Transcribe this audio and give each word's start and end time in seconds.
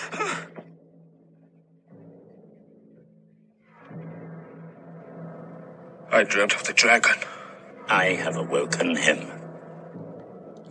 I 6.12 6.24
dreamt 6.24 6.54
of 6.54 6.64
the 6.64 6.72
dragon. 6.72 7.16
I 7.88 8.06
have 8.06 8.36
awoken 8.36 8.96
him. 8.96 9.30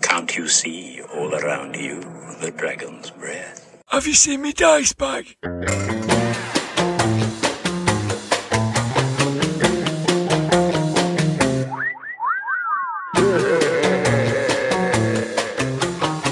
Can't 0.02 0.36
you 0.36 0.48
see 0.48 1.02
all 1.14 1.36
around 1.36 1.76
you 1.76 2.02
the 2.42 2.52
dragon's 2.56 3.12
breath? 3.12 3.82
Have 3.88 4.08
you 4.08 4.14
seen 4.14 4.42
me 4.42 4.54
dice 4.54 4.94
bag? 4.94 5.36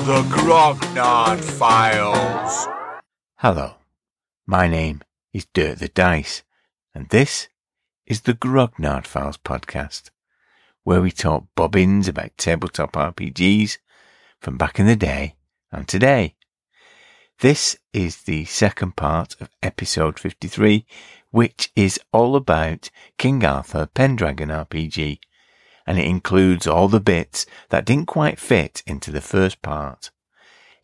The 0.08 0.24
Grognard 0.30 1.42
Files. 1.42 2.77
Hello, 3.50 3.76
my 4.46 4.68
name 4.68 5.02
is 5.32 5.48
Dirk 5.54 5.78
the 5.78 5.88
Dice, 5.88 6.44
and 6.94 7.08
this 7.08 7.48
is 8.06 8.24
the 8.24 8.34
Grognard 8.34 9.08
Files 9.08 9.38
podcast, 9.38 10.10
where 10.84 11.00
we 11.00 11.12
talk 11.12 11.46
bobbins 11.56 12.10
about 12.10 12.36
tabletop 12.36 12.92
RPGs 12.92 13.78
from 14.42 14.58
back 14.58 14.82
in 14.82 14.86
the 14.86 14.98
day 14.98 15.36
and 15.72 15.88
today. 15.88 16.36
This 17.40 17.78
is 17.94 18.24
the 18.24 18.44
second 18.44 18.98
part 18.98 19.40
of 19.40 19.50
episode 19.64 20.20
53, 20.20 20.86
which 21.32 21.72
is 21.74 22.02
all 22.12 22.36
about 22.36 22.90
King 23.18 23.46
Arthur 23.46 23.86
Pendragon 23.86 24.50
RPG, 24.50 25.20
and 25.86 25.98
it 25.98 26.06
includes 26.06 26.68
all 26.68 26.90
the 26.90 27.00
bits 27.00 27.46
that 27.70 27.86
didn't 27.86 28.08
quite 28.08 28.42
fit 28.42 28.84
into 28.86 29.10
the 29.10 29.22
first 29.22 29.62
part. 29.62 30.12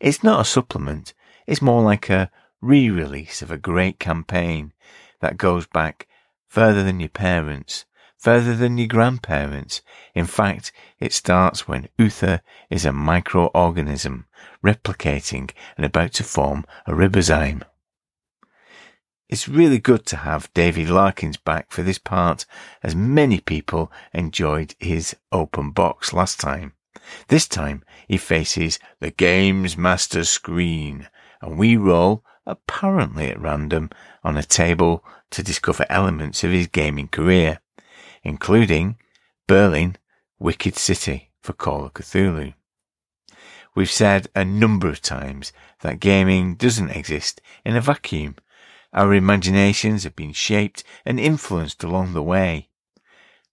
It's 0.00 0.24
not 0.24 0.40
a 0.40 0.44
supplement, 0.46 1.12
it's 1.46 1.60
more 1.60 1.82
like 1.82 2.08
a 2.08 2.30
re-release 2.64 3.42
of 3.42 3.50
a 3.50 3.58
great 3.58 3.98
campaign 3.98 4.72
that 5.20 5.36
goes 5.36 5.66
back 5.66 6.08
further 6.48 6.82
than 6.82 6.98
your 6.98 7.10
parents, 7.10 7.84
further 8.16 8.56
than 8.56 8.78
your 8.78 8.88
grandparents. 8.88 9.82
In 10.14 10.24
fact, 10.24 10.72
it 10.98 11.12
starts 11.12 11.68
when 11.68 11.88
Uther 11.98 12.40
is 12.70 12.86
a 12.86 12.90
microorganism 12.90 14.24
replicating 14.64 15.50
and 15.76 15.84
about 15.84 16.14
to 16.14 16.24
form 16.24 16.64
a 16.86 16.92
ribozyme. 16.92 17.62
It's 19.28 19.48
really 19.48 19.78
good 19.78 20.06
to 20.06 20.18
have 20.18 20.52
David 20.54 20.88
Larkins 20.88 21.36
back 21.36 21.70
for 21.70 21.82
this 21.82 21.98
part, 21.98 22.46
as 22.82 22.94
many 22.94 23.40
people 23.40 23.90
enjoyed 24.12 24.74
his 24.78 25.16
open 25.32 25.70
box 25.70 26.12
last 26.12 26.40
time. 26.40 26.72
This 27.28 27.46
time 27.46 27.84
he 28.06 28.16
faces 28.16 28.78
the 29.00 29.10
game's 29.10 29.76
master 29.76 30.24
screen, 30.24 31.08
and 31.42 31.58
we 31.58 31.76
roll 31.76 32.24
apparently 32.46 33.28
at 33.28 33.40
random 33.40 33.90
on 34.22 34.36
a 34.36 34.42
table 34.42 35.04
to 35.30 35.42
discover 35.42 35.86
elements 35.88 36.44
of 36.44 36.50
his 36.50 36.66
gaming 36.66 37.08
career, 37.08 37.60
including 38.22 38.96
Berlin, 39.46 39.96
Wicked 40.38 40.76
City 40.76 41.30
for 41.40 41.52
Call 41.52 41.86
of 41.86 41.94
Cthulhu. 41.94 42.54
We've 43.74 43.90
said 43.90 44.28
a 44.34 44.44
number 44.44 44.88
of 44.88 45.02
times 45.02 45.52
that 45.80 46.00
gaming 46.00 46.54
doesn't 46.54 46.90
exist 46.90 47.40
in 47.64 47.76
a 47.76 47.80
vacuum. 47.80 48.36
Our 48.92 49.14
imaginations 49.14 50.04
have 50.04 50.14
been 50.14 50.32
shaped 50.32 50.84
and 51.04 51.18
influenced 51.18 51.82
along 51.82 52.12
the 52.12 52.22
way. 52.22 52.68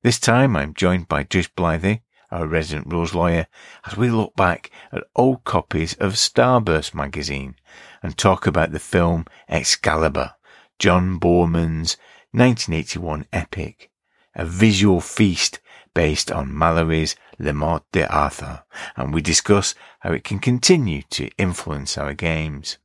This 0.03 0.19
time 0.19 0.56
I'm 0.56 0.73
joined 0.73 1.08
by 1.08 1.23
Drish 1.23 1.50
Blythe, 1.56 2.00
our 2.32 2.48
resident 2.48 2.88
rules 2.88 3.14
lawyer, 3.14 3.48
as 3.86 3.98
we 3.98 4.10
look 4.10 4.36
back 4.36 4.72
at 4.92 5.04
old 5.16 5.44
copies 5.44 5.94
of 5.96 6.14
Starburst 6.14 6.94
magazine 6.94 7.56
and 8.02 8.18
talk 8.18 8.48
about 8.48 8.72
the 8.72 8.80
film 8.80 9.26
Excalibur, 9.50 10.34
John 10.80 11.20
Boorman's 11.20 11.98
1981 12.32 13.26
epic, 13.34 13.92
a 14.36 14.46
visual 14.46 15.02
feast 15.02 15.59
based 15.94 16.31
on 16.31 16.58
Malory's 16.58 17.16
Le 17.38 17.53
Morte 17.53 17.91
d'Arthur, 17.91 18.64
and 18.96 19.14
we 19.14 19.22
discuss 19.22 19.75
how 20.00 20.14
it 20.14 20.24
can 20.24 20.40
continue 20.40 21.02
to 21.09 21.30
influence 21.38 21.97
our 21.97 22.14
games. 22.14 22.78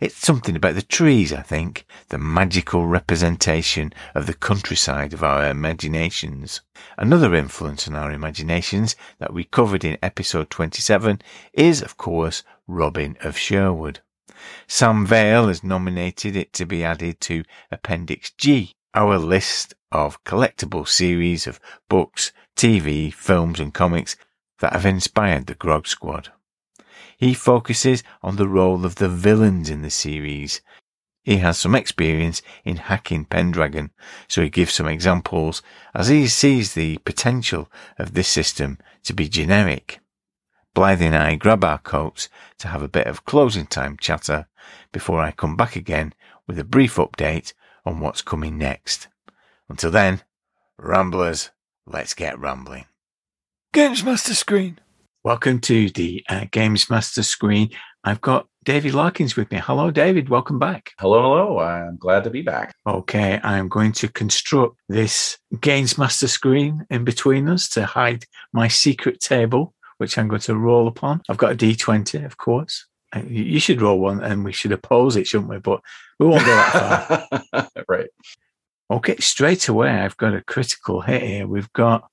It's 0.00 0.16
something 0.16 0.56
about 0.56 0.76
the 0.76 0.82
trees, 0.82 1.30
I 1.30 1.42
think, 1.42 1.84
the 2.08 2.16
magical 2.16 2.86
representation 2.86 3.92
of 4.14 4.26
the 4.26 4.32
countryside 4.32 5.12
of 5.12 5.22
our 5.22 5.50
imaginations. 5.50 6.62
Another 6.96 7.34
influence 7.34 7.86
on 7.86 7.94
our 7.94 8.10
imaginations 8.10 8.96
that 9.18 9.34
we 9.34 9.44
covered 9.44 9.84
in 9.84 9.98
episode 10.02 10.48
27 10.48 11.20
is, 11.52 11.82
of 11.82 11.98
course, 11.98 12.42
Robin 12.66 13.18
of 13.20 13.36
Sherwood. 13.36 14.00
Sam 14.66 15.04
Vail 15.04 15.48
has 15.48 15.62
nominated 15.62 16.34
it 16.34 16.54
to 16.54 16.64
be 16.64 16.82
added 16.82 17.20
to 17.20 17.44
Appendix 17.70 18.30
G, 18.30 18.72
our 18.94 19.18
list 19.18 19.74
of 19.92 20.24
collectible 20.24 20.88
series 20.88 21.46
of 21.46 21.60
books, 21.90 22.32
TV, 22.56 23.12
films 23.12 23.60
and 23.60 23.74
comics 23.74 24.16
that 24.60 24.72
have 24.72 24.86
inspired 24.86 25.46
the 25.46 25.54
Grog 25.54 25.86
Squad. 25.86 26.30
He 27.20 27.34
focuses 27.34 28.02
on 28.22 28.36
the 28.36 28.48
role 28.48 28.86
of 28.86 28.94
the 28.94 29.10
villains 29.10 29.68
in 29.68 29.82
the 29.82 29.90
series. 29.90 30.62
He 31.22 31.36
has 31.36 31.58
some 31.58 31.74
experience 31.74 32.40
in 32.64 32.76
hacking 32.76 33.26
Pendragon, 33.26 33.90
so 34.26 34.40
he 34.40 34.48
gives 34.48 34.72
some 34.72 34.88
examples 34.88 35.60
as 35.94 36.08
he 36.08 36.26
sees 36.26 36.72
the 36.72 36.96
potential 37.04 37.70
of 37.98 38.14
this 38.14 38.26
system 38.26 38.78
to 39.02 39.12
be 39.12 39.28
generic. 39.28 40.00
Blythe 40.72 41.02
and 41.02 41.14
I 41.14 41.34
grab 41.34 41.62
our 41.62 41.76
coats 41.76 42.30
to 42.56 42.68
have 42.68 42.82
a 42.82 42.88
bit 42.88 43.06
of 43.06 43.26
closing 43.26 43.66
time 43.66 43.98
chatter 44.00 44.46
before 44.90 45.20
I 45.20 45.30
come 45.30 45.56
back 45.56 45.76
again 45.76 46.14
with 46.46 46.58
a 46.58 46.64
brief 46.64 46.96
update 46.96 47.52
on 47.84 48.00
what's 48.00 48.22
coming 48.22 48.56
next. 48.56 49.08
Until 49.68 49.90
then, 49.90 50.22
Ramblers, 50.78 51.50
let's 51.84 52.14
get 52.14 52.38
rambling. 52.38 52.86
Games 53.74 54.02
Master 54.02 54.34
Screen. 54.34 54.78
Welcome 55.22 55.60
to 55.60 55.90
the 55.90 56.24
uh, 56.30 56.46
Games 56.50 56.88
Master 56.88 57.22
screen. 57.22 57.68
I've 58.04 58.22
got 58.22 58.46
David 58.64 58.94
Larkins 58.94 59.36
with 59.36 59.50
me. 59.50 59.58
Hello, 59.58 59.90
David. 59.90 60.30
Welcome 60.30 60.58
back. 60.58 60.92
Hello, 60.98 61.20
hello. 61.20 61.58
I'm 61.58 61.98
glad 61.98 62.24
to 62.24 62.30
be 62.30 62.40
back. 62.40 62.74
Okay, 62.86 63.38
I'm 63.42 63.68
going 63.68 63.92
to 63.92 64.08
construct 64.08 64.76
this 64.88 65.36
Games 65.60 65.98
Master 65.98 66.26
screen 66.26 66.86
in 66.88 67.04
between 67.04 67.50
us 67.50 67.68
to 67.70 67.84
hide 67.84 68.24
my 68.54 68.66
secret 68.68 69.20
table, 69.20 69.74
which 69.98 70.16
I'm 70.16 70.26
going 70.28 70.40
to 70.40 70.56
roll 70.56 70.88
upon. 70.88 71.20
I've 71.28 71.36
got 71.36 71.52
a 71.52 71.56
D20, 71.56 72.24
of 72.24 72.38
course. 72.38 72.86
Uh, 73.14 73.20
You 73.28 73.60
should 73.60 73.82
roll 73.82 74.00
one 74.00 74.22
and 74.24 74.42
we 74.42 74.52
should 74.52 74.72
oppose 74.72 75.16
it, 75.16 75.26
shouldn't 75.26 75.50
we? 75.50 75.58
But 75.58 75.82
we 76.18 76.28
won't 76.28 76.46
go 76.46 76.54
that 76.56 77.44
far. 77.52 77.68
right. 77.88 78.08
Okay, 78.90 79.16
straight 79.18 79.68
away, 79.68 79.90
I've 79.90 80.16
got 80.16 80.34
a 80.34 80.40
critical 80.40 81.02
hit 81.02 81.22
here. 81.22 81.46
We've 81.46 81.72
got 81.74 82.08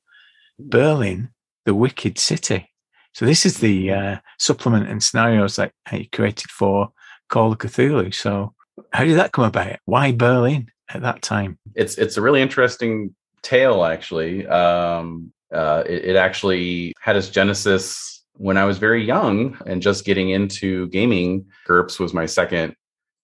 Berlin, 0.59 1.29
the 1.66 1.74
Wicked 1.74 2.19
City. 2.19 2.69
So 3.17 3.25
this 3.25 3.47
is 3.47 3.57
the 3.57 3.91
uh, 3.91 4.17
supplement 4.38 4.88
and 4.88 5.01
scenarios 5.01 5.55
that 5.55 5.72
you 5.91 6.05
created 6.11 6.51
for 6.51 6.89
Call 7.29 7.51
of 7.51 7.57
Cthulhu. 7.57 8.13
So 8.13 8.53
how 8.94 9.05
did 9.05 9.17
that 9.17 9.31
come 9.31 9.45
about? 9.45 9.79
Why 9.85 10.11
Berlin 10.11 10.69
at 10.89 11.01
that 11.01 11.23
time? 11.23 11.57
It's 11.73 11.97
it's 11.97 12.17
a 12.17 12.22
really 12.22 12.44
interesting 12.44 13.16
tale, 13.41 13.85
actually. 13.85 14.45
Um, 14.45 15.33
uh, 15.51 15.81
it, 15.88 16.09
it 16.09 16.16
actually 16.16 16.94
had 17.00 17.16
its 17.16 17.29
genesis 17.29 18.23
when 18.33 18.56
I 18.56 18.66
was 18.66 18.77
very 18.77 19.03
young 19.03 19.57
and 19.66 19.81
just 19.81 20.06
getting 20.06 20.29
into 20.29 20.88
gaming. 20.89 21.47
GURPS 21.67 22.00
was 22.00 22.13
my 22.13 22.27
second 22.27 22.75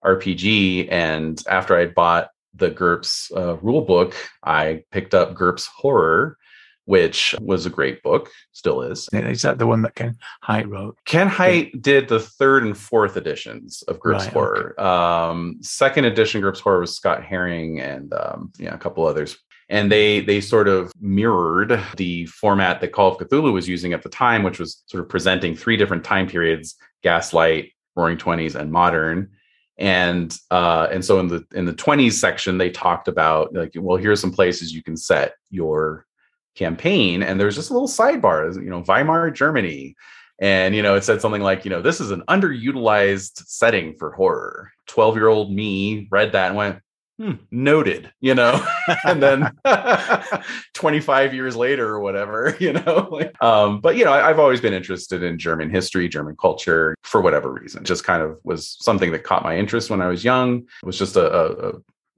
RPG, 0.04 0.92
and 0.92 1.40
after 1.48 1.78
I'd 1.78 1.94
bought 1.94 2.30
the 2.56 2.72
GURPS 2.72 3.32
uh, 3.38 4.12
I 4.44 4.84
picked 4.92 5.14
up 5.14 5.36
GURPS 5.36 5.68
Horror, 5.68 6.40
which 6.86 7.34
was 7.40 7.66
a 7.66 7.70
great 7.70 8.04
book, 8.04 8.30
still 8.52 8.82
is. 8.82 9.10
Is 9.14 9.42
that 9.44 9.58
the 9.58 9.68
one 9.68 9.82
that 9.84 9.96
Ken 9.96 10.18
Hite 10.42 10.68
wrote? 10.68 10.98
Ken 11.06 11.28
Hite 11.28 11.82
did 11.82 12.08
the 12.08 12.20
third 12.20 12.64
and 12.64 12.78
fourth 12.78 13.16
editions 13.16 13.84
of 13.88 14.00
GURPS 14.00 14.26
Right, 14.26 14.34
Horror. 14.34 14.82
Um, 14.82 15.58
second 15.62 16.06
edition 16.06 16.42
GURPS 16.42 16.60
Horror 16.60 16.82
was 16.82 16.96
Scott 16.96 17.22
Haring 17.22 17.82
and 17.82 18.14
um, 18.14 18.52
yeah, 18.58 18.74
a 18.74 18.78
couple 18.78 19.06
others. 19.06 19.38
And 19.70 19.92
they 19.92 20.20
they 20.20 20.42
sort 20.42 20.68
of 20.68 20.92
mirrored 21.00 21.82
the 21.96 22.26
format 22.26 22.82
that 22.82 22.92
Call 22.92 23.12
of 23.12 23.18
Cthulhu 23.18 23.54
was 23.54 23.68
using 23.68 23.94
at 23.94 24.04
the 24.04 24.10
time, 24.10 24.44
which 24.44 24.60
was 24.60 24.84
sort 24.88 25.02
of 25.02 25.10
presenting 25.10 25.56
three 25.56 25.78
different 25.78 26.04
time 26.04 26.28
periods: 26.28 26.76
Gaslight, 27.02 27.72
Roaring 27.96 28.18
Twenties, 28.18 28.56
and 28.56 28.72
Modern. 28.72 29.32
And 29.78 30.38
uh, 30.52 30.90
and 30.92 31.04
so 31.04 31.20
in 31.22 31.28
the 31.28 31.46
in 31.56 31.66
the 31.66 31.74
twenties 31.74 32.20
section, 32.20 32.58
they 32.58 32.70
talked 32.70 33.08
about 33.08 33.54
like, 33.54 33.72
well, 33.76 33.98
here's 33.98 34.20
some 34.20 34.34
places 34.34 34.74
you 34.74 34.84
can 34.84 34.98
set 34.98 35.34
your 35.50 36.06
campaign 36.56 37.24
and 37.24 37.40
there's 37.40 37.56
just 37.56 37.70
a 37.70 37.74
little 37.74 37.88
sidebar 37.88 38.54
you 38.56 38.70
know 38.70 38.82
weimar 38.84 39.32
germany. 39.32 39.96
And 40.40 40.76
you 40.76 40.82
know 40.82 40.96
it 40.96 41.04
said 41.04 41.22
something 41.22 41.42
like 41.42 41.64
you 41.64 41.70
know 41.70 41.82
this 41.82 42.02
is 42.02 42.12
an 42.12 42.24
underutilized 42.28 43.46
setting 43.48 43.96
for 43.98 44.12
horror. 44.12 44.72
12 44.88 45.16
year 45.16 45.28
old 45.28 45.54
me 45.54 46.08
read 46.12 46.34
that 46.34 46.48
and 46.48 46.58
went 46.58 46.80
hmm, 47.18 47.34
noted, 47.52 48.12
you 48.22 48.34
know, 48.34 48.66
and 49.06 49.22
then 49.22 49.52
25 50.74 51.34
years 51.34 51.56
later 51.56 51.88
or 51.88 52.00
whatever, 52.00 52.56
you 52.60 52.74
know, 52.74 53.22
um, 53.42 53.80
but 53.82 53.96
you 53.96 54.06
know, 54.06 54.12
I, 54.12 54.28
have 54.28 54.40
always 54.40 54.62
been 54.62 54.74
interested 54.74 55.24
in 55.24 55.38
German 55.38 55.70
history, 55.70 56.10
German 56.10 56.36
culture 56.36 56.96
for 57.04 57.22
whatever 57.22 57.52
reason, 57.52 57.84
just 57.84 58.04
kind 58.04 58.22
of 58.22 58.40
was 58.44 58.78
something 58.80 59.12
that 59.12 59.24
caught 59.24 59.44
my 59.44 59.58
interest 59.58 59.90
when 59.90 60.02
I 60.02 60.08
was 60.08 60.24
young. 60.24 60.60
It 60.82 60.86
was 60.86 60.98
just 60.98 61.16
a, 61.16 61.32
a, 61.32 61.70
a 61.70 61.74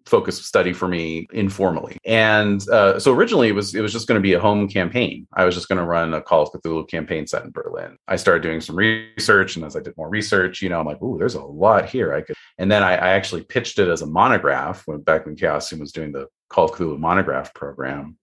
focused 0.05 0.45
study 0.45 0.71
for 0.71 0.87
me 0.87 1.27
informally. 1.33 1.97
And 2.05 2.67
uh, 2.69 2.99
so 2.99 3.11
originally 3.11 3.49
it 3.49 3.55
was 3.55 3.73
it 3.73 3.81
was 3.81 3.91
just 3.91 4.07
going 4.07 4.19
to 4.19 4.23
be 4.23 4.33
a 4.33 4.39
home 4.39 4.67
campaign. 4.67 5.27
I 5.33 5.45
was 5.45 5.55
just 5.55 5.67
going 5.67 5.79
to 5.79 5.85
run 5.85 6.13
a 6.13 6.21
Call 6.21 6.43
of 6.43 6.51
Cthulhu 6.51 6.87
campaign 6.87 7.25
set 7.27 7.43
in 7.43 7.51
Berlin. 7.51 7.97
I 8.07 8.15
started 8.15 8.43
doing 8.43 8.61
some 8.61 8.75
research, 8.75 9.55
and 9.55 9.65
as 9.65 9.75
I 9.75 9.81
did 9.81 9.97
more 9.97 10.09
research, 10.09 10.61
you 10.61 10.69
know, 10.69 10.79
I'm 10.79 10.85
like, 10.85 10.99
oh, 11.01 11.17
there's 11.17 11.35
a 11.35 11.43
lot 11.43 11.89
here. 11.89 12.13
I 12.13 12.21
could, 12.21 12.35
and 12.57 12.71
then 12.71 12.83
I, 12.83 12.93
I 12.93 13.09
actually 13.09 13.43
pitched 13.43 13.79
it 13.79 13.87
as 13.87 14.01
a 14.01 14.07
monograph 14.07 14.83
when 14.85 15.01
back 15.01 15.25
when 15.25 15.35
Chaosium 15.35 15.79
was 15.79 15.91
doing 15.91 16.11
the 16.11 16.27
Call 16.49 16.65
of 16.65 16.71
Cthulhu 16.71 16.99
monograph 16.99 17.53
program. 17.53 18.17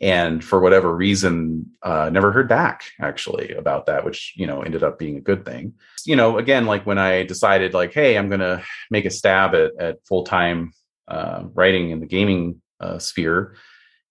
And 0.00 0.44
for 0.44 0.60
whatever 0.60 0.94
reason, 0.94 1.70
uh, 1.82 2.10
never 2.10 2.32
heard 2.32 2.48
back 2.48 2.82
actually 3.00 3.52
about 3.52 3.86
that, 3.86 4.04
which 4.04 4.34
you 4.36 4.46
know 4.46 4.62
ended 4.62 4.82
up 4.82 4.98
being 4.98 5.16
a 5.16 5.20
good 5.20 5.44
thing. 5.44 5.74
You 6.04 6.16
know, 6.16 6.38
again, 6.38 6.66
like 6.66 6.84
when 6.84 6.98
I 6.98 7.24
decided, 7.24 7.74
like, 7.74 7.92
hey, 7.92 8.18
I'm 8.18 8.28
going 8.28 8.40
to 8.40 8.62
make 8.90 9.04
a 9.04 9.10
stab 9.10 9.54
at 9.54 9.72
at 9.80 10.06
full 10.06 10.24
time 10.24 10.72
uh, 11.08 11.44
writing 11.54 11.90
in 11.90 12.00
the 12.00 12.06
gaming 12.06 12.60
uh, 12.80 12.98
sphere, 12.98 13.56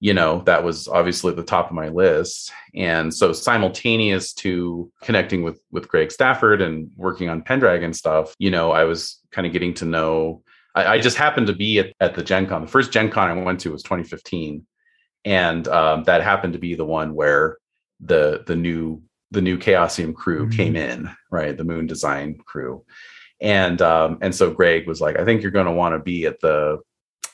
you 0.03 0.13
know, 0.13 0.41
that 0.45 0.65
was 0.65 0.89
obviously 0.89 1.29
at 1.29 1.37
the 1.37 1.43
top 1.43 1.67
of 1.67 1.71
my 1.71 1.87
list. 1.87 2.51
And 2.75 3.13
so 3.13 3.31
simultaneous 3.31 4.33
to 4.33 4.91
connecting 5.01 5.43
with 5.43 5.61
with 5.71 5.87
Greg 5.87 6.11
Stafford 6.11 6.61
and 6.61 6.91
working 6.97 7.29
on 7.29 7.41
Pendragon 7.41 7.93
stuff, 7.93 8.35
you 8.37 8.51
know, 8.51 8.71
I 8.71 8.83
was 8.83 9.21
kind 9.31 9.47
of 9.47 9.53
getting 9.53 9.73
to 9.75 9.85
know. 9.85 10.43
I, 10.75 10.85
I, 10.95 10.99
just 10.99 11.15
happened 11.15 11.47
to 11.47 11.53
be 11.53 11.79
at, 11.79 11.93
at 12.01 12.15
the 12.15 12.23
Gen 12.23 12.47
Con. 12.47 12.63
The 12.63 12.67
first 12.67 12.91
Gen 12.91 13.11
Con 13.11 13.29
I 13.29 13.41
went 13.41 13.61
to 13.61 13.71
was 13.71 13.83
2015. 13.83 14.65
And 15.23 15.67
um, 15.69 16.03
that 16.03 16.21
happened 16.21 16.51
to 16.51 16.59
be 16.59 16.75
the 16.75 16.83
one 16.83 17.15
where 17.15 17.57
the 18.01 18.43
the 18.45 18.57
new 18.57 19.01
the 19.31 19.41
new 19.41 19.57
Chaosium 19.57 20.13
crew 20.13 20.47
mm-hmm. 20.47 20.57
came 20.57 20.75
in, 20.75 21.09
right? 21.31 21.55
The 21.55 21.63
Moon 21.63 21.87
Design 21.87 22.39
crew 22.45 22.83
and 23.41 23.81
um, 23.81 24.17
and 24.21 24.33
so 24.33 24.51
Greg 24.51 24.87
was 24.87 25.01
like, 25.01 25.17
I 25.17 25.25
think 25.25 25.41
you're 25.41 25.51
going 25.51 25.65
to 25.65 25.71
want 25.71 25.95
to 25.95 25.99
be 25.99 26.25
at 26.25 26.39
the, 26.39 26.79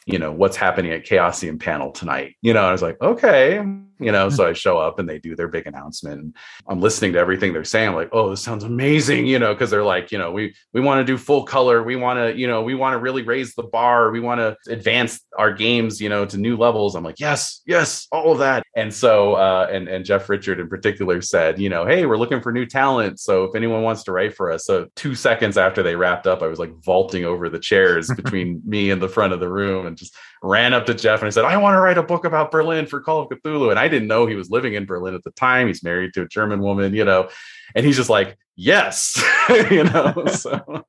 you 0.06 0.18
know, 0.18 0.31
what's 0.31 0.57
happening 0.57 0.92
at 0.92 1.06
Chaosium 1.06 1.60
panel 1.60 1.92
tonight. 1.92 2.36
You 2.42 2.54
know, 2.54 2.63
I 2.63 2.72
was 2.72 2.81
like, 2.81 3.00
okay, 3.01 3.63
you 4.00 4.12
know 4.12 4.30
so 4.30 4.48
i 4.48 4.54
show 4.54 4.78
up 4.78 5.00
and 5.00 5.07
they 5.07 5.19
do 5.19 5.36
their 5.36 5.48
big 5.48 5.68
announcement 5.68 6.22
and 6.22 6.36
i'm 6.68 6.80
listening 6.80 7.13
to 7.13 7.19
everything 7.19 7.54
they're 7.54 7.63
saying. 7.63 7.90
I'm 7.90 7.96
like 7.96 8.10
oh 8.12 8.30
this 8.30 8.42
sounds 8.42 8.63
amazing 8.63 9.25
you 9.25 9.40
know 9.40 9.54
because 9.54 9.69
they're 9.69 9.84
like 9.84 10.12
you 10.12 10.18
know 10.18 10.31
we 10.31 10.56
we 10.74 10.81
want 10.81 11.00
to 11.00 11.06
do 11.06 11.18
full 11.18 11.44
color. 11.44 11.84
We 11.84 11.96
want 11.96 12.18
to 12.18 12.38
you 12.38 12.48
know 12.48 12.62
we 12.62 12.75
want 12.75 12.94
to 12.94 12.98
really 12.98 13.22
raise 13.22 13.56
the 13.56 13.63
bar. 13.63 14.12
We 14.12 14.19
want 14.19 14.40
to 14.40 14.57
advance 14.72 15.22
our 15.38 15.54
games 15.54 16.01
you 16.01 16.10
know 16.10 16.25
to 16.25 16.38
new 16.38 16.57
levels. 16.57 16.96
I'm 16.96 17.04
like 17.04 17.19
yes 17.19 17.62
yes 17.66 18.07
all 18.12 18.31
of 18.31 18.40
that. 18.40 18.63
And 18.75 18.94
so 18.94 19.36
uh 19.36 19.68
and 19.72 19.88
and 19.88 20.06
jeff 20.06 20.30
richard 20.30 20.60
in 20.60 20.68
particular 20.68 21.22
said 21.22 21.60
you 21.60 21.69
know 21.69 21.86
hey 21.86 22.06
we're 22.06 22.18
looking 22.18 22.42
for 22.42 22.51
new 22.51 22.66
talent. 22.66 23.19
So 23.19 23.44
if 23.46 23.56
anyone 23.56 23.84
wants 23.84 24.04
to 24.04 24.12
write 24.12 24.36
for 24.36 24.51
us. 24.51 24.66
So 24.66 24.88
two 24.96 25.16
seconds 25.16 25.57
after 25.57 25.84
they 25.84 25.96
wrapped 25.96 26.28
up 26.28 26.42
i 26.42 26.48
was 26.48 26.60
like 26.60 26.74
vaulting 26.84 27.25
over 27.25 27.50
the 27.50 27.60
chairs 27.60 28.10
between 28.16 28.62
me 28.66 28.92
and 28.92 29.01
the 29.01 29.10
front 29.10 29.34
of 29.34 29.40
the 29.40 29.50
room 29.50 29.86
and 29.86 29.98
just 29.98 30.16
ran 30.42 30.74
up 30.74 30.86
to 30.86 30.94
Jeff 30.94 31.19
and 31.19 31.28
I 31.28 31.31
said, 31.31 31.46
I 31.46 31.57
want 31.57 31.75
to 31.75 31.81
write 31.81 31.98
a 31.98 32.04
book 32.04 32.24
about 32.25 32.51
Berlin 32.51 32.86
for 32.86 33.01
Call 33.01 33.22
of 33.22 33.30
Cthulhu. 33.30 33.72
And 33.72 33.80
I 33.80 33.88
didn't 33.89 34.07
know 34.07 34.25
he 34.25 34.36
was 34.36 34.50
living 34.50 34.74
in 34.75 34.86
Berlin 34.86 35.15
at 35.15 35.24
the 35.24 35.31
time. 35.31 35.68
He's 35.68 35.83
married 35.83 36.13
to 36.13 36.24
a 36.24 36.27
German 36.27 36.62
woman, 36.62 36.94
you 36.94 37.03
know, 37.03 37.30
and 37.75 37.86
he's 37.86 37.97
just 37.97 38.09
like, 38.09 38.38
yes, 38.56 39.21
you 39.71 39.83
know. 39.83 40.13
So. 40.33 40.86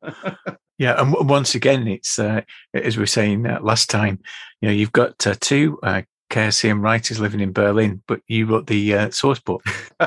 yeah, 0.79 1.00
and 1.00 1.29
once 1.29 1.55
again, 1.55 1.88
it's 1.88 2.19
uh, 2.19 2.43
as 2.75 2.97
we 2.97 3.02
were 3.02 3.06
saying 3.06 3.47
uh, 3.47 3.61
last 3.62 3.91
time, 3.91 4.20
you 4.61 4.69
know, 4.69 4.75
you've 4.75 4.93
got 4.93 5.26
uh, 5.26 5.35
two 5.41 5.79
uh, 5.82 6.02
writers 6.35 7.19
living 7.19 7.41
in 7.41 7.52
Berlin, 7.52 8.02
but 8.06 8.20
you 8.29 8.47
wrote 8.47 8.67
the 8.67 8.94
uh, 8.94 9.11
source 9.11 9.41
book. 9.41 9.64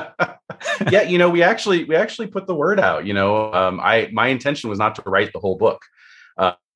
yeah, 0.90 1.02
you 1.02 1.18
know, 1.18 1.28
we 1.28 1.42
actually 1.42 1.84
we 1.84 1.96
actually 1.96 2.28
put 2.28 2.46
the 2.46 2.54
word 2.54 2.80
out. 2.80 3.04
You 3.04 3.14
know, 3.14 3.52
um, 3.52 3.80
I 3.80 4.08
my 4.12 4.28
intention 4.28 4.70
was 4.70 4.78
not 4.78 4.94
to 4.96 5.02
write 5.06 5.32
the 5.32 5.40
whole 5.40 5.56
book 5.56 5.82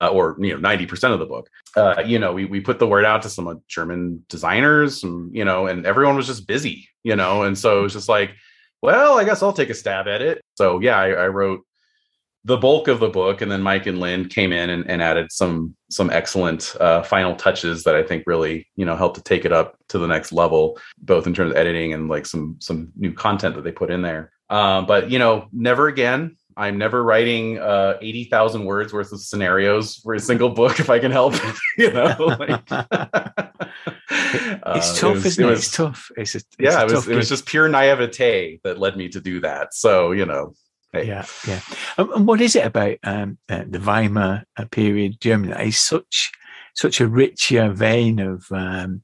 uh, 0.00 0.08
or 0.08 0.36
you 0.38 0.56
know 0.56 0.68
90% 0.68 1.12
of 1.12 1.18
the 1.18 1.26
book. 1.26 1.48
Uh, 1.76 2.02
you 2.04 2.18
know 2.18 2.32
we, 2.32 2.44
we 2.44 2.60
put 2.60 2.78
the 2.78 2.86
word 2.86 3.04
out 3.04 3.22
to 3.22 3.28
some 3.28 3.62
german 3.68 4.24
designers 4.28 5.00
some, 5.00 5.30
you 5.32 5.44
know 5.44 5.66
and 5.66 5.86
everyone 5.86 6.16
was 6.16 6.26
just 6.26 6.46
busy 6.46 6.88
you 7.04 7.16
know? 7.16 7.42
And 7.42 7.56
so 7.56 7.78
it 7.78 7.82
was 7.82 7.92
just 7.92 8.08
like 8.08 8.34
well 8.82 9.18
i 9.18 9.24
guess 9.24 9.42
i'll 9.42 9.52
take 9.52 9.70
a 9.70 9.74
stab 9.74 10.08
at 10.08 10.22
it. 10.22 10.42
So 10.56 10.80
yeah 10.80 10.98
i, 10.98 11.08
I 11.10 11.28
wrote 11.28 11.60
the 12.44 12.56
bulk 12.56 12.88
of 12.88 13.00
the 13.00 13.08
book 13.08 13.42
and 13.42 13.50
then 13.50 13.62
mike 13.62 13.86
and 13.86 14.00
lynn 14.00 14.28
came 14.28 14.52
in 14.52 14.70
and, 14.70 14.88
and 14.88 15.02
added 15.02 15.30
some 15.30 15.74
some 15.90 16.10
excellent 16.10 16.74
uh, 16.80 17.02
final 17.02 17.34
touches 17.34 17.82
that 17.84 17.96
i 17.96 18.02
think 18.02 18.22
really 18.26 18.66
you 18.76 18.84
know 18.84 18.96
helped 18.96 19.16
to 19.16 19.22
take 19.22 19.44
it 19.44 19.52
up 19.52 19.76
to 19.88 19.98
the 19.98 20.06
next 20.06 20.32
level 20.32 20.78
both 20.98 21.26
in 21.26 21.34
terms 21.34 21.50
of 21.50 21.56
editing 21.56 21.92
and 21.92 22.08
like 22.08 22.24
some 22.24 22.56
some 22.60 22.90
new 22.96 23.12
content 23.12 23.54
that 23.54 23.64
they 23.64 23.72
put 23.72 23.90
in 23.90 24.02
there. 24.02 24.30
Um, 24.50 24.86
but 24.86 25.10
you 25.10 25.18
know 25.18 25.48
never 25.52 25.88
again 25.88 26.37
I'm 26.58 26.76
never 26.76 27.04
writing 27.04 27.58
uh, 27.58 27.96
80,000 28.00 28.64
words 28.64 28.92
worth 28.92 29.12
of 29.12 29.20
scenarios 29.20 29.94
for 29.96 30.14
a 30.14 30.20
single 30.20 30.50
book 30.50 30.80
if 30.80 30.90
I 30.90 30.98
can 30.98 31.12
help 31.12 31.34
it, 31.36 31.56
you 31.78 31.92
know. 31.92 32.16
Like, 32.18 32.62
it's 34.10 34.90
uh, 34.90 34.96
tough, 34.96 35.02
it 35.02 35.14
was, 35.14 35.26
isn't 35.26 35.44
it? 35.44 35.50
Was, 35.50 35.58
it's 35.60 35.76
tough. 35.76 36.10
It's, 36.16 36.34
a, 36.34 36.38
it's 36.38 36.46
yeah, 36.58 36.82
it 36.82 36.90
was, 36.90 37.06
it 37.06 37.14
was 37.14 37.28
just 37.28 37.46
pure 37.46 37.68
naivete 37.68 38.60
that 38.64 38.80
led 38.80 38.96
me 38.96 39.08
to 39.10 39.20
do 39.20 39.40
that. 39.40 39.72
So, 39.72 40.10
you 40.10 40.26
know, 40.26 40.54
Hey. 40.92 41.06
Yeah, 41.06 41.26
yeah. 41.46 41.60
And 41.98 42.26
what 42.26 42.40
is 42.40 42.56
it 42.56 42.64
about 42.64 42.96
um, 43.04 43.36
uh, 43.48 43.64
the 43.68 43.78
Weimar 43.78 44.44
uh, 44.56 44.64
period 44.64 45.20
Germany 45.20 45.52
that 45.52 45.66
is 45.66 45.76
such 45.76 46.32
such 46.74 47.00
a 47.00 47.06
rich 47.06 47.52
uh, 47.52 47.68
vein 47.68 48.18
of 48.18 48.46
um, 48.50 49.02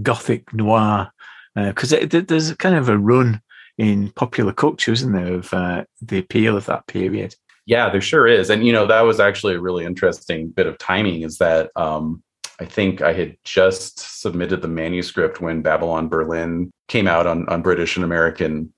Gothic 0.00 0.52
noir? 0.54 1.12
Because 1.54 1.90
there's 1.90 2.54
kind 2.54 2.76
of 2.76 2.88
a 2.88 2.96
run 2.96 3.42
in 3.78 4.10
popular 4.10 4.52
culture, 4.52 4.92
isn't 4.92 5.12
there, 5.12 5.34
of 5.34 5.54
uh, 5.54 5.84
the 6.02 6.18
appeal 6.18 6.56
of 6.56 6.66
that 6.66 6.86
period? 6.88 7.34
Yeah, 7.64 7.88
there 7.88 8.00
sure 8.00 8.26
is. 8.26 8.50
And, 8.50 8.66
you 8.66 8.72
know, 8.72 8.86
that 8.86 9.02
was 9.02 9.20
actually 9.20 9.54
a 9.54 9.60
really 9.60 9.84
interesting 9.84 10.48
bit 10.48 10.66
of 10.66 10.78
timing 10.78 11.22
is 11.22 11.38
that 11.38 11.70
um, 11.76 12.22
I 12.60 12.64
think 12.64 13.02
I 13.02 13.12
had 13.12 13.36
just 13.44 14.20
submitted 14.20 14.62
the 14.62 14.68
manuscript 14.68 15.40
when 15.40 15.62
Babylon 15.62 16.08
Berlin 16.08 16.72
came 16.88 17.06
out 17.06 17.26
on, 17.26 17.48
on 17.48 17.62
British 17.62 17.96
and 17.96 18.04
American 18.04 18.72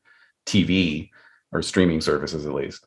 TV 0.45 1.11
or 1.53 1.63
streaming 1.63 2.01
services, 2.01 2.45
at 2.45 2.53
least. 2.53 2.85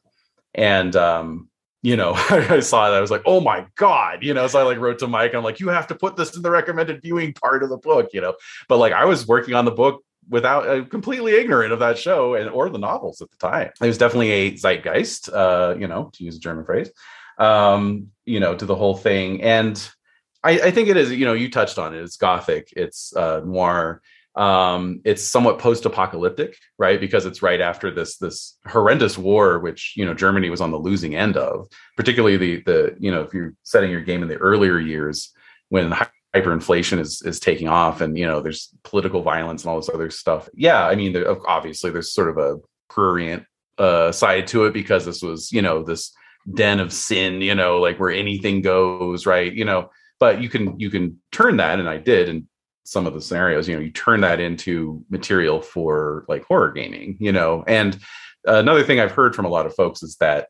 And, 0.54 0.95
um, 0.95 1.50
you 1.81 1.95
know, 1.95 2.13
I 2.30 2.60
saw 2.60 2.89
that. 2.89 2.98
I 2.98 3.01
was 3.01 3.12
like, 3.12 3.24
oh 3.25 3.39
my 3.39 3.65
God, 3.75 4.24
you 4.24 4.33
know, 4.33 4.45
so 4.48 4.60
I 4.60 4.63
like 4.63 4.77
wrote 4.77 5.00
to 5.00 5.07
Mike. 5.07 5.33
I'm 5.33 5.44
like, 5.44 5.60
you 5.60 5.69
have 5.69 5.88
to 5.88 5.95
put 5.95 6.15
this 6.15 6.36
in 6.36 6.42
the 6.42 6.51
recommended 6.51 7.01
viewing 7.01 7.33
part 7.33 7.63
of 7.63 7.69
the 7.69 7.77
book, 7.77 8.10
you 8.13 8.21
know. 8.21 8.36
But 8.68 8.77
like 8.77 8.94
I 8.94 9.06
was 9.06 9.25
working 9.25 9.56
on 9.56 9.65
the 9.65 9.71
book 9.71 10.04
without 10.29 10.67
uh, 10.67 10.83
completely 10.85 11.33
ignorant 11.33 11.73
of 11.73 11.79
that 11.79 11.97
show 11.97 12.35
and 12.35 12.49
or 12.49 12.69
the 12.69 12.77
novels 12.77 13.21
at 13.21 13.29
the 13.31 13.37
time. 13.37 13.69
It 13.81 13.85
was 13.85 13.97
definitely 13.97 14.31
a 14.31 14.51
zeitgeist, 14.55 15.29
uh, 15.33 15.75
you 15.77 15.87
know, 15.87 16.11
to 16.13 16.23
use 16.23 16.37
a 16.37 16.39
German 16.39 16.65
phrase, 16.65 16.89
um, 17.37 18.07
you 18.25 18.39
know, 18.39 18.55
to 18.55 18.65
the 18.65 18.75
whole 18.75 18.95
thing. 18.95 19.41
And 19.41 19.75
I, 20.43 20.59
I, 20.59 20.71
think 20.71 20.89
it 20.89 20.98
is, 20.98 21.12
you 21.12 21.25
know, 21.25 21.33
you 21.33 21.50
touched 21.50 21.77
on 21.77 21.93
it. 21.93 22.01
It's 22.01 22.17
gothic, 22.17 22.74
it's 22.75 23.15
uh, 23.15 23.41
noir. 23.45 24.01
Um, 24.36 25.01
it's 25.05 25.21
somewhat 25.24 25.59
post-apocalyptic, 25.59 26.57
right? 26.79 27.00
Because 27.00 27.27
it's 27.27 27.43
right 27.43 27.62
after 27.62 27.91
this 27.91 28.17
this 28.17 28.57
horrendous 28.65 29.15
war, 29.15 29.59
which 29.59 29.93
you 29.95 30.05
know 30.05 30.15
Germany 30.15 30.50
was 30.50 30.59
on 30.59 30.71
the 30.71 30.79
losing 30.79 31.15
end 31.15 31.38
of. 31.38 31.67
Particularly 31.98 32.38
the 32.38 32.63
the 32.63 32.95
you 33.00 33.12
know 33.12 33.21
if 33.21 33.33
you're 33.33 33.53
setting 33.62 33.91
your 33.91 34.01
game 34.01 34.24
in 34.24 34.29
the 34.29 34.38
earlier 34.38 34.79
years 34.79 35.31
when 35.69 35.93
hyperinflation 36.35 36.99
is 36.99 37.21
is 37.21 37.39
taking 37.39 37.67
off 37.67 38.01
and 38.01 38.17
you 38.17 38.25
know 38.25 38.41
there's 38.41 38.69
political 38.83 39.21
violence 39.21 39.63
and 39.63 39.69
all 39.69 39.79
this 39.79 39.89
other 39.89 40.09
stuff. 40.09 40.49
Yeah 40.53 40.85
i 40.87 40.95
mean 40.95 41.13
there, 41.13 41.47
obviously 41.47 41.91
there's 41.91 42.13
sort 42.13 42.29
of 42.29 42.37
a 42.37 42.57
prurient 42.89 43.43
uh 43.77 44.11
side 44.11 44.47
to 44.47 44.65
it 44.65 44.73
because 44.73 45.05
this 45.05 45.21
was 45.21 45.51
you 45.51 45.61
know 45.61 45.83
this 45.83 46.13
den 46.53 46.79
of 46.79 46.91
sin 46.91 47.41
you 47.41 47.55
know 47.55 47.79
like 47.79 47.99
where 47.99 48.11
anything 48.11 48.61
goes 48.61 49.25
right? 49.25 49.53
You 49.53 49.65
know 49.65 49.89
but 50.19 50.41
you 50.41 50.49
can 50.49 50.79
you 50.79 50.89
can 50.89 51.19
turn 51.31 51.57
that 51.57 51.79
and 51.79 51.89
i 51.89 51.97
did 51.97 52.29
in 52.29 52.47
some 52.85 53.07
of 53.07 53.13
the 53.13 53.21
scenarios 53.21 53.67
you 53.67 53.75
know 53.75 53.81
you 53.81 53.91
turn 53.91 54.21
that 54.21 54.39
into 54.39 55.03
material 55.09 55.61
for 55.61 56.25
like 56.27 56.43
horror 56.45 56.71
gaming 56.71 57.17
you 57.19 57.31
know? 57.31 57.63
And 57.67 57.97
another 58.45 58.83
thing 58.83 58.99
i've 58.99 59.11
heard 59.11 59.35
from 59.35 59.45
a 59.45 59.49
lot 59.49 59.65
of 59.65 59.75
folks 59.75 60.03
is 60.03 60.15
that 60.17 60.47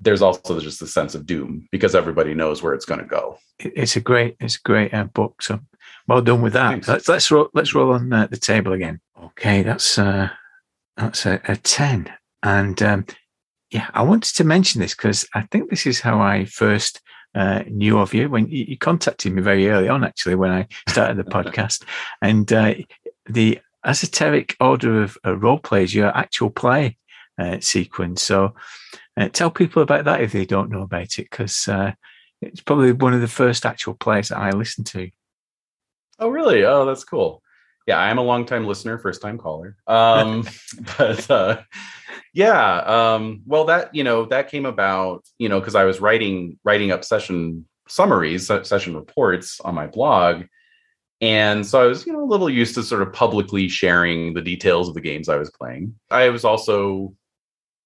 there's 0.00 0.22
also 0.22 0.58
just 0.60 0.80
the 0.80 0.86
sense 0.86 1.14
of 1.14 1.26
doom 1.26 1.68
because 1.70 1.94
everybody 1.94 2.34
knows 2.34 2.62
where 2.62 2.74
it's 2.74 2.84
going 2.84 3.00
to 3.00 3.06
go. 3.06 3.38
It's 3.58 3.96
a 3.96 4.00
great, 4.00 4.36
it's 4.40 4.56
a 4.56 4.62
great 4.64 4.94
uh, 4.94 5.04
book. 5.04 5.42
So 5.42 5.60
well 6.08 6.22
done 6.22 6.42
with 6.42 6.54
that. 6.54 6.70
Thanks. 6.70 6.88
Let's 6.88 7.08
let's 7.08 7.30
roll, 7.30 7.48
let's 7.54 7.74
roll 7.74 7.92
on 7.92 8.12
uh, 8.12 8.26
the 8.26 8.36
table 8.36 8.72
again. 8.72 9.00
Okay, 9.22 9.62
that's 9.62 9.98
uh, 9.98 10.30
that's 10.96 11.26
a, 11.26 11.40
a 11.46 11.56
ten, 11.56 12.12
and 12.42 12.82
um, 12.82 13.06
yeah, 13.70 13.88
I 13.94 14.02
wanted 14.02 14.34
to 14.36 14.44
mention 14.44 14.80
this 14.80 14.94
because 14.94 15.26
I 15.34 15.42
think 15.42 15.70
this 15.70 15.86
is 15.86 16.00
how 16.00 16.20
I 16.20 16.44
first 16.44 17.00
uh, 17.34 17.62
knew 17.68 17.98
of 17.98 18.12
you 18.12 18.28
when 18.28 18.46
you, 18.48 18.66
you, 18.68 18.76
contacted 18.78 19.32
me 19.32 19.40
very 19.40 19.68
early 19.70 19.88
on, 19.88 20.04
actually, 20.04 20.34
when 20.34 20.50
I 20.50 20.66
started 20.88 21.16
the 21.16 21.24
podcast, 21.30 21.84
and 22.20 22.52
uh, 22.52 22.74
the 23.26 23.60
esoteric 23.84 24.56
order 24.60 25.02
of 25.02 25.16
uh, 25.24 25.36
role 25.36 25.58
plays, 25.58 25.94
your 25.94 26.16
actual 26.16 26.50
play 26.50 26.98
uh, 27.38 27.60
sequence. 27.60 28.22
So 28.22 28.54
uh, 29.16 29.28
tell 29.28 29.50
people 29.50 29.82
about 29.82 30.04
that 30.04 30.20
if 30.20 30.32
they 30.32 30.46
don't 30.46 30.70
know 30.70 30.82
about 30.82 31.18
it, 31.18 31.30
because 31.30 31.68
uh, 31.68 31.92
it's 32.40 32.60
probably 32.60 32.92
one 32.92 33.14
of 33.14 33.20
the 33.20 33.28
first 33.28 33.66
actual 33.66 33.94
plays 33.94 34.28
that 34.28 34.38
I 34.38 34.50
listened 34.50 34.86
to. 34.88 35.10
Oh, 36.18 36.28
really? 36.28 36.64
Oh, 36.64 36.84
that's 36.84 37.04
cool. 37.04 37.42
Yeah, 37.86 37.98
I 37.98 38.10
am 38.10 38.18
a 38.18 38.22
long 38.22 38.46
time 38.46 38.66
listener, 38.66 38.98
first 38.98 39.20
time 39.20 39.38
caller. 39.38 39.76
Um, 39.86 40.46
but 40.98 41.30
uh, 41.30 41.62
yeah, 42.32 42.76
um, 42.78 43.42
well, 43.46 43.64
that 43.64 43.94
you 43.94 44.04
know 44.04 44.24
that 44.26 44.48
came 44.48 44.66
about, 44.66 45.24
you 45.38 45.48
know, 45.48 45.58
because 45.58 45.74
I 45.74 45.84
was 45.84 46.00
writing 46.00 46.58
writing 46.64 46.92
up 46.92 47.04
session 47.04 47.66
summaries, 47.88 48.46
session 48.46 48.94
reports 48.94 49.60
on 49.60 49.74
my 49.74 49.88
blog, 49.88 50.44
and 51.20 51.64
so 51.66 51.82
I 51.82 51.86
was, 51.86 52.06
you 52.06 52.12
know, 52.12 52.22
a 52.22 52.26
little 52.26 52.50
used 52.50 52.74
to 52.74 52.82
sort 52.82 53.02
of 53.02 53.12
publicly 53.12 53.68
sharing 53.68 54.34
the 54.34 54.42
details 54.42 54.88
of 54.88 54.94
the 54.94 55.00
games 55.00 55.28
I 55.28 55.36
was 55.36 55.50
playing. 55.50 55.94
I 56.10 56.28
was 56.30 56.44
also 56.44 57.14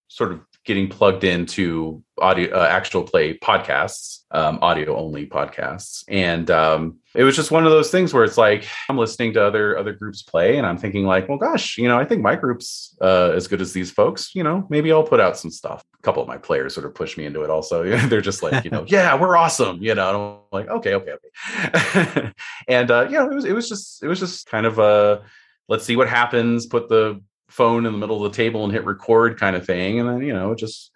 sort 0.09 0.33
of 0.33 0.41
getting 0.67 0.89
plugged 0.89 1.25
into 1.25 2.03
audio 2.19 2.55
uh, 2.55 2.67
actual 2.67 3.03
play 3.03 3.39
podcasts 3.39 4.21
um, 4.33 4.59
audio 4.61 4.97
only 4.97 5.27
podcasts. 5.27 6.05
And 6.09 6.51
um, 6.51 6.99
it 7.15 7.25
was 7.25 7.35
just 7.35 7.51
one 7.51 7.65
of 7.65 7.71
those 7.71 7.91
things 7.91 8.13
where 8.13 8.25
it's 8.25 8.37
like 8.37 8.67
i'm 8.89 8.99
listening 8.99 9.33
to 9.33 9.43
other 9.43 9.79
other 9.79 9.93
groups 9.93 10.23
play 10.23 10.59
and 10.59 10.67
i'm 10.67 10.77
thinking 10.77 11.07
like 11.07 11.29
well 11.29 11.39
gosh 11.39 11.79
you 11.79 11.89
know 11.89 11.99
i 11.99 12.05
think 12.05 12.21
my 12.21 12.37
group's 12.37 12.95
uh, 13.01 13.31
as 13.35 13.49
good 13.49 13.63
as 13.63 13.73
these 13.73 13.91
folks 13.91 14.35
you 14.35 14.43
know 14.43 14.67
maybe 14.69 14.93
i'll 14.93 15.03
put 15.03 15.21
out 15.21 15.37
some 15.37 15.51
stuff. 15.51 15.83
A 15.99 16.03
couple 16.03 16.23
of 16.23 16.29
my 16.29 16.37
players 16.37 16.75
sort 16.75 16.87
of 16.87 16.95
push 16.95 17.17
me 17.17 17.25
into 17.25 17.43
it 17.43 17.51
also. 17.51 17.85
They're 18.09 18.21
just 18.21 18.43
like 18.43 18.65
you 18.65 18.71
know 18.71 18.85
yeah 18.89 19.19
we're 19.19 19.37
awesome 19.37 19.83
you 19.83 19.95
know 19.95 20.09
and 20.09 20.17
i'm 20.19 20.39
like 20.53 20.69
okay 20.69 20.95
okay 20.95 21.13
okay. 21.13 22.33
And 22.69 22.91
uh, 22.91 23.09
yeah 23.11 23.25
it 23.25 23.35
was 23.35 23.45
it 23.45 23.53
was 23.53 23.69
just 23.69 24.03
it 24.03 24.09
was 24.09 24.21
just 24.21 24.47
kind 24.47 24.67
of 24.67 24.79
a 24.79 25.23
let's 25.69 25.85
see 25.85 25.97
what 25.97 26.09
happens 26.09 26.67
put 26.67 26.89
the 26.89 27.21
phone 27.49 27.87
in 27.87 27.93
the 27.93 27.99
middle 27.99 28.25
of 28.25 28.33
the 28.33 28.37
table 28.37 28.65
and 28.65 28.73
hit 28.73 28.85
record 28.85 29.39
kind 29.39 29.57
of 29.57 29.65
thing. 29.65 30.01
And 30.01 30.09
then, 30.09 30.23
you 30.23 30.33
know, 30.33 30.55
just, 30.55 30.91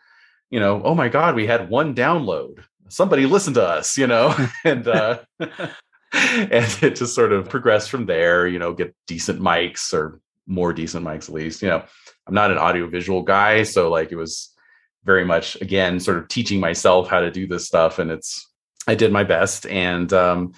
you 0.51 0.61
know, 0.61 0.83
oh 0.85 0.95
my 0.95 1.09
God, 1.09 1.35
we 1.35 1.47
had 1.47 1.71
one 1.71 1.95
download. 1.95 2.63
Somebody 2.89 3.27
listened 3.27 3.55
to 3.55 3.67
us, 3.67 3.97
you 3.97 4.07
know, 4.07 4.35
and, 4.65 4.87
uh, 4.87 5.21
and 5.41 6.79
it 6.83 6.97
just 6.97 7.15
sort 7.15 7.33
of 7.33 7.49
progressed 7.49 7.91
from 7.91 8.07
there, 8.07 8.47
you 8.47 8.59
know, 8.59 8.73
get 8.73 8.95
decent 9.07 9.41
mics 9.41 9.95
or 9.95 10.21
more 10.47 10.73
decent 10.73 11.05
mics 11.05 11.29
at 11.29 11.35
least, 11.35 11.63
you 11.63 11.69
know, 11.69 11.85
I'm 12.27 12.35
not 12.35 12.51
an 12.51 12.59
audiovisual 12.59 13.23
guy. 13.23 13.63
So 13.63 13.91
like 13.91 14.11
it 14.11 14.17
was 14.17 14.53
very 15.05 15.25
much, 15.25 15.61
again, 15.61 16.01
sort 16.01 16.19
of 16.19 16.29
teaching 16.29 16.61
myself 16.61 17.09
how 17.09 17.21
to 17.21 17.31
do 17.31 17.47
this 17.47 17.67
stuff. 17.67 17.99
And 17.99 18.11
it's, 18.11 18.49
I 18.89 18.97
did 18.97 19.13
my 19.13 19.25
best. 19.25 19.67
And, 19.67 20.13
um, 20.13 20.53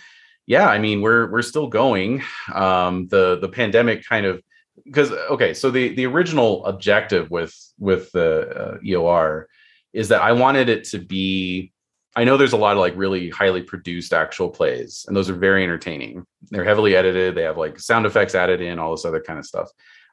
yeah, 0.46 0.68
I 0.68 0.78
mean, 0.78 1.02
we're, 1.02 1.30
we're 1.30 1.42
still 1.42 1.68
going. 1.68 2.22
Um, 2.52 3.06
the, 3.08 3.38
the 3.38 3.48
pandemic 3.48 4.04
kind 4.04 4.26
of, 4.26 4.42
because 4.84 5.10
okay 5.12 5.54
so 5.54 5.70
the 5.70 5.94
the 5.94 6.06
original 6.06 6.64
objective 6.66 7.30
with 7.30 7.54
with 7.78 8.10
the 8.12 8.48
uh, 8.50 8.78
eor 8.78 9.44
is 9.92 10.08
that 10.08 10.22
i 10.22 10.32
wanted 10.32 10.68
it 10.68 10.84
to 10.84 10.98
be 10.98 11.72
i 12.16 12.24
know 12.24 12.36
there's 12.36 12.52
a 12.52 12.56
lot 12.56 12.72
of 12.72 12.78
like 12.78 12.96
really 12.96 13.30
highly 13.30 13.62
produced 13.62 14.12
actual 14.12 14.48
plays 14.48 15.04
and 15.08 15.16
those 15.16 15.30
are 15.30 15.34
very 15.34 15.62
entertaining. 15.62 16.24
They're 16.50 16.64
heavily 16.64 16.96
edited 16.96 17.34
they 17.34 17.42
have 17.42 17.56
like 17.56 17.78
sound 17.78 18.06
effects 18.06 18.34
added 18.34 18.60
in 18.60 18.78
all 18.78 18.90
this 18.92 19.04
other 19.04 19.20
kind 19.20 19.38
of 19.38 19.46
stuff. 19.46 19.68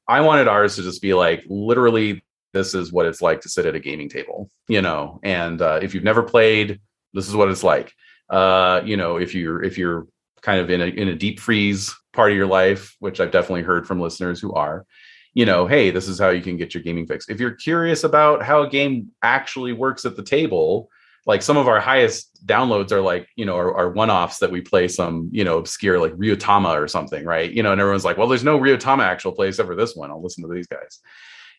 I 0.08 0.22
wanted 0.22 0.48
ours 0.48 0.76
to 0.76 0.82
just 0.82 1.02
be 1.02 1.14
like 1.14 1.44
literally 1.48 2.24
this 2.54 2.74
is 2.74 2.92
what 2.92 3.06
it's 3.06 3.22
like 3.22 3.42
to 3.42 3.50
sit 3.50 3.66
at 3.66 3.76
a 3.76 3.80
gaming 3.80 4.10
table 4.10 4.50
you 4.68 4.82
know 4.82 5.20
and 5.24 5.62
uh, 5.62 5.80
if 5.82 5.94
you've 5.94 6.04
never 6.04 6.24
played 6.24 6.80
this 7.14 7.28
is 7.28 7.36
what 7.36 7.50
it's 7.50 7.64
like. 7.64 7.94
Uh, 8.30 8.82
you 8.86 8.96
know 8.96 9.18
if 9.18 9.34
you're 9.34 9.64
if 9.64 9.78
you're 9.78 10.08
kind 10.41 10.60
of 10.60 10.69
in 10.69 10.81
a 10.81 10.86
in 10.86 11.08
a 11.08 11.15
deep 11.15 11.39
freeze 11.39 11.93
part 12.13 12.31
of 12.31 12.38
your 12.38 12.48
life, 12.48 12.96
which 13.00 13.19
I've 13.19 13.31
definitely 13.31 13.62
heard 13.63 13.88
from 13.88 14.00
listeners 14.00 14.39
who 14.39 14.53
are, 14.53 14.86
you 15.34 15.46
know, 15.46 15.67
hey, 15.67 15.91
this 15.91 16.08
is 16.08 16.19
how 16.19 16.29
you 16.29 16.41
can 16.41 16.58
get 16.58 16.74
your 16.74 16.84
gaming 16.84 17.05
fix. 17.05 17.29
If 17.29 17.39
you're 17.39 17.51
curious 17.51 18.03
about 18.03 18.43
how 18.43 18.63
a 18.63 18.69
game 18.69 19.12
actually 19.22 19.74
works 19.74 20.05
at 20.05 20.15
the 20.15 20.24
table, 20.24 20.89
like 21.25 21.41
some 21.41 21.58
of 21.58 21.67
our 21.67 21.79
highest 21.79 22.46
downloads 22.46 22.91
are 22.91 23.01
like, 23.01 23.27
you 23.36 23.46
know, 23.46 23.55
are, 23.55 23.75
are 23.75 23.91
one-offs 23.91 24.39
that 24.39 24.51
we 24.51 24.62
play 24.62 24.88
some, 24.88 25.29
you 25.31 25.43
know, 25.43 25.58
obscure 25.58 26.00
like 26.00 26.13
Ryutama 26.13 26.81
or 26.81 26.88
something, 26.88 27.24
right? 27.25 27.51
You 27.51 27.62
know, 27.62 27.72
and 27.72 27.79
everyone's 27.79 28.05
like, 28.05 28.17
well, 28.17 28.27
there's 28.27 28.43
no 28.43 28.60
Ryutama 28.60 29.03
actual 29.03 29.39
except 29.41 29.67
for 29.67 29.75
this 29.75 29.96
one. 29.96 30.10
I'll 30.10 30.24
listen 30.24 30.43
to 30.43 30.53
these 30.53 30.67
guys. 30.67 31.00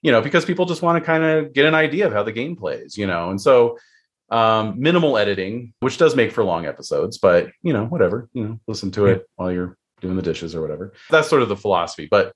You 0.02 0.10
know, 0.10 0.22
because 0.22 0.46
people 0.46 0.64
just 0.64 0.82
want 0.82 0.96
to 0.98 1.06
kind 1.06 1.22
of 1.22 1.52
get 1.52 1.66
an 1.66 1.74
idea 1.74 2.06
of 2.06 2.12
how 2.12 2.22
the 2.22 2.32
game 2.32 2.56
plays, 2.56 2.96
you 2.96 3.06
know. 3.06 3.30
And 3.30 3.40
so 3.40 3.78
um 4.30 4.80
minimal 4.80 5.18
editing 5.18 5.72
which 5.80 5.98
does 5.98 6.14
make 6.14 6.30
for 6.30 6.44
long 6.44 6.64
episodes 6.66 7.18
but 7.18 7.48
you 7.62 7.72
know 7.72 7.86
whatever 7.86 8.28
you 8.32 8.44
know 8.44 8.60
listen 8.68 8.90
to 8.90 9.06
it 9.06 9.26
while 9.36 9.50
you're 9.50 9.76
doing 10.00 10.16
the 10.16 10.22
dishes 10.22 10.54
or 10.54 10.60
whatever. 10.60 10.92
That's 11.10 11.28
sort 11.28 11.42
of 11.42 11.48
the 11.48 11.56
philosophy 11.56 12.08
but 12.10 12.32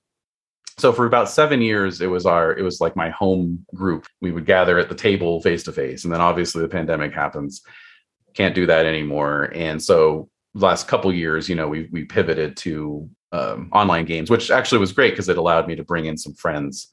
so 0.77 0.91
for 0.91 1.05
about 1.05 1.29
seven 1.29 1.61
years 1.61 2.01
it 2.01 2.07
was 2.07 2.25
our 2.25 2.55
it 2.55 2.61
was 2.61 2.81
like 2.81 2.95
my 2.95 3.09
home 3.09 3.65
group. 3.73 4.07
We 4.21 4.31
would 4.31 4.45
gather 4.45 4.77
at 4.77 4.89
the 4.89 4.95
table 4.95 5.41
face 5.41 5.63
to 5.63 5.71
face 5.71 6.03
and 6.03 6.13
then 6.13 6.21
obviously 6.21 6.61
the 6.61 6.67
pandemic 6.67 7.13
happens. 7.13 7.61
Can't 8.33 8.55
do 8.55 8.65
that 8.67 8.85
anymore. 8.85 9.51
And 9.55 9.81
so 9.81 10.29
last 10.53 10.87
couple 10.87 11.13
years 11.13 11.49
you 11.49 11.55
know 11.55 11.67
we 11.67 11.89
we 11.91 12.05
pivoted 12.05 12.55
to 12.57 13.09
um, 13.33 13.69
online 13.73 14.05
games 14.05 14.29
which 14.29 14.49
actually 14.49 14.79
was 14.79 14.93
great 14.93 15.11
because 15.11 15.27
it 15.27 15.37
allowed 15.37 15.67
me 15.67 15.75
to 15.75 15.83
bring 15.83 16.05
in 16.05 16.17
some 16.17 16.33
friends 16.33 16.87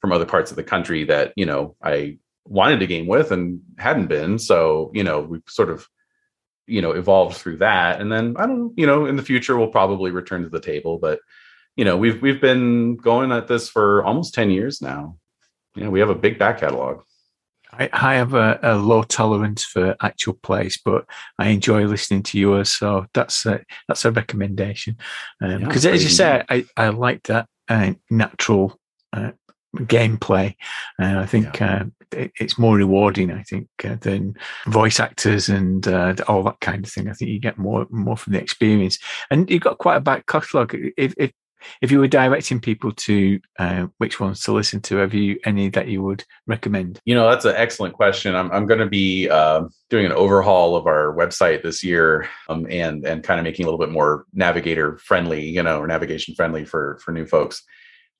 from 0.00 0.12
other 0.12 0.24
parts 0.24 0.52
of 0.52 0.56
the 0.56 0.62
country 0.62 1.02
that 1.02 1.32
you 1.34 1.44
know 1.44 1.74
i 1.82 2.16
wanted 2.48 2.80
to 2.80 2.86
game 2.86 3.06
with 3.06 3.30
and 3.30 3.60
hadn't 3.78 4.08
been. 4.08 4.38
So, 4.38 4.90
you 4.94 5.04
know, 5.04 5.20
we 5.20 5.40
sort 5.46 5.70
of, 5.70 5.86
you 6.66 6.82
know, 6.82 6.92
evolved 6.92 7.36
through 7.36 7.58
that. 7.58 8.00
And 8.00 8.10
then 8.10 8.34
I 8.38 8.46
don't 8.46 8.72
you 8.76 8.86
know, 8.86 9.06
in 9.06 9.16
the 9.16 9.22
future 9.22 9.56
we'll 9.56 9.68
probably 9.68 10.10
return 10.10 10.42
to 10.42 10.48
the 10.48 10.60
table. 10.60 10.98
But, 10.98 11.20
you 11.76 11.84
know, 11.84 11.96
we've 11.96 12.20
we've 12.20 12.40
been 12.40 12.96
going 12.96 13.32
at 13.32 13.48
this 13.48 13.68
for 13.68 14.04
almost 14.04 14.34
10 14.34 14.50
years 14.50 14.82
now. 14.82 15.16
You 15.74 15.84
know, 15.84 15.90
we 15.90 16.00
have 16.00 16.10
a 16.10 16.14
big 16.14 16.38
back 16.38 16.60
catalog. 16.60 17.02
I, 17.72 17.88
I 17.92 18.14
have 18.14 18.34
a, 18.34 18.58
a, 18.62 18.76
low 18.76 19.02
tolerance 19.02 19.62
for 19.62 19.94
actual 20.00 20.34
plays, 20.42 20.80
but 20.82 21.04
I 21.38 21.48
enjoy 21.48 21.84
listening 21.84 22.22
to 22.24 22.38
yours. 22.38 22.72
So 22.72 23.06
that's 23.12 23.44
a, 23.44 23.60
that's 23.86 24.04
a 24.04 24.10
recommendation. 24.10 24.96
Because 25.38 25.84
um, 25.84 25.90
yeah, 25.90 25.94
as 25.94 26.02
you 26.02 26.08
say, 26.08 26.42
I, 26.48 26.64
I 26.76 26.88
like 26.88 27.24
that 27.24 27.46
uh, 27.68 27.92
natural 28.10 28.78
uh, 29.12 29.32
gameplay. 29.76 30.54
And 30.98 31.18
I 31.18 31.26
think 31.26 31.60
yeah. 31.60 31.82
uh, 31.82 31.84
it, 32.12 32.32
it's 32.40 32.58
more 32.58 32.76
rewarding. 32.76 33.30
I 33.30 33.42
think 33.42 33.68
uh, 33.84 33.96
than 34.00 34.34
voice 34.66 35.00
actors 35.00 35.48
and 35.48 35.86
uh, 35.86 36.14
all 36.26 36.42
that 36.44 36.60
kind 36.60 36.84
of 36.84 36.90
thing. 36.90 37.08
I 37.08 37.12
think 37.12 37.30
you 37.30 37.40
get 37.40 37.58
more 37.58 37.86
more 37.90 38.16
from 38.16 38.32
the 38.32 38.40
experience, 38.40 38.98
and 39.30 39.50
you've 39.50 39.62
got 39.62 39.78
quite 39.78 39.96
a 39.96 40.00
back 40.00 40.26
catalogue. 40.26 40.74
If, 40.96 41.14
if 41.16 41.32
if 41.82 41.90
you 41.90 41.98
were 41.98 42.08
directing 42.08 42.60
people 42.60 42.92
to 42.92 43.40
uh, 43.58 43.88
which 43.98 44.20
ones 44.20 44.40
to 44.42 44.52
listen 44.52 44.80
to, 44.82 44.96
have 44.98 45.12
you 45.12 45.38
any 45.44 45.68
that 45.70 45.88
you 45.88 46.02
would 46.02 46.24
recommend? 46.46 47.00
You 47.04 47.16
know, 47.16 47.28
that's 47.28 47.44
an 47.44 47.56
excellent 47.56 47.94
question. 47.94 48.36
I'm, 48.36 48.50
I'm 48.52 48.66
going 48.66 48.78
to 48.80 48.86
be 48.86 49.28
uh, 49.28 49.64
doing 49.90 50.06
an 50.06 50.12
overhaul 50.12 50.76
of 50.76 50.86
our 50.86 51.14
website 51.16 51.62
this 51.62 51.82
year, 51.82 52.28
um, 52.48 52.66
and 52.70 53.04
and 53.04 53.24
kind 53.24 53.40
of 53.40 53.44
making 53.44 53.64
a 53.64 53.66
little 53.66 53.84
bit 53.84 53.92
more 53.92 54.24
navigator 54.32 54.98
friendly, 54.98 55.44
you 55.44 55.62
know, 55.62 55.80
or 55.80 55.86
navigation 55.86 56.34
friendly 56.34 56.64
for 56.64 56.98
for 57.04 57.12
new 57.12 57.26
folks 57.26 57.64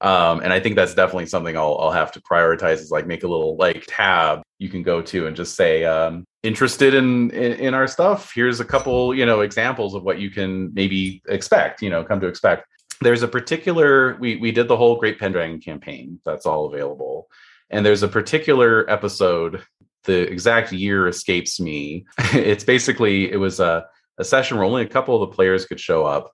um, 0.00 0.40
and 0.40 0.52
I 0.52 0.60
think 0.60 0.76
that's 0.76 0.94
definitely 0.94 1.26
something 1.26 1.56
I'll, 1.56 1.76
I'll 1.78 1.90
have 1.90 2.12
to 2.12 2.20
prioritize 2.20 2.74
is 2.74 2.90
like 2.90 3.06
make 3.06 3.24
a 3.24 3.28
little 3.28 3.56
like 3.56 3.84
tab 3.88 4.42
you 4.58 4.68
can 4.68 4.82
go 4.82 5.00
to 5.02 5.26
and 5.26 5.36
just 5.36 5.56
say 5.56 5.84
um, 5.84 6.24
interested 6.42 6.94
in, 6.94 7.30
in, 7.30 7.52
in 7.54 7.74
our 7.74 7.86
stuff. 7.86 8.32
Here's 8.34 8.60
a 8.60 8.64
couple 8.64 9.14
you 9.14 9.26
know 9.26 9.40
examples 9.40 9.94
of 9.94 10.04
what 10.04 10.18
you 10.18 10.30
can 10.30 10.72
maybe 10.74 11.22
expect. 11.28 11.82
You 11.82 11.90
know, 11.90 12.04
come 12.04 12.20
to 12.20 12.26
expect. 12.26 12.66
There's 13.00 13.22
a 13.22 13.28
particular 13.28 14.16
we 14.16 14.36
we 14.36 14.52
did 14.52 14.68
the 14.68 14.76
whole 14.76 14.96
Great 14.96 15.18
Pendragon 15.18 15.60
campaign. 15.60 16.20
That's 16.24 16.46
all 16.46 16.66
available, 16.66 17.28
and 17.70 17.84
there's 17.84 18.02
a 18.02 18.08
particular 18.08 18.88
episode. 18.90 19.62
The 20.04 20.30
exact 20.30 20.72
year 20.72 21.08
escapes 21.08 21.60
me. 21.60 22.06
it's 22.32 22.64
basically 22.64 23.30
it 23.30 23.36
was 23.36 23.58
a 23.58 23.86
a 24.18 24.24
session 24.24 24.56
where 24.56 24.66
only 24.66 24.82
a 24.82 24.88
couple 24.88 25.20
of 25.20 25.28
the 25.28 25.34
players 25.34 25.66
could 25.66 25.80
show 25.80 26.04
up 26.04 26.32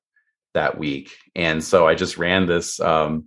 that 0.53 0.79
week, 0.79 1.17
and 1.35 1.63
so 1.63 1.87
I 1.87 1.95
just 1.95 2.19
ran 2.19 2.47
this. 2.47 2.79
Um, 2.81 3.27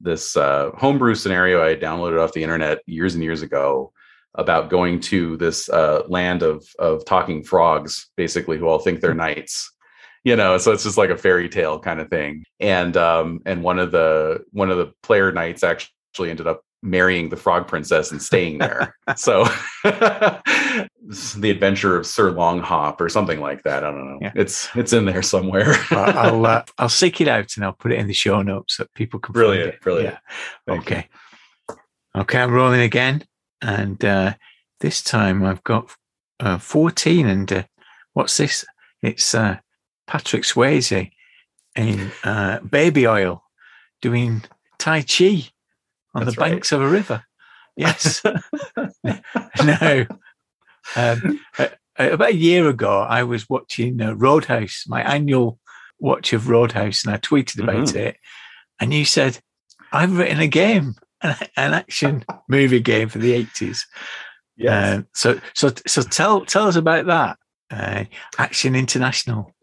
this 0.00 0.36
uh, 0.36 0.70
homebrew 0.76 1.14
scenario 1.14 1.62
I 1.62 1.74
downloaded 1.74 2.22
off 2.22 2.32
the 2.32 2.42
internet 2.42 2.78
years 2.86 3.14
and 3.14 3.22
years 3.22 3.42
ago 3.42 3.92
about 4.34 4.70
going 4.70 5.00
to 5.00 5.36
this 5.36 5.68
uh, 5.68 6.02
land 6.08 6.42
of 6.42 6.64
of 6.78 7.04
talking 7.04 7.42
frogs, 7.42 8.10
basically, 8.16 8.58
who 8.58 8.68
all 8.68 8.78
think 8.78 9.00
they're 9.00 9.14
knights. 9.14 9.72
You 10.24 10.36
know, 10.36 10.58
so 10.58 10.72
it's 10.72 10.84
just 10.84 10.98
like 10.98 11.10
a 11.10 11.16
fairy 11.16 11.48
tale 11.48 11.78
kind 11.78 12.00
of 12.00 12.08
thing. 12.08 12.44
And 12.60 12.96
um, 12.96 13.40
and 13.46 13.62
one 13.62 13.78
of 13.78 13.90
the 13.90 14.44
one 14.52 14.70
of 14.70 14.76
the 14.76 14.92
player 15.02 15.32
knights 15.32 15.62
actually 15.62 16.30
ended 16.30 16.46
up 16.46 16.62
marrying 16.82 17.28
the 17.28 17.36
frog 17.36 17.66
princess 17.66 18.12
and 18.12 18.22
staying 18.22 18.58
there. 18.58 18.94
so 19.16 19.44
the 21.36 21.50
adventure 21.50 21.96
of 21.96 22.06
Sir 22.06 22.32
Longhop 22.32 23.00
or 23.00 23.08
something 23.08 23.40
like 23.40 23.62
that. 23.62 23.82
I 23.84 23.90
don't 23.90 24.06
know. 24.06 24.18
Yeah. 24.20 24.32
It's 24.34 24.68
it's 24.76 24.92
in 24.92 25.06
there 25.06 25.22
somewhere. 25.22 25.74
I'll 25.90 26.44
uh, 26.44 26.64
I'll 26.78 26.88
seek 26.88 27.20
it 27.20 27.28
out 27.28 27.56
and 27.56 27.64
I'll 27.64 27.72
put 27.72 27.92
it 27.92 27.98
in 27.98 28.06
the 28.06 28.12
show 28.12 28.42
notes 28.42 28.76
so 28.76 28.86
people 28.94 29.18
can. 29.18 29.32
Brilliant, 29.32 29.80
brilliant. 29.80 30.16
Yeah. 30.66 30.74
Okay. 30.74 31.08
You. 31.68 31.76
Okay, 32.22 32.40
I'm 32.40 32.52
rolling 32.52 32.80
again, 32.80 33.24
and 33.62 34.04
uh, 34.04 34.34
this 34.80 35.02
time 35.02 35.44
I've 35.44 35.62
got 35.64 35.90
uh, 36.40 36.58
14. 36.58 37.26
And 37.26 37.52
uh, 37.52 37.62
what's 38.12 38.36
this? 38.36 38.64
It's 39.02 39.34
uh, 39.34 39.58
Patrick 40.06 40.42
Swayze 40.42 41.10
in 41.76 42.10
uh, 42.24 42.60
Baby 42.60 43.06
Oil 43.06 43.42
doing 44.00 44.42
Tai 44.78 45.02
Chi 45.02 45.50
on 46.14 46.24
That's 46.24 46.36
the 46.36 46.40
right. 46.40 46.50
banks 46.52 46.72
of 46.72 46.82
a 46.82 46.88
river. 46.88 47.24
Yes. 47.78 48.24
no. 48.24 50.04
Um, 50.96 51.40
uh, 51.58 51.68
about 51.98 52.30
a 52.30 52.34
year 52.36 52.68
ago, 52.68 53.00
I 53.00 53.24
was 53.24 53.48
watching 53.48 54.00
uh, 54.00 54.14
Roadhouse, 54.14 54.84
my 54.86 55.02
annual 55.02 55.58
watch 55.98 56.32
of 56.32 56.48
Roadhouse, 56.48 57.04
and 57.04 57.12
I 57.12 57.18
tweeted 57.18 57.62
about 57.62 57.88
Mhm. 57.88 57.96
it. 57.96 58.16
And 58.80 58.94
you 58.94 59.04
said, 59.04 59.38
I've 59.92 60.16
written 60.16 60.38
a 60.40 60.46
game, 60.46 60.94
an, 61.22 61.34
an 61.56 61.74
action 61.74 62.24
movie 62.48 62.80
game 62.80 63.08
for 63.08 63.18
the 63.18 63.32
80s. 63.32 63.80
Um, 64.68 65.06
so, 65.14 65.40
so, 65.54 65.72
so 65.86 66.02
tell 66.02 66.44
tell 66.44 66.66
us 66.68 66.76
about 66.76 67.06
that. 67.06 67.38
Uh, 67.70 68.04
Action 68.38 68.74
International. 68.74 69.54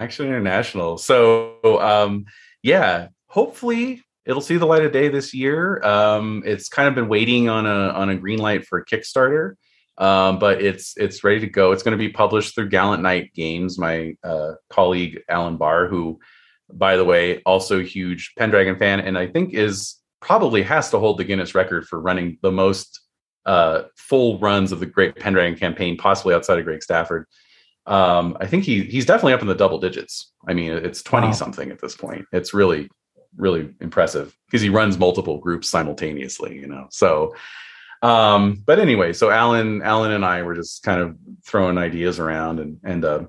Action 0.00 0.26
International. 0.26 0.98
So 0.98 1.54
um 1.80 2.24
yeah, 2.62 3.08
hopefully 3.28 4.02
it'll 4.24 4.40
see 4.40 4.56
the 4.56 4.66
light 4.66 4.84
of 4.84 4.92
day 4.92 5.08
this 5.08 5.32
year. 5.32 5.82
Um 5.84 6.42
it's 6.44 6.68
kind 6.68 6.88
of 6.88 6.94
been 6.94 7.08
waiting 7.08 7.48
on 7.48 7.66
a 7.66 7.90
on 7.90 8.08
a 8.10 8.16
green 8.16 8.38
light 8.38 8.66
for 8.66 8.84
Kickstarter. 8.84 9.54
Um, 9.98 10.38
but 10.38 10.60
it's 10.60 10.94
it's 10.98 11.24
ready 11.24 11.40
to 11.40 11.46
go. 11.46 11.72
It's 11.72 11.82
going 11.82 11.96
to 11.96 11.98
be 11.98 12.10
published 12.10 12.54
through 12.54 12.68
Gallant 12.68 13.02
Knight 13.02 13.32
Games, 13.34 13.78
my 13.78 14.14
uh, 14.22 14.52
colleague 14.68 15.20
Alan 15.28 15.56
Bahr, 15.56 15.88
who, 15.88 16.18
by 16.72 16.96
the 16.96 17.04
way, 17.04 17.40
also 17.46 17.80
a 17.80 17.82
huge 17.82 18.34
Pendragon 18.36 18.76
fan, 18.78 19.00
and 19.00 19.16
I 19.16 19.26
think 19.26 19.54
is 19.54 19.96
probably 20.20 20.62
has 20.62 20.90
to 20.90 20.98
hold 20.98 21.18
the 21.18 21.24
Guinness 21.24 21.54
record 21.54 21.86
for 21.86 21.98
running 22.00 22.36
the 22.42 22.52
most 22.52 23.00
uh, 23.46 23.84
full 23.96 24.38
runs 24.38 24.70
of 24.70 24.80
the 24.80 24.86
Great 24.86 25.16
Pendragon 25.16 25.58
campaign, 25.58 25.96
possibly 25.96 26.34
outside 26.34 26.58
of 26.58 26.64
Greg 26.66 26.82
Stafford. 26.82 27.26
Um, 27.86 28.36
I 28.40 28.46
think 28.46 28.64
he 28.64 28.82
he's 28.82 29.06
definitely 29.06 29.32
up 29.32 29.40
in 29.42 29.46
the 29.46 29.54
double 29.54 29.78
digits. 29.78 30.32
I 30.46 30.52
mean, 30.52 30.72
it's 30.72 31.02
twenty 31.02 31.28
Wow. 31.28 31.32
something 31.32 31.70
at 31.70 31.80
this 31.80 31.96
point. 31.96 32.26
It's 32.32 32.52
really 32.52 32.90
really 33.36 33.70
impressive 33.80 34.36
because 34.46 34.60
he 34.62 34.68
runs 34.68 34.98
multiple 34.98 35.38
groups 35.38 35.70
simultaneously. 35.70 36.54
You 36.54 36.66
know, 36.66 36.88
so. 36.90 37.34
Um, 38.02 38.62
but 38.64 38.78
anyway, 38.78 39.12
so 39.12 39.30
Alan, 39.30 39.82
Alan 39.82 40.12
and 40.12 40.24
I 40.24 40.42
were 40.42 40.54
just 40.54 40.82
kind 40.82 41.00
of 41.00 41.16
throwing 41.44 41.78
ideas 41.78 42.18
around, 42.18 42.60
and 42.60 42.78
and 42.84 43.04
uh, 43.04 43.24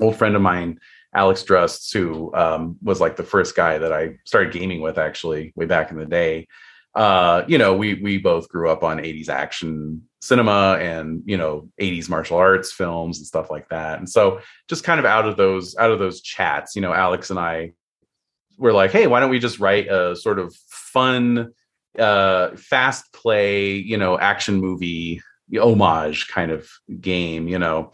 old 0.00 0.16
friend 0.16 0.34
of 0.34 0.42
mine, 0.42 0.80
Alex 1.14 1.42
Drusts, 1.44 1.92
who 1.92 2.34
um, 2.34 2.76
was 2.82 3.00
like 3.00 3.16
the 3.16 3.22
first 3.22 3.54
guy 3.54 3.78
that 3.78 3.92
I 3.92 4.18
started 4.24 4.52
gaming 4.52 4.80
with 4.80 4.98
actually 4.98 5.52
way 5.56 5.66
back 5.66 5.90
in 5.90 5.98
the 5.98 6.06
day. 6.06 6.48
Uh, 6.94 7.42
you 7.46 7.58
know, 7.58 7.74
we 7.74 7.94
we 7.94 8.18
both 8.18 8.48
grew 8.48 8.70
up 8.70 8.82
on 8.82 8.98
80s 8.98 9.28
action 9.28 10.02
cinema 10.20 10.78
and 10.80 11.22
you 11.26 11.36
know 11.36 11.68
80s 11.80 12.08
martial 12.08 12.36
arts 12.36 12.72
films 12.72 13.18
and 13.18 13.26
stuff 13.26 13.50
like 13.50 13.68
that. 13.70 13.98
And 13.98 14.08
so 14.08 14.40
just 14.68 14.84
kind 14.84 15.00
of 15.00 15.06
out 15.06 15.26
of 15.26 15.36
those 15.36 15.76
out 15.76 15.90
of 15.90 15.98
those 15.98 16.20
chats, 16.20 16.76
you 16.76 16.82
know, 16.82 16.92
Alex 16.92 17.30
and 17.30 17.38
I 17.38 17.72
were 18.58 18.72
like, 18.72 18.92
hey, 18.92 19.06
why 19.06 19.20
don't 19.20 19.30
we 19.30 19.38
just 19.38 19.58
write 19.58 19.88
a 19.88 20.14
sort 20.14 20.38
of 20.38 20.54
fun, 20.68 21.52
uh, 21.98 22.50
fast 22.56 23.12
play, 23.12 23.72
you 23.74 23.96
know, 23.96 24.18
action 24.18 24.56
movie 24.56 25.20
homage 25.54 26.28
kind 26.28 26.50
of 26.50 26.68
game, 27.00 27.48
you 27.48 27.58
know. 27.58 27.92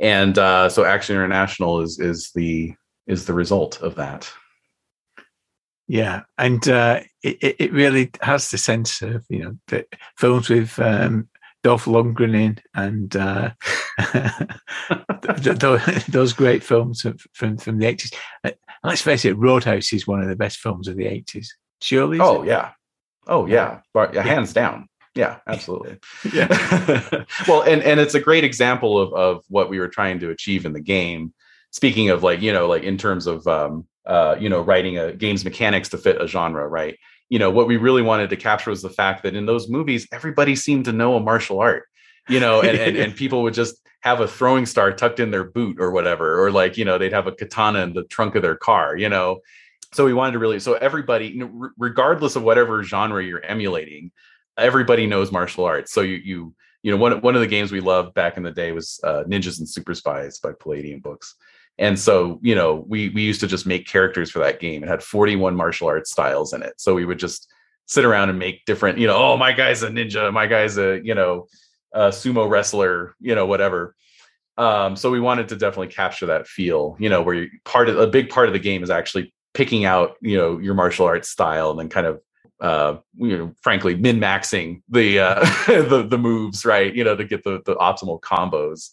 And 0.00 0.38
uh, 0.38 0.68
so 0.68 0.84
Action 0.84 1.16
International 1.16 1.80
is 1.80 1.98
is 1.98 2.30
the 2.34 2.74
is 3.06 3.26
the 3.26 3.32
result 3.32 3.80
of 3.82 3.96
that. 3.96 4.30
Yeah, 5.88 6.22
and 6.36 6.66
uh, 6.68 7.00
it, 7.22 7.56
it- 7.58 7.72
really 7.72 8.10
has 8.20 8.50
the 8.50 8.58
sense 8.58 9.00
of 9.02 9.24
you 9.28 9.42
know 9.42 9.56
the 9.68 9.86
films 10.18 10.50
with 10.50 10.78
um, 10.78 11.28
Dolph 11.64 11.86
Lundgren 11.86 12.34
in, 12.34 12.58
and 12.74 13.16
uh, 13.16 13.50
th- 15.42 15.58
th- 15.58 16.06
those 16.06 16.32
great 16.34 16.62
films 16.62 17.04
from 17.32 17.56
from 17.56 17.78
the 17.78 17.86
eighties. 17.86 18.12
Let's 18.84 19.02
face 19.02 19.24
it, 19.24 19.36
Roadhouse 19.38 19.92
is 19.92 20.06
one 20.06 20.20
of 20.22 20.28
the 20.28 20.36
best 20.36 20.58
films 20.58 20.86
of 20.88 20.96
the 20.96 21.06
eighties. 21.06 21.52
Surely. 21.80 22.18
Oh 22.20 22.42
yeah, 22.44 22.72
oh 23.28 23.46
yeah, 23.46 23.80
Bar- 23.94 24.10
yeah, 24.12 24.22
hands 24.22 24.52
down. 24.52 24.88
Yeah, 25.14 25.38
absolutely. 25.46 25.98
yeah, 26.32 26.46
well, 27.48 27.62
and 27.62 27.82
and 27.82 28.00
it's 28.00 28.14
a 28.14 28.20
great 28.20 28.44
example 28.44 28.98
of 29.00 29.12
of 29.14 29.44
what 29.48 29.68
we 29.68 29.78
were 29.78 29.88
trying 29.88 30.18
to 30.20 30.30
achieve 30.30 30.64
in 30.64 30.72
the 30.72 30.80
game. 30.80 31.32
Speaking 31.70 32.10
of 32.10 32.22
like 32.22 32.40
you 32.40 32.52
know 32.52 32.68
like 32.68 32.82
in 32.82 32.96
terms 32.96 33.26
of 33.26 33.46
um 33.46 33.86
uh 34.06 34.36
you 34.38 34.48
know 34.48 34.60
writing 34.60 34.98
a 34.98 35.12
game's 35.12 35.44
mechanics 35.44 35.88
to 35.90 35.98
fit 35.98 36.20
a 36.20 36.26
genre, 36.26 36.66
right? 36.66 36.96
You 37.28 37.38
know 37.38 37.50
what 37.50 37.66
we 37.66 37.76
really 37.76 38.02
wanted 38.02 38.30
to 38.30 38.36
capture 38.36 38.70
was 38.70 38.82
the 38.82 38.90
fact 38.90 39.22
that 39.22 39.34
in 39.34 39.46
those 39.46 39.68
movies 39.68 40.06
everybody 40.12 40.56
seemed 40.56 40.84
to 40.86 40.92
know 40.92 41.16
a 41.16 41.20
martial 41.20 41.60
art, 41.60 41.84
you 42.28 42.40
know, 42.40 42.60
and 42.60 42.78
and, 42.78 42.96
and 42.96 43.16
people 43.22 43.42
would 43.42 43.54
just 43.54 43.80
have 44.00 44.20
a 44.20 44.28
throwing 44.28 44.66
star 44.66 44.92
tucked 44.92 45.20
in 45.20 45.30
their 45.30 45.44
boot 45.44 45.78
or 45.80 45.90
whatever, 45.90 46.44
or 46.44 46.50
like 46.52 46.76
you 46.76 46.84
know 46.84 46.96
they'd 46.96 47.12
have 47.12 47.26
a 47.26 47.32
katana 47.32 47.80
in 47.80 47.92
the 47.92 48.04
trunk 48.04 48.34
of 48.34 48.42
their 48.42 48.56
car, 48.56 48.96
you 48.96 49.08
know. 49.08 49.40
So 49.92 50.04
we 50.04 50.12
wanted 50.12 50.32
to 50.32 50.38
really 50.38 50.60
so 50.60 50.74
everybody, 50.74 51.42
regardless 51.78 52.36
of 52.36 52.42
whatever 52.42 52.82
genre 52.82 53.24
you're 53.24 53.44
emulating, 53.44 54.10
everybody 54.56 55.06
knows 55.06 55.32
martial 55.32 55.64
arts. 55.64 55.92
So 55.92 56.02
you 56.02 56.16
you 56.16 56.54
you 56.82 56.90
know 56.90 56.98
one 56.98 57.20
one 57.20 57.34
of 57.34 57.40
the 57.40 57.46
games 57.46 57.72
we 57.72 57.80
loved 57.80 58.14
back 58.14 58.36
in 58.36 58.42
the 58.42 58.50
day 58.50 58.72
was 58.72 59.00
uh, 59.04 59.24
Ninjas 59.26 59.58
and 59.58 59.68
Super 59.68 59.94
Spies 59.94 60.38
by 60.40 60.52
Palladium 60.58 61.00
Books. 61.00 61.34
And 61.78 61.98
so, 61.98 62.40
you 62.42 62.54
know, 62.54 62.84
we 62.88 63.08
we 63.10 63.22
used 63.22 63.40
to 63.40 63.46
just 63.46 63.66
make 63.66 63.86
characters 63.86 64.30
for 64.30 64.40
that 64.40 64.60
game. 64.60 64.82
It 64.82 64.88
had 64.88 65.02
41 65.02 65.54
martial 65.54 65.86
arts 65.86 66.10
styles 66.10 66.52
in 66.52 66.62
it. 66.62 66.74
So 66.76 66.94
we 66.94 67.04
would 67.04 67.18
just 67.18 67.48
sit 67.86 68.04
around 68.04 68.30
and 68.30 68.38
make 68.38 68.64
different, 68.66 68.98
you 68.98 69.06
know, 69.06 69.16
oh, 69.16 69.36
my 69.36 69.52
guy's 69.52 69.82
a 69.82 69.88
ninja, 69.88 70.32
my 70.32 70.46
guy's 70.46 70.76
a, 70.76 71.00
you 71.02 71.14
know, 71.14 71.46
a 71.94 72.08
sumo 72.08 72.48
wrestler, 72.50 73.14
you 73.20 73.34
know, 73.34 73.46
whatever. 73.46 73.94
Um, 74.58 74.96
so 74.96 75.10
we 75.10 75.20
wanted 75.20 75.48
to 75.48 75.56
definitely 75.56 75.94
capture 75.94 76.26
that 76.26 76.48
feel, 76.48 76.96
you 76.98 77.08
know, 77.08 77.22
where 77.22 77.46
part 77.64 77.88
of 77.88 77.98
a 77.98 78.08
big 78.08 78.28
part 78.28 78.48
of 78.48 78.52
the 78.52 78.58
game 78.58 78.82
is 78.82 78.90
actually 78.90 79.32
picking 79.58 79.84
out, 79.84 80.14
you 80.20 80.36
know, 80.36 80.56
your 80.58 80.74
martial 80.74 81.04
arts 81.04 81.28
style 81.28 81.72
and 81.72 81.80
then 81.80 81.88
kind 81.88 82.06
of 82.06 82.20
uh 82.60 82.96
you 83.16 83.38
know 83.38 83.52
frankly 83.62 83.94
min 83.94 84.18
maxing 84.18 84.82
the 84.88 85.20
uh 85.20 85.40
the 85.66 86.06
the 86.08 86.18
moves 86.18 86.64
right? 86.64 86.94
You 86.94 87.02
know 87.02 87.16
to 87.16 87.24
get 87.24 87.42
the 87.42 87.60
the 87.66 87.74
optimal 87.74 88.20
combos. 88.20 88.90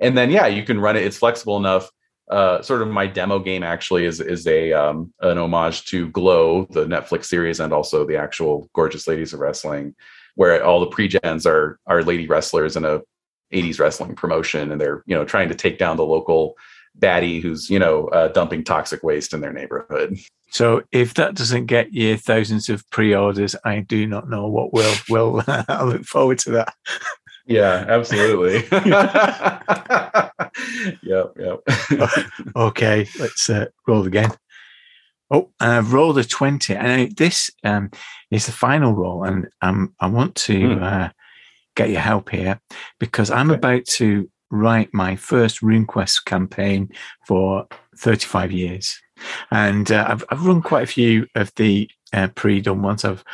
And 0.00 0.16
then 0.16 0.30
yeah 0.30 0.46
you 0.46 0.64
can 0.64 0.80
run 0.80 0.96
it. 0.96 1.04
It's 1.04 1.18
flexible 1.18 1.58
enough. 1.58 1.90
Uh 2.30 2.62
sort 2.62 2.80
of 2.80 2.88
my 2.88 3.06
demo 3.06 3.38
game 3.38 3.62
actually 3.62 4.06
is 4.06 4.20
is 4.20 4.46
a 4.46 4.72
um 4.72 5.12
an 5.20 5.36
homage 5.36 5.84
to 5.86 6.08
glow 6.08 6.66
the 6.70 6.86
netflix 6.86 7.26
series 7.26 7.60
and 7.60 7.72
also 7.74 8.06
the 8.06 8.16
actual 8.16 8.68
gorgeous 8.72 9.06
ladies 9.06 9.34
of 9.34 9.40
wrestling 9.40 9.94
where 10.34 10.64
all 10.64 10.80
the 10.80 10.92
pre-gens 10.94 11.46
are 11.46 11.78
are 11.86 12.02
lady 12.02 12.26
wrestlers 12.26 12.74
in 12.74 12.84
a 12.86 13.00
80s 13.52 13.78
wrestling 13.78 14.14
promotion 14.16 14.72
and 14.72 14.80
they're 14.80 15.02
you 15.06 15.14
know 15.14 15.24
trying 15.24 15.48
to 15.50 15.54
take 15.54 15.78
down 15.78 15.96
the 15.96 16.04
local 16.04 16.56
baddie 16.98 17.42
who's 17.42 17.68
you 17.70 17.78
know 17.78 18.06
uh, 18.08 18.28
dumping 18.28 18.64
toxic 18.64 19.02
waste 19.02 19.34
in 19.34 19.40
their 19.40 19.52
neighborhood 19.52 20.18
So 20.50 20.82
if 20.92 21.14
that 21.14 21.34
doesn't 21.34 21.66
get 21.66 21.92
you 21.92 22.16
thousands 22.16 22.68
of 22.68 22.88
pre-orders, 22.90 23.54
I 23.64 23.80
do 23.80 24.06
not 24.06 24.28
know 24.30 24.46
what 24.48 24.72
will. 24.72 24.94
Will 25.10 25.42
I 25.46 25.82
look 25.84 26.04
forward 26.04 26.38
to 26.40 26.50
that. 26.52 26.74
Yeah, 27.46 27.84
absolutely. 27.88 28.64
yep, 31.02 31.32
yep. 31.38 31.60
Okay, 32.56 33.06
let's 33.18 33.50
uh, 33.50 33.66
roll 33.86 34.06
again. 34.06 34.30
Oh, 35.30 35.50
and 35.60 35.72
I've 35.72 35.92
rolled 35.92 36.18
a 36.18 36.24
twenty, 36.24 36.74
and 36.74 37.14
this 37.16 37.50
um, 37.64 37.90
is 38.30 38.46
the 38.46 38.52
final 38.52 38.92
roll, 38.94 39.24
and 39.24 39.48
um, 39.62 39.94
I 40.00 40.06
want 40.06 40.34
to 40.46 40.76
Hmm. 40.76 40.82
uh, 40.82 41.08
get 41.74 41.90
your 41.90 42.00
help 42.00 42.30
here 42.30 42.60
because 43.00 43.30
I'm 43.30 43.50
Okay. 43.50 43.58
about 43.58 43.84
to 43.98 44.30
write 44.50 44.92
my 44.92 45.16
first 45.16 45.60
RuneQuest 45.60 46.24
campaign 46.24 46.90
for 47.26 47.66
35 47.98 48.52
years, 48.52 49.00
and 49.50 49.90
uh, 49.90 50.06
I've, 50.08 50.24
I've 50.30 50.46
run 50.46 50.62
quite 50.62 50.84
a 50.84 50.92
few 50.92 51.26
of 51.34 51.52
the 51.56 51.90
uh, 52.12 52.28
pre-done 52.28 52.82
ones. 52.82 53.04
I've 53.04 53.24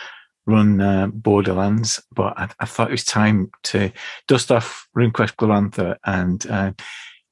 run 0.46 0.80
uh, 0.80 1.06
Borderlands, 1.08 2.00
but 2.14 2.36
I, 2.36 2.48
I 2.60 2.64
thought 2.64 2.88
it 2.88 2.92
was 2.92 3.04
time 3.04 3.50
to 3.64 3.92
dust 4.28 4.50
off 4.50 4.88
RuneQuest 4.96 5.36
Glorantha 5.36 5.96
and 6.04 6.46
uh, 6.46 6.72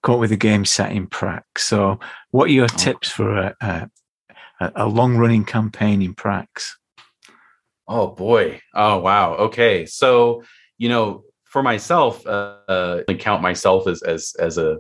come 0.03 0.15
up 0.15 0.21
with 0.21 0.33
a 0.33 0.37
game 0.37 0.65
set 0.65 0.93
in 0.93 1.07
Prax. 1.07 1.43
So, 1.59 1.99
what 2.31 2.49
are 2.49 2.53
your 2.53 2.69
tips 2.69 3.11
for 3.11 3.37
a, 3.37 3.57
a, 3.61 4.73
a 4.77 4.87
long-running 4.87 5.45
campaign 5.45 6.03
in 6.03 6.15
Prax? 6.15 6.73
Oh 7.91 8.07
boy. 8.07 8.61
Oh 8.73 8.99
wow. 8.99 9.35
Okay. 9.35 9.85
So 9.85 10.45
you 10.79 10.89
know, 10.89 11.25
for 11.51 11.63
myself, 11.63 12.25
uh, 12.27 12.57
uh, 12.69 13.03
I 13.09 13.15
count 13.15 13.43
myself 13.43 13.87
as 13.87 14.03
as 14.03 14.35
as 14.39 14.57
a 14.57 14.79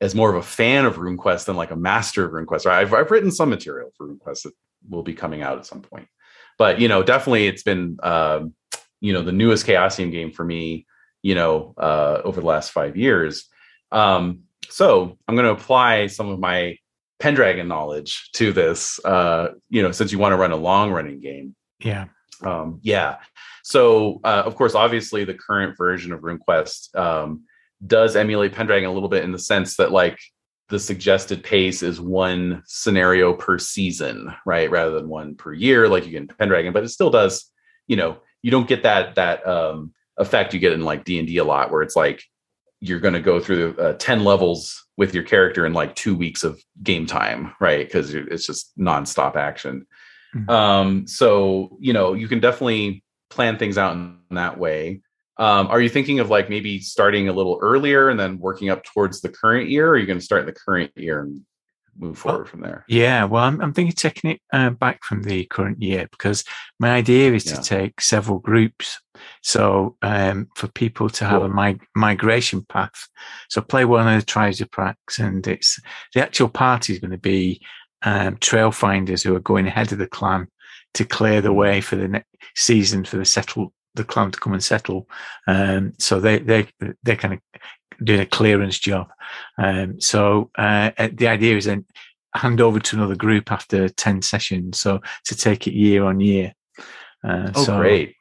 as 0.00 0.14
more 0.14 0.30
of 0.30 0.36
a 0.36 0.46
fan 0.46 0.84
of 0.84 0.96
RuneQuest 0.96 1.44
than 1.44 1.56
like 1.56 1.70
a 1.70 1.76
master 1.76 2.24
of 2.24 2.32
RuneQuest. 2.32 2.66
Right? 2.66 2.80
I've 2.80 2.94
I've 2.94 3.10
written 3.10 3.30
some 3.30 3.50
material 3.50 3.90
for 3.96 4.08
RuneQuest 4.08 4.44
that 4.44 4.52
will 4.88 5.02
be 5.02 5.14
coming 5.14 5.42
out 5.42 5.58
at 5.58 5.66
some 5.66 5.82
point, 5.82 6.08
but 6.56 6.80
you 6.80 6.88
know, 6.88 7.02
definitely 7.02 7.46
it's 7.46 7.62
been 7.62 7.98
um, 8.02 8.54
you 9.00 9.12
know 9.12 9.22
the 9.22 9.32
newest 9.32 9.66
Chaosium 9.66 10.10
game 10.10 10.32
for 10.32 10.44
me. 10.44 10.86
You 11.20 11.34
know, 11.34 11.74
uh, 11.76 12.22
over 12.24 12.40
the 12.40 12.46
last 12.46 12.70
five 12.70 12.96
years. 12.96 13.48
Um, 13.90 14.44
so 14.70 15.18
I'm 15.26 15.34
going 15.34 15.46
to 15.46 15.60
apply 15.60 16.06
some 16.06 16.28
of 16.28 16.38
my 16.38 16.76
Pendragon 17.18 17.66
knowledge 17.66 18.30
to 18.34 18.52
this. 18.52 19.04
Uh, 19.04 19.48
you 19.68 19.82
know, 19.82 19.90
since 19.90 20.12
you 20.12 20.18
want 20.18 20.32
to 20.32 20.36
run 20.36 20.52
a 20.52 20.56
long 20.56 20.92
running 20.92 21.20
game 21.20 21.56
Yeah, 21.80 22.06
um, 22.42 22.78
yeah. 22.82 23.16
So, 23.68 24.18
uh, 24.24 24.44
of 24.46 24.56
course, 24.56 24.74
obviously, 24.74 25.24
the 25.24 25.34
current 25.34 25.76
version 25.76 26.10
of 26.10 26.22
RuneQuest 26.22 26.96
um, 26.96 27.44
does 27.86 28.16
emulate 28.16 28.54
Pendragon 28.54 28.88
a 28.88 28.92
little 28.94 29.10
bit 29.10 29.24
in 29.24 29.32
the 29.32 29.38
sense 29.38 29.76
that, 29.76 29.92
like, 29.92 30.18
the 30.70 30.78
suggested 30.78 31.44
pace 31.44 31.82
is 31.82 32.00
one 32.00 32.62
scenario 32.64 33.34
per 33.34 33.58
season, 33.58 34.34
right, 34.46 34.70
rather 34.70 34.92
than 34.92 35.10
one 35.10 35.34
per 35.34 35.52
year, 35.52 35.86
like 35.86 36.06
you 36.06 36.12
get 36.12 36.22
in 36.22 36.28
Pendragon. 36.28 36.72
But 36.72 36.84
it 36.84 36.88
still 36.88 37.10
does, 37.10 37.44
you 37.86 37.96
know, 37.96 38.16
you 38.40 38.50
don't 38.50 38.66
get 38.66 38.84
that 38.84 39.16
that 39.16 39.46
um, 39.46 39.92
effect 40.16 40.54
you 40.54 40.60
get 40.60 40.72
in 40.72 40.80
like 40.80 41.04
D 41.04 41.18
and 41.18 41.28
D 41.28 41.36
a 41.36 41.44
lot, 41.44 41.70
where 41.70 41.82
it's 41.82 41.96
like 41.96 42.22
you're 42.80 43.00
going 43.00 43.14
to 43.14 43.20
go 43.20 43.38
through 43.38 43.76
uh, 43.76 43.92
10 43.98 44.24
levels 44.24 44.82
with 44.96 45.12
your 45.12 45.24
character 45.24 45.66
in 45.66 45.74
like 45.74 45.94
two 45.94 46.16
weeks 46.16 46.42
of 46.42 46.58
game 46.82 47.04
time, 47.04 47.52
right? 47.60 47.86
Because 47.86 48.14
it's 48.14 48.46
just 48.46 48.72
nonstop 48.78 49.36
action. 49.36 49.86
Mm-hmm. 50.34 50.48
Um, 50.48 51.06
so, 51.06 51.76
you 51.80 51.92
know, 51.92 52.14
you 52.14 52.28
can 52.28 52.40
definitely 52.40 53.02
plan 53.30 53.58
things 53.58 53.78
out 53.78 53.94
in 53.94 54.18
that 54.30 54.58
way. 54.58 55.00
Um, 55.38 55.68
are 55.68 55.80
you 55.80 55.88
thinking 55.88 56.18
of 56.18 56.30
like 56.30 56.50
maybe 56.50 56.80
starting 56.80 57.28
a 57.28 57.32
little 57.32 57.58
earlier 57.62 58.08
and 58.08 58.18
then 58.18 58.38
working 58.38 58.70
up 58.70 58.82
towards 58.82 59.20
the 59.20 59.28
current 59.28 59.68
year? 59.68 59.88
Or 59.88 59.90
are 59.92 59.98
you 59.98 60.06
going 60.06 60.18
to 60.18 60.24
start 60.24 60.40
in 60.40 60.46
the 60.46 60.52
current 60.52 60.90
year 60.96 61.20
and 61.20 61.42
move 61.96 62.18
forward 62.18 62.38
well, 62.38 62.46
from 62.46 62.60
there? 62.62 62.84
Yeah, 62.88 63.24
well, 63.24 63.44
I'm, 63.44 63.60
I'm 63.60 63.72
thinking 63.72 63.94
taking 63.94 64.32
it 64.32 64.40
uh, 64.52 64.70
back 64.70 65.04
from 65.04 65.22
the 65.22 65.44
current 65.44 65.80
year 65.80 66.08
because 66.10 66.44
my 66.80 66.90
idea 66.90 67.32
is 67.32 67.46
yeah. 67.46 67.54
to 67.54 67.62
take 67.62 68.00
several 68.00 68.40
groups. 68.40 69.00
So 69.42 69.96
um, 70.02 70.48
for 70.56 70.68
people 70.68 71.08
to 71.10 71.24
have 71.24 71.40
cool. 71.40 71.50
a 71.50 71.54
mig- 71.54 71.86
migration 71.94 72.64
path. 72.64 73.08
So 73.48 73.60
play 73.60 73.84
one 73.84 74.08
of 74.08 74.20
the 74.20 74.26
Tribes 74.26 74.60
of 74.60 74.70
Prax, 74.70 75.18
and 75.18 75.46
it's 75.46 75.80
the 76.14 76.22
actual 76.22 76.48
party 76.48 76.92
is 76.92 76.98
going 76.98 77.12
to 77.12 77.18
be 77.18 77.60
um, 78.02 78.36
trail 78.38 78.70
finders 78.70 79.22
who 79.22 79.34
are 79.34 79.40
going 79.40 79.66
ahead 79.66 79.92
of 79.92 79.98
the 79.98 80.06
clan 80.06 80.48
to 80.94 81.04
clear 81.04 81.40
the 81.40 81.50
mm. 81.50 81.56
way 81.56 81.80
for 81.80 81.96
the 81.96 82.08
next 82.08 82.28
season 82.54 83.04
for 83.04 83.16
the 83.16 83.24
settle 83.24 83.72
the 83.94 84.04
clan 84.04 84.30
to 84.30 84.40
come 84.40 84.54
and 84.54 84.64
settle. 84.64 85.08
Um, 85.46 85.92
so 85.98 86.20
they 86.20 86.38
they 86.38 86.68
they're 87.02 87.16
kind 87.16 87.34
of 87.34 87.40
doing 88.02 88.20
a 88.20 88.26
clearance 88.26 88.78
job. 88.78 89.08
Um, 89.58 90.00
so 90.00 90.50
uh, 90.56 90.92
uh, 90.96 91.08
the 91.12 91.28
idea 91.28 91.56
is 91.56 91.66
then 91.66 91.84
hand 92.34 92.60
over 92.60 92.78
to 92.78 92.96
another 92.96 93.16
group 93.16 93.52
after 93.52 93.88
ten 93.90 94.22
sessions. 94.22 94.78
So 94.78 95.00
to 95.26 95.36
take 95.36 95.66
it 95.66 95.74
year 95.74 96.04
on 96.04 96.20
year. 96.20 96.54
Uh, 97.22 97.50
oh, 97.54 97.64
so, 97.64 97.78
great! 97.78 98.14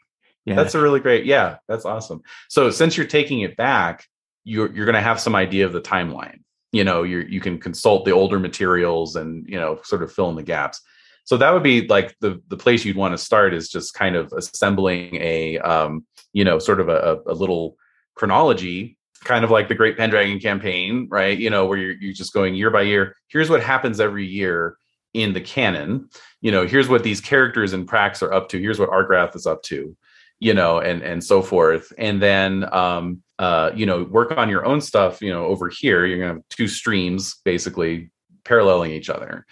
Yeah, 0.45 0.55
that's 0.55 0.75
a 0.75 0.81
really 0.81 0.99
great. 0.99 1.25
Yeah, 1.25 1.57
that's 1.67 1.85
awesome. 1.85 2.21
So 2.49 2.71
since 2.71 2.97
you're 2.97 3.05
taking 3.05 3.41
it 3.41 3.55
back, 3.55 4.05
you're 4.43 4.73
you're 4.73 4.85
going 4.85 4.95
to 4.95 5.01
have 5.01 5.19
some 5.19 5.35
idea 5.35 5.65
of 5.65 5.73
the 5.73 5.81
timeline. 5.81 6.39
You 6.71 6.83
know, 6.83 7.03
you 7.03 7.19
you 7.19 7.39
can 7.39 7.59
consult 7.59 8.05
the 8.05 8.11
older 8.11 8.39
materials 8.39 9.15
and 9.15 9.47
you 9.47 9.59
know 9.59 9.79
sort 9.83 10.03
of 10.03 10.11
fill 10.11 10.29
in 10.29 10.35
the 10.35 10.43
gaps 10.43 10.81
so 11.27 11.35
that 11.35 11.53
would 11.53 11.61
be 11.61 11.85
like 11.87 12.15
the 12.21 12.41
the 12.47 12.55
place 12.55 12.85
you'd 12.85 12.95
want 12.95 13.13
to 13.13 13.17
start 13.17 13.53
is 13.53 13.67
just 13.67 13.93
kind 13.93 14.15
of 14.15 14.31
assembling 14.31 15.15
a 15.15 15.57
um, 15.59 16.05
you 16.31 16.45
know 16.45 16.57
sort 16.57 16.79
of 16.79 16.87
a, 16.87 17.19
a 17.27 17.33
little 17.33 17.75
chronology 18.15 18.97
kind 19.25 19.43
of 19.43 19.51
like 19.51 19.67
the 19.67 19.75
great 19.75 19.97
pendragon 19.97 20.39
campaign 20.39 21.05
right? 21.11 21.37
You 21.37 21.49
know 21.49 21.65
where 21.65 21.77
you're, 21.77 21.95
you're 21.99 22.13
just 22.13 22.33
going 22.33 22.55
year 22.55 22.71
by 22.71 22.83
year. 22.83 23.13
Here's 23.27 23.49
what 23.49 23.61
happens 23.61 23.99
every 23.99 24.25
year 24.25 24.77
in 25.13 25.33
the 25.33 25.41
canon. 25.41 26.09
You 26.39 26.51
know 26.51 26.65
here's 26.65 26.87
what 26.87 27.03
these 27.03 27.19
characters 27.19 27.73
and 27.73 27.85
prax 27.85 28.21
are 28.21 28.33
up 28.33 28.47
to. 28.49 28.59
Here's 28.61 28.79
what 28.79 28.89
argrath 28.89 29.35
is 29.35 29.45
up 29.45 29.63
to 29.63 29.97
you 30.39 30.53
know 30.53 30.79
and 30.79 31.01
and 31.01 31.21
so 31.21 31.41
forth. 31.41 31.91
And 31.97 32.21
then 32.21 32.73
um 32.73 33.21
uh 33.37 33.71
you 33.75 33.85
know 33.85 34.03
work 34.03 34.31
on 34.37 34.47
your 34.47 34.65
own 34.65 34.79
stuff 34.79 35.21
you 35.21 35.33
know 35.33 35.47
over 35.47 35.67
here. 35.67 36.05
You're 36.05 36.19
gonna 36.19 36.35
have 36.35 36.49
two 36.49 36.69
streams 36.69 37.35
basically 37.43 38.11
paralleling 38.45 38.91
each 38.91 39.09
other. 39.09 39.45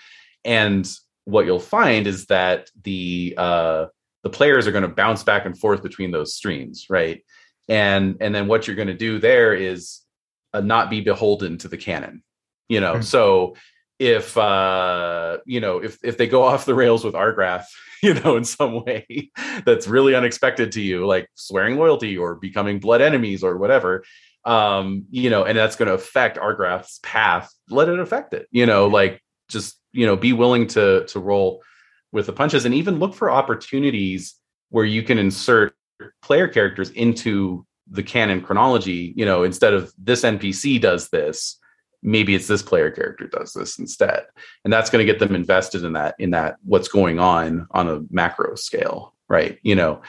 And 0.46 0.90
what 1.26 1.46
you'll 1.46 1.60
find 1.60 2.08
is 2.08 2.28
that 2.28 2.70
the 2.84 3.36
uh, 3.38 3.86
the 4.24 4.30
players 4.30 4.68
are 4.68 4.72
going 4.72 4.84
to 4.84 4.88
bounce 4.88 5.24
back 5.24 5.46
and 5.46 5.58
forth 5.58 5.84
between 5.84 6.12
those 6.12 6.34
streams, 6.34 6.88
right? 6.90 7.24
And 7.68 8.18
and 8.22 8.34
then 8.34 8.48
what 8.48 8.68
you're 8.68 8.76
going 8.76 8.88
to 8.88 8.94
do 8.94 9.20
there 9.20 9.54
is 9.54 10.02
uh, 10.54 10.62
not 10.62 10.90
be 10.90 11.02
beholden 11.02 11.58
to 11.60 11.68
the 11.68 11.78
canon, 11.78 12.24
you 12.70 12.80
know. 12.80 12.94
Mm-hmm. 12.94 13.02
So 13.04 13.56
if 13.98 14.38
uh 14.38 15.38
you 15.46 15.62
know 15.62 15.82
if 15.82 15.98
if 16.04 16.18
they 16.18 16.28
go 16.28 16.44
off 16.44 16.66
the 16.66 16.76
rails 16.76 17.04
with 17.04 17.14
Argrath, 17.14 17.66
you 18.04 18.14
know, 18.14 18.38
in 18.38 18.44
some 18.44 18.84
way 18.84 19.32
that's 19.66 19.88
really 19.88 20.16
unexpected 20.16 20.72
to 20.74 20.82
you, 20.82 21.06
like 21.06 21.30
swearing 21.36 21.78
loyalty 21.78 22.18
or 22.18 22.36
becoming 22.36 22.80
blood 22.80 23.02
enemies 23.02 23.44
or 23.44 23.58
whatever, 23.58 24.04
um, 24.46 25.06
you 25.10 25.30
know, 25.30 25.44
and 25.44 25.58
that's 25.58 25.76
going 25.76 25.88
to 25.88 25.96
affect 25.96 26.38
Argrath's 26.38 27.00
path, 27.02 27.52
let 27.70 27.90
it 27.90 28.00
affect 28.00 28.34
it, 28.34 28.48
you 28.52 28.66
know, 28.66 28.88
like 28.88 29.22
just 29.48 29.80
you 29.92 30.06
know 30.06 30.16
be 30.16 30.34
willing 30.34 30.68
to 30.68 31.06
to 31.06 31.20
roll 31.20 31.62
with 32.12 32.26
the 32.26 32.34
punches 32.34 32.66
and 32.66 32.74
even 32.74 33.00
look 33.00 33.14
for 33.14 33.30
opportunities 33.30 34.36
where 34.70 34.86
you 34.86 35.04
can 35.04 35.18
insert 35.18 35.74
player 36.22 36.48
characters 36.48 36.90
into 36.92 37.66
the 37.90 38.04
canon 38.04 38.42
chronology 38.42 39.14
you 39.16 39.26
know 39.26 39.44
instead 39.44 39.74
of 39.74 39.94
this 39.98 40.24
npc 40.24 40.80
does 40.82 41.10
this 41.10 41.60
maybe 42.06 42.36
it's 42.36 42.48
this 42.48 42.62
player 42.62 42.92
character 42.92 43.28
does 43.28 43.52
this 43.54 43.80
instead. 43.80 44.26
And 44.64 44.72
that's 44.72 44.92
going 44.92 45.06
to 45.06 45.12
get 45.12 45.20
them 45.20 45.34
invested 45.34 45.84
in 45.84 45.94
that 45.94 46.14
in 46.20 46.30
that 46.32 46.58
what's 46.64 46.88
going 46.88 47.20
on 47.20 47.68
on 47.72 47.90
a 47.90 48.02
macro 48.12 48.56
scale 48.56 49.14
right? 49.28 49.58
You 49.64 49.76
know 49.76 50.02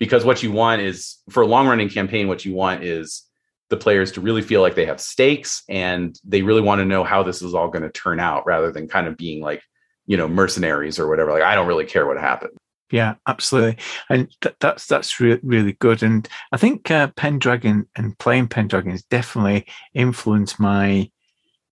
because 0.00 0.24
what 0.24 0.42
you 0.42 0.50
want 0.50 0.82
is 0.82 1.18
for 1.30 1.42
a 1.42 1.46
long 1.46 1.68
running 1.68 1.88
campaign 1.88 2.26
what 2.26 2.44
you 2.44 2.52
want 2.52 2.82
is 2.82 3.22
the 3.70 3.76
players 3.76 4.12
to 4.12 4.20
really 4.20 4.42
feel 4.42 4.60
like 4.60 4.74
they 4.74 4.86
have 4.86 5.00
stakes 5.00 5.62
and 5.68 6.18
they 6.24 6.42
really 6.42 6.60
want 6.60 6.80
to 6.80 6.84
know 6.84 7.04
how 7.04 7.22
this 7.22 7.42
is 7.42 7.54
all 7.54 7.68
going 7.68 7.82
to 7.82 7.90
turn 7.90 8.20
out 8.20 8.46
rather 8.46 8.70
than 8.70 8.88
kind 8.88 9.06
of 9.06 9.16
being 9.16 9.42
like 9.42 9.62
you 10.06 10.16
know 10.16 10.28
mercenaries 10.28 10.98
or 10.98 11.08
whatever. 11.08 11.32
Like 11.32 11.42
i 11.42 11.54
don't 11.54 11.68
really 11.68 11.86
care 11.86 12.06
what 12.06 12.18
happened. 12.18 12.56
Yeah 12.90 13.14
absolutely. 13.26 13.82
And 14.08 14.28
th- 14.42 14.56
that's 14.60 14.86
that's 14.86 15.18
re- 15.18 15.40
really 15.42 15.72
good. 15.74 16.02
And 16.02 16.28
i 16.52 16.56
think 16.56 16.90
uh, 16.90 17.08
pendragon 17.16 17.88
and 17.96 18.18
playing 18.18 18.48
pendragon 18.48 18.92
has 18.92 19.02
definitely 19.04 19.66
influenced 19.94 20.60
my 20.60 21.10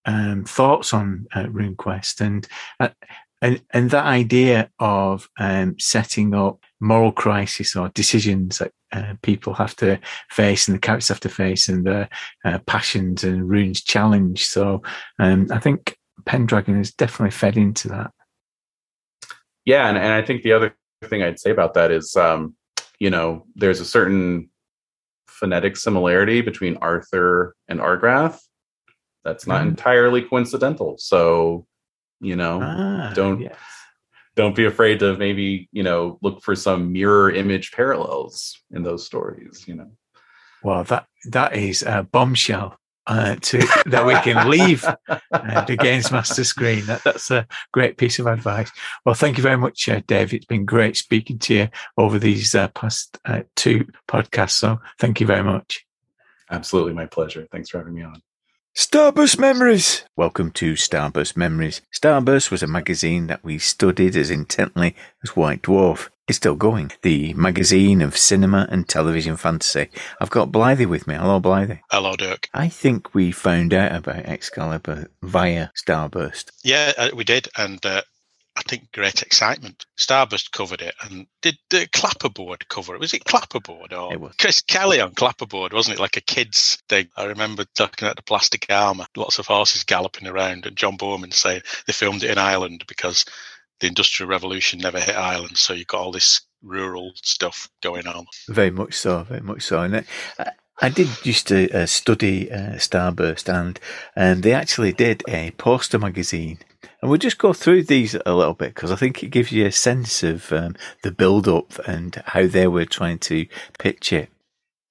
um, 0.05 0.44
thoughts 0.44 0.92
on 0.92 1.26
uh, 1.35 1.44
RuneQuest. 1.44 2.20
And 2.20 2.48
uh, 2.81 2.88
and 3.40 3.61
and 3.72 3.90
that 3.90 4.07
idea 4.07 4.70
of 4.78 5.28
um, 5.38 5.76
setting 5.78 6.35
up 6.35 6.61
moral 6.81 7.12
crisis 7.12 7.76
or 7.76 7.88
decisions 7.90 8.59
that 8.59 8.72
uh, 8.92 9.14
people 9.22 9.55
have 9.55 9.74
to 9.76 9.98
face 10.31 10.68
and 10.68 10.74
the 10.74 10.81
characters 10.81 11.09
have 11.09 11.20
to 11.20 11.28
face 11.28 11.68
and 11.68 11.87
their 11.87 12.09
uh, 12.44 12.59
passions 12.66 13.24
and 13.24 13.48
runes 13.48 13.83
challenge. 13.83 14.44
So 14.44 14.83
um, 15.18 15.48
I 15.50 15.59
think 15.59 15.96
Pendragon 16.26 16.81
is 16.81 16.92
definitely 16.92 17.31
fed 17.31 17.57
into 17.57 17.88
that. 17.88 18.11
Yeah, 19.64 19.88
and, 19.88 19.96
and 19.96 20.12
I 20.12 20.22
think 20.22 20.42
the 20.42 20.52
other 20.52 20.76
thing 21.05 21.22
I'd 21.22 21.38
say 21.38 21.50
about 21.50 21.74
that 21.74 21.90
is, 21.90 22.16
um, 22.16 22.55
you 22.98 23.11
know, 23.11 23.46
there's 23.55 23.81
a 23.81 23.85
certain 23.85 24.50
phonetic 25.28 25.76
similarity 25.76 26.40
between 26.40 26.76
Arthur 26.76 27.55
and 27.68 27.81
Argrath. 27.81 28.40
That's 29.24 29.46
not 29.46 29.62
mm. 29.62 29.68
entirely 29.68 30.22
coincidental. 30.22 30.96
So, 30.98 31.66
you 32.20 32.37
know, 32.37 32.61
ah, 32.62 33.12
don't 33.14 33.40
yes 33.40 33.57
don't 34.35 34.57
be 34.57 34.64
afraid 34.64 35.01
to 35.01 35.16
maybe 35.16 35.68
you 35.73 35.83
know 35.83 36.18
look 36.23 36.42
for 36.42 36.55
some 36.55 36.92
mirror 36.92 37.31
image 37.31 37.73
parallels 37.73 38.59
in 38.71 38.83
those 38.83 39.05
stories 39.05 39.64
you 39.66 39.75
know? 39.75 39.90
Well 40.62 40.85
that 40.85 41.07
that 41.27 41.57
is 41.57 41.83
a 41.83 42.03
bombshell 42.03 42.79
uh, 43.07 43.37
to 43.40 43.59
that 43.87 44.07
we 44.07 44.14
can 44.21 44.49
leave 44.49 44.85
uh, 44.85 45.64
the 45.64 45.77
games 45.77 46.12
master 46.12 46.45
screen. 46.45 46.87
That, 46.87 47.03
that's 47.03 47.33
a 47.33 47.49
great 47.73 47.97
piece 47.97 48.21
of 48.21 48.27
advice. 48.27 48.71
Well 49.05 49.14
thank 49.14 49.37
you 49.37 49.42
very 49.42 49.59
much 49.59 49.88
uh, 49.88 50.03
dave. 50.07 50.33
It's 50.33 50.47
been 50.47 50.64
great 50.64 50.97
speaking 50.97 51.38
to 51.40 51.55
you 51.55 51.68
over 51.99 52.18
these 52.18 52.55
uh, 52.55 52.68
past 52.68 53.18
uh, 53.25 53.42
two 53.57 53.87
podcasts 54.09 54.53
so 54.53 54.81
thank 54.99 55.21
you 55.21 55.27
very 55.27 55.42
much. 55.42 55.85
Absolutely 56.51 56.92
my 56.92 57.07
pleasure. 57.07 57.47
Thanks 57.51 57.71
for 57.71 57.79
having 57.79 57.95
me 57.95 58.03
on 58.03 58.23
Starburst 58.74 59.38
Memories! 59.38 60.04
Welcome 60.16 60.50
to 60.52 60.72
Starburst 60.72 61.37
Memories. 61.37 61.82
Starburst 61.94 62.50
was 62.50 62.62
a 62.62 62.66
magazine 62.66 63.26
that 63.26 63.44
we 63.44 63.58
studied 63.58 64.16
as 64.16 64.30
intently 64.30 64.96
as 65.22 65.37
White 65.37 65.61
Dwarf. 65.61 66.08
It's 66.26 66.38
still 66.38 66.54
going. 66.54 66.90
The 67.02 67.35
magazine 67.35 68.00
of 68.00 68.16
cinema 68.16 68.66
and 68.70 68.88
television 68.88 69.37
fantasy. 69.37 69.90
I've 70.22 70.30
got 70.30 70.50
Blythe 70.50 70.87
with 70.87 71.06
me. 71.06 71.16
Hello, 71.16 71.38
Blythe. 71.38 71.80
Hello, 71.90 72.16
Dirk. 72.16 72.48
I 72.54 72.70
think 72.70 73.12
we 73.12 73.30
found 73.30 73.74
out 73.74 73.94
about 73.94 74.24
Excalibur 74.24 75.08
via 75.22 75.68
Starburst. 75.76 76.50
Yeah, 76.64 76.92
uh, 76.96 77.11
we 77.14 77.24
did. 77.24 77.48
And 77.58 77.85
uh, 77.85 78.00
I 78.54 78.62
think 78.62 78.92
great 78.92 79.22
excitement. 79.22 79.86
Starburst 79.96 80.52
covered 80.52 80.82
it, 80.82 80.94
and 81.02 81.26
did 81.40 81.56
the 81.70 81.86
Clapperboard 81.86 82.68
cover 82.68 82.94
it? 82.94 83.00
Was 83.00 83.14
it 83.14 83.24
Clapperboard 83.24 83.92
or 83.92 84.12
it 84.12 84.20
was. 84.20 84.34
Chris 84.38 84.60
Kelly 84.60 85.00
on 85.00 85.14
Clapperboard? 85.14 85.72
Wasn't 85.72 85.96
it 85.96 86.00
like 86.00 86.18
a 86.18 86.22
kids 86.22 86.82
thing? 86.88 87.08
I 87.16 87.24
remember 87.24 87.64
looking 87.78 88.08
at 88.08 88.16
the 88.16 88.22
plastic 88.22 88.66
armor, 88.68 89.06
lots 89.16 89.38
of 89.38 89.46
horses 89.46 89.84
galloping 89.84 90.28
around, 90.28 90.66
and 90.66 90.76
John 90.76 90.98
Boorman 90.98 91.32
saying 91.32 91.62
they 91.86 91.92
filmed 91.94 92.24
it 92.24 92.30
in 92.30 92.38
Ireland 92.38 92.84
because 92.86 93.24
the 93.80 93.86
Industrial 93.86 94.28
Revolution 94.28 94.80
never 94.80 95.00
hit 95.00 95.16
Ireland, 95.16 95.56
so 95.56 95.72
you 95.72 95.84
got 95.84 96.00
all 96.00 96.12
this 96.12 96.42
rural 96.62 97.12
stuff 97.16 97.68
going 97.82 98.06
on. 98.06 98.26
Very 98.48 98.70
much 98.70 98.94
so, 98.94 99.24
very 99.24 99.40
much 99.40 99.62
so. 99.62 99.80
And 99.80 100.04
uh, 100.38 100.44
I 100.80 100.88
did 100.88 101.08
used 101.24 101.48
to 101.48 101.70
uh, 101.70 101.86
study 101.86 102.50
uh, 102.50 102.74
Starburst, 102.74 103.52
and 103.52 103.80
and 104.14 104.42
they 104.42 104.52
actually 104.52 104.92
did 104.92 105.22
a 105.28 105.52
poster 105.52 105.98
magazine 105.98 106.58
and 107.02 107.10
we'll 107.10 107.18
just 107.18 107.38
go 107.38 107.52
through 107.52 107.82
these 107.82 108.14
a 108.14 108.32
little 108.32 108.54
bit 108.54 108.74
because 108.74 108.92
I 108.92 108.96
think 108.96 109.22
it 109.22 109.28
gives 109.28 109.50
you 109.50 109.66
a 109.66 109.72
sense 109.72 110.22
of 110.22 110.52
um, 110.52 110.76
the 111.02 111.10
build 111.10 111.48
up 111.48 111.76
and 111.86 112.22
how 112.26 112.46
they 112.46 112.68
were 112.68 112.84
trying 112.84 113.18
to 113.20 113.46
pitch 113.78 114.12
it. 114.12 114.30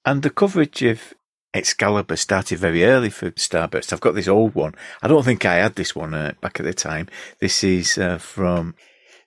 And 0.05 0.21
the 0.21 0.29
coverage 0.29 0.83
of 0.83 1.13
Excalibur 1.53 2.17
started 2.17 2.59
very 2.59 2.83
early 2.83 3.09
for 3.09 3.31
Starburst. 3.31 3.93
I've 3.93 4.01
got 4.01 4.15
this 4.15 4.27
old 4.27 4.55
one. 4.55 4.75
I 5.01 5.07
don't 5.07 5.23
think 5.23 5.45
I 5.45 5.55
had 5.55 5.75
this 5.75 5.95
one 5.95 6.13
uh, 6.13 6.33
back 6.41 6.59
at 6.59 6.65
the 6.65 6.73
time. 6.73 7.07
This 7.39 7.63
is 7.63 7.97
uh, 7.97 8.17
from 8.17 8.75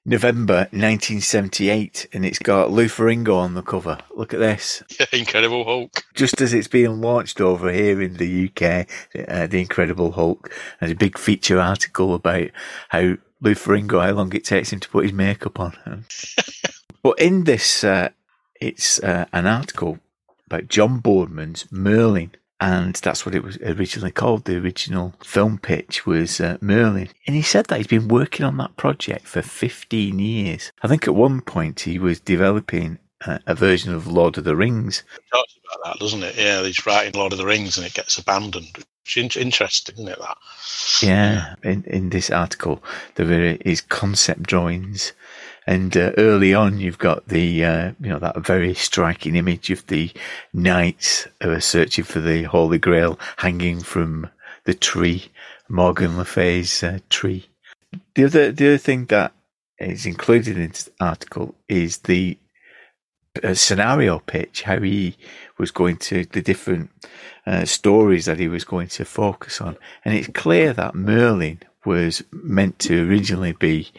November 0.06 0.68
1978, 0.70 2.08
and 2.12 2.26
it's 2.26 2.38
got 2.38 2.70
Lou 2.70 2.86
Ferrigno 2.88 3.36
on 3.36 3.54
the 3.54 3.62
cover. 3.62 3.96
Look 4.14 4.34
at 4.34 4.40
this. 4.40 4.82
Incredible 5.12 5.64
Hulk. 5.64 6.04
Just 6.14 6.42
as 6.42 6.52
it's 6.52 6.68
being 6.68 7.00
launched 7.00 7.40
over 7.40 7.72
here 7.72 8.02
in 8.02 8.18
the 8.18 8.50
UK, 8.50 8.86
uh, 9.26 9.46
The 9.46 9.60
Incredible 9.60 10.12
Hulk, 10.12 10.52
and 10.78 10.92
a 10.92 10.94
big 10.94 11.16
feature 11.16 11.58
article 11.58 12.14
about 12.14 12.50
how 12.90 13.16
Lou 13.40 13.54
Ferrigno, 13.54 14.02
how 14.02 14.12
long 14.12 14.34
it 14.34 14.44
takes 14.44 14.74
him 14.74 14.80
to 14.80 14.88
put 14.90 15.04
his 15.04 15.14
makeup 15.14 15.58
on. 15.58 16.04
but 17.02 17.18
in 17.18 17.44
this, 17.44 17.82
uh, 17.82 18.10
it's 18.60 19.02
uh, 19.02 19.24
an 19.32 19.46
article 19.46 20.00
about 20.46 20.68
John 20.68 21.00
Boorman's 21.00 21.64
Merlin 21.72 22.32
and 22.60 22.94
that's 22.96 23.26
what 23.26 23.34
it 23.34 23.42
was 23.42 23.58
originally 23.58 24.12
called. 24.12 24.44
The 24.44 24.56
original 24.56 25.14
film 25.24 25.58
pitch 25.58 26.06
was 26.06 26.40
uh, 26.40 26.58
Merlin, 26.60 27.08
and 27.26 27.36
he 27.36 27.42
said 27.42 27.66
that 27.66 27.78
he's 27.78 27.86
been 27.86 28.08
working 28.08 28.46
on 28.46 28.56
that 28.58 28.76
project 28.76 29.26
for 29.26 29.42
15 29.42 30.18
years. 30.18 30.72
I 30.82 30.88
think 30.88 31.06
at 31.06 31.14
one 31.14 31.40
point 31.40 31.80
he 31.80 31.98
was 31.98 32.20
developing 32.20 32.98
uh, 33.26 33.38
a 33.46 33.54
version 33.54 33.92
of 33.92 34.06
Lord 34.06 34.38
of 34.38 34.44
the 34.44 34.56
Rings. 34.56 35.02
It 35.16 35.22
talks 35.32 35.54
about 35.64 35.92
that, 35.92 36.00
doesn't 36.00 36.22
it? 36.22 36.36
Yeah, 36.36 36.62
he's 36.62 36.86
writing 36.86 37.14
Lord 37.14 37.32
of 37.32 37.38
the 37.38 37.46
Rings 37.46 37.76
and 37.76 37.86
it 37.86 37.94
gets 37.94 38.18
abandoned. 38.18 38.84
It's 39.06 39.36
interesting, 39.36 39.96
isn't 39.96 40.08
it? 40.08 40.18
That. 40.18 40.36
Yeah, 41.02 41.54
in 41.62 41.84
in 41.84 42.08
this 42.08 42.30
article, 42.30 42.82
there 43.16 43.58
is 43.60 43.82
concept 43.82 44.44
drawings 44.44 45.12
and 45.66 45.96
uh, 45.96 46.12
early 46.18 46.52
on, 46.52 46.78
you've 46.78 46.98
got 46.98 47.28
the 47.28 47.64
uh, 47.64 47.92
you 48.00 48.08
know 48.10 48.18
that 48.18 48.38
very 48.38 48.74
striking 48.74 49.34
image 49.34 49.70
of 49.70 49.86
the 49.86 50.12
knights 50.52 51.26
who 51.42 51.50
are 51.50 51.60
searching 51.60 52.04
for 52.04 52.20
the 52.20 52.42
Holy 52.42 52.78
Grail 52.78 53.18
hanging 53.38 53.80
from 53.80 54.28
the 54.64 54.74
tree, 54.74 55.30
Morgan 55.68 56.18
Le 56.18 56.24
Fay's 56.24 56.82
uh, 56.82 56.98
tree. 57.08 57.46
The 58.14 58.24
other 58.24 58.52
the 58.52 58.68
other 58.68 58.78
thing 58.78 59.06
that 59.06 59.32
is 59.78 60.04
included 60.06 60.58
in 60.58 60.68
this 60.68 60.90
article 61.00 61.54
is 61.68 61.98
the 61.98 62.38
uh, 63.42 63.54
scenario 63.54 64.18
pitch, 64.18 64.62
how 64.62 64.80
he 64.80 65.16
was 65.58 65.70
going 65.70 65.96
to 65.96 66.26
the 66.26 66.42
different 66.42 66.90
uh, 67.46 67.64
stories 67.64 68.26
that 68.26 68.38
he 68.38 68.48
was 68.48 68.64
going 68.64 68.88
to 68.88 69.04
focus 69.04 69.62
on, 69.62 69.78
and 70.04 70.14
it's 70.14 70.28
clear 70.28 70.74
that 70.74 70.94
Merlin 70.94 71.60
was 71.86 72.22
meant 72.32 72.78
to 72.80 73.08
originally 73.08 73.52
be 73.52 73.90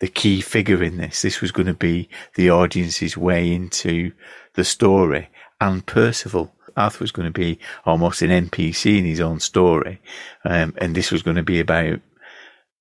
the 0.00 0.08
key 0.08 0.40
figure 0.40 0.82
in 0.82 0.96
this. 0.96 1.22
This 1.22 1.40
was 1.40 1.52
going 1.52 1.66
to 1.66 1.74
be 1.74 2.08
the 2.34 2.50
audience's 2.50 3.16
way 3.16 3.52
into 3.52 4.12
the 4.54 4.64
story. 4.64 5.28
And 5.60 5.86
Percival, 5.86 6.52
Arthur 6.76 7.04
was 7.04 7.12
going 7.12 7.30
to 7.30 7.38
be 7.38 7.58
almost 7.84 8.22
an 8.22 8.30
NPC 8.30 8.98
in 8.98 9.04
his 9.04 9.20
own 9.20 9.40
story. 9.40 10.00
Um, 10.44 10.74
and 10.78 10.94
this 10.94 11.12
was 11.12 11.22
going 11.22 11.36
to 11.36 11.42
be 11.42 11.60
about 11.60 12.00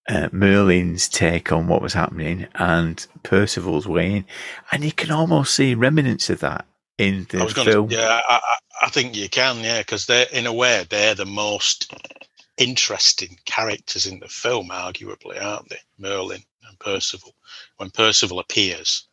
uh, 0.08 0.30
Merlin's 0.32 1.08
take 1.10 1.52
on 1.52 1.68
what 1.68 1.82
was 1.82 1.94
happening 1.94 2.48
and 2.56 3.06
Percival's 3.24 3.88
way 3.88 4.14
in. 4.14 4.26
And 4.72 4.84
you 4.84 4.94
can 4.94 5.12
almost 5.12 5.54
see 5.54 5.76
remnants 5.76 6.30
of 6.30 6.40
that 6.40 6.66
in 6.98 7.28
the 7.30 7.48
film. 7.48 7.90
To, 7.90 7.96
yeah, 7.96 8.22
I, 8.28 8.40
I, 8.82 8.90
think 8.90 9.16
you 9.16 9.30
can, 9.30 9.60
yeah, 9.60 9.80
because 9.80 10.06
they're, 10.06 10.26
in 10.32 10.48
a 10.48 10.54
way, 10.54 10.86
they're 10.90 11.16
the 11.16 11.26
most 11.26 11.94
interesting 12.58 13.38
characters 13.46 14.06
in 14.06 14.20
the 14.20 14.28
film, 14.28 14.70
arguably, 14.70 15.42
aren't 15.42 15.70
they? 15.70 15.80
Merlin 15.98 16.44
Percival. 16.80 17.36
When 17.78 17.90
Percival 17.90 18.40
appears, 18.40 19.08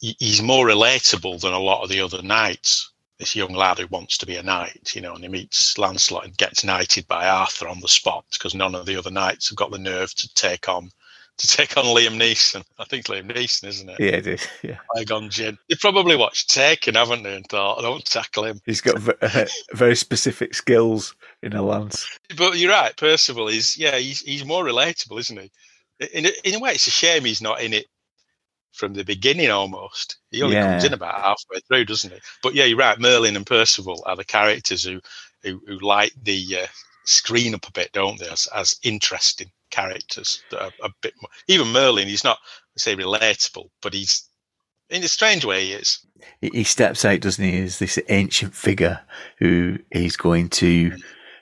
he's 0.00 0.42
more 0.42 0.66
relatable 0.66 1.40
than 1.40 1.52
a 1.52 1.58
lot 1.58 1.82
of 1.82 1.88
the 1.88 2.00
other 2.00 2.22
knights. 2.22 2.90
This 3.18 3.36
young 3.36 3.52
lad 3.52 3.78
who 3.78 3.86
wants 3.86 4.18
to 4.18 4.26
be 4.26 4.36
a 4.36 4.42
knight, 4.42 4.94
you 4.94 5.00
know, 5.00 5.14
and 5.14 5.22
he 5.22 5.28
meets 5.28 5.78
Lancelot 5.78 6.24
and 6.24 6.36
gets 6.36 6.64
knighted 6.64 7.06
by 7.06 7.28
Arthur 7.28 7.68
on 7.68 7.78
the 7.78 7.86
spot 7.86 8.24
because 8.32 8.54
none 8.54 8.74
of 8.74 8.84
the 8.84 8.96
other 8.96 9.12
knights 9.12 9.48
have 9.48 9.56
got 9.56 9.70
the 9.70 9.78
nerve 9.78 10.12
to 10.16 10.34
take 10.34 10.68
on 10.68 10.90
to 11.38 11.46
take 11.46 11.76
on 11.76 11.84
Liam 11.84 12.18
Neeson. 12.18 12.64
I 12.78 12.84
think 12.84 13.06
Liam 13.06 13.30
Neeson, 13.30 13.68
isn't 13.68 13.88
it? 13.88 14.00
Yeah, 14.00 14.16
it 14.16 14.26
is. 14.26 14.46
Yeah. 14.62 14.78
Qui-Gon 14.90 15.30
Jinn. 15.30 15.58
You 15.68 15.76
probably 15.76 16.16
watched 16.16 16.50
Taken, 16.50 16.94
haven't 16.94 17.22
they? 17.22 17.34
And 17.34 17.46
thought, 17.46 17.78
I 17.78 17.82
don't 17.82 18.04
tackle 18.04 18.44
him. 18.44 18.60
He's 18.66 18.80
got 18.80 18.96
uh, 19.22 19.46
very 19.72 19.96
specific 19.96 20.54
skills 20.54 21.14
in 21.42 21.52
a 21.54 21.62
lance. 21.62 22.18
But 22.36 22.58
you're 22.58 22.70
right. 22.70 22.96
Percival 22.96 23.48
is, 23.48 23.76
yeah, 23.76 23.96
he's, 23.96 24.20
he's 24.20 24.44
more 24.44 24.64
relatable, 24.64 25.18
isn't 25.18 25.38
he? 25.38 25.50
In, 26.04 26.26
in 26.44 26.54
a 26.54 26.58
way, 26.58 26.72
it's 26.72 26.86
a 26.86 26.90
shame 26.90 27.24
he's 27.24 27.42
not 27.42 27.60
in 27.60 27.72
it 27.72 27.86
from 28.72 28.94
the 28.94 29.04
beginning 29.04 29.50
almost. 29.50 30.16
He 30.30 30.42
only 30.42 30.56
yeah. 30.56 30.70
comes 30.70 30.84
in 30.84 30.92
about 30.92 31.20
halfway 31.20 31.60
through, 31.60 31.84
doesn't 31.84 32.12
he? 32.12 32.18
But 32.42 32.54
yeah, 32.54 32.64
you're 32.64 32.78
right. 32.78 32.98
Merlin 32.98 33.36
and 33.36 33.46
Percival 33.46 34.02
are 34.06 34.16
the 34.16 34.24
characters 34.24 34.82
who 34.84 35.00
who, 35.42 35.60
who 35.66 35.78
light 35.80 36.12
the 36.22 36.60
uh, 36.62 36.66
screen 37.04 37.54
up 37.54 37.66
a 37.66 37.72
bit, 37.72 37.92
don't 37.92 38.18
they? 38.18 38.28
As, 38.28 38.46
as 38.54 38.78
interesting 38.82 39.50
characters 39.70 40.42
that 40.50 40.62
are 40.62 40.72
a 40.82 40.90
bit 41.02 41.14
more. 41.20 41.30
Even 41.48 41.72
Merlin, 41.72 42.08
he's 42.08 42.24
not 42.24 42.38
say 42.76 42.96
relatable, 42.96 43.68
but 43.80 43.92
he's 43.92 44.28
in 44.88 45.02
a 45.02 45.08
strange 45.08 45.44
way 45.44 45.66
he 45.66 45.72
is. 45.72 45.98
He 46.40 46.64
steps 46.64 47.04
out, 47.04 47.20
doesn't 47.20 47.44
he, 47.44 47.60
as 47.62 47.78
this 47.78 47.98
ancient 48.08 48.54
figure 48.54 49.00
who 49.38 49.78
he's 49.92 50.16
going 50.16 50.48
to. 50.50 50.96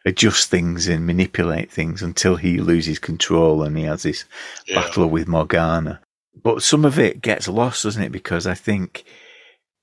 Adjust 0.06 0.48
things 0.48 0.88
and 0.88 1.06
manipulate 1.06 1.70
things 1.70 2.02
until 2.02 2.36
he 2.36 2.58
loses 2.58 2.98
control 2.98 3.62
and 3.62 3.76
he 3.76 3.84
has 3.84 4.02
this 4.02 4.24
yeah. 4.66 4.80
battle 4.80 5.08
with 5.08 5.28
Morgana. 5.28 6.00
But 6.42 6.62
some 6.62 6.84
of 6.84 6.98
it 6.98 7.20
gets 7.20 7.48
lost, 7.48 7.82
doesn't 7.82 8.02
it? 8.02 8.12
Because 8.12 8.46
I 8.46 8.54
think 8.54 9.04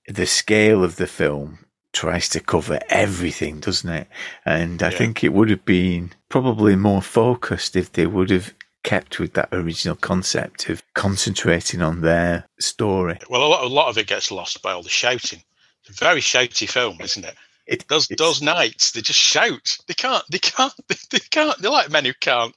the 0.07 0.25
scale 0.25 0.83
of 0.83 0.95
the 0.95 1.07
film 1.07 1.59
tries 1.93 2.29
to 2.29 2.39
cover 2.39 2.79
everything, 2.89 3.59
doesn't 3.59 3.89
it? 3.89 4.07
And 4.45 4.81
I 4.81 4.89
yeah. 4.89 4.97
think 4.97 5.23
it 5.23 5.33
would 5.33 5.49
have 5.49 5.65
been 5.65 6.13
probably 6.29 6.75
more 6.75 7.01
focused 7.01 7.75
if 7.75 7.91
they 7.91 8.07
would 8.07 8.29
have 8.29 8.53
kept 8.83 9.19
with 9.19 9.33
that 9.33 9.49
original 9.51 9.95
concept 9.95 10.69
of 10.69 10.81
concentrating 10.93 11.81
on 11.81 12.01
their 12.01 12.45
story. 12.59 13.19
Well, 13.29 13.43
a 13.43 13.47
lot, 13.47 13.63
a 13.63 13.67
lot 13.67 13.89
of 13.89 13.97
it 13.97 14.07
gets 14.07 14.31
lost 14.31 14.61
by 14.61 14.71
all 14.71 14.83
the 14.83 14.89
shouting. 14.89 15.43
It's 15.81 16.01
a 16.01 16.05
very 16.05 16.21
shouty 16.21 16.69
film, 16.69 16.97
isn't 17.01 17.25
it? 17.25 17.35
It, 17.67 17.87
those 17.87 18.07
those 18.07 18.41
knights, 18.41 18.91
they 18.91 19.01
just 19.01 19.19
shout. 19.19 19.77
They 19.87 19.93
can't. 19.93 20.23
They 20.31 20.39
can't. 20.39 20.73
They, 20.87 20.95
they 21.11 21.19
can't. 21.19 21.57
They're 21.59 21.71
like 21.71 21.91
men 21.91 22.05
who 22.05 22.13
can't 22.19 22.55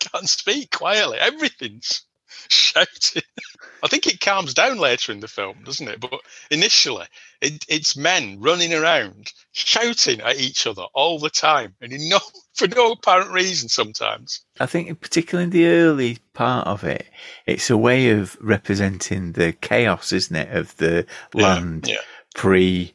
can't 0.00 0.28
speak 0.28 0.70
quietly. 0.70 1.18
Everything's 1.18 2.02
shouting. 2.48 3.22
I 3.82 3.88
think 3.88 4.06
it 4.06 4.20
calms 4.20 4.54
down 4.54 4.78
later 4.78 5.12
in 5.12 5.20
the 5.20 5.28
film, 5.28 5.58
doesn't 5.64 5.88
it? 5.88 6.00
But 6.00 6.20
initially, 6.50 7.06
it, 7.40 7.64
it's 7.68 7.96
men 7.96 8.40
running 8.40 8.74
around 8.74 9.32
shouting 9.52 10.20
at 10.20 10.38
each 10.38 10.66
other 10.66 10.82
all 10.94 11.18
the 11.18 11.30
time, 11.30 11.74
and 11.80 11.92
no 12.08 12.18
for 12.54 12.66
no 12.68 12.92
apparent 12.92 13.30
reason. 13.30 13.68
Sometimes 13.68 14.40
I 14.60 14.66
think, 14.66 15.00
particularly 15.00 15.44
in 15.44 15.50
the 15.50 15.66
early 15.66 16.18
part 16.32 16.66
of 16.66 16.84
it, 16.84 17.06
it's 17.46 17.70
a 17.70 17.76
way 17.76 18.10
of 18.10 18.36
representing 18.40 19.32
the 19.32 19.52
chaos, 19.52 20.12
isn't 20.12 20.36
it, 20.36 20.56
of 20.56 20.76
the 20.76 21.06
land 21.34 21.86
yeah, 21.88 21.94
yeah. 21.94 22.00
pre 22.34 22.92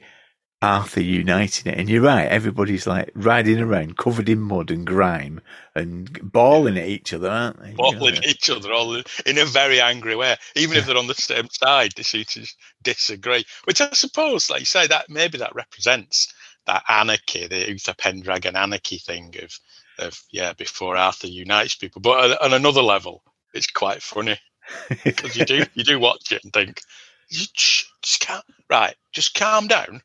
Arthur 0.63 1.01
uniting 1.01 1.73
it. 1.73 1.77
And 1.77 1.89
you're 1.89 2.01
right, 2.01 2.25
everybody's 2.25 2.87
like 2.87 3.11
riding 3.15 3.59
around 3.59 3.97
covered 3.97 4.29
in 4.29 4.39
mud 4.39 4.71
and 4.71 4.87
grime 4.87 5.41
and 5.75 6.31
bawling 6.31 6.77
at 6.77 6.87
each 6.87 7.11
other, 7.11 7.29
aren't 7.29 7.61
they? 7.61 7.73
Bawling 7.73 8.15
at 8.15 8.25
each 8.25 8.49
other 8.49 8.71
all 8.71 8.95
in 8.95 9.37
a 9.37 9.43
very 9.43 9.81
angry 9.81 10.15
way. 10.15 10.37
Even 10.55 10.77
if 10.77 10.85
they're 10.85 10.97
on 10.97 11.07
the 11.07 11.15
same 11.15 11.49
side, 11.49 11.91
they 11.97 12.03
seem 12.03 12.23
to 12.23 12.47
disagree. 12.81 13.43
Which 13.65 13.81
I 13.81 13.89
suppose, 13.91 14.49
like 14.49 14.61
you 14.61 14.65
say, 14.65 14.87
that 14.87 15.09
maybe 15.09 15.37
that 15.39 15.53
represents 15.53 16.33
that 16.65 16.83
anarchy, 16.87 17.47
the 17.47 17.69
Uther 17.69 17.93
Pendragon 17.93 18.55
anarchy 18.55 18.99
thing 18.99 19.35
of 19.43 19.59
of 19.99 20.23
yeah, 20.31 20.53
before 20.53 20.95
Arthur 20.95 21.27
unites 21.27 21.75
people. 21.75 22.01
But 22.01 22.41
on 22.41 22.53
another 22.53 22.81
level, 22.81 23.21
it's 23.53 23.67
quite 23.67 24.01
funny. 24.01 24.39
Because 25.03 25.35
you 25.35 25.43
do 25.43 25.65
you 25.73 25.83
do 25.83 25.99
watch 25.99 26.31
it 26.31 26.41
and 26.45 26.53
think, 26.53 26.79
just 27.29 28.21
can't 28.21 28.45
right, 28.69 28.95
just 29.11 29.35
calm 29.35 29.67
down 29.67 30.01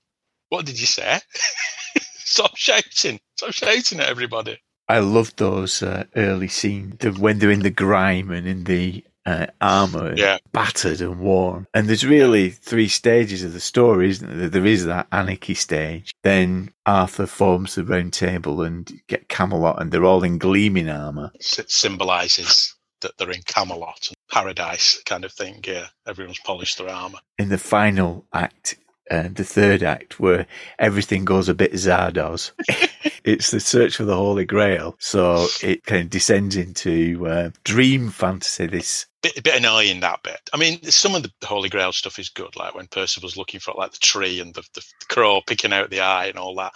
what 0.48 0.66
did 0.66 0.80
you 0.80 0.86
say? 0.86 1.20
Stop 2.18 2.56
shouting. 2.56 3.20
Stop 3.36 3.52
shouting 3.52 4.00
at 4.00 4.08
everybody. 4.08 4.58
I 4.88 5.00
love 5.00 5.36
those 5.36 5.82
uh, 5.82 6.04
early 6.16 6.48
scenes 6.48 7.04
when 7.18 7.38
they're 7.38 7.50
in 7.50 7.60
the 7.60 7.70
grime 7.70 8.30
and 8.30 8.46
in 8.46 8.64
the 8.64 9.04
uh, 9.28 9.46
armor, 9.60 10.14
yeah. 10.16 10.38
battered 10.52 11.02
and 11.02 11.20
worn. 11.20 11.66
And 11.74 11.86
there's 11.86 12.06
really 12.06 12.48
three 12.48 12.88
stages 12.88 13.44
of 13.44 13.52
the 13.52 13.60
story, 13.60 14.08
isn't 14.08 14.38
there? 14.38 14.48
There 14.48 14.64
is 14.64 14.86
that 14.86 15.06
anarchy 15.12 15.52
stage. 15.52 16.12
Then 16.22 16.72
Arthur 16.86 17.26
forms 17.26 17.74
the 17.74 17.84
round 17.84 18.14
table 18.14 18.62
and 18.62 18.90
get 19.06 19.28
Camelot, 19.28 19.82
and 19.82 19.92
they're 19.92 20.06
all 20.06 20.24
in 20.24 20.38
gleaming 20.38 20.88
armor. 20.88 21.30
It 21.34 21.70
symbolizes 21.70 22.74
that 23.02 23.18
they're 23.18 23.30
in 23.30 23.42
Camelot 23.42 24.08
and 24.08 24.16
paradise 24.30 25.00
kind 25.04 25.26
of 25.26 25.32
thing. 25.32 25.62
Yeah, 25.66 25.88
everyone's 26.06 26.40
polished 26.40 26.78
their 26.78 26.88
armor. 26.88 27.18
In 27.38 27.50
the 27.50 27.58
final 27.58 28.26
act, 28.32 28.76
uh, 29.10 29.28
the 29.32 29.44
third 29.44 29.82
act 29.82 30.20
where 30.20 30.46
everything 30.78 31.24
goes 31.24 31.48
a 31.48 31.54
bit 31.54 31.72
Zardoz. 31.72 32.52
it's 33.24 33.50
the 33.50 33.60
search 33.60 33.96
for 33.96 34.04
the 34.04 34.16
Holy 34.16 34.44
Grail. 34.44 34.96
So 34.98 35.46
it 35.62 35.84
kind 35.84 36.02
of 36.02 36.10
descends 36.10 36.56
into 36.56 37.26
uh, 37.26 37.50
dream 37.64 38.10
fantasy. 38.10 38.66
This 38.66 39.06
bit, 39.22 39.38
a 39.38 39.42
bit 39.42 39.56
annoying 39.56 40.00
that 40.00 40.22
bit. 40.22 40.40
I 40.52 40.56
mean, 40.56 40.82
some 40.84 41.14
of 41.14 41.22
the 41.22 41.32
Holy 41.46 41.68
Grail 41.68 41.92
stuff 41.92 42.18
is 42.18 42.28
good, 42.28 42.56
like 42.56 42.74
when 42.74 42.86
Percival's 42.86 43.36
looking 43.36 43.60
for 43.60 43.74
like 43.76 43.92
the 43.92 43.98
tree 43.98 44.40
and 44.40 44.54
the, 44.54 44.62
the, 44.74 44.84
crow 45.08 45.40
picking 45.46 45.72
out 45.72 45.90
the 45.90 46.00
eye 46.00 46.26
and 46.26 46.38
all 46.38 46.54
that. 46.56 46.72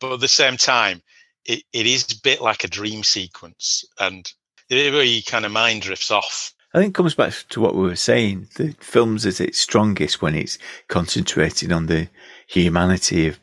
But 0.00 0.12
at 0.12 0.20
the 0.20 0.28
same 0.28 0.56
time, 0.56 1.02
it, 1.44 1.62
it 1.72 1.86
is 1.86 2.10
a 2.10 2.20
bit 2.22 2.40
like 2.40 2.64
a 2.64 2.68
dream 2.68 3.04
sequence, 3.04 3.84
and 3.98 4.30
the 4.68 4.90
way 4.90 5.22
kind 5.22 5.44
of 5.44 5.52
mind 5.52 5.82
drifts 5.82 6.10
off 6.10 6.53
I 6.74 6.78
think 6.78 6.90
it 6.90 6.94
comes 6.94 7.14
back 7.14 7.32
to 7.50 7.60
what 7.60 7.74
we 7.76 7.82
were 7.82 7.94
saying. 7.96 8.48
The 8.56 8.74
film's 8.80 9.24
at 9.26 9.40
its 9.40 9.58
strongest 9.58 10.20
when 10.20 10.34
it's 10.34 10.58
concentrated 10.88 11.70
on 11.70 11.86
the 11.86 12.08
humanity 12.48 13.28
of 13.28 13.38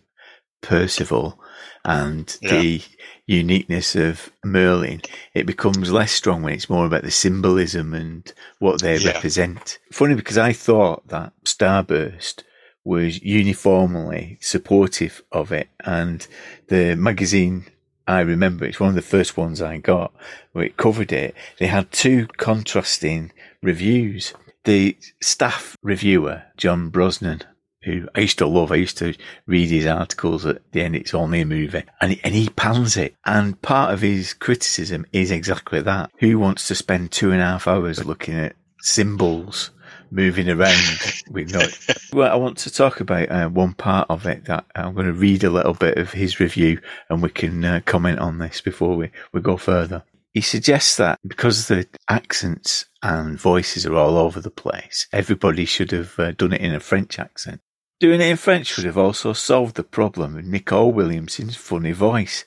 Percival 0.61 1.39
and 1.85 2.37
Yeah. 2.41 2.51
the 2.61 2.81
uniqueness 3.25 3.95
of 3.95 4.29
Merlin. 4.43 5.01
It 5.33 5.45
becomes 5.45 5.91
less 5.91 6.11
strong 6.11 6.43
when 6.43 6.53
it's 6.53 6.69
more 6.69 6.85
about 6.85 7.03
the 7.03 7.11
symbolism 7.11 7.93
and 7.93 8.31
what 8.59 8.81
they 8.81 8.97
Yeah. 8.97 9.13
represent. 9.13 9.79
Funny 9.91 10.13
because 10.15 10.37
I 10.37 10.51
thought 10.53 11.07
that 11.07 11.31
Starburst 11.45 12.43
was 12.83 13.21
uniformly 13.23 14.37
supportive 14.41 15.21
of 15.31 15.51
it 15.51 15.69
and 15.85 16.27
the 16.67 16.95
magazine 16.95 17.65
I 18.07 18.21
remember 18.21 18.65
it's 18.65 18.79
one 18.79 18.89
of 18.89 18.95
the 18.95 19.01
first 19.01 19.37
ones 19.37 19.61
I 19.61 19.77
got 19.77 20.13
where 20.51 20.65
it 20.65 20.77
covered 20.77 21.11
it. 21.11 21.35
They 21.59 21.67
had 21.67 21.91
two 21.91 22.27
contrasting 22.37 23.31
reviews. 23.61 24.33
The 24.63 24.97
staff 25.21 25.77
reviewer, 25.81 26.43
John 26.57 26.89
Brosnan, 26.89 27.41
who 27.83 28.07
I 28.15 28.21
used 28.21 28.37
to 28.39 28.47
love, 28.47 28.71
I 28.71 28.75
used 28.75 28.97
to 28.99 29.15
read 29.47 29.69
his 29.69 29.87
articles 29.87 30.45
at 30.45 30.61
the 30.71 30.81
end, 30.81 30.95
it's 30.95 31.13
only 31.13 31.41
a 31.41 31.45
movie, 31.45 31.83
and, 31.99 32.19
and 32.23 32.35
he 32.35 32.49
pans 32.49 32.95
it. 32.95 33.15
And 33.25 33.59
part 33.61 33.93
of 33.93 34.01
his 34.01 34.33
criticism 34.33 35.05
is 35.11 35.31
exactly 35.31 35.81
that. 35.81 36.11
Who 36.19 36.37
wants 36.37 36.67
to 36.67 36.75
spend 36.75 37.11
two 37.11 37.31
and 37.31 37.41
a 37.41 37.45
half 37.45 37.67
hours 37.67 38.05
looking 38.05 38.35
at 38.35 38.55
symbols 38.81 39.71
moving 40.11 40.49
around 40.49 41.23
with 41.29 41.51
no. 41.53 41.65
Well, 42.13 42.31
I 42.31 42.35
want 42.35 42.57
to 42.59 42.69
talk 42.69 42.99
about 42.99 43.31
uh, 43.31 43.47
one 43.47 43.73
part 43.73 44.09
of 44.09 44.25
it 44.25 44.45
that 44.45 44.65
I'm 44.75 44.93
going 44.93 45.05
to 45.05 45.13
read 45.13 45.45
a 45.45 45.49
little 45.49 45.73
bit 45.73 45.97
of 45.97 46.11
his 46.11 46.41
review 46.41 46.81
and 47.09 47.21
we 47.21 47.29
can 47.29 47.63
uh, 47.63 47.79
comment 47.85 48.19
on 48.19 48.37
this 48.37 48.59
before 48.59 48.97
we, 48.97 49.11
we 49.31 49.39
go 49.39 49.55
further. 49.55 50.03
He 50.33 50.41
suggests 50.41 50.97
that 50.97 51.19
because 51.25 51.67
the 51.67 51.87
accents 52.09 52.85
and 53.01 53.39
voices 53.39 53.85
are 53.85 53.95
all 53.95 54.17
over 54.17 54.41
the 54.41 54.51
place, 54.51 55.07
everybody 55.13 55.63
should 55.63 55.91
have 55.91 56.19
uh, 56.19 56.31
done 56.31 56.51
it 56.51 56.61
in 56.61 56.75
a 56.75 56.81
French 56.81 57.17
accent. 57.17 57.61
Doing 58.01 58.19
it 58.19 58.29
in 58.29 58.37
French 58.37 58.75
would 58.75 58.85
have 58.85 58.97
also 58.97 59.31
solved 59.31 59.75
the 59.75 59.83
problem 59.83 60.35
with 60.35 60.45
Nicol 60.45 60.91
Williamson's 60.91 61.55
funny 61.55 61.91
voice. 61.93 62.45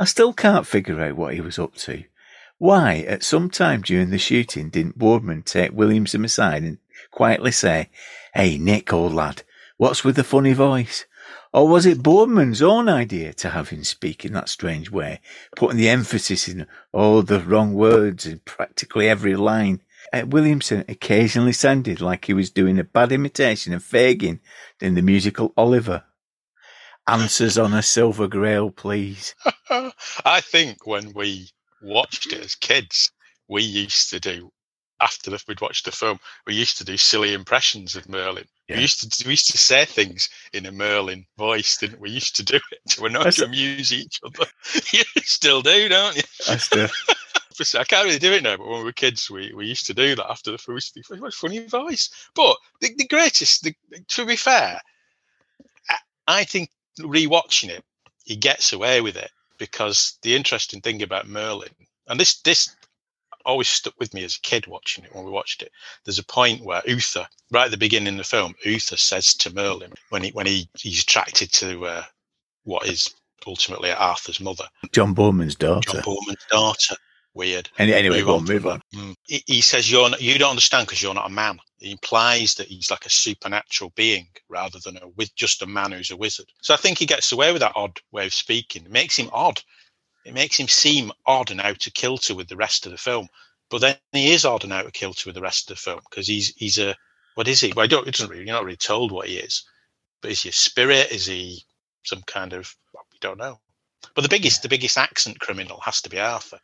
I 0.00 0.04
still 0.04 0.32
can't 0.32 0.66
figure 0.66 1.00
out 1.00 1.16
what 1.16 1.34
he 1.34 1.40
was 1.40 1.58
up 1.58 1.74
to. 1.76 2.04
Why, 2.58 3.04
at 3.06 3.22
some 3.22 3.50
time 3.50 3.82
during 3.82 4.10
the 4.10 4.18
shooting, 4.18 4.70
didn't 4.70 4.98
Boorman 4.98 5.44
take 5.44 5.72
Williamson 5.72 6.24
aside 6.24 6.62
and 6.62 6.78
quietly 7.16 7.50
say, 7.50 7.88
Hey, 8.34 8.58
Nick, 8.58 8.92
old 8.92 9.14
lad, 9.14 9.42
what's 9.78 10.04
with 10.04 10.16
the 10.16 10.22
funny 10.22 10.52
voice? 10.52 11.06
Or 11.52 11.66
was 11.66 11.86
it 11.86 12.02
Boorman's 12.02 12.60
own 12.60 12.88
idea 12.88 13.32
to 13.34 13.50
have 13.50 13.70
him 13.70 13.82
speak 13.82 14.26
in 14.26 14.34
that 14.34 14.50
strange 14.50 14.90
way, 14.90 15.22
putting 15.56 15.78
the 15.78 15.88
emphasis 15.88 16.46
in 16.46 16.66
all 16.92 17.22
the 17.22 17.40
wrong 17.40 17.72
words 17.72 18.26
in 18.26 18.40
practically 18.40 19.08
every 19.08 19.34
line? 19.34 19.80
Uh, 20.12 20.24
Williamson 20.26 20.84
occasionally 20.88 21.54
sounded 21.54 22.02
like 22.02 22.26
he 22.26 22.34
was 22.34 22.50
doing 22.50 22.78
a 22.78 22.84
bad 22.84 23.10
imitation 23.10 23.72
of 23.72 23.82
Fagin 23.82 24.40
in 24.80 24.94
the 24.94 25.02
musical 25.02 25.54
Oliver. 25.56 26.04
Answers 27.08 27.56
on 27.56 27.72
a 27.72 27.82
silver 27.82 28.28
grail, 28.28 28.70
please. 28.70 29.34
I 30.26 30.42
think 30.42 30.86
when 30.86 31.14
we 31.14 31.48
watched 31.80 32.32
it 32.32 32.44
as 32.44 32.54
kids, 32.54 33.10
we 33.48 33.62
used 33.62 34.10
to 34.10 34.20
do 34.20 34.50
after 35.00 35.30
the, 35.30 35.42
we'd 35.46 35.60
watched 35.60 35.84
the 35.84 35.92
film, 35.92 36.18
we 36.46 36.54
used 36.54 36.78
to 36.78 36.84
do 36.84 36.96
silly 36.96 37.34
impressions 37.34 37.96
of 37.96 38.08
Merlin. 38.08 38.46
Yeah. 38.68 38.76
We 38.76 38.82
used 38.82 39.12
to 39.12 39.26
we 39.26 39.32
used 39.32 39.50
to 39.52 39.58
say 39.58 39.84
things 39.84 40.28
in 40.52 40.66
a 40.66 40.72
Merlin 40.72 41.26
voice, 41.38 41.76
didn't 41.76 42.00
we? 42.00 42.10
Used 42.10 42.36
to 42.36 42.44
do 42.44 42.56
it 42.56 42.90
to 42.90 43.06
annoy 43.06 43.18
That's- 43.18 43.36
to 43.36 43.44
amuse 43.44 43.92
each 43.92 44.20
other. 44.24 44.50
you 44.92 45.02
still 45.22 45.62
do, 45.62 45.88
don't 45.88 46.16
you? 46.16 46.22
I 46.48 46.56
still. 46.56 46.88
I 47.74 47.84
can't 47.84 48.04
really 48.04 48.18
do 48.18 48.32
it 48.32 48.42
now, 48.42 48.56
but 48.58 48.66
when 48.66 48.80
we 48.80 48.84
were 48.84 48.92
kids, 48.92 49.30
we, 49.30 49.52
we 49.54 49.66
used 49.66 49.86
to 49.86 49.94
do 49.94 50.14
that 50.14 50.30
after 50.30 50.50
the 50.50 50.62
used 50.68 50.94
to 50.94 51.24
a 51.24 51.30
funny 51.30 51.66
voice. 51.66 52.10
But 52.34 52.56
the, 52.82 52.94
the 52.94 53.06
greatest, 53.06 53.62
the, 53.62 53.74
to 54.08 54.26
be 54.26 54.36
fair, 54.36 54.78
I, 55.88 55.96
I 56.28 56.44
think 56.44 56.68
rewatching 57.00 57.70
it, 57.70 57.82
he 58.24 58.36
gets 58.36 58.74
away 58.74 59.00
with 59.00 59.16
it 59.16 59.30
because 59.58 60.18
the 60.22 60.36
interesting 60.36 60.82
thing 60.82 61.02
about 61.02 61.28
Merlin, 61.28 61.70
and 62.08 62.20
this 62.20 62.40
this 62.42 62.75
always 63.46 63.68
stuck 63.68 63.94
with 63.98 64.12
me 64.12 64.24
as 64.24 64.36
a 64.36 64.40
kid 64.40 64.66
watching 64.66 65.04
it 65.04 65.14
when 65.14 65.24
we 65.24 65.30
watched 65.30 65.62
it. 65.62 65.70
There's 66.04 66.18
a 66.18 66.24
point 66.24 66.64
where 66.64 66.82
Uther, 66.86 67.26
right 67.50 67.66
at 67.66 67.70
the 67.70 67.76
beginning 67.76 68.14
of 68.14 68.18
the 68.18 68.24
film, 68.24 68.54
Uther 68.64 68.96
says 68.96 69.34
to 69.34 69.54
Merlin 69.54 69.92
when 70.10 70.24
he 70.24 70.30
when 70.30 70.46
he 70.46 70.68
he's 70.76 71.02
attracted 71.02 71.52
to 71.52 71.86
uh, 71.86 72.02
what 72.64 72.86
is 72.86 73.14
ultimately 73.46 73.92
Arthur's 73.92 74.40
mother, 74.40 74.66
John 74.92 75.14
Boorman's 75.14 75.54
daughter. 75.54 75.92
John 75.92 76.02
Boorman's 76.02 76.44
daughter. 76.50 76.96
Weird. 77.34 77.68
Any, 77.76 77.92
anyway, 77.92 78.22
go 78.22 78.36
on, 78.36 78.44
move 78.44 78.66
on. 78.66 78.80
Mm. 78.94 79.14
He, 79.26 79.44
he 79.46 79.60
says 79.60 79.92
you're 79.92 80.08
not, 80.08 80.22
you 80.22 80.38
don't 80.38 80.48
understand 80.48 80.86
because 80.86 81.02
you're 81.02 81.12
not 81.12 81.26
a 81.26 81.32
man. 81.32 81.58
He 81.76 81.90
implies 81.90 82.54
that 82.54 82.68
he's 82.68 82.90
like 82.90 83.04
a 83.04 83.10
supernatural 83.10 83.92
being 83.94 84.28
rather 84.48 84.78
than 84.82 84.96
a 84.96 85.08
with 85.08 85.34
just 85.36 85.60
a 85.60 85.66
man 85.66 85.92
who's 85.92 86.10
a 86.10 86.16
wizard. 86.16 86.46
So 86.62 86.72
I 86.72 86.78
think 86.78 86.96
he 86.96 87.04
gets 87.04 87.32
away 87.32 87.52
with 87.52 87.60
that 87.60 87.76
odd 87.76 88.00
way 88.10 88.24
of 88.24 88.32
speaking. 88.32 88.86
It 88.86 88.90
makes 88.90 89.18
him 89.18 89.28
odd. 89.34 89.60
It 90.26 90.34
makes 90.34 90.58
him 90.58 90.66
seem 90.66 91.12
odd 91.24 91.52
and 91.52 91.60
out 91.60 91.86
of 91.86 91.94
kilter 91.94 92.34
with 92.34 92.48
the 92.48 92.56
rest 92.56 92.84
of 92.84 92.92
the 92.92 92.98
film. 92.98 93.28
But 93.70 93.80
then 93.80 93.96
he 94.12 94.32
is 94.32 94.44
odd 94.44 94.64
and 94.64 94.72
out 94.72 94.86
of 94.86 94.92
kilter 94.92 95.28
with 95.28 95.36
the 95.36 95.40
rest 95.40 95.70
of 95.70 95.76
the 95.76 95.80
film 95.80 96.00
because 96.10 96.26
he's 96.26 96.52
he's 96.56 96.78
a 96.78 96.96
what 97.36 97.46
is 97.46 97.60
he? 97.60 97.72
Well, 97.74 97.84
I 97.84 97.86
don't. 97.86 98.08
It 98.08 98.14
doesn't 98.14 98.30
really. 98.30 98.44
You're 98.44 98.54
not 98.54 98.64
really 98.64 98.76
told 98.76 99.12
what 99.12 99.28
he 99.28 99.36
is. 99.36 99.64
But 100.22 100.32
is 100.32 100.42
he 100.42 100.48
a 100.48 100.52
spirit? 100.52 101.12
Is 101.12 101.26
he 101.26 101.62
some 102.04 102.22
kind 102.22 102.52
of? 102.54 102.74
Well, 102.92 103.04
we 103.12 103.18
don't 103.20 103.38
know. 103.38 103.60
But 104.14 104.22
the 104.22 104.28
biggest 104.28 104.62
the 104.62 104.68
biggest 104.68 104.98
accent 104.98 105.38
criminal 105.38 105.80
has 105.80 106.02
to 106.02 106.10
be 106.10 106.18
Arthur 106.18 106.58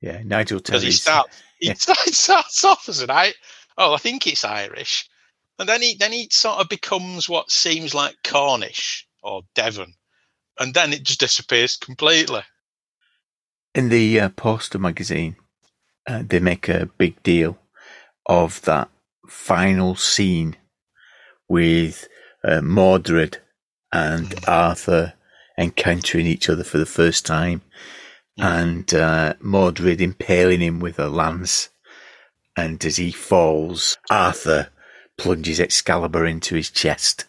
Yeah, 0.00 0.22
Nigel 0.24 0.58
because 0.58 0.82
he 0.82 0.92
starts 0.92 1.36
he 1.58 1.68
yeah. 1.68 1.74
starts, 1.78 2.16
starts 2.16 2.64
off 2.64 2.88
as 2.88 3.00
an 3.00 3.10
I 3.10 3.34
oh 3.76 3.94
I 3.94 3.98
think 3.98 4.26
it's 4.26 4.44
Irish, 4.44 5.08
and 5.58 5.68
then 5.68 5.82
he 5.82 5.96
then 5.96 6.12
he 6.12 6.28
sort 6.30 6.60
of 6.60 6.68
becomes 6.68 7.28
what 7.28 7.50
seems 7.50 7.94
like 7.94 8.16
Cornish 8.24 9.06
or 9.22 9.42
Devon, 9.54 9.94
and 10.58 10.72
then 10.72 10.92
it 10.92 11.02
just 11.02 11.20
disappears 11.20 11.76
completely. 11.76 12.42
In 13.76 13.90
the 13.90 14.18
uh, 14.18 14.30
poster 14.30 14.78
magazine, 14.78 15.36
uh, 16.08 16.22
they 16.26 16.40
make 16.40 16.66
a 16.66 16.88
big 16.96 17.22
deal 17.22 17.58
of 18.24 18.62
that 18.62 18.88
final 19.28 19.94
scene 19.94 20.56
with 21.46 22.08
uh, 22.42 22.62
Mordred 22.62 23.38
and 23.92 24.34
Arthur 24.48 25.12
encountering 25.58 26.26
each 26.26 26.48
other 26.48 26.64
for 26.64 26.78
the 26.78 26.86
first 26.86 27.26
time, 27.26 27.60
and 28.38 28.92
uh, 28.94 29.34
Mordred 29.40 30.00
impaling 30.00 30.60
him 30.60 30.80
with 30.80 30.98
a 30.98 31.08
lance. 31.08 31.68
And 32.56 32.82
as 32.82 32.96
he 32.96 33.12
falls, 33.12 33.98
Arthur 34.10 34.70
plunges 35.18 35.60
Excalibur 35.60 36.24
into 36.24 36.54
his 36.54 36.70
chest. 36.70 37.26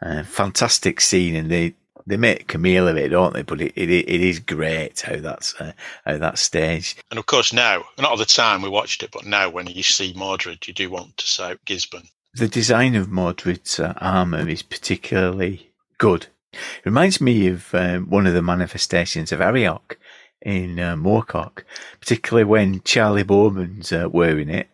Uh, 0.00 0.22
fantastic 0.22 1.02
scene, 1.02 1.36
and 1.36 1.50
they 1.50 1.74
they 2.06 2.16
make 2.16 2.48
Camille 2.48 2.88
of 2.88 2.96
it, 2.96 3.08
don't 3.10 3.32
they? 3.34 3.42
But 3.42 3.60
it, 3.60 3.72
it 3.76 3.90
it 3.90 4.20
is 4.20 4.38
great 4.40 5.00
how 5.00 5.16
that's 5.16 5.54
uh, 5.60 5.72
how 6.04 6.18
that's 6.18 6.40
staged. 6.40 7.02
And 7.10 7.18
of 7.18 7.26
course 7.26 7.52
now, 7.52 7.84
not 7.98 8.12
at 8.12 8.18
the 8.18 8.24
time 8.24 8.62
we 8.62 8.68
watched 8.68 9.02
it, 9.02 9.10
but 9.12 9.24
now 9.26 9.48
when 9.50 9.66
you 9.66 9.82
see 9.82 10.12
Mordred, 10.16 10.66
you 10.66 10.74
do 10.74 10.90
want 10.90 11.16
to 11.18 11.26
say 11.26 11.56
Gisborne. 11.64 12.08
The 12.34 12.48
design 12.48 12.94
of 12.94 13.08
Mordred's 13.08 13.78
uh, 13.78 13.92
armor 13.98 14.48
is 14.48 14.62
particularly 14.62 15.70
good. 15.98 16.26
It 16.52 16.84
reminds 16.84 17.20
me 17.20 17.46
of 17.48 17.74
um, 17.74 18.08
one 18.10 18.26
of 18.26 18.34
the 18.34 18.42
manifestations 18.42 19.32
of 19.32 19.40
Arioch 19.40 19.98
in 20.40 20.78
uh, 20.80 20.96
Moorcock, 20.96 21.62
particularly 22.00 22.44
when 22.44 22.80
Charley 22.82 23.22
Boorman's 23.24 23.92
uh, 23.92 24.08
wearing 24.10 24.48
it 24.48 24.68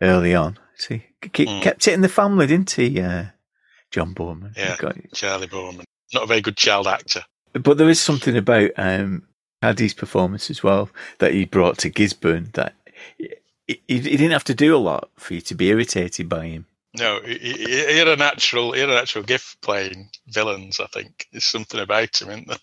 early 0.00 0.34
on. 0.34 0.58
See, 0.76 0.98
ke- 1.20 1.46
Mm. 1.46 1.62
kept 1.62 1.86
it 1.86 1.92
in 1.94 2.00
the 2.00 2.08
family, 2.08 2.46
didn't 2.46 2.70
he, 2.72 3.00
uh, 3.00 3.26
John 3.90 4.14
Boorman? 4.14 4.56
Yeah. 4.56 4.76
Got- 4.78 4.96
Charley 5.14 5.46
Boorman, 5.48 5.84
not 6.14 6.24
a 6.24 6.26
very 6.26 6.40
good 6.40 6.56
child 6.56 6.86
actor. 6.86 7.24
But 7.52 7.78
there 7.78 7.88
is 7.88 8.00
something 8.00 8.36
about 8.36 8.70
um, 8.76 9.24
Addie's 9.60 9.94
performance 9.94 10.50
as 10.50 10.62
well 10.62 10.90
that 11.18 11.32
he 11.32 11.44
brought 11.44 11.78
to 11.78 11.90
Gisborne 11.90 12.50
that 12.54 12.74
he, 13.18 13.28
he, 13.66 13.76
he 13.88 14.00
didn't 14.00 14.32
have 14.32 14.44
to 14.44 14.54
do 14.54 14.74
a 14.74 14.78
lot 14.78 15.10
for 15.16 15.34
you 15.34 15.40
to 15.42 15.54
be 15.54 15.68
irritated 15.68 16.28
by 16.28 16.46
him. 16.46 16.66
No, 16.98 17.20
he, 17.24 17.38
he 17.38 17.96
had 17.98 18.08
a 18.08 18.16
natural, 18.16 18.72
he 18.72 18.80
had 18.80 18.90
a 18.90 18.94
natural 18.94 19.24
gift 19.24 19.60
playing 19.62 20.10
villains. 20.28 20.80
I 20.80 20.86
think 20.86 21.26
there's 21.32 21.44
something 21.44 21.80
about 21.80 22.20
him, 22.20 22.30
isn't 22.30 22.48
there? 22.48 22.58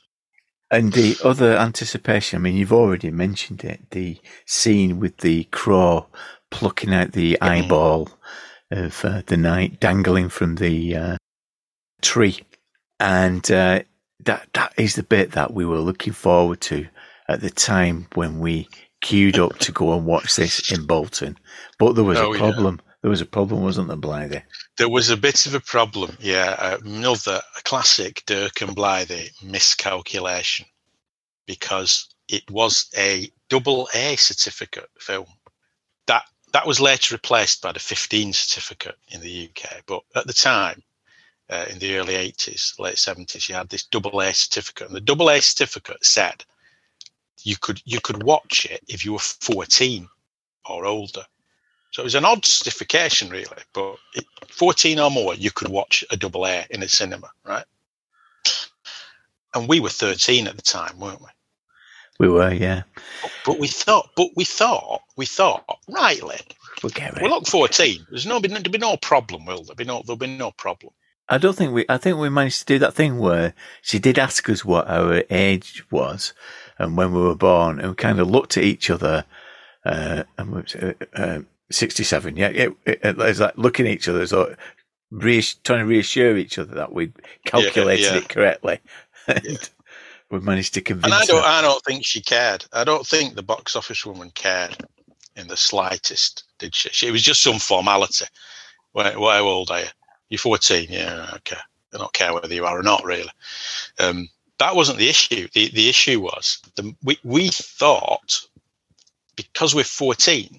And 0.72 0.94
the 0.94 1.18
other 1.24 1.58
anticipation, 1.58 2.38
I 2.38 2.42
mean, 2.42 2.56
you've 2.56 2.74
already 2.74 3.10
mentioned 3.10 3.64
it, 3.64 3.90
the 3.90 4.20
scene 4.46 5.00
with 5.00 5.18
the 5.18 5.46
crow 5.46 6.06
plucking 6.52 6.94
out 6.94 7.14
the 7.14 7.42
eyeball 7.42 8.10
of 8.70 9.04
uh, 9.04 9.24
the 9.26 9.38
knight 9.38 9.80
dangling 9.80 10.30
from 10.30 10.56
the 10.56 10.96
uh, 10.96 11.18
tree. 12.04 12.42
And 13.00 13.50
uh, 13.52 13.82
that 14.22 14.48
that 14.54 14.74
is 14.78 14.96
the 14.96 15.04
bit 15.04 15.32
that 15.32 15.54
we 15.54 15.66
were 15.66 15.80
looking 15.80 16.14
forward 16.14 16.62
to 16.62 16.88
at 17.28 17.42
the 17.42 17.50
time 17.50 18.08
when 18.16 18.40
we 18.40 18.68
queued 19.02 19.40
up 19.40 19.58
to 19.60 19.72
go 19.72 19.94
and 19.96 20.06
watch 20.06 20.36
this 20.36 20.72
in 20.72 20.86
Bolton. 20.86 21.38
But 21.78 21.94
there 21.94 22.04
was 22.04 22.20
Oh, 22.20 22.32
a 22.34 22.34
yeah. 22.34 22.40
problem. 22.40 22.82
There 23.02 23.12
was 23.12 23.22
a 23.22 23.26
problem, 23.26 23.62
wasn't 23.64 23.88
there, 23.88 23.98
Blythe? 23.98 24.36
There 24.78 24.90
was 24.90 25.10
a 25.10 25.18
bit 25.18 25.46
of 25.46 25.54
a 25.54 25.60
problem, 25.62 26.18
yeah. 26.20 26.56
Uh, 26.60 26.78
another 26.84 27.42
classic 27.64 28.24
Dirk 28.26 28.62
and 28.62 28.76
Blythe 28.76 29.12
miscalculation 29.44 30.66
because 31.48 32.10
it 32.28 32.50
was 32.52 32.90
a 32.98 33.32
double 33.50 33.90
A 33.96 34.16
certificate 34.18 34.90
film. 35.00 35.28
That 36.08 36.24
that 36.54 36.68
was 36.68 36.82
later 36.82 37.16
replaced 37.16 37.62
by 37.62 37.72
the 37.72 37.80
15 37.80 38.34
certificate 38.34 38.98
in 39.10 39.22
the 39.22 39.50
UK. 39.50 39.84
But 39.86 40.02
at 40.16 40.28
the 40.28 40.34
time, 40.34 40.84
uh, 41.50 41.66
in 41.70 41.80
the 41.80 41.98
early 41.98 42.14
80s, 42.14 42.80
late 42.80 42.96
70s, 42.96 43.50
you 43.50 43.56
had 43.56 43.70
this 43.70 43.84
double 43.84 44.20
A 44.22 44.34
certificate, 44.34 44.88
and 44.88 44.96
the 44.96 45.02
double 45.02 45.30
A 45.30 45.42
certificate 45.42 46.04
said 46.06 46.44
you 47.44 47.56
could 47.56 47.82
you 47.86 48.02
could 48.02 48.24
watch 48.24 48.66
it 48.66 48.82
if 48.88 49.06
you 49.06 49.14
were 49.14 49.20
14 49.20 50.08
or 50.70 50.86
older. 50.86 51.26
So 51.92 52.04
it 52.04 52.06
was 52.06 52.16
an 52.16 52.26
odd 52.26 52.46
certification, 52.46 53.30
really. 53.30 53.64
But 53.74 53.96
it, 54.14 54.26
14 54.50 55.00
or 55.00 55.10
more, 55.10 55.34
you 55.34 55.50
could 55.50 55.70
watch 55.70 56.04
a 56.12 56.18
double 56.18 56.46
A 56.46 56.66
in 56.70 56.84
a 56.84 56.88
cinema, 56.88 57.32
right? 57.44 57.66
And 59.56 59.68
we 59.68 59.80
were 59.80 59.90
13 59.90 60.48
at 60.48 60.56
the 60.56 60.62
time, 60.62 61.00
weren't 61.00 61.22
we? 61.22 61.28
We 62.20 62.28
were, 62.28 62.54
yeah. 62.54 62.84
But 63.46 63.58
we 63.58 63.68
thought, 63.68 64.12
but 64.16 64.28
we 64.36 64.44
thought, 64.44 65.02
we 65.16 65.26
thought, 65.26 65.64
rightly, 65.88 66.38
We'll 66.84 66.92
get 66.92 67.22
we 67.22 67.28
look 67.28 67.48
14. 67.48 68.08
There's 68.10 68.26
no, 68.26 68.40
there'll 68.40 68.64
be 68.64 68.78
no 68.78 68.98
problem, 68.98 69.46
will 69.46 69.64
there? 69.64 69.76
Be 69.76 69.84
no, 69.84 70.02
there'll 70.06 70.18
be 70.18 70.28
no 70.28 70.52
problem. 70.52 70.94
I 71.30 71.38
don't 71.38 71.56
think 71.56 71.74
we. 71.74 71.86
I 71.88 71.98
think 71.98 72.18
we 72.18 72.30
managed 72.30 72.60
to 72.60 72.66
do 72.66 72.80
that 72.80 72.94
thing 72.94 73.20
where 73.20 73.54
she 73.82 74.00
did 74.00 74.18
ask 74.18 74.50
us 74.50 74.66
what 74.66 74.88
our 74.88 75.24
age 75.30 75.84
was 75.92 76.34
and 76.78 76.98
when 76.98 77.14
we 77.14 77.22
were 77.22 77.36
born, 77.36 77.80
and 77.80 77.90
we 77.90 77.96
kind 77.96 78.20
of 78.20 78.30
looked 78.30 78.58
at 78.58 78.64
each 78.64 78.90
other. 78.90 79.26
Uh, 79.86 80.24
and 80.38 80.52
we, 80.52 80.64
uh, 80.82 80.94
uh, 81.16 81.40
sixty-seven. 81.72 82.36
Yeah, 82.36 82.48
it, 82.48 82.74
it, 82.86 83.00
it 83.04 83.18
was 83.18 83.40
like 83.40 83.58
looking 83.58 83.86
at 83.86 83.94
each 83.94 84.08
other, 84.08 84.26
so 84.26 84.56
reass- 85.14 85.62
trying 85.64 85.80
to 85.80 85.86
reassure 85.86 86.38
each 86.38 86.58
other 86.58 86.76
that 86.76 86.94
we'd 86.94 87.14
calculated 87.46 88.06
yeah. 88.06 88.18
it 88.18 88.30
correctly. 88.30 88.80
And 89.28 89.70
we 90.32 90.40
managed 90.40 90.74
to 90.76 90.82
convince 90.82 91.14
her. 91.14 91.22
And 91.22 91.24
I 91.24 91.26
don't, 91.26 91.44
her. 91.44 91.50
I 91.50 91.62
don't 91.62 91.84
think 91.84 92.06
she 92.06 92.22
cared. 92.22 92.66
I 92.74 92.84
don't 92.84 93.06
think 93.06 93.36
the 93.36 93.44
box 93.44 93.76
office 93.76 94.06
woman 94.06 94.32
cared 94.32 94.76
in 95.36 95.48
the 95.48 95.58
slightest. 95.58 96.44
Did 96.58 96.74
she? 96.76 96.90
she 96.90 97.08
it 97.08 97.12
was 97.12 97.22
just 97.22 97.44
some 97.44 97.60
formality. 97.60 98.26
Where, 98.92 99.12
how 99.12 99.44
old 99.44 99.70
are 99.72 99.82
you? 99.82 99.88
You're 100.30 100.40
14. 100.40 100.88
Yeah, 100.90 101.32
okay. 101.38 101.58
I 101.94 101.98
don't 101.98 102.14
care 102.14 102.34
whether 102.34 102.54
you 102.54 102.66
are 102.66 102.80
or 102.80 102.84
not, 102.84 103.04
really. 103.04 103.30
Um, 104.00 104.30
that 104.60 104.76
wasn't 104.76 105.00
the 105.00 105.10
issue. 105.10 105.48
The 105.54 105.70
the 105.70 105.90
issue 105.90 106.20
was 106.22 106.60
the, 106.76 106.94
we 107.04 107.18
we 107.24 107.48
thought 107.50 108.42
because 109.36 109.74
we're 109.74 109.84
14, 109.84 110.50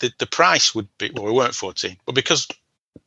the 0.00 0.12
the 0.18 0.26
price 0.26 0.74
would 0.74 0.88
be 0.98 1.10
well, 1.14 1.24
we 1.24 1.32
weren't 1.32 1.54
14, 1.54 1.96
but 2.06 2.14
because 2.14 2.46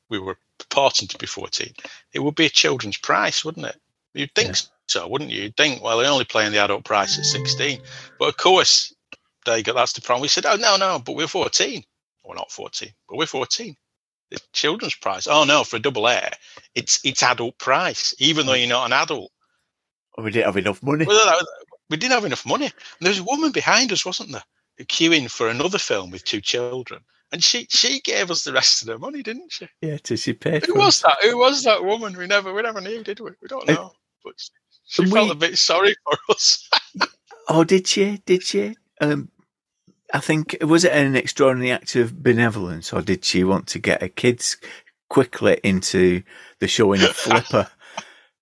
we 0.09 0.19
were 0.19 0.37
purporting 0.57 1.07
to 1.09 1.17
be 1.17 1.27
14, 1.27 1.73
it 2.13 2.19
would 2.19 2.35
be 2.35 2.45
a 2.45 2.49
children's 2.49 2.97
price, 2.97 3.45
wouldn't 3.45 3.65
it? 3.67 3.77
You'd 4.13 4.33
think 4.35 4.49
Yeah. 4.49 4.55
so, 4.87 5.07
wouldn't 5.07 5.31
you? 5.31 5.43
You'd 5.43 5.57
think, 5.57 5.81
well, 5.83 5.97
they're 5.97 6.09
only 6.11 6.25
playing 6.25 6.51
the 6.51 6.59
adult 6.63 6.85
price 6.85 7.17
at 7.17 7.25
16. 7.25 7.81
But 8.19 8.29
of 8.29 8.37
course, 8.37 8.93
there 9.45 9.57
you 9.57 9.63
go. 9.63 9.73
That's 9.73 9.93
the 9.93 10.01
problem. 10.01 10.21
We 10.21 10.27
said, 10.27 10.45
oh, 10.45 10.55
no, 10.55 10.77
no, 10.77 10.99
but 10.99 11.15
we're 11.15 11.27
14. 11.27 11.83
We're 12.23 12.35
not 12.35 12.51
14, 12.51 12.89
but 13.09 13.17
we're 13.17 13.25
14. 13.25 13.75
The 14.32 14.39
children's 14.53 14.95
price. 14.95 15.28
Oh, 15.28 15.43
no, 15.43 15.63
for 15.63 15.76
a 15.78 15.80
double 15.80 16.07
A, 16.07 16.32
it's 16.73 16.99
it's 17.05 17.21
adult 17.23 17.57
price, 17.59 18.13
even 18.19 18.45
though 18.45 18.53
you're 18.53 18.67
not 18.67 18.88
an 18.88 18.93
adult. 18.93 19.32
we 20.17 20.32
didn't 20.32 20.45
have 20.45 20.57
enough 20.57 20.82
money. 20.82 21.05
Well, 21.05 21.39
we 21.89 21.97
didn't 21.97 22.13
have 22.13 22.26
enough 22.26 22.45
money. 22.45 22.65
And 22.65 22.73
there 23.01 23.11
was 23.11 23.19
a 23.19 23.23
woman 23.23 23.51
behind 23.51 23.91
us, 23.91 24.05
wasn't 24.05 24.32
there, 24.32 24.43
queuing 24.82 25.30
for 25.30 25.47
another 25.49 25.78
film 25.78 26.09
with 26.11 26.23
two 26.26 26.41
children. 26.41 27.01
And 27.32 27.43
she 27.43 27.67
she 27.69 28.01
gave 28.01 28.32
us 28.32 28.43
the 28.43 28.53
rest 28.53 28.82
of 28.82 28.88
the 28.88 28.97
money, 28.97 29.21
didn't 29.21 29.51
she? 29.51 29.67
Yeah, 29.82 29.97
to 29.97 30.15
she 30.17 30.34
paid 30.34 30.65
Who 30.65 30.76
was 30.76 31.01
that? 31.01 31.17
Who 31.23 31.38
was 31.38 31.63
that 31.63 31.84
woman? 31.84 32.15
We 32.17 32.28
never 32.28 32.53
we 32.53 32.61
never 32.61 32.82
knew, 32.82 33.03
did 33.03 33.19
we? 33.19 33.32
We 33.41 33.47
don't 33.47 33.67
know. 33.67 33.91
But 34.23 34.34
she 34.88 35.03
we- 35.03 35.11
felt 35.11 35.32
a 35.32 35.36
bit 35.36 35.57
sorry 35.57 35.95
for 36.03 36.17
us. 36.30 36.67
Oh, 37.47 37.63
did 37.63 37.86
she? 37.86 38.17
Did 38.26 38.41
she? 38.41 38.76
Um, 39.01 39.30
I 40.16 40.20
think 40.20 40.55
was 40.61 40.86
it 40.86 40.93
an 40.93 41.18
extraordinary 41.18 41.72
act 41.72 41.97
of 41.97 42.24
benevolence, 42.24 42.93
or 42.93 43.01
did 43.01 43.26
she 43.26 43.43
want 43.43 43.68
to 43.68 43.80
get 43.80 44.01
her 44.01 44.07
kids 44.07 44.55
quickly 45.09 45.59
into 45.61 46.24
the 46.59 46.70
showing 46.70 47.01
of 47.03 47.13
Flipper, 47.13 47.70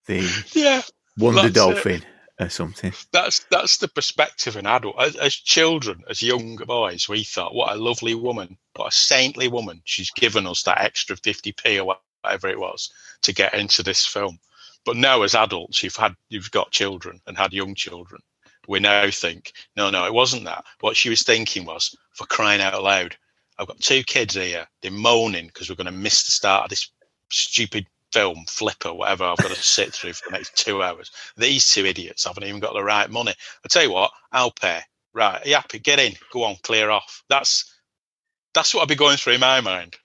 the 0.06 0.30
yeah, 0.54 0.84
Wonder 1.18 1.42
That's 1.42 1.50
it. 1.50 1.54
Dolphin, 1.54 2.02
or 2.40 2.50
something? 2.50 2.94
that's 3.12 3.46
that's 3.50 3.78
the 3.78 3.88
perspective 3.88 4.56
of 4.56 4.60
an 4.60 4.68
adult. 4.68 5.00
As, 5.00 5.16
as 5.16 5.34
children, 5.34 6.04
as 6.08 6.22
young 6.22 6.58
boys, 6.58 7.10
we 7.10 7.24
thought, 7.24 7.56
what 7.56 7.76
a 7.76 7.80
lovely 7.82 8.14
woman, 8.14 8.56
what 8.76 8.90
a 8.90 8.92
saintly 8.92 9.48
woman. 9.48 9.82
She's 9.84 10.12
given 10.12 10.46
us 10.46 10.62
that 10.64 10.80
extra 10.80 11.16
50p 11.16 11.84
or 11.84 11.96
whatever 12.24 12.50
it 12.50 12.60
was 12.60 12.92
to 13.24 13.34
get 13.34 13.56
into 13.56 13.82
this 13.82 14.06
film. 14.06 14.38
But 14.86 14.98
now, 14.98 15.24
as 15.24 15.34
adults, 15.34 15.82
you've 15.82 15.96
had 15.96 16.14
you've 16.30 16.52
got 16.52 16.70
children 16.70 17.20
and 17.26 17.36
had 17.36 17.52
young 17.52 17.74
children. 17.74 18.22
We 18.68 18.80
now 18.80 19.10
think, 19.12 19.54
no, 19.76 19.90
no, 19.90 20.06
it 20.06 20.14
wasn't 20.14 20.46
that. 20.46 20.66
What 20.80 20.96
she 20.96 21.10
was 21.10 21.24
thinking 21.24 21.66
was, 21.66 21.96
for 22.14 22.26
crying 22.26 22.62
out 22.62 22.82
loud, 22.82 23.18
I've 23.58 23.68
got 23.68 23.80
two 23.80 24.04
kids 24.04 24.36
here. 24.36 24.68
They're 24.82 24.92
moaning 24.92 25.48
because 25.48 25.70
we're 25.70 25.76
going 25.76 25.86
to 25.86 25.92
miss 25.92 26.26
the 26.26 26.32
start 26.32 26.66
of 26.66 26.70
this 26.70 26.90
stupid 27.30 27.86
film, 28.12 28.46
Flipper, 28.48 28.94
whatever. 28.94 29.26
I've 29.26 29.38
got 29.38 29.52
to 29.52 29.62
sit 29.62 29.94
through 29.94 30.14
for 30.14 30.30
the 30.30 30.38
next 30.38 30.56
two 30.56 30.82
hours. 30.82 31.12
These 31.36 31.70
two 31.72 31.86
idiots 31.86 32.26
haven't 32.26 32.44
even 32.44 32.60
got 32.60 32.74
the 32.74 32.84
right 32.84 33.10
money. 33.10 33.34
I 33.64 33.68
tell 33.68 33.84
you 33.84 33.92
what, 33.92 34.12
I'll 34.32 34.52
pay. 34.52 34.82
Right, 35.14 35.46
are 35.46 35.48
you 35.48 35.56
happy? 35.56 35.80
Get 35.80 36.00
in. 36.00 36.14
Go 36.32 36.44
on, 36.44 36.56
clear 36.64 36.90
off. 36.90 37.24
That's 37.30 37.72
that's 38.54 38.74
what 38.74 38.82
I'd 38.82 38.88
be 38.88 38.96
going 38.96 39.18
through 39.18 39.34
in 39.34 39.40
my 39.40 39.62
mind. 39.62 39.96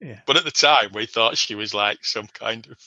Yeah. 0.00 0.20
But 0.26 0.36
at 0.36 0.44
the 0.44 0.50
time, 0.50 0.90
we 0.92 1.06
thought 1.06 1.36
she 1.36 1.54
was 1.54 1.74
like 1.74 2.04
some 2.04 2.26
kind 2.26 2.66
of 2.68 2.78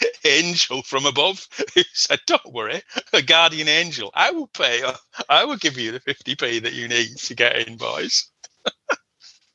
angel 0.26 0.82
from 0.82 1.06
above 1.06 1.46
who 1.74 1.82
said, 1.94 2.20
"Don't 2.26 2.52
worry, 2.52 2.82
a 3.12 3.22
guardian 3.22 3.68
angel. 3.68 4.10
I 4.14 4.32
will 4.32 4.48
pay. 4.48 4.82
I 5.28 5.44
will 5.46 5.56
give 5.58 5.78
you 5.78 5.92
the 5.92 6.00
fifty 6.00 6.36
p 6.36 6.60
that 6.60 6.74
you 6.74 6.88
need 6.88 7.16
to 7.18 7.34
get 7.34 7.68
in, 7.68 7.76
boys." 7.78 8.30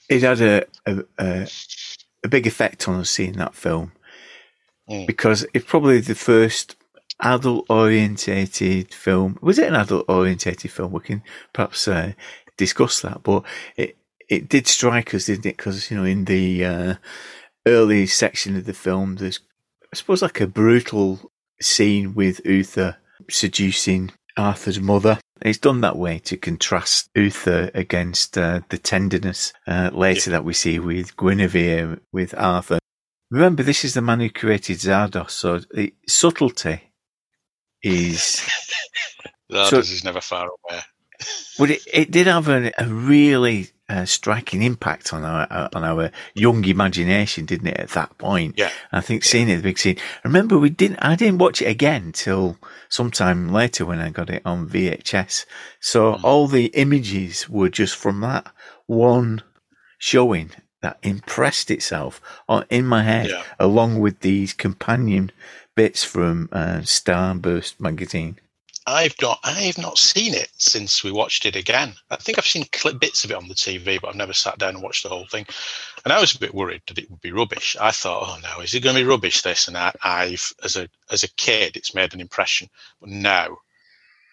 It 0.09 0.23
had 0.23 0.41
a 0.41 0.65
a, 0.85 1.03
a, 1.19 1.47
a 2.25 2.29
big 2.29 2.47
effect 2.47 2.87
on 2.87 2.99
us 3.01 3.09
seeing 3.11 3.33
that 3.33 3.55
film 3.55 3.93
Mm. 4.89 5.07
because 5.07 5.45
it's 5.53 5.65
probably 5.65 5.99
the 6.01 6.15
first 6.15 6.77
adult 7.21 7.67
orientated 7.69 8.93
film. 8.93 9.37
Was 9.41 9.59
it 9.59 9.69
an 9.69 9.75
adult 9.75 10.05
orientated 10.09 10.71
film? 10.71 10.93
We 10.93 11.01
can 11.01 11.23
perhaps 11.53 11.87
uh, 11.87 12.13
discuss 12.57 13.01
that, 13.01 13.23
but 13.23 13.43
it 13.77 13.97
it 14.29 14.49
did 14.49 14.67
strike 14.67 15.13
us, 15.15 15.27
didn't 15.27 15.47
it? 15.47 15.57
Because 15.57 15.91
you 15.91 15.97
know, 15.97 16.05
in 16.05 16.25
the 16.25 16.65
uh, 16.65 16.95
early 17.67 18.07
section 18.07 18.57
of 18.57 18.65
the 18.65 18.73
film, 18.73 19.17
there's 19.17 19.39
I 19.91 19.95
suppose 19.95 20.21
like 20.21 20.39
a 20.41 20.47
brutal 20.47 21.31
scene 21.61 22.13
with 22.13 22.41
Uther 22.45 22.97
seducing 23.29 24.11
Arthur's 24.37 24.79
mother. 24.79 25.19
It's 25.41 25.57
done 25.57 25.81
that 25.81 25.97
way 25.97 26.19
to 26.19 26.37
contrast 26.37 27.09
Uther 27.15 27.71
against 27.73 28.37
uh, 28.37 28.61
the 28.69 28.77
tenderness 28.77 29.53
uh, 29.67 29.89
later 29.93 30.29
that 30.31 30.43
we 30.45 30.53
see 30.53 30.79
with 30.79 31.15
Guinevere 31.17 31.99
with 32.11 32.33
Arthur. 32.37 32.77
Remember, 33.31 33.63
this 33.63 33.85
is 33.85 33.93
the 33.93 34.01
man 34.01 34.19
who 34.19 34.29
created 34.29 34.77
Zardoz, 34.77 35.31
so 35.31 35.59
the 35.73 35.93
subtlety 36.07 36.91
is. 37.81 38.41
That 39.51 39.65
So- 39.69 39.79
is 39.79 40.03
never 40.03 40.21
far 40.21 40.45
away. 40.47 40.79
But 41.57 41.71
it, 41.71 41.81
it 41.91 42.11
did 42.11 42.27
have 42.27 42.47
a, 42.49 42.71
a 42.77 42.85
really 42.85 43.69
uh, 43.89 44.05
striking 44.05 44.61
impact 44.61 45.11
on 45.13 45.23
our 45.25 45.47
uh, 45.49 45.67
on 45.73 45.83
our 45.83 46.11
young 46.35 46.63
imagination, 46.65 47.45
didn't 47.45 47.67
it? 47.67 47.77
At 47.77 47.89
that 47.89 48.17
point, 48.17 48.55
Yeah. 48.57 48.69
I 48.91 49.01
think 49.01 49.23
seeing 49.23 49.49
it, 49.49 49.57
the 49.57 49.63
big 49.63 49.79
scene. 49.79 49.97
Remember, 50.23 50.57
we 50.57 50.69
didn't. 50.69 50.99
I 51.01 51.15
didn't 51.15 51.39
watch 51.39 51.61
it 51.61 51.65
again 51.67 52.11
till 52.13 52.57
sometime 52.89 53.49
later 53.51 53.85
when 53.85 53.99
I 53.99 54.09
got 54.09 54.29
it 54.29 54.43
on 54.45 54.67
VHS. 54.69 55.45
So 55.79 56.13
Mm. 56.13 56.23
all 56.23 56.47
the 56.47 56.65
images 56.67 57.49
were 57.49 57.69
just 57.69 57.95
from 57.95 58.21
that 58.21 58.45
one 58.85 59.41
showing 59.97 60.51
that 60.81 60.97
impressed 61.03 61.69
itself 61.71 62.21
on 62.47 62.63
in 62.69 62.85
my 62.85 63.03
head, 63.03 63.27
Yeah. 63.29 63.43
along 63.59 63.99
with 63.99 64.21
these 64.21 64.53
companion 64.53 65.31
bits 65.75 66.03
from 66.03 66.47
uh, 66.51 66.79
Starburst 66.83 67.79
magazine. 67.79 68.37
I've 68.89 69.15
not 69.21 69.39
I've 69.43 69.77
not 69.77 69.97
seen 69.97 70.33
it 70.33 70.49
since 70.57 71.03
we 71.03 71.11
watched 71.11 71.45
it 71.45 71.55
again. 71.55 71.93
I 72.09 72.15
think 72.15 72.37
I've 72.37 72.45
seen 72.45 72.65
clip 72.71 72.99
bits 72.99 73.23
of 73.23 73.31
it 73.31 73.37
on 73.37 73.47
the 73.47 73.53
TV, 73.53 74.01
but 74.01 74.09
I've 74.09 74.15
never 74.15 74.33
sat 74.33 74.57
down 74.57 74.75
and 74.75 74.83
watched 74.83 75.03
the 75.03 75.09
whole 75.09 75.27
thing. 75.27 75.45
And 76.03 76.11
I 76.11 76.19
was 76.19 76.33
a 76.33 76.39
bit 76.39 76.53
worried 76.53 76.81
that 76.87 76.97
it 76.97 77.09
would 77.09 77.21
be 77.21 77.31
rubbish. 77.31 77.77
I 77.79 77.91
thought, 77.91 78.23
oh 78.25 78.39
no, 78.41 78.61
is 78.61 78.73
it 78.73 78.81
going 78.81 78.95
to 78.95 79.01
be 79.01 79.07
rubbish? 79.07 79.41
This 79.41 79.67
and 79.67 79.77
I, 79.77 79.93
I've 80.03 80.51
as 80.63 80.75
a 80.75 80.89
as 81.11 81.23
a 81.23 81.33
kid, 81.35 81.77
it's 81.77 81.93
made 81.95 82.13
an 82.13 82.21
impression. 82.21 82.69
But 82.99 83.09
now, 83.09 83.57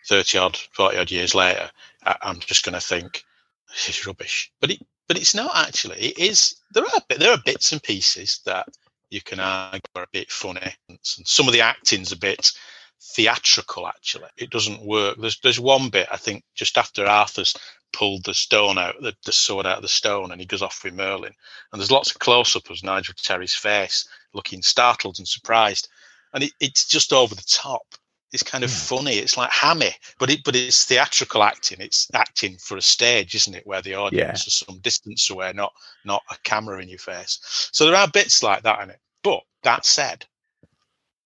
thirty 0.08 0.38
odd, 0.38 0.56
forty 0.72 0.96
odd 0.96 1.10
years 1.10 1.34
later, 1.34 1.70
I, 2.04 2.16
I'm 2.22 2.40
just 2.40 2.64
going 2.64 2.74
to 2.74 2.80
think 2.80 3.24
this 3.68 3.90
is 3.90 4.06
rubbish. 4.06 4.50
But 4.60 4.70
it 4.70 4.86
but 5.06 5.18
it's 5.18 5.34
not 5.34 5.52
actually. 5.54 5.98
It 5.98 6.18
is. 6.18 6.56
There 6.72 6.84
are 6.84 7.16
there 7.16 7.32
are 7.32 7.42
bits 7.44 7.72
and 7.72 7.82
pieces 7.82 8.40
that 8.46 8.68
you 9.10 9.20
can 9.20 9.38
argue 9.38 9.80
are 9.94 10.02
a 10.02 10.08
bit 10.12 10.30
funny, 10.30 10.74
and 10.88 10.98
some 11.02 11.46
of 11.46 11.52
the 11.52 11.60
acting's 11.60 12.12
a 12.12 12.16
bit 12.16 12.52
theatrical 13.00 13.86
actually 13.86 14.28
it 14.36 14.50
doesn't 14.50 14.84
work 14.84 15.16
there's 15.20 15.38
there's 15.40 15.60
one 15.60 15.88
bit 15.90 16.08
i 16.10 16.16
think 16.16 16.42
just 16.54 16.76
after 16.78 17.06
arthur's 17.06 17.54
pulled 17.92 18.24
the 18.24 18.34
stone 18.34 18.78
out 18.78 18.94
the, 19.00 19.14
the 19.24 19.32
sword 19.32 19.66
out 19.66 19.76
of 19.76 19.82
the 19.82 19.88
stone 19.88 20.32
and 20.32 20.40
he 20.40 20.46
goes 20.46 20.62
off 20.62 20.82
with 20.82 20.94
merlin 20.94 21.32
and 21.72 21.80
there's 21.80 21.92
lots 21.92 22.10
of 22.10 22.18
close-up 22.18 22.68
of 22.68 22.82
nigel 22.82 23.14
terry's 23.16 23.54
face 23.54 24.08
looking 24.34 24.62
startled 24.62 25.18
and 25.18 25.28
surprised 25.28 25.88
and 26.34 26.44
it, 26.44 26.52
it's 26.60 26.86
just 26.86 27.12
over 27.12 27.34
the 27.34 27.44
top 27.46 27.86
It's 28.32 28.42
kind 28.42 28.64
of 28.64 28.70
hmm. 28.70 28.76
funny. 28.76 29.14
It's 29.18 29.36
like 29.36 29.50
hammy, 29.50 29.92
but 30.18 30.30
it 30.30 30.42
but 30.44 30.56
it's 30.56 30.84
theatrical 30.84 31.42
acting. 31.42 31.80
It's 31.80 32.08
acting 32.12 32.58
for 32.58 32.76
a 32.76 32.82
stage, 32.82 33.34
isn't 33.34 33.54
it? 33.54 33.66
Where 33.66 33.82
the 33.82 33.94
audience 33.94 34.44
Yeah. 34.44 34.48
is 34.48 34.64
some 34.66 34.78
distance 34.80 35.30
away, 35.30 35.52
not 35.54 35.72
not 36.04 36.22
a 36.30 36.36
camera 36.42 36.82
in 36.82 36.88
your 36.88 36.98
face. 36.98 37.38
So 37.72 37.86
there 37.86 37.96
are 37.96 38.08
bits 38.08 38.42
like 38.42 38.62
that 38.64 38.82
in 38.82 38.90
it. 38.90 39.00
But 39.22 39.42
that 39.62 39.86
said, 39.86 40.26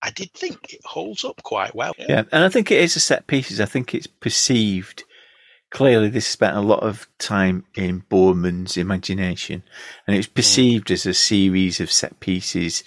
I 0.03 0.11
did 0.11 0.32
think 0.32 0.72
it 0.72 0.80
holds 0.84 1.24
up 1.24 1.42
quite 1.42 1.74
well. 1.74 1.92
Yeah, 1.98 2.24
and 2.32 2.44
I 2.44 2.48
think 2.48 2.70
it 2.70 2.80
is 2.80 2.96
a 2.96 3.01
set 3.01 3.26
pieces. 3.26 3.61
I 3.61 3.66
think 3.66 3.94
it's 3.94 4.07
perceived 4.07 5.05
clearly. 5.70 6.09
This 6.09 6.26
spent 6.26 6.57
a 6.57 6.62
lot 6.62 6.82
of 6.82 7.07
time 7.18 7.64
in 7.74 8.05
Boorman's 8.11 8.76
imagination, 8.76 9.62
and 10.07 10.16
it's 10.16 10.26
perceived 10.26 10.90
as 10.90 11.07
a 11.07 11.14
series 11.14 11.80
of 11.80 11.92
set 11.92 12.18
pieces. 12.20 12.82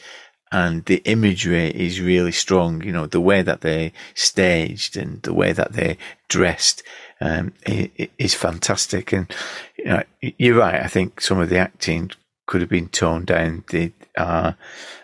And 0.52 0.86
the 0.86 1.02
imagery 1.06 1.70
is 1.70 2.00
really 2.00 2.32
strong. 2.32 2.84
You 2.84 2.92
know, 2.92 3.08
the 3.08 3.22
way 3.22 3.42
that 3.42 3.62
they 3.62 3.92
staged 4.14 4.96
and 4.96 5.20
the 5.24 5.34
way 5.34 5.52
that 5.52 5.74
they 5.74 5.98
dressed 6.30 6.84
um, 7.22 7.54
is 7.66 8.36
fantastic. 8.36 9.12
And 9.14 9.34
you 9.78 9.86
know, 9.86 10.04
you're 10.22 10.58
right. 10.58 10.82
I 10.82 10.88
think 10.88 11.22
some 11.22 11.40
of 11.40 11.50
the 11.50 11.58
acting 11.58 12.12
could 12.46 12.62
have 12.62 12.70
been 12.70 12.90
toned 12.90 13.28
down. 13.28 13.64
The 13.70 13.92
uh, 14.16 14.54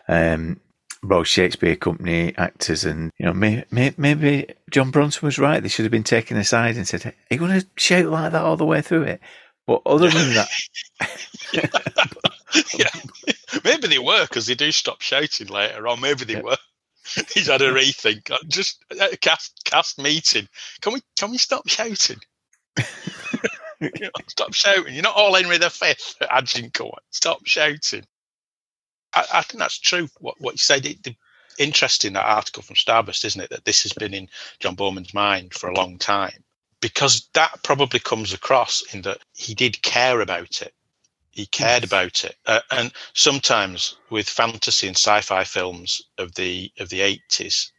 um, 0.07 0.59
Royal 1.03 1.23
Shakespeare 1.23 1.75
Company 1.75 2.33
actors, 2.37 2.85
and 2.85 3.11
you 3.17 3.25
know, 3.25 3.33
may, 3.33 3.63
may, 3.71 3.93
maybe 3.97 4.47
John 4.69 4.91
Bronson 4.91 5.25
was 5.25 5.39
right. 5.39 5.61
They 5.61 5.69
should 5.69 5.85
have 5.85 5.91
been 5.91 6.03
taken 6.03 6.37
aside 6.37 6.75
and 6.75 6.87
said, 6.87 7.05
"Are 7.05 7.13
you 7.29 7.37
going 7.37 7.59
to 7.59 7.67
shout 7.77 8.05
like 8.05 8.31
that 8.33 8.43
all 8.43 8.57
the 8.57 8.65
way 8.65 8.81
through 8.81 9.03
it?" 9.03 9.21
But 9.65 9.81
other 9.85 10.09
than 10.09 10.33
that, 10.33 10.49
yeah. 12.77 12.89
Maybe 13.63 13.87
they 13.87 13.99
were 13.99 14.23
because 14.23 14.47
they 14.47 14.55
do 14.55 14.71
stop 14.71 15.01
shouting 15.01 15.47
later 15.47 15.87
on. 15.87 16.01
Maybe 16.01 16.25
they 16.25 16.41
were. 16.41 16.57
He's 17.33 17.47
had 17.47 17.61
a 17.61 17.71
rethink. 17.71 18.29
Uh, 18.29 18.37
Just 18.47 18.83
a 18.99 19.15
cast 19.17 19.63
cast 19.65 19.99
meeting. 19.99 20.47
Can 20.81 20.93
we 20.93 21.01
can 21.17 21.31
we 21.31 21.37
stop 21.37 21.67
shouting? 21.67 22.19
Stop 24.27 24.53
shouting. 24.53 24.93
You're 24.93 25.03
not 25.03 25.15
all 25.15 25.33
Henry 25.33 25.57
the 25.57 25.69
Fifth 25.69 26.15
at 26.21 26.29
Agincourt. 26.31 26.99
Stop 27.11 27.45
shouting. 27.45 28.03
I, 29.13 29.25
I 29.35 29.41
think 29.41 29.59
that's 29.59 29.79
true. 29.79 30.07
What 30.19 30.35
what 30.39 30.53
you 30.53 30.59
said. 30.59 30.85
It, 30.85 31.03
the, 31.03 31.15
interesting 31.59 32.13
that 32.13 32.25
article 32.25 32.63
from 32.63 32.77
Starburst, 32.77 33.25
isn't 33.25 33.41
it? 33.41 33.49
That 33.49 33.65
this 33.65 33.83
has 33.83 33.93
been 33.93 34.13
in 34.13 34.29
John 34.59 34.75
Boorman's 34.75 35.13
mind 35.13 35.53
for 35.53 35.69
a 35.69 35.75
long 35.75 35.97
time 35.97 36.43
because 36.81 37.27
that 37.33 37.61
probably 37.63 37.99
comes 37.99 38.33
across 38.33 38.81
in 38.93 39.01
that 39.03 39.19
he 39.35 39.53
did 39.53 39.81
care 39.81 40.21
about 40.21 40.61
it. 40.61 40.73
He 41.31 41.45
cared 41.45 41.83
about 41.83 42.23
it, 42.25 42.35
uh, 42.47 42.61
and 42.71 42.91
sometimes 43.13 43.95
with 44.09 44.27
fantasy 44.27 44.87
and 44.87 44.95
sci-fi 44.95 45.43
films 45.43 46.01
of 46.17 46.33
the 46.35 46.71
of 46.79 46.89
the 46.89 47.01
eighties 47.01 47.71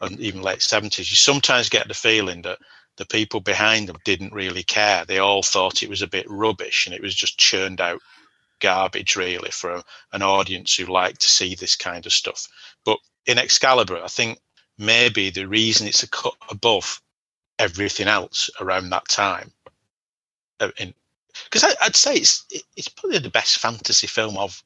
and 0.00 0.18
even 0.18 0.42
late 0.42 0.60
seventies, 0.60 1.10
you 1.10 1.16
sometimes 1.16 1.68
get 1.68 1.88
the 1.88 1.94
feeling 1.94 2.42
that 2.42 2.58
the 2.96 3.06
people 3.06 3.40
behind 3.40 3.88
them 3.88 3.96
didn't 4.04 4.34
really 4.34 4.62
care. 4.62 5.04
They 5.04 5.18
all 5.18 5.42
thought 5.42 5.82
it 5.82 5.88
was 5.88 6.02
a 6.02 6.08
bit 6.08 6.26
rubbish, 6.28 6.86
and 6.86 6.94
it 6.94 7.00
was 7.00 7.14
just 7.14 7.38
churned 7.38 7.80
out 7.80 8.02
garbage, 8.60 9.16
really, 9.16 9.50
for 9.50 9.82
an 10.12 10.22
audience 10.22 10.76
who 10.76 10.86
like 10.86 11.18
to 11.18 11.28
see 11.28 11.54
this 11.54 11.76
kind 11.76 12.06
of 12.06 12.12
stuff. 12.12 12.46
But 12.84 12.98
in 13.26 13.38
Excalibur, 13.38 14.02
I 14.02 14.08
think 14.08 14.38
maybe 14.78 15.30
the 15.30 15.48
reason 15.48 15.86
it's 15.86 16.02
a 16.02 16.08
cut 16.08 16.34
above 16.50 17.02
everything 17.58 18.08
else 18.08 18.50
around 18.60 18.90
that 18.90 19.08
time. 19.08 19.52
uh, 20.60 20.70
because 21.44 21.64
I'd 21.80 21.96
say 21.96 22.14
it's 22.16 22.44
it's 22.76 22.88
probably 22.88 23.18
the 23.18 23.30
best 23.30 23.58
fantasy 23.58 24.06
film 24.06 24.36
of 24.38 24.62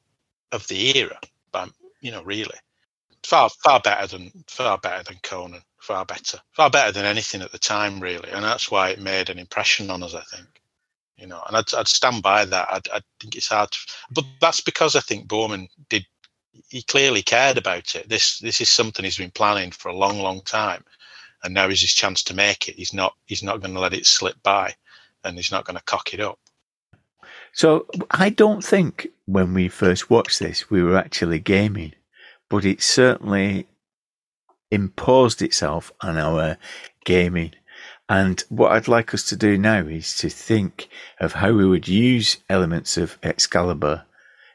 of 0.51 0.67
the 0.67 0.97
era, 0.97 1.19
but 1.51 1.69
you 2.01 2.11
know, 2.11 2.23
really 2.23 2.57
far 3.23 3.49
far 3.49 3.79
better 3.79 4.07
than 4.07 4.31
far 4.47 4.77
better 4.77 5.03
than 5.03 5.19
Conan, 5.23 5.61
far 5.79 6.05
better, 6.05 6.39
far 6.51 6.69
better 6.69 6.91
than 6.91 7.05
anything 7.05 7.41
at 7.41 7.51
the 7.51 7.59
time, 7.59 7.99
really, 7.99 8.29
and 8.31 8.43
that's 8.43 8.69
why 8.71 8.89
it 8.89 8.99
made 9.01 9.29
an 9.29 9.39
impression 9.39 9.89
on 9.89 10.03
us. 10.03 10.13
I 10.15 10.21
think, 10.23 10.61
you 11.17 11.27
know, 11.27 11.41
and 11.47 11.57
I'd, 11.57 11.73
I'd 11.73 11.87
stand 11.87 12.21
by 12.23 12.45
that. 12.45 12.67
I'd, 12.71 12.87
I 12.89 13.01
think 13.19 13.35
it's 13.35 13.47
hard, 13.47 13.71
to, 13.71 13.77
but 14.11 14.25
that's 14.41 14.61
because 14.61 14.95
I 14.95 14.99
think 14.99 15.27
Boorman 15.27 15.67
did. 15.89 16.05
He 16.69 16.81
clearly 16.83 17.21
cared 17.21 17.57
about 17.57 17.95
it. 17.95 18.07
This 18.07 18.39
this 18.39 18.61
is 18.61 18.69
something 18.69 19.03
he's 19.03 19.17
been 19.17 19.31
planning 19.31 19.71
for 19.71 19.89
a 19.89 19.95
long, 19.95 20.19
long 20.19 20.41
time, 20.41 20.83
and 21.43 21.53
now 21.53 21.67
is 21.67 21.81
his 21.81 21.93
chance 21.93 22.23
to 22.23 22.33
make 22.33 22.67
it. 22.69 22.75
He's 22.75 22.93
not 22.93 23.13
he's 23.25 23.43
not 23.43 23.61
going 23.61 23.73
to 23.73 23.79
let 23.79 23.93
it 23.93 24.05
slip 24.05 24.35
by, 24.43 24.73
and 25.23 25.35
he's 25.37 25.51
not 25.51 25.65
going 25.65 25.77
to 25.77 25.83
cock 25.83 26.13
it 26.13 26.19
up. 26.19 26.39
so 27.53 27.87
I 28.11 28.29
don't 28.29 28.63
think 28.63 29.07
when 29.25 29.53
we 29.53 29.67
first 29.69 30.09
watched 30.09 30.39
this 30.39 30.69
we 30.69 30.83
were 30.83 30.97
actually 30.97 31.39
gaming, 31.39 31.93
but 32.49 32.65
it 32.65 32.81
certainly 32.81 33.67
imposed 34.71 35.41
itself 35.41 35.91
on 36.01 36.17
our 36.17 36.57
gaming. 37.05 37.51
And 38.07 38.39
what 38.49 38.71
I'd 38.71 38.87
like 38.87 39.13
us 39.13 39.23
to 39.29 39.35
do 39.35 39.57
now 39.57 39.79
is 39.79 40.15
to 40.17 40.29
think 40.29 40.89
of 41.19 41.33
how 41.33 41.51
we 41.53 41.65
would 41.65 41.87
use 41.87 42.37
elements 42.49 42.97
of 42.97 43.17
Excalibur 43.23 44.05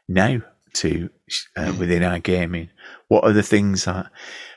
now 0.09 0.43
to 0.75 1.11
uh, 1.57 1.75
within 1.79 2.05
our 2.05 2.21
gaming. 2.21 2.71
What 3.09 3.25
are 3.25 3.33
the 3.33 3.43
things 3.43 3.87
that 3.87 4.07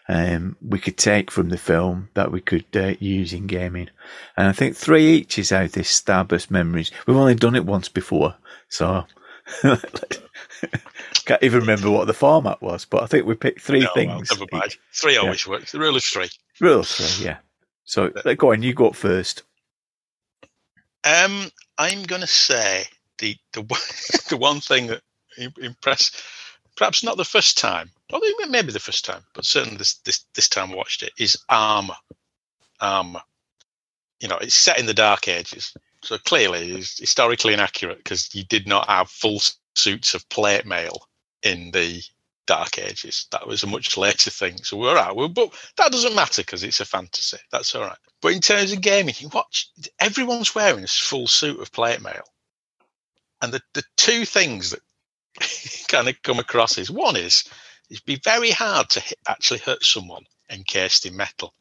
um, 0.08 0.58
we 0.62 0.78
could 0.78 0.98
take 0.98 1.32
from 1.32 1.50
the 1.50 1.58
film 1.58 2.10
that 2.14 2.32
we 2.32 2.40
could 2.40 2.66
uh, 2.76 2.94
use 3.00 3.34
in 3.34 3.48
gaming? 3.48 3.90
And 4.38 4.48
I 4.48 4.52
think 4.52 4.76
three 4.76 5.08
each 5.14 5.40
is 5.40 5.52
out 5.52 5.72
this 5.72 6.00
Starburst 6.02 6.52
Memories. 6.52 6.92
We've 7.08 7.18
only 7.18 7.34
done 7.36 7.56
it 7.56 7.66
once 7.66 7.90
before, 7.90 8.36
so 8.70 9.06
can't 9.62 11.42
even 11.44 11.62
remember 11.62 11.90
what 11.90 12.06
the 12.06 12.14
format 12.14 12.62
was. 12.62 12.86
But 12.86 13.04
I 13.04 13.06
think 13.08 13.26
we 13.26 13.36
picked 13.36 13.62
three 13.62 13.80
No, 13.80 13.86
well, 13.88 13.94
things. 13.96 14.32
never 14.32 14.46
mind. 14.52 14.66
each. 14.68 14.80
Three 14.94 15.18
always 15.18 15.48
works. 15.48 15.72
The 15.72 15.80
rule 15.80 15.96
of 15.96 16.04
three. 16.04 16.30
Rule 16.60 16.82
of 16.82 16.88
three, 16.88 17.26
yeah. 17.26 17.38
So 17.86 18.10
go 18.38 18.52
on. 18.54 18.64
You 18.64 18.74
go 18.74 18.88
up 18.90 18.96
first. 18.96 19.44
Um, 21.04 21.52
I'm 21.78 22.04
going 22.04 22.22
to 22.22 22.28
say 22.28 22.86
the 23.20 23.38
the 23.54 23.62
one- 23.62 23.82
the 24.30 24.38
one 24.38 24.62
thing 24.62 24.88
that 24.88 25.02
im- 25.40 25.54
impressed, 25.62 26.22
perhaps 26.78 27.04
not 27.04 27.18
the 27.18 27.26
first 27.26 27.58
time, 27.58 27.92
although 28.14 28.28
maybe 28.50 28.72
the 28.72 28.80
first 28.80 29.06
time, 29.06 29.24
but 29.36 29.46
certainly 29.46 29.78
this 29.78 29.96
this 30.06 30.26
this 30.36 30.50
time 30.50 30.72
I 30.72 30.76
watched 30.76 31.04
it 31.04 31.14
is 31.20 31.38
armor. 31.50 31.96
Armor. 32.82 33.22
You 34.22 34.30
know, 34.30 34.38
it's 34.38 34.56
set 34.56 34.80
in 34.80 34.88
the 34.88 34.94
Dark 34.96 35.28
Ages, 35.28 35.74
so 36.04 36.18
clearly 36.20 36.72
it's 36.74 37.00
historically 37.00 37.54
inaccurate 37.54 38.00
because 38.00 38.34
you 38.36 38.46
did 38.46 38.68
not 38.68 38.88
have 38.90 39.10
full 39.10 39.42
suits 39.76 40.14
of 40.16 40.28
plate 40.30 40.66
mail 40.66 41.08
in 41.44 41.72
the 41.72 42.02
Dark 42.46 42.78
Ages. 42.78 43.28
That 43.32 43.48
was 43.48 43.64
a 43.64 43.68
much 43.68 43.98
later 43.98 44.30
thing. 44.30 44.58
So 44.64 44.78
we're. 44.78 45.14
Well, 45.14 45.30
but 45.30 45.54
that 45.78 45.92
doesn't 45.92 46.16
matter 46.16 46.42
because 46.42 46.64
it's 46.64 46.80
a 46.80 46.86
fantasy. 46.86 47.38
That's 47.52 47.74
all 47.76 47.84
right. 47.84 47.98
But 48.22 48.34
in 48.34 48.42
terms 48.42 48.72
of 48.72 48.82
gaming, 48.82 49.16
you 49.18 49.30
watch 49.30 49.70
everyone's 50.00 50.56
wearing 50.56 50.84
a 50.84 50.88
full 50.88 51.28
suit 51.28 51.60
of 51.60 51.72
plate 51.72 52.02
mail. 52.02 52.24
And 53.42 53.54
the, 53.54 53.62
the 53.74 53.84
two 53.98 54.26
things 54.26 54.72
that 54.72 55.88
kind 55.88 56.08
of 56.08 56.22
come 56.22 56.40
across 56.40 56.78
is 56.78 56.90
one 56.90 57.16
is 57.16 57.44
it'd 57.90 58.06
be 58.06 58.20
very 58.24 58.52
hard 58.52 58.90
to 58.92 59.00
hit, 59.00 59.20
actually 59.28 59.60
hurt 59.60 59.84
someone 59.84 60.24
encased 60.50 61.06
in 61.06 61.16
metal. 61.16 61.54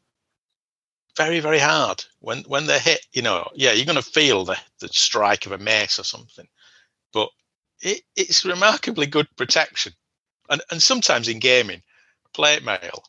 Very, 1.15 1.41
very 1.41 1.59
hard. 1.59 2.03
When 2.19 2.39
when 2.43 2.65
they're 2.65 2.79
hit, 2.79 3.05
you 3.11 3.21
know, 3.21 3.47
yeah, 3.53 3.71
you're 3.71 3.85
going 3.85 3.97
to 3.97 4.01
feel 4.01 4.45
the, 4.45 4.57
the 4.79 4.87
strike 4.87 5.45
of 5.45 5.51
a 5.51 5.57
mace 5.57 5.99
or 5.99 6.03
something. 6.03 6.47
But 7.11 7.29
it, 7.81 8.01
it's 8.15 8.45
remarkably 8.45 9.05
good 9.05 9.27
protection. 9.35 9.93
And, 10.49 10.61
and 10.71 10.81
sometimes 10.81 11.27
in 11.27 11.39
gaming, 11.39 11.81
plate 12.33 12.63
mail 12.63 13.03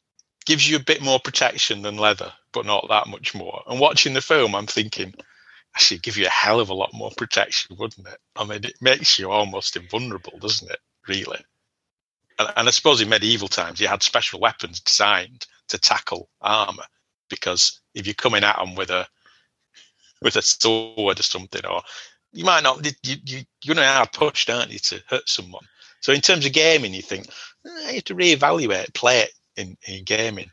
gives 0.47 0.68
you 0.68 0.76
a 0.76 0.80
bit 0.80 1.03
more 1.03 1.18
protection 1.18 1.82
than 1.82 1.97
leather, 1.97 2.32
but 2.53 2.66
not 2.66 2.87
that 2.89 3.09
much 3.09 3.35
more. 3.35 3.62
And 3.66 3.80
watching 3.80 4.14
the 4.14 4.20
film, 4.20 4.55
I'm 4.55 4.66
thinking, 4.66 5.14
actually, 5.74 5.99
give 5.99 6.16
you 6.16 6.26
a 6.26 6.30
hell 6.30 6.61
of 6.61 6.68
a 6.68 6.74
lot 6.74 6.93
more 6.93 7.11
protection, 7.16 7.76
wouldn't 7.78 8.07
it? 8.07 8.18
I 8.37 8.45
mean, 8.45 8.64
it 8.64 8.76
makes 8.80 9.18
you 9.18 9.30
almost 9.30 9.76
invulnerable, 9.76 10.39
doesn't 10.39 10.70
it? 10.70 10.78
Really. 11.09 11.39
And, 12.39 12.53
and 12.57 12.68
I 12.68 12.70
suppose 12.70 13.01
in 13.01 13.09
medieval 13.09 13.49
times, 13.49 13.80
you 13.80 13.89
had 13.89 14.03
special 14.03 14.41
weapons 14.41 14.80
designed 14.80 15.47
to 15.68 15.78
tackle 15.78 16.28
armor, 16.41 16.85
because 17.30 17.80
if 17.95 18.07
you're 18.07 18.14
coming 18.14 18.45
at 18.45 18.59
them 18.59 18.74
with 18.74 18.91
a 18.91 19.07
with 20.22 20.37
a 20.37 20.43
sword 20.43 21.20
or 21.20 21.22
something, 21.22 21.64
or 21.66 21.82
you 22.32 22.45
might 22.45 22.62
not, 22.62 22.85
you, 22.85 23.16
you, 23.24 23.45
you're 23.62 23.74
going 23.74 23.85
to 23.85 23.93
hard 23.93 24.12
pushed, 24.12 24.49
aren't 24.51 24.72
you, 24.72 24.78
to 24.78 25.03
hurt 25.09 25.28
someone? 25.28 25.64
So 26.05 26.13
in 26.13 26.21
terms 26.21 26.45
of 26.45 26.53
gaming, 26.53 26.93
you 26.93 27.01
think 27.01 27.29
eh, 27.67 27.89
you 27.89 27.95
have 27.95 28.05
to 28.05 28.15
reevaluate, 28.15 28.93
play 28.93 29.21
it 29.21 29.31
in, 29.57 29.79
in 29.89 30.05
gaming. 30.05 30.51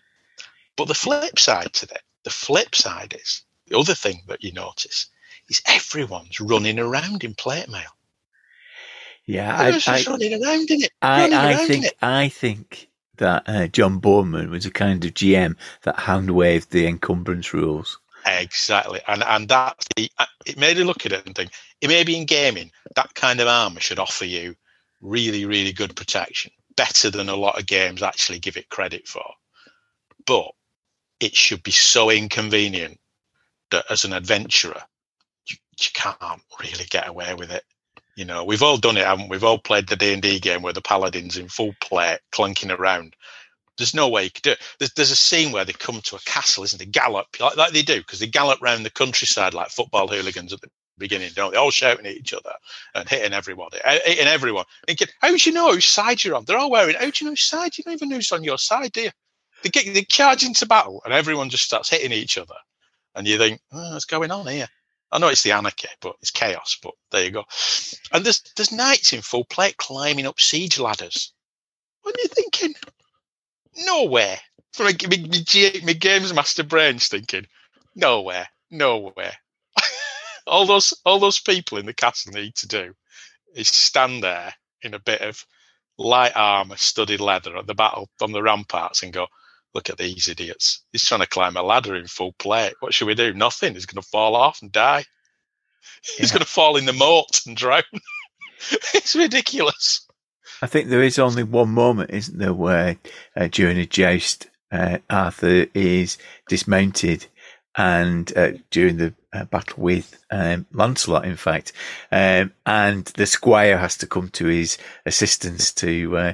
But 0.77 0.87
the 0.87 0.93
flip 0.93 1.37
side 1.37 1.73
to 1.73 1.87
that, 1.87 2.03
the 2.23 2.29
flip 2.29 2.73
side 2.73 3.17
is 3.19 3.43
the 3.67 3.77
other 3.77 3.93
thing 3.93 4.21
that 4.29 4.45
you 4.45 4.53
notice 4.53 5.07
is 5.49 5.61
everyone's 5.67 6.39
running 6.39 6.79
around 6.79 7.25
in 7.25 7.35
plate 7.35 7.67
mail. 7.67 7.91
Yeah, 9.25 9.53
I, 9.53 9.81
I, 9.87 10.03
running 10.09 10.41
around 10.41 10.71
in 10.71 10.83
it. 10.83 10.91
I, 11.01 11.21
running 11.23 11.33
I 11.33 11.53
around 11.53 11.65
in 11.65 11.67
think 11.67 11.85
it. 11.87 11.97
I 12.01 12.29
think 12.29 12.87
that 13.17 13.43
uh, 13.45 13.67
John 13.67 13.99
Boorman 13.99 14.51
was 14.51 14.65
a 14.65 14.71
kind 14.71 15.03
of 15.03 15.13
GM 15.13 15.57
that 15.83 15.99
hand 15.99 16.31
waved 16.31 16.71
the 16.71 16.87
encumbrance 16.87 17.53
rules. 17.53 17.99
Exactly, 18.25 19.01
and 19.05 19.21
and 19.21 19.49
that's 19.49 19.85
the. 19.97 20.09
uh, 20.17 20.27
It 20.45 20.57
made 20.57 20.77
me 20.77 20.85
look 20.85 21.05
at 21.05 21.11
it 21.11 21.25
and 21.25 21.35
think 21.35 21.51
it 21.81 21.89
may 21.89 22.05
be 22.05 22.15
in 22.15 22.25
gaming 22.25 22.71
that 22.95 23.13
kind 23.15 23.41
of 23.41 23.49
armor 23.49 23.81
should 23.81 23.99
offer 23.99 24.23
you 24.23 24.55
really 25.01 25.45
really 25.45 25.73
good 25.73 25.95
protection, 25.95 26.51
better 26.75 27.09
than 27.09 27.29
a 27.29 27.35
lot 27.35 27.59
of 27.59 27.65
games 27.65 28.01
actually 28.01 28.39
give 28.39 28.57
it 28.57 28.69
credit 28.69 29.07
for. 29.07 29.25
But 30.25 30.51
it 31.19 31.35
should 31.35 31.63
be 31.63 31.71
so 31.71 32.09
inconvenient 32.09 32.99
that 33.69 33.85
as 33.89 34.05
an 34.05 34.13
adventurer, 34.13 34.81
you, 35.47 35.57
you 35.79 35.87
can't 35.93 36.41
really 36.59 36.85
get 36.89 37.07
away 37.07 37.33
with 37.33 37.51
it. 37.51 37.63
You 38.15 38.25
know, 38.25 38.43
we've 38.43 38.63
all 38.63 38.77
done 38.77 38.97
it, 38.97 39.05
haven't 39.05 39.29
we? 39.29 39.37
We've 39.37 39.43
all 39.43 39.57
played 39.57 39.87
the 39.87 39.95
D 39.95 40.13
and 40.13 40.21
D 40.21 40.39
game 40.39 40.61
where 40.61 40.73
the 40.73 40.81
paladins 40.81 41.37
in 41.37 41.47
full 41.47 41.73
plate 41.79 42.19
clunking 42.31 42.77
around. 42.77 43.15
There's 43.77 43.93
no 43.95 44.09
way 44.09 44.25
you 44.25 44.31
could 44.31 44.43
do 44.43 44.51
it. 44.51 44.59
There's, 44.79 44.93
there's 44.93 45.11
a 45.11 45.15
scene 45.15 45.51
where 45.51 45.65
they 45.65 45.73
come 45.73 46.01
to 46.01 46.17
a 46.17 46.19
castle, 46.19 46.63
isn't 46.65 46.81
it? 46.81 46.91
Gallop 46.91 47.27
like, 47.39 47.55
like 47.55 47.71
they 47.71 47.81
do 47.81 47.99
because 47.99 48.19
they 48.19 48.27
gallop 48.27 48.61
around 48.61 48.83
the 48.83 48.89
countryside 48.89 49.53
like 49.53 49.69
football 49.69 50.07
hooligans 50.07 50.53
at 50.53 50.61
the 50.61 50.69
beginning, 51.01 51.31
don't 51.35 51.51
they? 51.51 51.57
All 51.57 51.71
shouting 51.71 52.05
at 52.05 52.15
each 52.15 52.33
other 52.33 52.53
and 52.95 53.09
hitting 53.09 53.33
everybody, 53.33 53.79
uh, 53.83 53.99
hitting 54.05 54.27
everyone. 54.27 54.65
Thinking, 54.87 55.09
how 55.19 55.35
do 55.35 55.37
you 55.37 55.51
know 55.53 55.73
whose 55.73 55.89
side 55.89 56.23
you're 56.23 56.35
on? 56.35 56.45
They're 56.45 56.57
all 56.57 56.71
wearing. 56.71 56.95
How 56.95 57.09
do 57.09 57.11
you 57.15 57.25
know 57.25 57.31
whose 57.31 57.43
side? 57.43 57.77
You 57.77 57.83
don't 57.83 57.93
even 57.93 58.09
know 58.09 58.15
who's 58.15 58.31
on 58.31 58.43
your 58.43 58.57
side, 58.57 58.93
do 58.93 59.01
you? 59.01 59.11
They 59.63 59.69
get 59.69 59.93
they 59.93 60.03
charge 60.03 60.43
into 60.43 60.65
battle, 60.65 61.01
and 61.03 61.13
everyone 61.13 61.49
just 61.49 61.65
starts 61.65 61.89
hitting 61.89 62.11
each 62.11 62.37
other, 62.37 62.55
and 63.15 63.27
you 63.27 63.37
think, 63.37 63.59
oh, 63.71 63.93
what's 63.93 64.05
going 64.05 64.31
on 64.31 64.47
here? 64.47 64.67
I 65.11 65.19
know 65.19 65.27
it's 65.27 65.43
the 65.43 65.51
anarchy, 65.51 65.89
but 65.99 66.15
it's 66.21 66.31
chaos. 66.31 66.77
But 66.81 66.93
there 67.11 67.25
you 67.25 67.31
go. 67.31 67.43
And 68.13 68.25
there's 68.25 68.41
there's 68.55 68.71
knights 68.71 69.13
in 69.13 69.21
full 69.21 69.43
plate 69.43 69.77
climbing 69.77 70.25
up 70.25 70.39
siege 70.39 70.79
ladders. 70.79 71.33
What 72.01 72.15
are 72.15 72.21
you 72.21 72.29
thinking? 72.29 72.73
Nowhere. 73.85 74.39
For 74.73 74.83
my, 74.83 74.95
my, 75.09 75.79
my 75.85 75.93
games 75.93 76.33
master 76.33 76.63
brain's 76.63 77.07
thinking, 77.09 77.45
nowhere, 77.93 78.47
nowhere. 78.69 79.33
All 80.51 80.65
those 80.67 80.93
all 81.05 81.17
those 81.17 81.39
people 81.39 81.79
in 81.79 81.87
the 81.87 81.93
castle 81.93 82.33
need 82.33 82.53
to 82.55 82.67
do 82.67 82.93
is 83.55 83.67
stand 83.69 84.21
there 84.21 84.53
in 84.83 84.93
a 84.93 84.99
bit 84.99 85.21
of 85.21 85.45
light 85.97 86.33
armor, 86.35 86.77
studded 86.77 87.19
leather 87.19 87.57
at 87.57 87.67
the 87.67 87.73
battle 87.73 88.09
on 88.21 88.31
the 88.31 88.43
ramparts 88.43 89.03
and 89.03 89.13
go, 89.13 89.27
look 89.73 89.89
at 89.89 89.97
these 89.97 90.27
idiots. 90.27 90.83
He's 90.91 91.05
trying 91.05 91.21
to 91.21 91.27
climb 91.27 91.55
a 91.55 91.63
ladder 91.63 91.95
in 91.95 92.07
full 92.07 92.33
plate. 92.33 92.73
What 92.79 92.93
should 92.93 93.07
we 93.07 93.15
do? 93.15 93.33
Nothing. 93.33 93.73
He's 93.73 93.85
going 93.85 94.01
to 94.01 94.09
fall 94.09 94.35
off 94.35 94.61
and 94.61 94.71
die. 94.71 95.05
He's 96.17 96.31
going 96.31 96.41
to 96.41 96.47
fall 96.47 96.77
in 96.77 96.85
the 96.85 96.93
moat 96.93 97.41
and 97.45 97.55
drown. 97.55 97.83
it's 98.93 99.15
ridiculous. 99.15 100.05
I 100.61 100.67
think 100.67 100.89
there 100.89 101.01
is 101.01 101.17
only 101.17 101.43
one 101.43 101.69
moment, 101.69 102.11
isn't 102.11 102.37
there, 102.37 102.53
where 102.53 102.97
uh, 103.35 103.47
during 103.51 103.77
a 103.77 103.85
joust, 103.85 104.47
uh, 104.71 104.99
Arthur 105.09 105.67
is 105.73 106.17
dismounted, 106.47 107.25
and 107.77 108.35
uh, 108.37 108.51
during 108.69 108.97
the 108.97 109.13
uh, 109.33 109.45
battle 109.45 109.81
with 109.81 110.21
um, 110.29 110.65
Lancelot, 110.73 111.25
in 111.25 111.35
fact, 111.37 111.71
um, 112.11 112.51
and 112.65 113.05
the 113.15 113.25
squire 113.25 113.77
has 113.77 113.97
to 113.97 114.07
come 114.07 114.29
to 114.31 114.45
his 114.45 114.77
assistance 115.05 115.71
to 115.75 116.17
uh, 116.17 116.33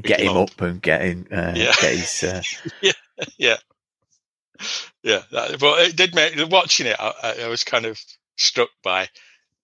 get 0.00 0.20
him 0.20 0.36
up. 0.36 0.60
and 0.60 0.80
get 0.80 1.02
him, 1.02 1.26
uh, 1.32 1.52
Yeah. 1.56 1.72
get 1.80 1.94
his. 1.96 2.22
Uh, 2.22 2.42
yeah, 3.38 3.56
yeah. 5.02 5.22
that- 5.32 5.58
But 5.58 5.82
it 5.88 5.96
did 5.96 6.14
make 6.14 6.34
watching 6.50 6.86
it. 6.86 6.96
I, 6.98 7.34
I- 7.42 7.48
was 7.48 7.64
kind 7.64 7.86
of 7.86 7.98
struck 8.36 8.70
by, 8.82 9.08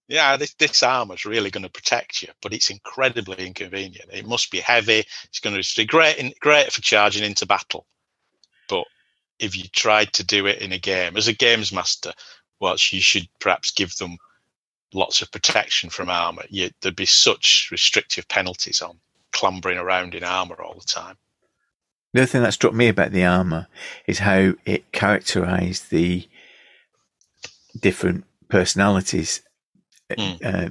yeah, 0.08 0.36
this 0.36 0.54
this 0.54 0.82
armor's 0.82 1.24
really 1.24 1.50
going 1.50 1.62
to 1.64 1.70
protect 1.70 2.22
you, 2.22 2.28
but 2.42 2.52
it's 2.52 2.70
incredibly 2.70 3.46
inconvenient. 3.46 4.10
It 4.12 4.26
must 4.26 4.50
be 4.50 4.58
heavy. 4.60 5.04
It's 5.24 5.40
going 5.40 5.60
to 5.60 5.74
be 5.76 5.86
great 5.86 6.16
in, 6.18 6.32
great 6.40 6.72
for 6.72 6.82
charging 6.82 7.24
into 7.24 7.46
battle, 7.46 7.86
if 9.45 9.57
you 9.57 9.64
tried 9.68 10.12
to 10.14 10.24
do 10.24 10.47
it 10.47 10.61
in 10.61 10.72
a 10.72 10.78
game 10.78 11.16
as 11.16 11.28
a 11.28 11.32
games 11.32 11.72
master, 11.72 12.12
well, 12.61 12.76
you 12.90 13.01
should 13.01 13.28
perhaps 13.40 13.70
give 13.70 13.95
them 13.97 14.16
lots 14.95 15.20
of 15.20 15.30
protection 15.30 15.90
from 15.90 16.09
armor. 16.09 16.45
You, 16.49 16.70
there'd 16.80 16.97
be 16.97 17.07
such 17.07 17.68
restrictive 17.70 18.26
penalties 18.28 18.80
on 18.80 18.99
clambering 19.32 19.78
around 19.78 20.14
in 20.14 20.24
armor 20.24 20.61
all 20.62 20.74
the 20.74 20.86
time. 20.86 21.16
The 22.12 22.22
other 22.22 22.26
thing 22.26 22.42
that 22.42 22.55
struck 22.55 22.72
me 22.72 22.88
about 22.88 23.12
the 23.12 23.24
armor 23.24 23.66
is 24.07 24.20
how 24.20 24.55
it 24.64 24.92
characterized 24.92 25.90
the 25.90 26.28
different 27.78 28.24
personalities. 28.49 29.42
Mm. 30.11 30.45
Uh, 30.45 30.70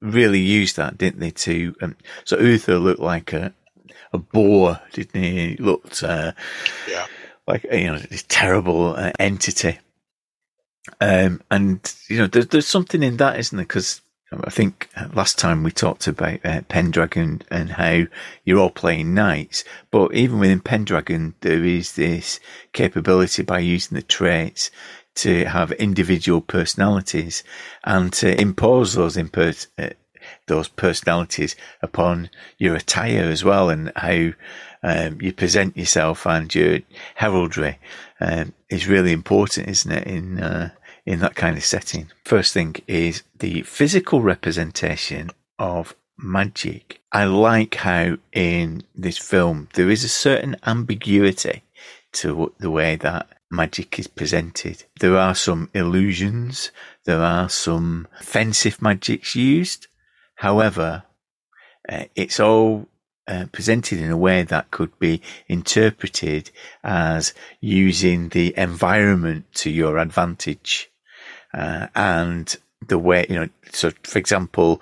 really 0.00 0.40
used 0.40 0.76
that, 0.76 0.96
didn't 0.96 1.20
they? 1.20 1.30
To 1.30 1.74
um, 1.82 1.96
so 2.24 2.38
Uther 2.38 2.78
looked 2.78 3.00
like 3.00 3.32
a 3.32 3.52
a 4.12 4.18
boar, 4.18 4.80
didn't 4.92 5.20
he? 5.20 5.48
He 5.50 5.56
looked 5.56 6.02
uh, 6.02 6.32
Yeah. 6.88 7.06
Like 7.46 7.64
you 7.64 7.86
know 7.86 7.98
this 7.98 8.24
terrible 8.28 8.94
uh, 8.96 9.12
entity. 9.18 9.78
Um, 11.00 11.42
and 11.50 11.94
you 12.08 12.18
know, 12.18 12.26
there's 12.26 12.48
there's 12.48 12.66
something 12.66 13.02
in 13.02 13.16
that, 13.18 13.38
isn't 13.38 13.56
there? 13.56 13.66
Because 13.66 14.00
I 14.32 14.50
think 14.50 14.88
uh, 14.96 15.08
last 15.14 15.38
time 15.38 15.62
we 15.62 15.70
talked 15.70 16.06
about 16.06 16.44
uh, 16.44 16.62
Pendragon 16.62 17.42
and 17.50 17.70
how 17.70 18.02
you're 18.44 18.58
all 18.58 18.70
playing 18.70 19.14
knights, 19.14 19.64
but 19.90 20.14
even 20.14 20.40
within 20.40 20.60
Pendragon, 20.60 21.34
there 21.40 21.64
is 21.64 21.92
this 21.92 22.40
capability 22.72 23.42
by 23.42 23.60
using 23.60 23.96
the 23.96 24.02
traits 24.02 24.70
to 25.16 25.44
have 25.44 25.72
individual 25.72 26.40
personalities 26.40 27.42
and 27.84 28.12
to 28.14 28.38
impose 28.40 28.94
those 28.94 29.16
imper- 29.16 29.66
uh, 29.78 29.90
those 30.46 30.68
personalities 30.68 31.54
upon 31.80 32.28
your 32.58 32.74
attire 32.74 33.24
as 33.24 33.44
well, 33.44 33.70
and 33.70 33.92
how 33.96 34.32
um, 34.82 35.20
you 35.20 35.32
present 35.32 35.76
yourself 35.76 36.26
and 36.26 36.54
your 36.54 36.80
heraldry 37.14 37.78
um, 38.20 38.52
is 38.70 38.86
really 38.86 39.12
important, 39.12 39.68
isn't 39.68 39.92
it? 39.92 40.06
In 40.06 40.40
uh, 40.40 40.70
in 41.06 41.20
that 41.20 41.36
kind 41.36 41.56
of 41.56 41.64
setting. 41.64 42.10
First 42.24 42.52
thing 42.52 42.76
is 42.88 43.22
the 43.38 43.62
physical 43.62 44.22
representation 44.22 45.30
of 45.58 45.94
magic. 46.18 47.00
I 47.12 47.24
like 47.24 47.76
how 47.76 48.18
in 48.32 48.82
this 48.94 49.16
film 49.16 49.68
there 49.74 49.88
is 49.88 50.02
a 50.02 50.08
certain 50.08 50.56
ambiguity 50.66 51.62
to 52.12 52.52
the 52.58 52.70
way 52.70 52.96
that 52.96 53.28
magic 53.50 53.98
is 53.98 54.08
presented. 54.08 54.84
There 54.98 55.16
are 55.16 55.34
some 55.34 55.70
illusions, 55.74 56.72
there 57.04 57.20
are 57.20 57.48
some 57.48 58.08
offensive 58.20 58.82
magics 58.82 59.36
used. 59.36 59.86
However, 60.36 61.04
uh, 61.88 62.04
it's 62.16 62.40
all 62.40 62.88
uh, 63.28 63.46
presented 63.52 64.00
in 64.00 64.10
a 64.10 64.16
way 64.16 64.42
that 64.42 64.70
could 64.70 64.96
be 64.98 65.20
interpreted 65.48 66.50
as 66.84 67.34
using 67.60 68.28
the 68.30 68.54
environment 68.56 69.44
to 69.54 69.70
your 69.70 69.98
advantage. 69.98 70.90
Uh, 71.52 71.88
and 71.94 72.56
the 72.86 72.98
way, 72.98 73.26
you 73.28 73.36
know, 73.36 73.48
so 73.72 73.90
for 74.02 74.18
example, 74.18 74.80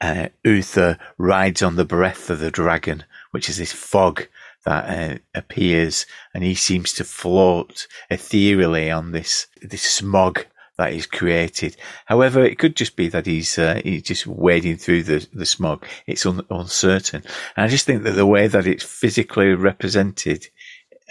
uh, 0.00 0.28
Uther 0.44 0.98
rides 1.18 1.62
on 1.62 1.76
the 1.76 1.84
breath 1.84 2.30
of 2.30 2.40
the 2.40 2.50
dragon, 2.50 3.04
which 3.30 3.48
is 3.48 3.58
this 3.58 3.72
fog 3.72 4.26
that 4.64 5.12
uh, 5.12 5.18
appears, 5.34 6.06
and 6.34 6.44
he 6.44 6.54
seems 6.54 6.92
to 6.94 7.04
float 7.04 7.86
ethereally 8.10 8.90
on 8.90 9.12
this 9.12 9.46
this 9.62 9.82
smog 9.82 10.46
that 10.80 10.94
is 10.94 11.06
created. 11.06 11.76
However, 12.06 12.42
it 12.42 12.58
could 12.58 12.74
just 12.74 12.96
be 12.96 13.08
that 13.08 13.26
he's 13.26 13.58
uh, 13.58 13.82
he's 13.84 14.02
just 14.02 14.26
wading 14.26 14.78
through 14.78 15.02
the 15.02 15.26
the 15.32 15.44
smog. 15.44 15.86
It's 16.06 16.24
un- 16.24 16.46
uncertain, 16.48 17.22
and 17.54 17.64
I 17.66 17.68
just 17.68 17.84
think 17.84 18.02
that 18.04 18.12
the 18.12 18.26
way 18.26 18.46
that 18.48 18.66
it's 18.66 18.82
physically 18.82 19.54
represented 19.54 20.48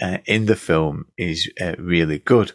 uh, 0.02 0.18
in 0.26 0.46
the 0.46 0.56
film 0.56 1.06
is 1.16 1.48
uh, 1.60 1.74
really 1.78 2.18
good, 2.18 2.52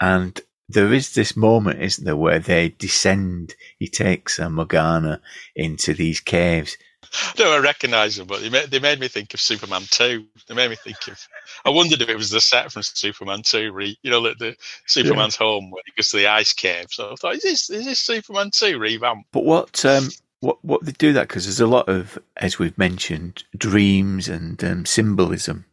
and. 0.00 0.38
There 0.66 0.94
is 0.94 1.12
this 1.12 1.36
moment, 1.36 1.82
isn't 1.82 2.06
there, 2.06 2.16
where 2.16 2.38
they 2.38 2.70
descend. 2.70 3.54
He 3.78 3.86
takes 3.86 4.40
uh, 4.40 4.48
Morgana 4.48 5.20
into 5.54 5.92
these 5.92 6.20
caves, 6.20 6.78
No, 7.38 7.52
I 7.52 7.58
recognise 7.58 8.16
them, 8.16 8.26
but 8.26 8.40
they 8.40 8.48
made, 8.48 8.70
they 8.70 8.78
made 8.78 9.00
me 9.00 9.08
think 9.08 9.34
of 9.34 9.40
Superman 9.40 9.82
2. 9.90 10.24
They 10.48 10.54
made 10.54 10.70
me 10.70 10.76
think 10.76 10.96
of. 11.08 11.18
I 11.64 11.70
wondered 11.70 12.00
if 12.00 12.08
it 12.08 12.16
was 12.16 12.30
the 12.30 12.40
set 12.40 12.72
from 12.72 12.82
Superman 12.82 13.42
2, 13.42 13.72
re, 13.72 13.96
you 14.02 14.10
know, 14.10 14.22
the, 14.22 14.34
the 14.38 14.56
Superman's 14.86 15.36
home 15.36 15.70
where 15.70 15.82
he 15.84 15.92
goes 15.96 16.10
to 16.10 16.16
the 16.16 16.28
ice 16.28 16.52
cave. 16.52 16.86
So 16.90 17.12
I 17.12 17.14
thought, 17.16 17.34
is 17.34 17.42
this 17.42 17.70
is 17.70 17.84
this 17.84 18.00
Superman 18.00 18.50
2 18.52 18.78
revamp? 18.78 19.26
But 19.32 19.44
what 19.44 19.84
um, 19.84 20.08
what 20.40 20.64
what 20.64 20.84
they 20.84 20.92
do 20.92 21.12
that 21.12 21.28
because 21.28 21.44
there's 21.44 21.60
a 21.60 21.66
lot 21.66 21.88
of, 21.88 22.18
as 22.36 22.58
we've 22.58 22.78
mentioned, 22.78 23.44
dreams 23.56 24.28
and 24.28 24.62
um, 24.64 24.86
symbolism. 24.86 25.66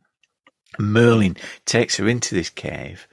Merlin 0.79 1.35
takes 1.65 1.97
her 1.97 2.07
into 2.07 2.33
this 2.33 2.49
cave 2.49 3.07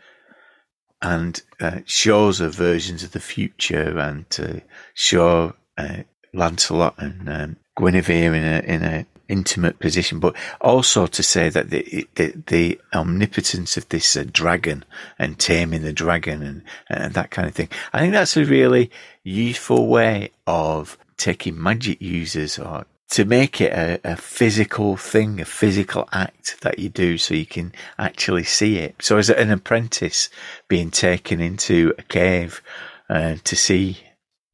and 1.03 1.43
uh, 1.61 1.81
shows 1.85 2.39
her 2.39 2.49
versions 2.49 3.03
of 3.03 3.11
the 3.13 3.21
future 3.21 3.99
and 3.99 4.31
to 4.31 4.63
show 4.95 5.55
uh, 5.77 6.03
Lancelot 6.33 6.95
and 6.99 7.29
um, 7.29 7.57
Guinevere 7.79 8.35
in 8.35 8.45
a 8.45 8.59
in 8.61 8.83
a 8.83 9.07
intimate 9.29 9.79
position, 9.79 10.19
but 10.19 10.35
also 10.61 11.07
to 11.07 11.23
say 11.23 11.49
that 11.49 11.71
the 11.71 12.09
the, 12.17 12.35
the 12.47 12.81
omnipotence 12.93 13.77
of 13.77 13.89
this 13.89 14.17
uh, 14.17 14.25
dragon 14.31 14.85
and 15.19 15.39
taming 15.39 15.83
the 15.83 15.93
dragon 15.93 16.43
and, 16.43 16.63
and 16.89 17.15
that 17.15 17.31
kind 17.31 17.47
of 17.47 17.55
thing. 17.55 17.69
I 17.93 18.01
think 18.01 18.13
that's 18.13 18.37
a 18.37 18.45
really 18.45 18.91
useful 19.23 19.87
way 19.87 20.31
of 20.47 20.99
taking 21.17 21.63
magic 21.63 22.01
users 22.01 22.59
or 22.59 22.87
to 23.11 23.25
make 23.25 23.61
it 23.61 23.73
a, 23.73 24.01
a 24.05 24.17
physical 24.17 24.97
thing, 24.97 25.41
a 25.41 25.45
physical 25.45 26.09
act 26.13 26.61
that 26.61 26.79
you 26.79 26.89
do 26.89 27.17
so 27.17 27.35
you 27.35 27.47
can 27.47 27.73
actually 27.99 28.45
see 28.45 28.79
it. 28.79 28.97
So 29.01 29.17
as 29.17 29.31
an 29.31 29.51
apprentice 29.51 30.29
being 30.69 30.91
taken 30.91 31.41
into 31.41 31.95
a 31.99 32.03
cave 32.03 32.63
uh, 33.09 33.37
to 33.45 33.57
see 33.57 33.99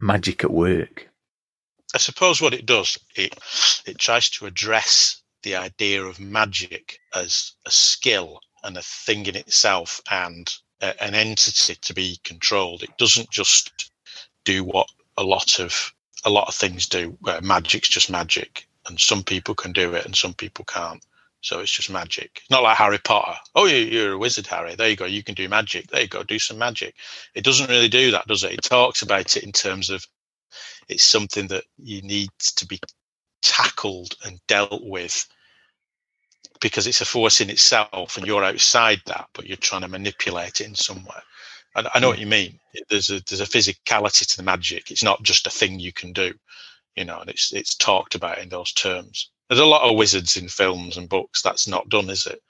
magic 0.01 0.45
at 0.45 0.53
work. 0.53 1.09
I 1.95 1.99
suppose 1.99 2.41
what 2.41 2.55
it 2.55 2.67
does, 2.67 2.99
it 3.15 3.39
it 3.87 3.99
tries 3.99 4.29
to 4.31 4.47
address 4.47 5.23
the 5.45 5.55
idea 5.55 6.03
of 6.03 6.19
magic 6.19 6.99
as 7.15 7.53
a 7.67 7.71
skill 7.71 8.41
and 8.65 8.77
a 8.77 8.83
thing 8.83 9.27
in 9.27 9.37
itself 9.37 10.01
and 10.11 10.53
a, 10.81 11.01
an 11.03 11.15
entity 11.15 11.77
to 11.77 11.95
be 11.95 12.19
controlled. 12.25 12.83
It 12.83 12.99
doesn't 12.99 13.31
just 13.31 13.93
do 14.45 14.65
what 14.65 14.89
a 15.17 15.23
lot 15.23 15.61
of 15.61 15.95
a 16.25 16.31
lot 16.31 16.49
of 16.49 16.55
things 16.55 16.89
do. 16.89 17.17
Where 17.21 17.41
magic's 17.41 17.89
just 17.89 18.11
magic, 18.11 18.67
and 18.87 18.99
some 18.99 19.23
people 19.23 19.55
can 19.55 19.73
do 19.73 19.95
it 19.95 20.05
and 20.05 20.17
some 20.17 20.35
people 20.35 20.65
can't. 20.65 21.05
So 21.43 21.61
it's 21.61 21.71
just 21.71 21.91
magic. 21.91 22.43
Not 22.51 22.63
like 22.63 22.79
Harry 22.79 22.99
Potter. 22.99 23.39
Oh, 23.55 23.67
you're 23.67 24.15
a 24.15 24.19
wizard, 24.19 24.47
Harry. 24.47 24.75
There 24.75 24.89
you 24.89 24.97
go. 24.97 25.05
You 25.05 25.23
can 25.23 25.35
do 25.35 25.49
magic. 25.49 25.89
There 25.89 26.01
you 26.01 26.09
go. 26.09 26.23
Do 26.23 26.39
some 26.39 26.59
magic. 26.59 26.95
It 27.35 27.45
doesn't 27.45 27.69
really 27.69 27.89
do 27.89 28.11
that, 28.13 28.27
does 28.27 28.45
it? 28.45 28.53
It 28.53 28.63
talks 28.63 29.03
about 29.03 29.37
it 29.37 29.45
in 29.45 29.53
terms 29.53 29.91
of 29.91 30.07
it's 30.89 31.05
something 31.05 31.47
that 31.49 31.65
you 31.79 32.03
need 32.03 32.31
to 32.57 32.67
be 32.67 32.79
tackled 33.43 34.17
and 34.25 34.41
dealt 34.49 34.83
with 34.83 35.27
because 36.61 36.87
it's 36.87 37.01
a 37.01 37.05
force 37.05 37.41
in 37.41 37.51
itself 37.51 38.17
and 38.17 38.27
you're 38.27 38.45
outside 38.45 39.01
that, 39.07 39.29
but 39.35 39.47
you're 39.47 39.57
trying 39.57 39.83
to 39.83 39.89
manipulate 39.89 40.61
it 40.61 40.67
in 40.67 40.75
some 40.75 41.05
way. 41.05 41.21
I, 41.75 41.91
I 41.95 41.99
know 41.99 42.09
hmm. 42.09 42.13
what 42.13 42.19
you 42.19 42.27
mean. 42.27 42.59
There's 42.89 43.11
a 43.11 43.21
there's 43.29 43.41
a 43.41 43.45
physicality 43.45 44.27
to 44.27 44.37
the 44.37 44.43
magic. 44.43 44.91
It's 44.91 45.03
not 45.03 45.23
just 45.23 45.47
a 45.47 45.51
thing 45.51 45.79
you 45.79 45.93
can 45.93 46.13
do, 46.13 46.33
you 46.97 47.05
know, 47.05 47.21
and 47.21 47.31
it's 47.31 47.53
it's 47.53 47.75
talked 47.75 48.15
about 48.15 48.39
in 48.39 48.49
those 48.49 48.73
terms. 48.73 49.31
There's 49.49 49.61
a 49.61 49.67
lot 49.67 49.89
of 49.89 49.97
wizards 49.97 50.37
in 50.37 50.49
films 50.49 50.97
and 50.97 51.09
books. 51.09 51.43
That's 51.43 51.69
not 51.69 51.89
done, 51.89 52.09
is 52.09 52.27
it? 52.27 52.41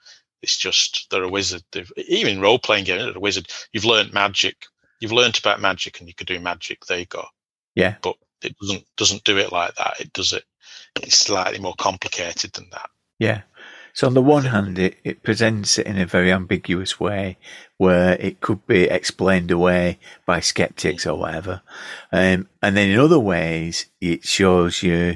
It's 0.41 0.57
just 0.57 1.07
they're 1.09 1.23
a 1.23 1.29
wizard. 1.29 1.63
They've, 1.71 1.91
even 1.97 2.41
role 2.41 2.59
playing 2.59 2.85
games, 2.85 3.03
they're 3.03 3.17
a 3.17 3.19
wizard. 3.19 3.47
You've 3.73 3.85
learned 3.85 4.13
magic. 4.13 4.55
You've 5.01 5.11
learned 5.11 5.37
about 5.37 5.59
magic, 5.59 5.99
and 5.99 6.07
you 6.07 6.15
could 6.15 6.27
do 6.27 6.39
magic. 6.39 6.85
There 6.85 6.99
you 6.99 7.05
go. 7.05 7.25
Yeah. 7.75 7.95
But 8.01 8.15
it 8.41 8.55
doesn't 8.59 8.85
doesn't 8.97 9.23
do 9.23 9.37
it 9.37 9.51
like 9.51 9.75
that. 9.75 9.99
It 9.99 10.13
does 10.13 10.33
it. 10.33 10.43
It's 11.01 11.17
slightly 11.17 11.59
more 11.59 11.75
complicated 11.77 12.53
than 12.53 12.69
that. 12.71 12.89
Yeah. 13.19 13.41
So 13.93 14.07
on 14.07 14.13
the 14.13 14.21
one 14.21 14.43
hand, 14.45 14.77
it, 14.77 14.97
it 15.05 15.23
presents 15.23 15.77
it 15.79 15.87
in 15.87 15.97
a 15.97 16.05
very 16.05 16.29
ambiguous 16.31 16.99
way, 16.99 17.37
where 17.77 18.15
it 18.19 18.41
could 18.41 18.67
be 18.67 18.83
explained 18.83 19.51
away 19.51 19.99
by 20.25 20.41
skeptics 20.41 21.05
or 21.05 21.17
whatever, 21.17 21.61
um, 22.11 22.49
and 22.61 22.75
then 22.75 22.89
in 22.89 22.99
other 22.99 23.19
ways, 23.19 23.85
it 24.01 24.25
shows 24.25 24.83
you 24.83 25.15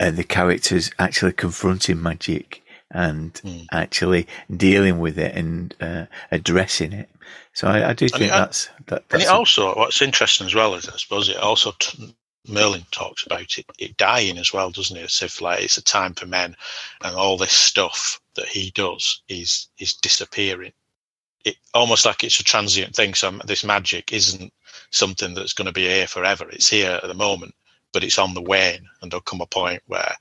uh, 0.00 0.10
the 0.10 0.24
characters 0.24 0.90
actually 0.98 1.32
confronting 1.34 2.00
magic 2.02 2.62
and 2.90 3.34
Mm. 3.44 3.66
actually 3.72 4.26
dealing 4.54 4.98
with 4.98 5.18
it 5.18 5.34
and 5.34 5.74
uh, 5.80 6.06
addressing 6.30 6.92
it. 6.92 7.08
So 7.54 7.68
I, 7.68 7.90
I 7.90 7.92
do 7.94 8.08
think 8.10 8.32
it- 8.34 8.34
that's 8.34 8.70
that. 8.88 9.04
And 9.12 9.22
it 9.22 9.28
a- 9.28 9.28
also, 9.28 9.74
what's 9.74 10.02
interesting 10.02 10.46
as 10.46 10.54
well 10.54 10.74
is, 10.76 10.88
I 10.88 10.96
suppose, 10.98 11.28
it 11.30 11.38
also 11.38 11.72
t- 11.80 12.14
Merlin 12.48 12.86
talks 12.92 13.24
about 13.26 13.58
it, 13.58 13.66
it 13.78 13.96
dying 13.98 14.38
as 14.38 14.52
well, 14.52 14.70
doesn't 14.70 14.96
it? 14.96 15.04
As 15.04 15.22
if 15.22 15.40
like 15.42 15.62
it's 15.62 15.78
a 15.78 15.82
time 15.84 16.14
for 16.14 16.26
men, 16.26 16.56
and 17.02 17.16
all 17.16 17.38
this 17.38 17.52
stuff 17.52 18.20
that 18.36 18.48
he 18.48 18.70
does 18.72 19.22
is 19.28 19.68
is 19.78 19.94
disappearing. 19.94 20.72
It 21.44 21.56
almost 21.74 22.06
like 22.06 22.24
it's 22.24 22.40
a 22.40 22.44
transient 22.44 22.96
thing. 22.96 23.14
So 23.14 23.30
this 23.46 23.64
magic 23.64 24.12
isn't 24.12 24.52
something 24.90 25.34
that's 25.34 25.54
going 25.54 25.66
to 25.66 25.72
be 25.72 25.86
here 25.88 26.08
forever. 26.08 26.48
It's 26.50 26.68
here 26.70 27.00
at 27.02 27.08
the 27.08 27.14
moment, 27.14 27.54
but 27.92 28.04
it's 28.04 28.18
on 28.18 28.34
the 28.34 28.42
wane, 28.42 28.88
and 29.02 29.10
there'll 29.12 29.22
come 29.22 29.42
a 29.42 29.46
point 29.46 29.82
where 29.86 30.16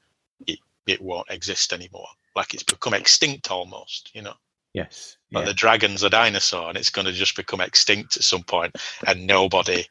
it 0.47 0.59
it 0.87 1.01
won't 1.01 1.31
exist 1.31 1.73
anymore. 1.73 2.07
Like 2.35 2.53
it's 2.55 2.63
become 2.63 2.93
extinct 2.95 3.51
almost, 3.51 4.11
you 4.15 4.23
know. 4.23 4.35
Yes. 4.73 5.17
Like 5.31 5.43
Yeah. 5.43 5.47
the 5.49 5.53
dragon's 5.53 6.03
a 6.03 6.09
dinosaur, 6.09 6.69
and 6.69 6.77
it's 6.77 6.89
going 6.89 7.05
to 7.05 7.13
just 7.13 7.35
become 7.35 7.61
extinct 7.61 8.17
at 8.17 8.23
some 8.23 8.43
point, 8.43 8.75
and 9.07 9.25
nobody, 9.27 9.85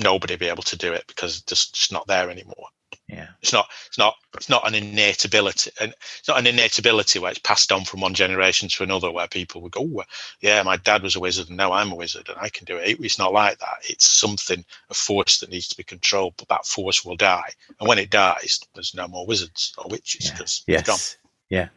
nobody 0.00 0.36
be 0.36 0.48
able 0.48 0.62
to 0.64 0.76
do 0.76 0.92
it 0.92 1.04
because 1.06 1.38
it's 1.38 1.46
just 1.46 1.70
it's 1.76 1.92
not 1.92 2.06
there 2.06 2.30
anymore. 2.30 2.66
yeah. 3.08 3.28
It's 3.40 3.52
not. 3.52 3.68
It's 3.86 3.98
not. 3.98 4.14
It's 4.34 4.48
not 4.48 4.66
an 4.66 4.74
innate 4.74 5.24
ability, 5.24 5.70
and 5.80 5.94
it's 6.18 6.28
not 6.28 6.38
an 6.38 6.46
innate 6.46 6.78
ability 6.78 7.18
where 7.18 7.30
it's 7.30 7.40
passed 7.40 7.70
on 7.72 7.84
from 7.84 8.00
one 8.00 8.14
generation 8.14 8.68
to 8.68 8.82
another, 8.82 9.10
where 9.10 9.28
people 9.28 9.60
would 9.62 9.72
go, 9.72 9.82
oh, 9.82 10.04
"Yeah, 10.40 10.62
my 10.62 10.76
dad 10.76 11.02
was 11.02 11.16
a 11.16 11.20
wizard, 11.20 11.48
and 11.48 11.56
now 11.56 11.72
I'm 11.72 11.92
a 11.92 11.96
wizard, 11.96 12.28
and 12.28 12.38
I 12.40 12.48
can 12.48 12.64
do 12.66 12.76
it." 12.76 12.98
It's 13.00 13.18
not 13.18 13.32
like 13.32 13.58
that. 13.58 13.78
It's 13.88 14.06
something, 14.06 14.64
a 14.90 14.94
force 14.94 15.38
that 15.38 15.50
needs 15.50 15.68
to 15.68 15.76
be 15.76 15.82
controlled, 15.84 16.34
but 16.36 16.48
that 16.48 16.66
force 16.66 17.04
will 17.04 17.16
die, 17.16 17.50
and 17.78 17.88
when 17.88 17.98
it 17.98 18.10
dies, 18.10 18.60
there's 18.74 18.94
no 18.94 19.06
more 19.08 19.26
wizards 19.26 19.72
or 19.78 19.88
witches 19.88 20.26
Yeah. 20.26 20.32
because 20.32 20.62
it's 20.66 20.82
gone. 20.86 20.94
Yes. 20.94 21.16
Yeah. 21.48 21.68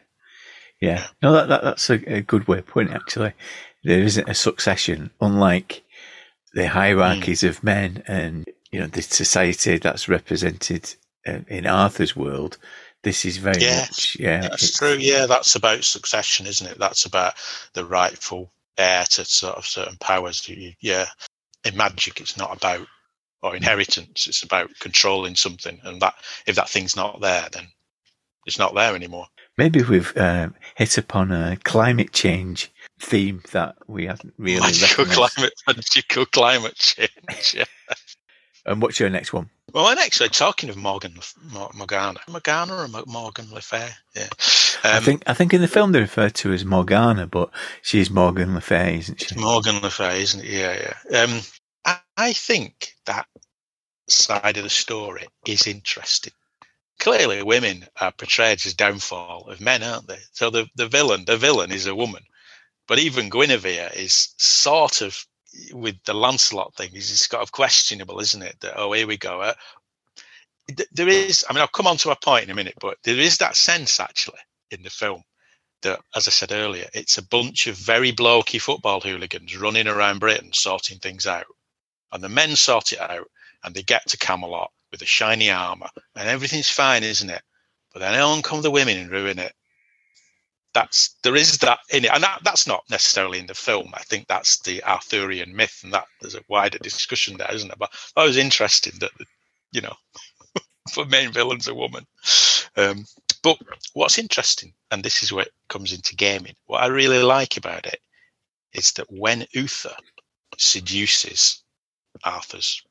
Yeah. 0.84 1.08
No, 1.22 1.32
that, 1.34 1.48
that 1.50 1.64
that's 1.64 1.90
a, 1.90 1.96
a 2.18 2.22
good 2.22 2.48
way 2.48 2.60
of 2.60 2.68
putting 2.68 2.92
it. 2.92 2.96
Actually, 2.96 3.34
there 3.84 4.02
isn't 4.02 4.30
a 4.30 4.34
succession, 4.34 5.12
unlike 5.22 5.84
the 6.54 6.68
hierarchies 6.68 7.42
Hmm. 7.42 7.48
of 7.48 7.64
men 7.64 8.04
and 8.08 8.46
you 8.72 8.80
know 8.80 8.88
the 8.88 9.02
society 9.02 9.78
that's 9.78 10.10
represented 10.10 10.94
uh, 11.28 11.40
in 11.48 11.66
Arthur's 11.68 12.16
world. 12.16 12.58
This 13.04 13.26
is 13.26 13.38
very 13.38 13.62
Yeah. 13.62 13.82
much 13.82 14.18
yeah. 14.20 14.42
That's 14.42 14.78
true. 14.78 14.96
Yeah, 15.00 15.26
that's 15.26 15.56
about 15.56 15.84
succession, 15.84 16.48
isn't 16.48 16.68
it? 16.68 16.78
That's 16.80 17.06
about 17.06 17.36
the 17.74 17.86
rightful 17.86 18.52
heir 18.78 19.04
to 19.12 19.26
sort 19.26 19.56
of 19.58 19.66
certain 19.66 19.98
powers. 20.00 20.48
You- 20.50 20.74
Yeah, 20.82 21.08
in 21.64 21.78
magic, 21.78 22.20
it's 22.22 22.38
not 22.38 22.56
about 22.56 22.88
or 23.42 23.56
inheritance. 23.56 24.28
It's 24.28 24.44
about 24.44 24.70
controlling 24.80 25.36
something, 25.36 25.80
and 25.84 26.02
that 26.02 26.16
if 26.48 26.56
that 26.56 26.70
thing's 26.70 26.96
not 26.96 27.22
there, 27.22 27.48
then 27.52 27.68
it's 28.46 28.60
not 28.60 28.74
there 28.76 28.96
anymore. 28.96 29.28
Maybe 29.58 29.84
we've 29.84 30.16
um, 30.18 30.56
hit 30.76 30.98
upon 30.98 31.32
a 31.32 31.58
climate 31.64 32.12
change 32.12 32.72
theme 33.00 33.42
that 33.52 33.76
we 33.88 34.08
haven't 34.08 34.34
really. 34.38 34.62
magical 34.62 35.06
climate, 35.06 35.54
magical 35.68 36.26
climate 36.26 36.76
change. 36.76 37.10
Yeah. 37.56 37.66
And 38.66 38.82
what's 38.82 39.00
your 39.00 39.10
next 39.10 39.34
one? 39.34 39.50
Well, 39.74 39.90
and 39.90 40.00
actually, 40.00 40.30
talking 40.30 40.70
of 40.70 40.78
Morgan 40.78 41.16
Mor- 41.52 41.72
Morgana, 41.74 42.20
Morgana 42.30 42.76
or 42.76 42.88
Morgan 43.08 43.52
Le 43.52 43.60
Fay, 43.62 43.90
yeah. 44.16 44.28
I 44.84 44.98
Um, 44.98 45.04
think 45.04 45.24
I 45.28 45.34
think 45.34 45.54
in 45.54 45.62
the 45.62 45.68
film 45.68 45.92
they 45.92 46.00
refer 46.00 46.24
referred 46.24 46.36
to 46.36 46.54
as 46.54 46.64
Morgana, 46.64 47.28
but 47.28 47.50
she's 47.82 48.10
Morgan 48.10 48.54
Le 48.54 48.62
Fay, 48.62 49.00
isn't 49.00 49.22
she? 49.22 49.36
Morgan 49.36 49.80
Le 49.82 49.90
Fay, 49.90 50.22
isn't 50.22 50.42
it? 50.44 50.50
Yeah, 50.50 50.94
yeah. 51.12 51.20
Um, 51.22 51.42
I, 51.86 51.98
I 52.18 52.34
think 52.34 52.94
that 53.06 53.28
side 54.08 54.58
of 54.58 54.64
the 54.64 54.70
story 54.70 55.28
is 55.46 55.68
interesting. 55.68 56.34
Clearly, 57.00 57.44
women 57.44 57.86
are 58.00 58.12
portrayed 58.12 58.66
as 58.66 58.74
downfall 58.74 59.50
of 59.50 59.60
men, 59.60 59.84
aren't 59.84 60.08
they? 60.08 60.20
So 60.32 60.50
the, 60.50 60.68
the 60.76 60.88
villain, 60.88 61.26
the 61.26 61.38
villain 61.38 61.72
is 61.72 61.86
a 61.86 61.96
woman, 61.96 62.24
but 62.88 63.00
even 63.00 63.30
Guinevere 63.30 63.92
is 63.96 64.30
sort 64.38 65.02
of 65.02 65.26
with 65.74 66.02
the 66.06 66.14
Lancelot 66.14 66.76
thing. 66.76 66.92
Is 66.94 67.12
it's 67.12 67.28
kind 67.28 67.44
of 67.44 67.52
questionable, 67.52 68.20
isn't 68.20 68.42
it? 68.42 68.60
That 68.62 68.74
oh, 68.78 68.94
here 68.94 69.08
we 69.08 69.18
go. 69.18 69.42
Uh, 69.42 69.54
there 70.94 71.10
is. 71.10 71.46
I 71.50 71.54
mean, 71.54 71.62
I'll 71.62 71.68
come 71.68 71.88
on 71.88 71.98
to 71.98 72.12
a 72.12 72.16
point 72.16 72.46
in 72.46 72.50
a 72.52 72.56
minute, 72.56 72.76
but 72.80 72.98
there 73.04 73.20
is 73.20 73.38
that 73.38 73.56
sense 73.56 74.00
actually 74.00 74.40
in 74.72 74.82
the 74.82 74.90
film 74.90 75.24
that, 75.82 76.00
as 76.16 76.28
I 76.28 76.32
said 76.32 76.52
earlier, 76.52 76.88
it's 76.94 77.18
a 77.18 77.28
bunch 77.28 77.68
of 77.68 77.76
very 77.76 78.12
blokey 78.12 78.60
football 78.60 79.00
hooligans 79.00 79.56
running 79.58 79.88
around 79.88 80.20
Britain 80.20 80.52
sorting 80.54 81.00
things 81.00 81.28
out. 81.28 81.46
And 82.12 82.24
the 82.24 82.30
men 82.30 82.56
sort 82.56 82.94
it 82.94 83.02
out 83.02 83.30
and 83.64 83.76
they 83.76 83.84
get 83.84 84.08
to 84.10 84.18
Camelot 84.18 84.72
with 84.94 85.02
a 85.02 85.06
shiny 85.06 85.50
armour 85.50 85.90
and 86.16 86.30
everything's 86.30 86.70
fine, 86.70 87.04
isn't 87.04 87.32
it? 87.32 87.42
But 87.92 88.00
then 88.00 88.20
on 88.20 88.44
come 88.44 88.62
the 88.62 88.72
women 88.72 88.98
and 88.98 89.10
ruin 89.10 89.40
it. 89.40 89.54
That's 90.74 91.16
there 91.24 91.36
is 91.36 91.58
that 91.60 91.80
in 91.92 92.06
it, 92.06 92.12
and 92.12 92.24
that, 92.24 92.42
that's 92.44 92.66
not 92.66 92.84
necessarily 92.90 93.40
in 93.40 93.46
the 93.46 93.54
film. 93.54 93.92
I 93.94 94.02
think 94.04 94.28
that's 94.28 94.60
the 94.60 94.84
Arthurian 94.84 95.56
myth, 95.56 95.82
and 95.84 95.94
that 95.94 96.06
there's 96.20 96.34
a 96.36 96.44
wider 96.48 96.80
discussion 96.80 97.38
there, 97.38 97.54
isn't 97.54 97.72
it? 97.72 97.78
But 97.78 97.92
that 98.16 98.24
was 98.24 98.38
interesting 98.38 98.94
that 99.00 99.12
you 99.72 99.82
know, 99.82 99.94
for 100.94 101.06
main 101.06 101.32
villain's 101.32 101.68
a 101.68 101.76
woman. 101.76 102.06
Um, 102.78 103.06
but 103.44 103.58
what's 103.94 104.18
interesting, 104.18 104.74
and 104.90 105.04
this 105.04 105.22
is 105.22 105.34
where 105.34 105.46
it 105.46 105.54
comes 105.68 105.92
into 105.92 106.16
gaming, 106.16 106.56
what 106.66 106.82
I 106.82 106.88
really 106.88 107.22
like 107.22 107.58
about 107.58 107.86
it 107.86 108.00
is 108.74 108.94
that 108.94 109.12
when 109.12 109.46
Uther 109.52 109.96
seduces 110.58 111.62
Arthur's, 112.24 112.82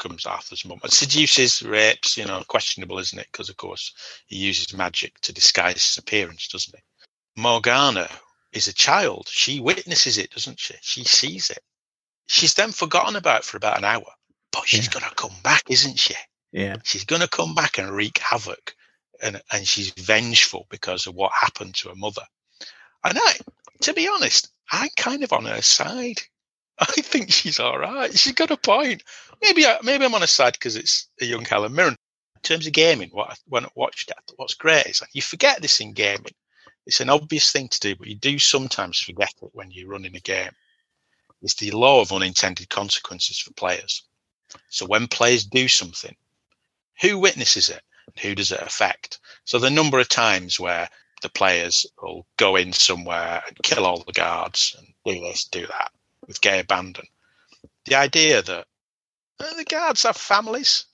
becomes 0.00 0.26
Arthur's 0.26 0.64
mum, 0.64 0.80
and 0.82 0.92
seduces, 0.92 1.62
rapes, 1.62 2.16
you 2.18 2.26
know, 2.26 2.42
questionable, 2.48 2.98
isn't 2.98 3.18
it? 3.18 3.28
Because, 3.32 3.50
of 3.50 3.58
course, 3.58 3.94
he 4.26 4.36
uses 4.36 4.74
magic 4.74 5.20
to 5.22 5.32
disguise 5.32 5.84
his 5.84 5.98
appearance, 5.98 6.48
doesn't 6.48 6.76
he? 6.76 7.42
Morgana 7.42 8.08
is 8.52 8.68
a 8.68 8.74
child. 8.74 9.28
She 9.30 9.60
witnesses 9.60 10.18
it, 10.18 10.30
doesn't 10.30 10.60
she? 10.60 10.74
She 10.82 11.04
sees 11.04 11.50
it. 11.50 11.60
She's 12.28 12.54
then 12.54 12.72
forgotten 12.72 13.16
about 13.16 13.44
for 13.44 13.58
about 13.58 13.78
an 13.78 13.84
hour, 13.84 14.06
but 14.52 14.66
she's 14.68 14.86
Yeah. 14.86 15.00
going 15.00 15.08
to 15.10 15.14
come 15.16 15.36
back, 15.42 15.64
isn't 15.70 15.98
she? 15.98 16.14
Yeah, 16.52 16.76
she's 16.84 17.04
going 17.04 17.22
to 17.22 17.28
come 17.28 17.54
back 17.54 17.78
and 17.78 17.90
wreak 17.90 18.18
havoc 18.18 18.74
and 19.22 19.40
and 19.52 19.66
she's 19.68 19.90
vengeful 19.90 20.66
because 20.70 21.06
of 21.06 21.14
what 21.14 21.32
happened 21.38 21.74
to 21.74 21.88
her 21.90 21.94
mother 21.94 22.22
and 23.04 23.18
i 23.20 23.34
to 23.82 23.94
be 23.94 24.08
honest 24.08 24.50
i'm 24.72 24.88
kind 24.96 25.22
of 25.24 25.32
on 25.32 25.44
her 25.44 25.62
side 25.62 26.20
i 26.80 26.86
think 26.86 27.30
she's 27.32 27.60
all 27.60 27.78
right 27.78 28.18
she's 28.18 28.34
got 28.34 28.50
a 28.50 28.56
point 28.56 29.02
maybe 29.42 29.66
I, 29.66 29.78
maybe 29.82 30.04
i'm 30.04 30.14
on 30.14 30.22
a 30.22 30.26
side 30.26 30.54
because 30.54 30.76
it's 30.76 31.08
a 31.20 31.24
young 31.24 31.44
helen 31.44 31.74
mirren 31.74 31.96
in 32.36 32.42
terms 32.42 32.66
of 32.66 32.72
gaming 32.72 33.10
what 33.10 33.30
I, 33.30 33.34
when 33.46 33.64
i 33.64 33.68
watched 33.74 34.10
it 34.10 34.32
what's 34.36 34.54
great 34.54 34.86
is 34.86 35.00
like 35.00 35.10
you 35.12 35.22
forget 35.22 35.60
this 35.60 35.80
in 35.80 35.92
gaming. 35.92 36.34
It's 36.86 37.00
an 37.00 37.10
obvious 37.10 37.52
thing 37.52 37.68
to 37.68 37.80
do 37.80 37.94
but 37.94 38.08
you 38.08 38.16
do 38.16 38.38
sometimes 38.38 38.98
forget 38.98 39.34
it 39.42 39.50
when 39.52 39.70
you're 39.70 39.90
running 39.90 40.16
a 40.16 40.20
game. 40.20 40.52
It's 41.42 41.54
the 41.54 41.70
law 41.70 42.00
of 42.00 42.12
unintended 42.12 42.68
consequences 42.68 43.38
for 43.38 43.52
players. 43.52 44.02
So 44.70 44.86
when 44.86 45.06
players 45.06 45.44
do 45.44 45.68
something 45.68 46.16
who 47.00 47.18
witnesses 47.18 47.68
it 47.68 47.82
and 48.06 48.18
who 48.18 48.34
does 48.34 48.50
it 48.50 48.60
affect? 48.60 49.20
So 49.44 49.58
the 49.58 49.70
number 49.70 50.00
of 50.00 50.08
times 50.08 50.58
where 50.58 50.88
the 51.22 51.28
players 51.28 51.86
will 52.02 52.26
go 52.36 52.56
in 52.56 52.72
somewhere 52.72 53.42
and 53.46 53.62
kill 53.62 53.84
all 53.86 54.02
the 54.02 54.12
guards 54.12 54.74
and 54.78 54.86
do 55.04 55.20
this, 55.20 55.44
do 55.44 55.66
that 55.66 55.92
with 56.26 56.40
gay 56.40 56.60
abandon. 56.60 57.06
The 57.84 57.94
idea 57.94 58.42
that 58.42 58.66
uh, 59.40 59.54
the 59.54 59.64
guards 59.64 60.02
have 60.04 60.16
families. 60.16 60.86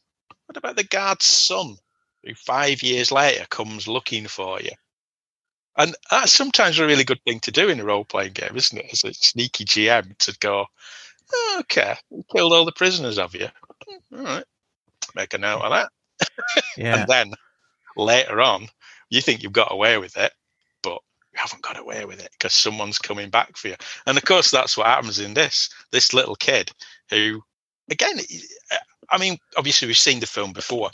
What 0.46 0.56
about 0.56 0.76
the 0.76 0.84
guard's 0.84 1.24
son, 1.24 1.76
who 2.24 2.34
five 2.34 2.82
years 2.82 3.10
later 3.10 3.46
comes 3.50 3.88
looking 3.88 4.26
for 4.26 4.60
you? 4.60 4.70
And 5.76 5.94
that's 6.10 6.32
sometimes 6.32 6.78
a 6.78 6.86
really 6.86 7.04
good 7.04 7.20
thing 7.24 7.40
to 7.40 7.50
do 7.50 7.68
in 7.68 7.80
a 7.80 7.84
role 7.84 8.04
playing 8.04 8.32
game, 8.32 8.56
isn't 8.56 8.78
it? 8.78 8.86
As 8.92 9.04
a 9.04 9.12
sneaky 9.12 9.64
GM 9.64 10.16
to 10.18 10.36
go, 10.40 10.66
oh, 11.34 11.56
okay, 11.60 11.96
you 12.10 12.24
killed 12.34 12.52
all 12.52 12.64
the 12.64 12.72
prisoners, 12.72 13.18
have 13.18 13.34
you? 13.34 13.48
All 14.16 14.22
right, 14.24 14.44
make 15.14 15.34
a 15.34 15.38
note 15.38 15.60
of 15.62 15.70
that. 15.72 15.90
Yeah. 16.78 17.00
and 17.00 17.08
then 17.08 17.32
later 17.96 18.40
on, 18.40 18.68
you 19.10 19.20
think 19.20 19.42
you've 19.42 19.52
got 19.52 19.72
away 19.72 19.98
with 19.98 20.16
it, 20.16 20.32
but 20.82 20.98
you 21.32 21.38
haven't 21.38 21.62
got 21.62 21.78
away 21.78 22.04
with 22.04 22.22
it 22.22 22.30
because 22.32 22.52
someone's 22.52 22.98
coming 22.98 23.30
back 23.30 23.56
for 23.56 23.68
you. 23.68 23.76
And 24.06 24.16
of 24.16 24.24
course, 24.24 24.50
that's 24.50 24.76
what 24.76 24.86
happens 24.86 25.18
in 25.18 25.34
this. 25.34 25.70
This 25.90 26.14
little 26.14 26.36
kid 26.36 26.70
who, 27.10 27.42
again, 27.90 28.18
uh, 28.72 28.76
I 29.10 29.18
mean, 29.18 29.38
obviously 29.56 29.88
we've 29.88 29.96
seen 29.96 30.20
the 30.20 30.26
film 30.26 30.52
before, 30.52 30.90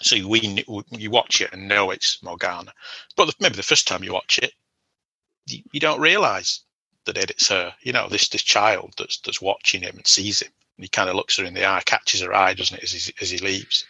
so 0.00 0.16
we 0.26 0.64
you 0.90 1.10
watch 1.10 1.40
it 1.40 1.52
and 1.52 1.68
know 1.68 1.90
it's 1.90 2.22
Morgana. 2.22 2.72
But 3.16 3.34
maybe 3.40 3.56
the 3.56 3.62
first 3.62 3.86
time 3.86 4.02
you 4.02 4.12
watch 4.12 4.38
it, 4.38 4.52
you, 5.46 5.80
don't 5.80 6.00
realise 6.00 6.60
that 7.04 7.16
it's 7.16 7.48
her. 7.48 7.74
You 7.82 7.92
know, 7.92 8.08
this 8.08 8.28
this 8.28 8.42
child 8.42 8.94
that's 8.98 9.18
that's 9.20 9.42
watching 9.42 9.82
him 9.82 9.96
and 9.96 10.06
sees 10.06 10.42
him. 10.42 10.52
And 10.76 10.84
he 10.84 10.88
kind 10.88 11.10
of 11.10 11.16
looks 11.16 11.36
her 11.38 11.44
in 11.44 11.54
the 11.54 11.66
eye, 11.66 11.82
catches 11.84 12.22
her 12.22 12.34
eye, 12.34 12.54
doesn't 12.54 12.78
it, 12.78 12.84
as 12.84 12.92
he, 12.92 13.14
as 13.20 13.30
he 13.30 13.38
leaves 13.38 13.84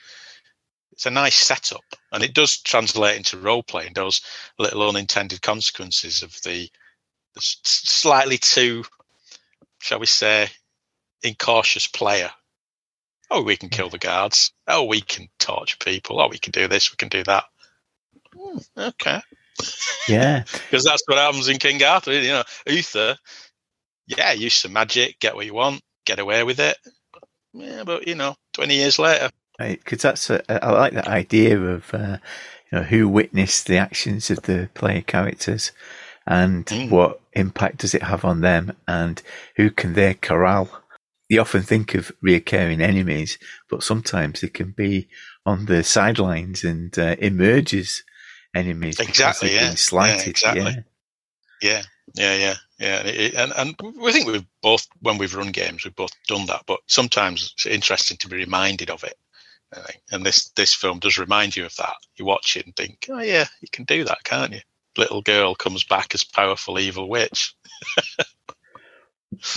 it's 0.93 1.07
a 1.07 1.11
nice 1.11 1.37
setup 1.37 1.85
and 2.13 2.23
it 2.23 2.35
does 2.35 2.59
translate 2.59 3.17
into 3.17 3.39
role 3.39 3.63
playing 3.63 3.95
those 3.95 4.21
little 4.59 4.89
unintended 4.89 5.41
consequences 5.43 6.23
of 6.23 6.39
the 6.43 6.69
slightly 7.39 8.39
too 8.39 8.85
shall 9.81 9.99
we 9.99 10.07
say 10.07 10.49
incautious 11.23 11.87
player. 11.87 12.31
Oh 13.31 13.43
we 13.43 13.57
can 13.57 13.69
kill 13.69 13.89
the 13.89 13.99
guards. 13.99 14.53
Oh 14.67 14.85
we 14.85 15.01
can 15.01 15.29
torture 15.39 15.79
people. 15.79 16.21
Oh 16.21 16.29
we 16.29 16.39
can 16.39 16.53
do 16.53 16.69
this. 16.69 16.93
We 16.93 16.97
can 16.97 17.09
do 17.09 17.23
that. 17.25 17.45
Hmm, 18.35 18.59
okay. 18.77 19.21
Yeah. 20.09 20.45
Because 20.53 20.85
that's 20.85 21.03
what 21.07 21.19
happens 21.19 21.49
in 21.49 21.59
king 21.59 21.83
arthur 21.83 22.13
you 22.13 22.29
know. 22.29 22.45
Uther 22.67 23.17
yeah 24.07 24.33
use 24.33 24.55
some 24.55 24.73
magic 24.73 25.21
get 25.21 25.35
what 25.37 25.47
you 25.47 25.55
want 25.55 25.81
get 26.05 26.19
away 26.19 26.43
with 26.45 26.61
it. 26.61 26.77
Yeah 27.53 27.85
but 27.85 28.07
you 28.07 28.15
know 28.15 28.35
20 28.55 28.75
years 28.75 28.99
later. 28.99 29.31
Because 29.59 30.03
that's 30.03 30.31
a, 30.31 30.65
I 30.65 30.73
like 30.73 30.95
that 30.95 31.09
idea 31.09 31.59
of 31.59 31.95
uh, 31.95 32.19
you 32.71 32.79
know 32.79 32.85
who 32.85 33.09
witnessed 33.09 33.67
the 33.67 33.77
actions 33.77 34.31
of 34.31 34.43
the 34.43 34.69
player 34.75 35.03
characters 35.03 35.73
and 36.27 36.67
mm. 36.67 36.91
what 36.91 37.21
impact 37.33 37.79
does 37.79 37.95
it 37.95 38.03
have 38.03 38.25
on 38.25 38.41
them 38.41 38.77
and 38.87 39.23
who 39.57 39.71
can 39.71 39.95
they 39.95 40.15
corral. 40.15 40.82
You 41.33 41.41
often 41.41 41.63
think 41.63 41.95
of 41.95 42.13
reoccurring 42.23 42.81
enemies, 42.81 43.39
but 43.69 43.83
sometimes 43.83 44.41
they 44.41 44.49
can 44.49 44.73
be 44.73 45.09
on 45.47 45.67
the 45.67 45.83
sidelines 45.83 46.63
and 46.63 46.97
uh, 46.99 47.17
emerge 47.19 47.75
as 47.75 48.03
enemies. 48.55 49.01
Exactly. 49.01 49.55
Yeah. 49.55 49.71
Slighted. 49.71 50.27
Yeah, 50.27 50.31
exactly. 50.31 50.85
Yeah. 51.63 51.83
Yeah. 52.15 52.37
Yeah. 52.37 52.55
Yeah. 52.79 53.01
It, 53.07 53.35
and 53.35 53.53
and 53.57 53.75
we 54.01 54.13
think 54.13 54.27
we've 54.27 54.45
both 54.63 54.87
when 55.01 55.19
we've 55.19 55.35
run 55.35 55.53
games 55.53 55.85
we've 55.85 55.97
both 55.97 56.13
done 56.29 56.47
that, 56.47 56.65
but 56.67 56.81
sometimes 56.87 57.55
it's 57.55 57.67
interesting 57.67 58.17
to 58.19 58.29
be 58.29 58.37
reminded 58.37 58.91
of 58.91 59.05
it 59.05 59.17
and 60.11 60.25
this 60.25 60.51
this 60.51 60.75
film 60.75 60.99
does 60.99 61.19
remind 61.19 61.57
you 61.57 61.65
of 61.65 61.75
that. 61.77 61.95
You 62.17 62.25
watch 62.25 62.57
it 62.57 62.67
and 62.67 62.77
think, 62.77 63.07
oh 63.11 63.21
yeah, 63.21 63.47
you 63.61 63.69
can 63.73 63.85
do 63.85 64.05
that, 64.05 64.25
can't 64.25 64.53
you? 64.53 64.61
Little 64.97 65.23
girl 65.23 65.55
comes 65.55 65.85
back 65.85 66.15
as 66.15 66.25
powerful 66.25 66.79
evil 66.79 67.09
witch. 67.09 67.55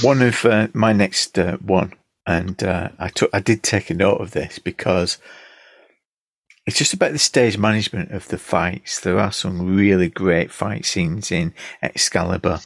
one 0.02 0.22
of 0.22 0.46
uh, 0.46 0.68
my 0.74 0.94
next 0.94 1.38
uh, 1.38 1.58
one, 1.58 1.94
and 2.26 2.62
uh, 2.64 2.90
I 3.00 3.10
took 3.10 3.30
I 3.34 3.40
did 3.40 3.64
take 3.64 3.90
a 3.90 3.94
note 3.94 4.22
of 4.22 4.32
this 4.32 4.60
because 4.60 5.18
it's 6.66 6.78
just 6.78 6.94
about 6.94 7.12
the 7.12 7.20
stage 7.20 7.58
management 7.58 8.12
of 8.12 8.28
the 8.28 8.40
fights. 8.40 9.00
There 9.00 9.20
are 9.20 9.32
some 9.32 9.76
really 9.76 10.10
great 10.10 10.52
fight 10.52 10.86
scenes 10.86 11.32
in 11.32 11.54
Excalibur. 11.82 12.60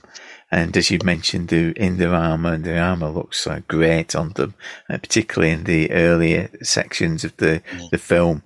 And 0.51 0.75
as 0.77 0.89
you 0.89 0.99
mentioned, 1.03 1.49
the 1.49 1.73
in 1.79 1.97
their 1.97 2.13
armor, 2.13 2.53
and 2.53 2.63
their 2.63 2.83
armor 2.83 3.09
looks 3.09 3.45
uh, 3.45 3.61
great 3.67 4.15
on 4.15 4.31
them, 4.33 4.55
uh, 4.89 4.97
particularly 4.97 5.53
in 5.53 5.65
the 5.65 5.91
earlier 5.91 6.49
sections 6.63 7.23
of 7.23 7.35
the, 7.37 7.61
the 7.91 7.97
film. 7.97 8.43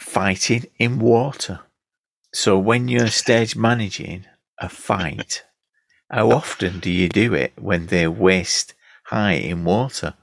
Fighting 0.00 0.66
in 0.78 0.98
water. 0.98 1.60
So 2.32 2.58
when 2.58 2.88
you're 2.88 3.06
stage 3.06 3.56
managing 3.56 4.26
a 4.58 4.68
fight, 4.68 5.44
how 6.10 6.30
often 6.30 6.80
do 6.80 6.90
you 6.90 7.08
do 7.08 7.34
it 7.34 7.52
when 7.58 7.86
they're 7.86 8.10
waist 8.10 8.74
high 9.04 9.32
in 9.32 9.64
water? 9.64 10.14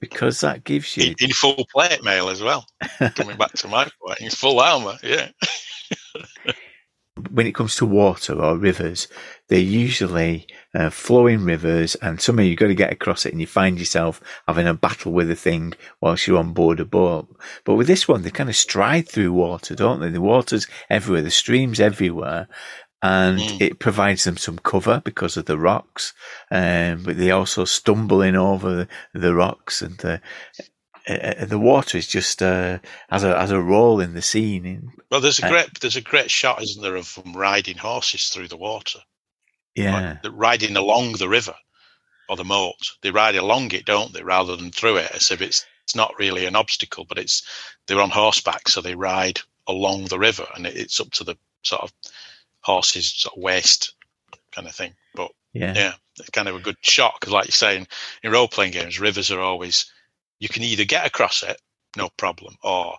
Because 0.00 0.40
that 0.40 0.64
gives 0.64 0.96
you 0.96 1.14
in, 1.18 1.30
full 1.30 1.66
plate 1.72 2.04
mail 2.04 2.28
as 2.28 2.42
well. 2.42 2.66
Coming 3.14 3.36
back 3.36 3.52
to 3.52 3.68
my 3.68 3.88
point, 4.04 4.20
in 4.20 4.30
full 4.30 4.60
armor, 4.60 4.96
yeah. 5.02 5.30
when 7.30 7.46
it 7.46 7.54
comes 7.54 7.76
to 7.76 7.86
water 7.86 8.34
or 8.34 8.56
rivers, 8.56 9.08
they're 9.48 9.58
usually 9.58 10.46
uh, 10.74 10.90
flowing 10.90 11.44
rivers, 11.44 11.94
and 11.96 12.20
somehow 12.20 12.42
you've 12.42 12.58
got 12.58 12.68
to 12.68 12.74
get 12.74 12.92
across 12.92 13.26
it, 13.26 13.32
and 13.32 13.40
you 13.40 13.46
find 13.46 13.78
yourself 13.78 14.20
having 14.46 14.66
a 14.66 14.74
battle 14.74 15.12
with 15.12 15.30
a 15.30 15.36
thing 15.36 15.72
whilst 16.00 16.26
you're 16.26 16.38
on 16.38 16.52
board 16.52 16.80
a 16.80 16.84
boat. 16.84 17.28
But 17.64 17.74
with 17.74 17.86
this 17.86 18.06
one, 18.06 18.22
they 18.22 18.30
kind 18.30 18.50
of 18.50 18.56
stride 18.56 19.08
through 19.08 19.32
water, 19.32 19.74
don't 19.74 20.00
they? 20.00 20.10
The 20.10 20.20
water's 20.20 20.66
everywhere, 20.90 21.22
the 21.22 21.30
stream's 21.30 21.80
everywhere, 21.80 22.48
and 23.02 23.38
mm. 23.38 23.60
it 23.60 23.78
provides 23.78 24.24
them 24.24 24.36
some 24.36 24.58
cover 24.58 25.00
because 25.04 25.36
of 25.36 25.46
the 25.46 25.58
rocks. 25.58 26.12
Um, 26.50 27.02
but 27.04 27.16
they 27.16 27.30
also 27.30 27.64
stumbling 27.64 28.36
over 28.36 28.74
the, 28.74 28.88
the 29.18 29.34
rocks, 29.34 29.82
and 29.82 29.96
the 29.98 30.20
uh, 31.08 31.46
the 31.46 31.58
water 31.58 31.96
is 31.96 32.06
just 32.06 32.42
uh, 32.42 32.78
has 33.08 33.24
a 33.24 33.38
has 33.38 33.50
a 33.50 33.60
role 33.60 34.00
in 34.00 34.14
the 34.14 34.22
scene. 34.22 34.66
In, 34.66 34.92
well, 35.10 35.20
there's 35.20 35.40
a 35.40 35.46
uh, 35.46 35.50
great 35.50 35.80
there's 35.80 35.96
a 35.96 36.02
great 36.02 36.30
shot, 36.30 36.62
isn't 36.62 36.82
there, 36.82 36.96
of 36.96 37.14
them 37.14 37.34
riding 37.34 37.78
horses 37.78 38.28
through 38.28 38.48
the 38.48 38.56
water? 38.56 39.00
Yeah, 39.74 40.18
like 40.22 40.32
riding 40.34 40.76
along 40.76 41.12
the 41.12 41.28
river 41.28 41.54
or 42.28 42.36
the 42.36 42.44
moat. 42.44 42.92
They 43.02 43.10
ride 43.10 43.36
along 43.36 43.72
it, 43.72 43.86
don't 43.86 44.12
they, 44.12 44.22
rather 44.22 44.56
than 44.56 44.70
through 44.70 44.96
it, 44.98 45.10
as 45.14 45.30
if 45.30 45.40
it's 45.40 45.64
it's 45.84 45.94
not 45.94 46.18
really 46.18 46.44
an 46.44 46.56
obstacle, 46.56 47.06
but 47.08 47.18
it's 47.18 47.42
they're 47.86 48.00
on 48.00 48.10
horseback, 48.10 48.68
so 48.68 48.80
they 48.80 48.94
ride 48.94 49.40
along 49.66 50.06
the 50.06 50.18
river, 50.18 50.46
and 50.54 50.66
it's 50.66 51.00
up 51.00 51.10
to 51.12 51.24
the 51.24 51.36
sort 51.62 51.82
of 51.82 51.92
horses 52.68 53.10
sort 53.10 53.36
of 53.36 53.42
waist 53.42 53.94
kind 54.52 54.68
of 54.68 54.74
thing. 54.74 54.92
But 55.14 55.30
yeah, 55.54 55.74
yeah, 55.74 55.92
it's 56.18 56.30
kind 56.30 56.48
of 56.48 56.54
a 56.54 56.60
good 56.60 56.76
shot 56.82 57.14
because, 57.18 57.32
like 57.32 57.46
you're 57.46 57.52
saying, 57.52 57.88
in 58.22 58.30
role 58.30 58.46
playing 58.46 58.72
games, 58.72 59.00
rivers 59.00 59.30
are 59.30 59.40
always 59.40 59.90
you 60.38 60.48
can 60.48 60.62
either 60.62 60.84
get 60.84 61.06
across 61.06 61.42
it, 61.42 61.60
no 61.96 62.10
problem, 62.16 62.56
or 62.62 62.96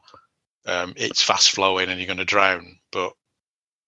um, 0.66 0.94
it's 0.98 1.22
fast 1.22 1.52
flowing 1.52 1.90
and 1.90 2.00
you're 2.00 2.08
going 2.08 2.18
to 2.18 2.26
drown. 2.26 2.78
But 2.92 3.14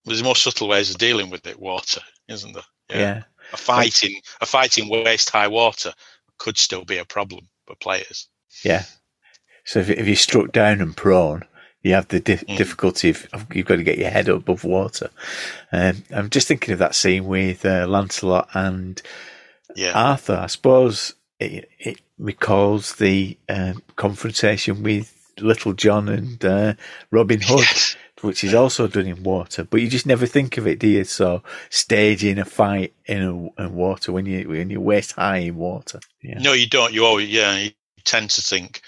there's 0.06 0.24
more 0.24 0.36
subtle 0.36 0.68
ways 0.68 0.92
of 0.92 0.98
dealing 0.98 1.32
with 1.32 1.46
it. 1.48 1.60
Water, 1.60 2.02
isn't 2.28 2.54
there? 2.54 2.64
Yeah. 2.90 3.00
yeah. 3.00 3.24
A 3.54 3.58
fighting 3.58 4.22
a 4.40 4.46
fighting 4.46 4.88
waist 4.88 5.32
high 5.32 5.48
water 5.48 5.94
could 6.38 6.58
still 6.58 6.86
be 6.86 6.98
a 6.98 7.06
problem 7.06 7.48
for 7.66 7.76
players. 7.76 8.28
Yeah. 8.64 8.84
So 9.66 9.80
if, 9.80 9.90
if 9.90 10.08
you're 10.08 10.16
struck 10.16 10.52
down 10.52 10.82
and 10.82 10.96
prone, 10.96 11.44
you 11.84 11.94
have 11.94 12.08
the 12.10 12.20
di- 12.20 12.36
mm. 12.38 12.58
difficulty 12.58 13.10
of, 13.10 13.28
of, 13.34 13.54
you've 13.54 13.66
got 13.66 13.78
to 13.78 13.84
get 13.84 13.98
your 13.98 14.10
head 14.10 14.30
above 14.30 14.64
water. 14.64 15.10
Um, 15.72 16.04
I'm 16.12 16.30
just 16.30 16.48
thinking 16.48 16.74
of 16.74 16.80
that 16.80 16.96
scene 16.96 17.26
with 17.26 17.66
uh, 17.66 17.88
Lancelot 17.88 18.50
and 18.54 19.02
yeah. 19.76 19.92
Arthur. 19.94 20.40
I 20.42 20.48
suppose 20.48 21.16
it, 21.40 21.70
it 21.80 22.00
recalls 22.18 22.96
the 22.96 23.38
uh, 23.50 23.74
confrontation 23.96 24.84
with 24.84 25.18
Little 25.40 25.74
John 25.74 26.08
and 26.08 26.44
uh, 26.46 26.74
Robin 27.10 27.42
Hood, 27.42 27.60
yes. 27.60 27.96
which 28.22 28.44
is 28.44 28.54
also 28.54 28.88
done 28.88 29.08
in 29.08 29.24
water. 29.24 29.64
But 29.64 29.82
you 29.82 29.88
just 29.88 30.06
never 30.06 30.28
think 30.28 30.58
of 30.58 30.68
it, 30.68 30.78
do 30.78 30.88
you? 30.88 31.04
So 31.04 31.42
staging 31.70 32.38
a 32.38 32.46
fight 32.46 32.94
in, 33.06 33.24
a, 33.24 33.64
in 33.64 33.74
water 33.74 34.12
when 34.12 34.26
you 34.28 34.48
when 34.50 34.70
you're 34.70 34.82
waist 34.82 35.14
high 35.14 35.38
in 35.38 35.56
water. 35.56 36.00
Yeah. 36.22 36.40
No, 36.40 36.54
you 36.54 36.68
don't. 36.68 36.94
You 36.94 37.06
always 37.06 37.30
yeah. 37.30 37.58
You 37.58 37.72
tend 38.04 38.30
to 38.32 38.42
think 38.42 38.82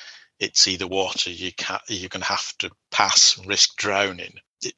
it's 0.43 0.67
either 0.67 0.87
water 0.87 1.29
you 1.29 1.51
can 1.53 1.79
you're 1.87 2.09
going 2.09 2.21
to 2.21 2.27
have 2.27 2.55
to 2.57 2.69
pass 2.91 3.37
and 3.37 3.47
risk 3.47 3.77
drowning. 3.77 4.33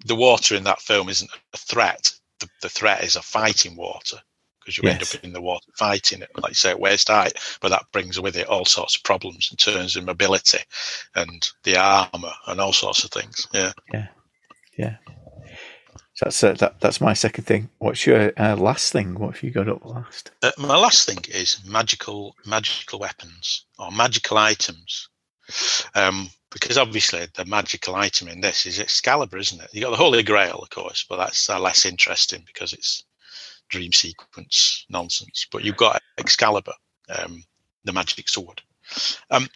The 0.05 0.15
water 0.15 0.55
in 0.55 0.63
that 0.63 0.81
film 0.81 1.09
isn't 1.09 1.29
a 1.53 1.57
threat. 1.57 2.11
The, 2.39 2.47
the 2.61 2.69
threat 2.69 3.03
is 3.03 3.15
a 3.15 3.21
fighting 3.21 3.75
water 3.75 4.17
because 4.59 4.77
you 4.77 4.83
yes. 4.85 4.93
end 4.93 5.03
up 5.03 5.23
in 5.23 5.33
the 5.33 5.41
water 5.41 5.65
fighting 5.77 6.21
it, 6.21 6.29
like 6.37 6.51
you 6.51 6.55
say, 6.55 6.71
at 6.71 6.79
waist 6.79 7.07
height. 7.07 7.33
But 7.61 7.69
that 7.69 7.85
brings 7.91 8.19
with 8.19 8.35
it 8.35 8.47
all 8.47 8.65
sorts 8.65 8.95
of 8.95 9.03
problems 9.03 9.49
in 9.51 9.57
terms 9.57 9.95
of 9.95 10.05
mobility 10.05 10.59
and 11.15 11.47
the 11.63 11.77
armor 11.77 12.33
and 12.47 12.59
all 12.59 12.73
sorts 12.73 13.03
of 13.03 13.11
things. 13.11 13.47
Yeah, 13.53 13.73
yeah, 13.93 14.07
yeah. 14.77 14.97
So 16.15 16.25
that's 16.25 16.43
uh, 16.43 16.53
that, 16.53 16.79
that's 16.79 17.01
my 17.01 17.13
second 17.13 17.43
thing. 17.43 17.69
What's 17.79 18.05
your 18.05 18.31
uh, 18.37 18.55
last 18.55 18.93
thing? 18.93 19.15
What 19.15 19.35
have 19.35 19.43
you 19.43 19.51
got 19.51 19.67
up 19.67 19.85
last? 19.85 20.31
Uh, 20.41 20.51
my 20.57 20.77
last 20.77 21.05
thing 21.05 21.19
is 21.27 21.59
magical 21.65 22.35
magical 22.45 22.99
weapons 22.99 23.65
or 23.77 23.91
magical 23.91 24.37
items. 24.37 25.09
Um, 25.93 26.29
because 26.51 26.77
obviously 26.77 27.27
the 27.35 27.45
magical 27.45 27.95
item 27.95 28.29
in 28.29 28.39
this 28.39 28.65
is 28.65 28.79
Excalibur, 28.79 29.37
isn't 29.37 29.61
it? 29.61 29.69
You 29.73 29.81
got 29.81 29.89
the 29.89 29.97
Holy 29.97 30.23
Grail, 30.23 30.59
of 30.61 30.69
course, 30.69 31.05
but 31.07 31.17
that's 31.17 31.49
uh, 31.49 31.59
less 31.59 31.85
interesting 31.85 32.43
because 32.45 32.71
it's 32.71 33.03
dream 33.69 33.91
sequence 33.91 34.85
nonsense. 34.89 35.47
But 35.51 35.63
you've 35.63 35.75
got 35.77 36.01
Excalibur, 36.17 36.73
um, 37.09 37.43
the 37.83 37.93
magic 37.93 38.29
sword. 38.29 38.61
Um, 39.29 39.49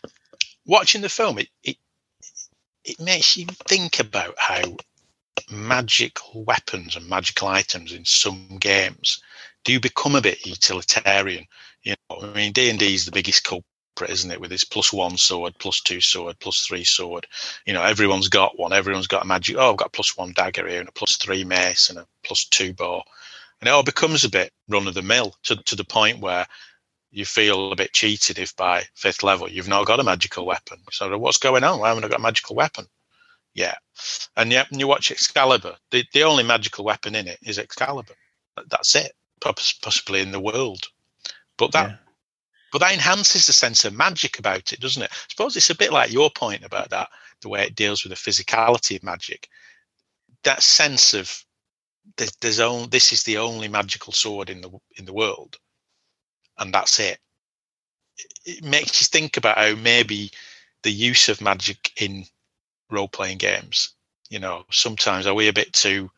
watching 0.66 1.02
the 1.02 1.10
film, 1.10 1.40
it, 1.40 1.50
it 1.64 1.78
it 2.84 3.00
makes 3.00 3.38
you 3.38 3.46
think 3.46 4.00
about 4.00 4.36
how 4.38 4.78
magical 5.50 6.44
weapons 6.44 6.96
and 6.96 7.08
magical 7.08 7.48
items 7.48 7.92
in 7.92 8.06
some 8.06 8.58
games 8.60 9.22
do 9.64 9.80
become 9.80 10.16
a 10.16 10.22
bit 10.22 10.46
utilitarian. 10.46 11.46
You 11.84 11.96
know, 12.10 12.18
I 12.22 12.34
mean, 12.34 12.52
D 12.52 12.70
and 12.70 12.80
D 12.80 12.94
is 12.94 13.06
the 13.06 13.12
biggest 13.12 13.44
culprit, 14.00 14.14
isn't 14.14 14.32
it? 14.32 14.42
With 14.42 14.52
its 14.52 14.64
plus 14.64 14.94
one 14.94 15.18
sword, 15.18 15.54
plus 15.60 15.82
two 15.82 16.02
sword, 16.02 16.40
plus 16.40 16.66
three 16.66 16.84
sword. 16.84 17.28
You 17.66 17.74
know, 17.74 17.84
everyone's 17.84 18.30
got 18.30 18.58
one. 18.58 18.74
Everyone's 18.74 19.08
got 19.08 19.24
a 19.24 19.28
magic. 19.28 19.58
Oh, 19.58 19.72
I've 19.72 19.78
got 19.78 19.88
a 19.88 19.92
plus 19.92 20.18
one 20.18 20.34
dagger 20.34 20.68
here 20.68 20.80
and 20.80 20.90
a 20.90 20.94
plus 20.94 21.18
three 21.18 21.44
mace 21.44 21.90
and 21.90 22.00
a 22.00 22.08
plus 22.24 22.46
two 22.46 22.74
bow, 22.74 23.04
and 23.60 23.68
it 23.68 23.72
all 23.72 23.84
becomes 23.84 24.24
a 24.24 24.30
bit 24.30 24.52
run 24.68 24.88
of 24.88 24.94
the 24.94 25.02
mill 25.02 25.36
to 25.44 25.56
to 25.64 25.76
the 25.76 25.84
point 25.84 26.20
where 26.20 26.46
you 27.12 27.26
feel 27.26 27.72
a 27.72 27.76
bit 27.76 27.92
cheated 27.92 28.38
if 28.38 28.56
by 28.56 28.84
fifth 28.94 29.24
level 29.24 29.50
you've 29.50 29.68
not 29.68 29.88
got 29.88 30.00
a 30.00 30.04
magical 30.04 30.46
weapon. 30.46 30.80
So 30.92 31.18
what's 31.18 31.38
going 31.38 31.64
on? 31.64 31.80
Why 31.80 31.90
haven't 31.90 32.06
I 32.06 32.08
got 32.08 32.20
a 32.20 32.24
magical 32.24 32.56
weapon? 32.56 32.86
Yeah. 33.56 33.76
And 34.38 34.52
yet 34.52 34.70
when 34.70 34.80
you 34.80 34.88
watch 34.88 35.12
Excalibur, 35.12 35.76
the, 35.90 36.06
the 36.14 36.24
only 36.24 36.44
magical 36.44 36.86
weapon 36.86 37.16
in 37.16 37.28
it 37.28 37.40
is 37.42 37.58
Excalibur. 37.58 38.14
That's 38.70 38.96
it, 38.96 39.14
possibly 39.42 40.22
in 40.22 40.32
the 40.32 40.40
world. 40.40 40.84
But 41.58 41.72
that 41.72 41.90
yeah. 41.90 41.96
But 42.72 42.80
that 42.80 42.94
enhances 42.94 43.46
the 43.46 43.54
sense 43.54 43.86
of 43.86 43.94
magic 43.94 44.40
about 44.40 44.74
it, 44.74 44.80
doesn't 44.80 45.04
it? 45.04 45.12
I 45.12 45.16
suppose 45.30 45.56
it's 45.56 45.70
a 45.70 45.76
bit 45.76 45.92
like 45.92 46.12
your 46.12 46.30
point 46.30 46.64
about 46.64 46.90
that, 46.90 47.10
the 47.42 47.50
way 47.50 47.64
it 47.64 47.76
deals 47.76 48.04
with 48.04 48.12
the 48.12 48.32
physicality 48.32 48.98
of 48.98 49.04
magic. 49.04 49.48
That 50.44 50.64
sense 50.64 51.14
of 51.14 51.44
there's, 52.18 52.36
there's 52.42 52.60
only 52.60 52.88
this 52.88 53.12
is 53.12 53.24
the 53.24 53.38
only 53.38 53.68
magical 53.68 54.14
sword 54.14 54.50
in 54.50 54.62
the 54.62 54.70
in 54.98 55.06
the 55.06 55.14
world 55.14 55.58
and 56.60 56.74
that's 56.74 57.00
it. 57.00 57.18
It 58.46 58.64
makes 58.64 59.02
you 59.02 59.06
think 59.06 59.38
about 59.38 59.58
how 59.58 59.76
maybe 59.76 60.32
the 60.84 60.92
use 60.92 61.30
of 61.30 61.42
magic 61.42 61.92
in 62.00 62.26
role 62.92 63.08
playing 63.08 63.38
games, 63.38 63.96
you 64.30 64.40
know, 64.40 64.64
sometimes 64.72 65.26
are 65.26 65.34
we 65.34 65.48
a 65.48 65.54
bit 65.54 65.74
too 65.74 66.10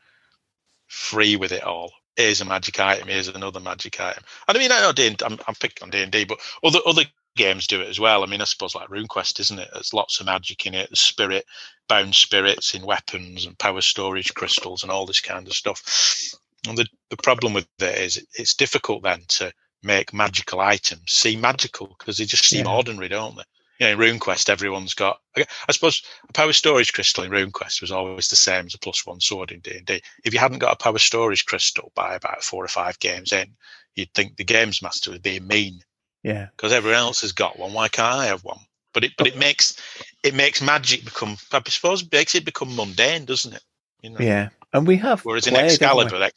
free 0.87 1.35
with 1.35 1.51
it 1.51 1.63
all? 1.63 1.91
Here's 2.21 2.41
a 2.41 2.45
magic 2.45 2.79
item, 2.79 3.07
here's 3.07 3.27
another 3.27 3.59
magic 3.59 3.99
item. 3.99 4.23
And 4.47 4.57
I 4.57 4.59
mean, 4.59 4.71
I 4.71 4.81
know 4.81 4.91
D 4.91 5.15
I'm, 5.25 5.39
I'm 5.47 5.55
picking 5.55 5.83
on 5.83 5.89
D 5.89 6.01
and 6.01 6.11
D, 6.11 6.23
but 6.25 6.39
other 6.63 6.79
other 6.85 7.03
games 7.35 7.67
do 7.67 7.81
it 7.81 7.87
as 7.87 7.99
well. 7.99 8.23
I 8.23 8.27
mean, 8.27 8.41
I 8.41 8.45
suppose 8.45 8.75
like 8.75 8.89
RuneQuest, 8.89 9.39
isn't 9.39 9.59
it? 9.59 9.69
There's 9.73 9.93
lots 9.93 10.19
of 10.19 10.25
magic 10.25 10.65
in 10.65 10.73
it. 10.73 10.89
The 10.89 10.95
spirit, 10.95 11.45
bound 11.87 12.13
spirits 12.13 12.73
in 12.73 12.85
weapons 12.85 13.45
and 13.45 13.57
power 13.57 13.81
storage 13.81 14.33
crystals 14.33 14.83
and 14.83 14.91
all 14.91 15.05
this 15.05 15.21
kind 15.21 15.47
of 15.47 15.53
stuff. 15.53 16.35
And 16.67 16.77
the, 16.77 16.87
the 17.09 17.17
problem 17.17 17.53
with 17.53 17.67
it 17.79 17.97
is 17.97 18.25
it's 18.33 18.53
difficult 18.53 19.03
then 19.03 19.21
to 19.29 19.51
make 19.83 20.13
magical 20.13 20.59
items 20.59 21.11
seem 21.11 21.41
magical 21.41 21.95
because 21.97 22.17
they 22.17 22.25
just 22.25 22.45
seem 22.45 22.65
yeah. 22.65 22.75
ordinary, 22.75 23.09
don't 23.09 23.35
they? 23.35 23.43
You 23.81 23.87
know, 23.87 23.93
in 24.03 24.19
RuneQuest, 24.19 24.47
everyone's 24.47 24.93
got. 24.93 25.19
I 25.35 25.71
suppose 25.71 26.03
a 26.29 26.33
power 26.33 26.53
storage 26.53 26.93
crystal 26.93 27.23
in 27.23 27.31
RuneQuest 27.31 27.81
was 27.81 27.91
always 27.91 28.27
the 28.27 28.35
same 28.35 28.67
as 28.67 28.75
a 28.75 28.77
plus 28.77 29.07
one 29.07 29.19
sword 29.19 29.49
in 29.49 29.59
D 29.61 29.75
and 29.75 29.87
D. 29.87 30.03
If 30.23 30.35
you 30.35 30.39
hadn't 30.39 30.59
got 30.59 30.73
a 30.73 30.75
power 30.75 30.99
storage 30.99 31.47
crystal 31.47 31.91
by 31.95 32.13
about 32.13 32.43
four 32.43 32.63
or 32.63 32.67
five 32.67 32.99
games 32.99 33.33
in, 33.33 33.55
you'd 33.95 34.13
think 34.13 34.37
the 34.37 34.43
games 34.43 34.83
master 34.83 35.09
was 35.09 35.19
being 35.19 35.47
mean. 35.47 35.79
Yeah, 36.21 36.49
because 36.55 36.73
everyone 36.73 36.99
else 36.99 37.21
has 37.21 37.31
got 37.31 37.57
one. 37.57 37.73
Why 37.73 37.87
can't 37.87 38.19
I 38.19 38.27
have 38.27 38.43
one? 38.43 38.59
But 38.93 39.05
it, 39.05 39.13
but 39.17 39.25
it 39.25 39.33
oh. 39.35 39.39
makes 39.39 39.75
it 40.23 40.35
makes 40.35 40.61
magic 40.61 41.03
become. 41.03 41.37
I 41.51 41.63
suppose 41.65 42.07
makes 42.11 42.35
it 42.35 42.45
become 42.45 42.75
mundane, 42.75 43.25
doesn't 43.25 43.55
it? 43.55 43.63
You 44.03 44.11
know? 44.11 44.19
Yeah, 44.19 44.49
and 44.73 44.85
we 44.85 44.97
have. 44.97 45.25
Whereas 45.25 45.47
in 45.47 45.55
Excalibur, 45.55 46.29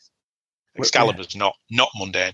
Excalibur's 0.76 1.34
yeah. 1.34 1.40
not 1.40 1.56
not 1.70 1.90
mundane 1.94 2.32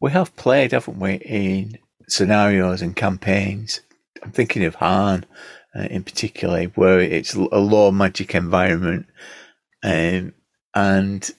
we 0.00 0.10
have 0.12 0.34
played, 0.36 0.72
haven't 0.72 0.98
we, 0.98 1.14
in 1.14 1.78
scenarios 2.08 2.82
and 2.82 2.96
campaigns. 2.96 3.80
I'm 4.22 4.32
thinking 4.32 4.64
of 4.64 4.76
Han 4.76 5.24
uh, 5.74 5.82
in 5.82 6.02
particular, 6.02 6.64
where 6.74 7.00
it's 7.00 7.34
a 7.34 7.58
low 7.58 7.90
magic 7.90 8.34
environment, 8.34 9.06
um, 9.82 10.32
and 10.74 11.30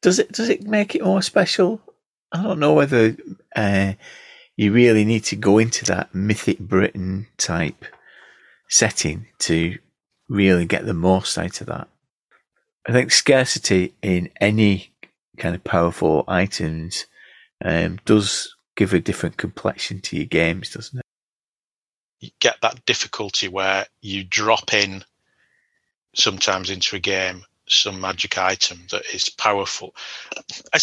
does 0.00 0.18
it 0.18 0.32
does 0.32 0.48
it 0.48 0.64
make 0.64 0.94
it 0.94 1.04
more 1.04 1.22
special? 1.22 1.80
I 2.32 2.42
don't 2.42 2.60
know 2.60 2.72
whether 2.72 3.16
uh, 3.54 3.92
you 4.56 4.72
really 4.72 5.04
need 5.04 5.24
to 5.24 5.36
go 5.36 5.58
into 5.58 5.84
that 5.86 6.14
mythic 6.14 6.58
Britain 6.58 7.26
type 7.36 7.84
setting 8.68 9.26
to 9.40 9.78
really 10.28 10.64
get 10.64 10.86
the 10.86 10.94
most 10.94 11.36
out 11.36 11.60
of 11.60 11.66
that. 11.66 11.88
I 12.86 12.92
think 12.92 13.12
scarcity 13.12 13.94
in 14.02 14.30
any 14.40 14.92
kind 15.36 15.54
of 15.54 15.62
powerful 15.62 16.24
items 16.26 17.06
um, 17.64 18.00
does 18.04 18.54
give 18.76 18.92
a 18.94 19.00
different 19.00 19.36
complexion 19.36 20.00
to 20.00 20.16
your 20.16 20.26
games, 20.26 20.70
doesn't 20.70 20.98
it? 20.98 21.04
You 22.20 22.30
get 22.40 22.56
that 22.62 22.84
difficulty 22.86 23.48
where 23.48 23.86
you 24.00 24.24
drop 24.24 24.72
in 24.72 25.04
sometimes 26.14 26.70
into 26.70 26.96
a 26.96 27.00
game 27.00 27.44
some 27.68 28.00
magic 28.00 28.38
item 28.38 28.80
that 28.90 29.04
is 29.14 29.28
powerful. 29.28 29.94
I, 30.72 30.78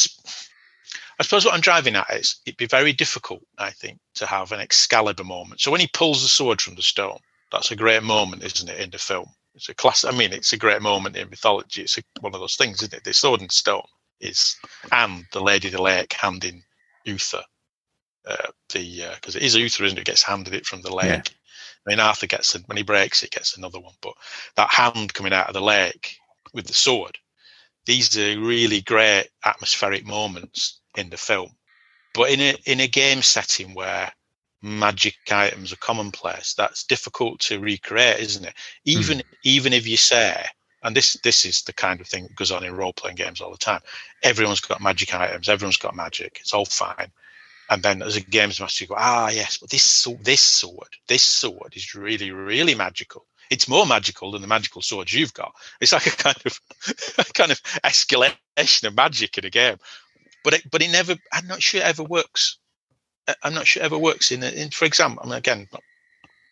I 1.19 1.23
suppose 1.23 1.45
what 1.45 1.53
I'm 1.53 1.61
driving 1.61 1.95
at 1.95 2.09
is 2.11 2.37
it'd 2.45 2.57
be 2.57 2.65
very 2.65 2.93
difficult, 2.93 3.41
I 3.57 3.71
think, 3.71 3.99
to 4.15 4.25
have 4.25 4.51
an 4.51 4.59
Excalibur 4.59 5.23
moment. 5.23 5.61
So 5.61 5.71
when 5.71 5.81
he 5.81 5.89
pulls 5.93 6.21
the 6.21 6.29
sword 6.29 6.61
from 6.61 6.75
the 6.75 6.81
stone, 6.81 7.19
that's 7.51 7.71
a 7.71 7.75
great 7.75 8.03
moment, 8.03 8.43
isn't 8.43 8.69
it, 8.69 8.79
in 8.79 8.89
the 8.89 8.97
film? 8.97 9.27
It's 9.55 9.69
a 9.69 9.73
class. 9.73 10.05
I 10.05 10.11
mean, 10.11 10.31
it's 10.31 10.53
a 10.53 10.57
great 10.57 10.81
moment 10.81 11.17
in 11.17 11.29
mythology. 11.29 11.81
It's 11.81 11.97
a, 11.97 12.01
one 12.21 12.33
of 12.33 12.39
those 12.39 12.55
things, 12.55 12.81
isn't 12.81 12.93
it? 12.93 13.03
The 13.03 13.13
sword 13.13 13.41
and 13.41 13.51
stone 13.51 13.87
is, 14.19 14.55
and 14.91 15.25
the 15.33 15.41
Lady 15.41 15.67
of 15.67 15.73
the 15.73 15.81
Lake 15.81 16.13
handing 16.13 16.63
Uther. 17.05 17.43
Uh, 18.25 18.35
the 18.73 19.03
because 19.15 19.35
uh, 19.35 19.39
it 19.39 19.45
is 19.45 19.55
Uther, 19.55 19.85
isn't 19.85 19.97
it? 19.97 20.05
Gets 20.05 20.23
handed 20.23 20.53
it 20.53 20.65
from 20.65 20.81
the 20.81 20.93
lake. 20.93 21.05
Yeah. 21.05 21.21
I 21.87 21.89
mean, 21.89 21.99
Arthur 21.99 22.27
gets 22.27 22.53
it 22.55 22.63
when 22.67 22.77
he 22.77 22.83
breaks 22.83 23.23
it, 23.23 23.31
gets 23.31 23.57
another 23.57 23.79
one. 23.79 23.93
But 24.01 24.13
that 24.55 24.73
hand 24.73 25.13
coming 25.13 25.33
out 25.33 25.47
of 25.47 25.53
the 25.53 25.61
lake 25.61 26.17
with 26.53 26.67
the 26.67 26.73
sword, 26.73 27.17
these 27.85 28.17
are 28.17 28.39
really 28.39 28.81
great 28.81 29.29
atmospheric 29.45 30.05
moments 30.05 30.79
in 30.97 31.09
the 31.09 31.17
film. 31.17 31.51
But 32.13 32.31
in 32.31 32.41
a 32.41 32.55
in 32.65 32.79
a 32.81 32.87
game 32.87 33.21
setting 33.21 33.73
where 33.73 34.11
magic 34.61 35.15
items 35.31 35.71
are 35.71 35.77
commonplace, 35.77 36.53
that's 36.53 36.83
difficult 36.83 37.39
to 37.39 37.59
recreate, 37.59 38.19
isn't 38.19 38.45
it? 38.45 38.53
Even 38.85 39.19
mm. 39.19 39.23
even 39.43 39.73
if 39.73 39.87
you 39.87 39.97
say 39.97 40.45
and 40.83 40.95
this 40.95 41.17
this 41.23 41.45
is 41.45 41.61
the 41.63 41.73
kind 41.73 41.99
of 41.99 42.07
thing 42.07 42.23
that 42.23 42.35
goes 42.35 42.51
on 42.51 42.63
in 42.63 42.75
role 42.75 42.93
playing 42.93 43.15
games 43.15 43.41
all 43.41 43.51
the 43.51 43.57
time. 43.57 43.81
Everyone's 44.23 44.61
got 44.61 44.81
magic 44.81 45.13
items. 45.13 45.49
Everyone's 45.49 45.77
got 45.77 45.95
magic. 45.95 46.37
It's 46.39 46.53
all 46.53 46.65
fine. 46.65 47.11
And 47.69 47.83
then 47.83 48.01
as 48.01 48.15
a 48.15 48.21
games 48.21 48.59
master, 48.59 48.83
you 48.83 48.87
go, 48.87 48.95
ah, 48.97 49.29
yes, 49.29 49.57
but 49.57 49.69
this 49.69 50.07
this 50.21 50.41
sword, 50.41 50.89
this 51.07 51.23
sword 51.23 51.73
is 51.75 51.93
really 51.93 52.31
really 52.31 52.75
magical. 52.75 53.25
It's 53.49 53.67
more 53.67 53.85
magical 53.85 54.31
than 54.31 54.41
the 54.41 54.47
magical 54.47 54.81
swords 54.81 55.13
you've 55.13 55.33
got. 55.33 55.53
It's 55.81 55.91
like 55.91 56.07
a 56.07 56.11
kind 56.11 56.37
of 56.45 56.59
a 57.17 57.23
kind 57.33 57.51
of 57.51 57.61
escalation 57.83 58.83
of 58.85 58.95
magic 58.95 59.37
in 59.37 59.45
a 59.45 59.49
game. 59.49 59.77
But 60.43 60.55
it, 60.55 60.71
but 60.71 60.81
it 60.81 60.91
never. 60.91 61.15
I'm 61.33 61.47
not 61.47 61.61
sure 61.61 61.81
it 61.81 61.87
ever 61.87 62.03
works. 62.03 62.57
I'm 63.43 63.53
not 63.53 63.67
sure 63.67 63.83
it 63.83 63.85
ever 63.85 63.97
works 63.97 64.31
in, 64.31 64.41
in 64.43 64.69
for 64.71 64.85
example. 64.85 65.21
I 65.23 65.27
mean, 65.27 65.37
again, 65.37 65.67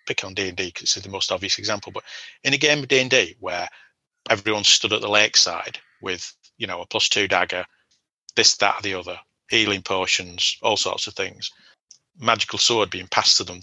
pick 0.06 0.24
on 0.24 0.34
D 0.34 0.50
and 0.50 0.58
D 0.58 0.68
because 0.68 0.96
it's 0.96 1.06
the 1.06 1.12
most 1.12 1.32
obvious 1.32 1.58
example. 1.58 1.92
But 1.92 2.04
in 2.44 2.54
a 2.54 2.58
game 2.58 2.80
of 2.80 2.88
D 2.88 3.00
and 3.00 3.10
D 3.10 3.36
where 3.40 3.68
everyone 4.30 4.64
stood 4.64 4.94
at 4.94 5.02
the 5.02 5.10
lakeside 5.10 5.80
with 6.02 6.32
you 6.58 6.68
know 6.68 6.82
a 6.82 6.88
plus 6.88 7.10
two 7.10 7.28
dagger, 7.28 7.66
this, 8.36 8.56
that, 8.58 8.82
the 8.84 8.94
other, 8.96 9.20
healing 9.50 9.82
potions, 9.82 10.58
all 10.62 10.78
sorts 10.78 11.08
of 11.08 11.14
things. 11.14 11.52
Magical 12.20 12.58
sword 12.58 12.90
being 12.90 13.08
passed 13.08 13.38
to 13.38 13.44
them. 13.44 13.60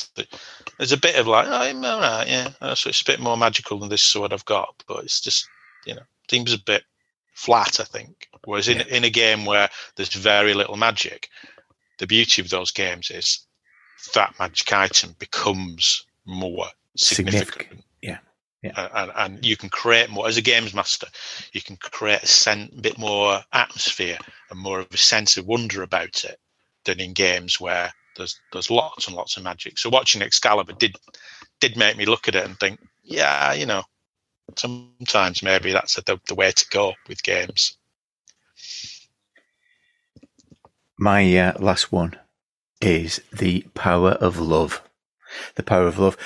There's 0.78 0.92
a 0.92 0.96
bit 0.96 1.16
of 1.16 1.26
like, 1.26 1.46
oh, 1.48 1.52
I'm 1.52 1.84
all 1.84 2.00
right, 2.00 2.28
yeah. 2.28 2.74
So 2.74 2.88
it's 2.88 3.02
a 3.02 3.06
bit 3.06 3.20
more 3.20 3.36
magical 3.36 3.78
than 3.78 3.88
this 3.88 4.02
sword 4.02 4.32
I've 4.32 4.44
got, 4.44 4.82
but 4.86 5.04
it's 5.04 5.20
just 5.20 5.48
you 5.86 5.94
know 5.94 6.02
seems 6.30 6.52
a 6.52 6.58
bit 6.58 6.84
flat. 7.34 7.80
I 7.80 7.84
think. 7.84 8.28
Whereas 8.44 8.68
in 8.68 8.80
in 8.82 9.04
a 9.04 9.10
game 9.10 9.44
where 9.44 9.68
there's 9.96 10.12
very 10.12 10.54
little 10.54 10.76
magic, 10.76 11.28
the 11.98 12.06
beauty 12.06 12.42
of 12.42 12.50
those 12.50 12.70
games 12.70 13.10
is 13.10 13.40
that 14.14 14.34
magic 14.38 14.72
item 14.72 15.16
becomes 15.18 16.04
more 16.26 16.66
significant. 16.96 17.52
significant. 17.52 17.84
Yeah. 18.64 18.88
And, 18.94 19.12
and 19.14 19.44
you 19.44 19.56
can 19.58 19.68
create 19.68 20.08
more 20.08 20.26
as 20.26 20.38
a 20.38 20.42
games 20.42 20.72
master. 20.72 21.06
You 21.52 21.60
can 21.60 21.76
create 21.76 22.22
a 22.22 22.26
sen- 22.26 22.70
bit 22.80 22.96
more 22.98 23.40
atmosphere 23.52 24.18
and 24.50 24.58
more 24.58 24.80
of 24.80 24.88
a 24.90 24.96
sense 24.96 25.36
of 25.36 25.46
wonder 25.46 25.82
about 25.82 26.24
it 26.24 26.38
than 26.86 26.98
in 26.98 27.12
games 27.12 27.60
where 27.60 27.92
there's 28.16 28.40
there's 28.52 28.70
lots 28.70 29.06
and 29.06 29.16
lots 29.16 29.36
of 29.36 29.42
magic. 29.42 29.76
So 29.78 29.90
watching 29.90 30.22
Excalibur 30.22 30.72
did 30.72 30.96
did 31.60 31.76
make 31.76 31.98
me 31.98 32.06
look 32.06 32.26
at 32.26 32.34
it 32.36 32.44
and 32.46 32.58
think, 32.58 32.80
yeah, 33.02 33.52
you 33.52 33.66
know, 33.66 33.82
sometimes 34.56 35.42
maybe 35.42 35.72
that's 35.72 35.96
the, 35.96 36.18
the 36.28 36.34
way 36.34 36.50
to 36.50 36.66
go 36.70 36.94
with 37.06 37.22
games. 37.22 37.76
My 40.98 41.36
uh, 41.36 41.52
last 41.60 41.92
one 41.92 42.16
is 42.80 43.20
the 43.32 43.62
power 43.74 44.12
of 44.12 44.38
love. 44.38 44.82
The 45.56 45.62
Power 45.64 45.86
of 45.86 45.98
Love. 45.98 46.16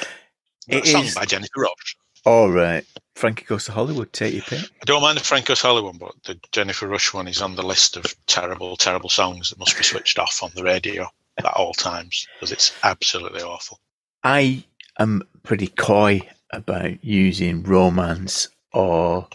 That 0.68 0.78
It 0.78 0.86
song 0.86 1.04
is- 1.04 1.14
by 1.14 1.24
Jennifer 1.24 1.60
Rush. 1.62 1.96
All 2.24 2.50
right. 2.50 2.84
Frankie 3.14 3.44
Goes 3.44 3.64
to 3.64 3.72
Hollywood, 3.72 4.12
take 4.12 4.32
your 4.32 4.42
pick. 4.42 4.60
I 4.60 4.84
don't 4.84 5.02
mind 5.02 5.18
the 5.18 5.24
Franco 5.24 5.54
Solly 5.54 5.82
one, 5.82 5.98
but 5.98 6.14
the 6.24 6.38
Jennifer 6.52 6.86
Rush 6.86 7.12
one 7.12 7.26
is 7.26 7.42
on 7.42 7.56
the 7.56 7.66
list 7.66 7.96
of 7.96 8.06
terrible, 8.26 8.76
terrible 8.76 9.08
songs 9.08 9.50
that 9.50 9.58
must 9.58 9.76
be 9.76 9.82
switched 9.82 10.20
off 10.20 10.40
on 10.42 10.52
the 10.54 10.62
radio 10.62 11.08
at 11.36 11.44
all 11.44 11.72
times 11.72 12.26
because 12.34 12.52
it's 12.52 12.72
absolutely 12.84 13.42
awful. 13.42 13.80
I 14.22 14.64
am 14.98 15.22
pretty 15.42 15.66
coy 15.66 16.28
about 16.52 17.04
using 17.04 17.64
romance 17.64 18.48
or 18.72 19.26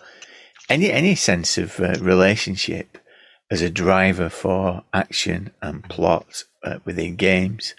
any 0.70 0.92
any 0.92 1.16
sense 1.16 1.58
of 1.58 1.80
uh, 1.80 1.96
relationship 2.00 2.98
as 3.52 3.62
a 3.62 3.70
driver 3.70 4.30
for 4.30 4.84
action 4.94 5.52
and 5.62 5.84
plot 5.90 6.46
uh, 6.64 6.80
within 6.86 7.16
games, 7.16 7.76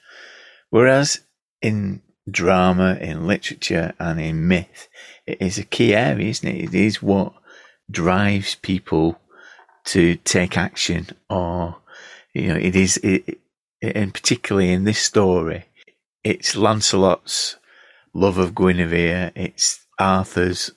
whereas 0.71 1.21
in 1.63 2.03
drama, 2.31 2.97
in 3.01 3.27
literature, 3.27 3.95
and 3.99 4.21
in 4.21 4.49
myth, 4.49 4.89
it 5.27 5.41
is 5.41 5.59
a 5.59 5.65
key 5.65 5.95
area, 5.95 6.29
isn't 6.29 6.49
it? 6.49 6.65
It 6.65 6.75
is 6.75 7.03
what 7.03 7.33
drives 7.91 8.55
people 8.57 9.21
to 9.87 10.17
take 10.17 10.57
action, 10.57 11.09
or 11.29 11.77
you 12.33 12.49
know, 12.49 12.57
it 12.57 12.75
is 12.75 12.97
it, 12.99 13.39
and 13.83 14.15
particularly 14.15 14.73
in 14.73 14.85
this 14.85 14.99
story, 14.99 15.67
it's 16.23 16.57
Lancelot's 16.57 17.57
love 18.15 18.39
of 18.39 18.55
Guinevere, 18.55 19.33
it's 19.35 19.85
Arthur's 19.99 20.71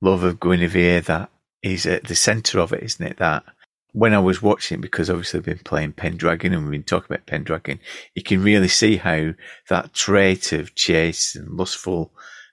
love 0.00 0.24
of 0.24 0.40
Guinevere 0.40 1.00
that 1.02 1.30
is 1.62 1.86
at 1.86 2.04
the 2.04 2.14
centre 2.14 2.58
of 2.58 2.72
it, 2.72 2.82
isn't 2.82 3.06
it? 3.06 3.18
That 3.18 3.44
when 3.92 4.14
I 4.14 4.18
was 4.18 4.42
watching, 4.42 4.80
because 4.80 5.10
obviously 5.10 5.38
I've 5.38 5.44
been 5.44 5.58
playing 5.58 5.92
Pendragon 5.92 6.52
and 6.52 6.62
we've 6.62 6.72
been 6.72 6.82
talking 6.82 7.06
about 7.10 7.26
Pendragon, 7.26 7.80
you 8.14 8.22
can 8.22 8.42
really 8.42 8.68
see 8.68 8.96
how 8.96 9.32
that 9.68 9.92
trait 9.92 10.52
of 10.52 10.74
chase 10.74 11.34
and 11.34 11.50
lustful 11.50 12.12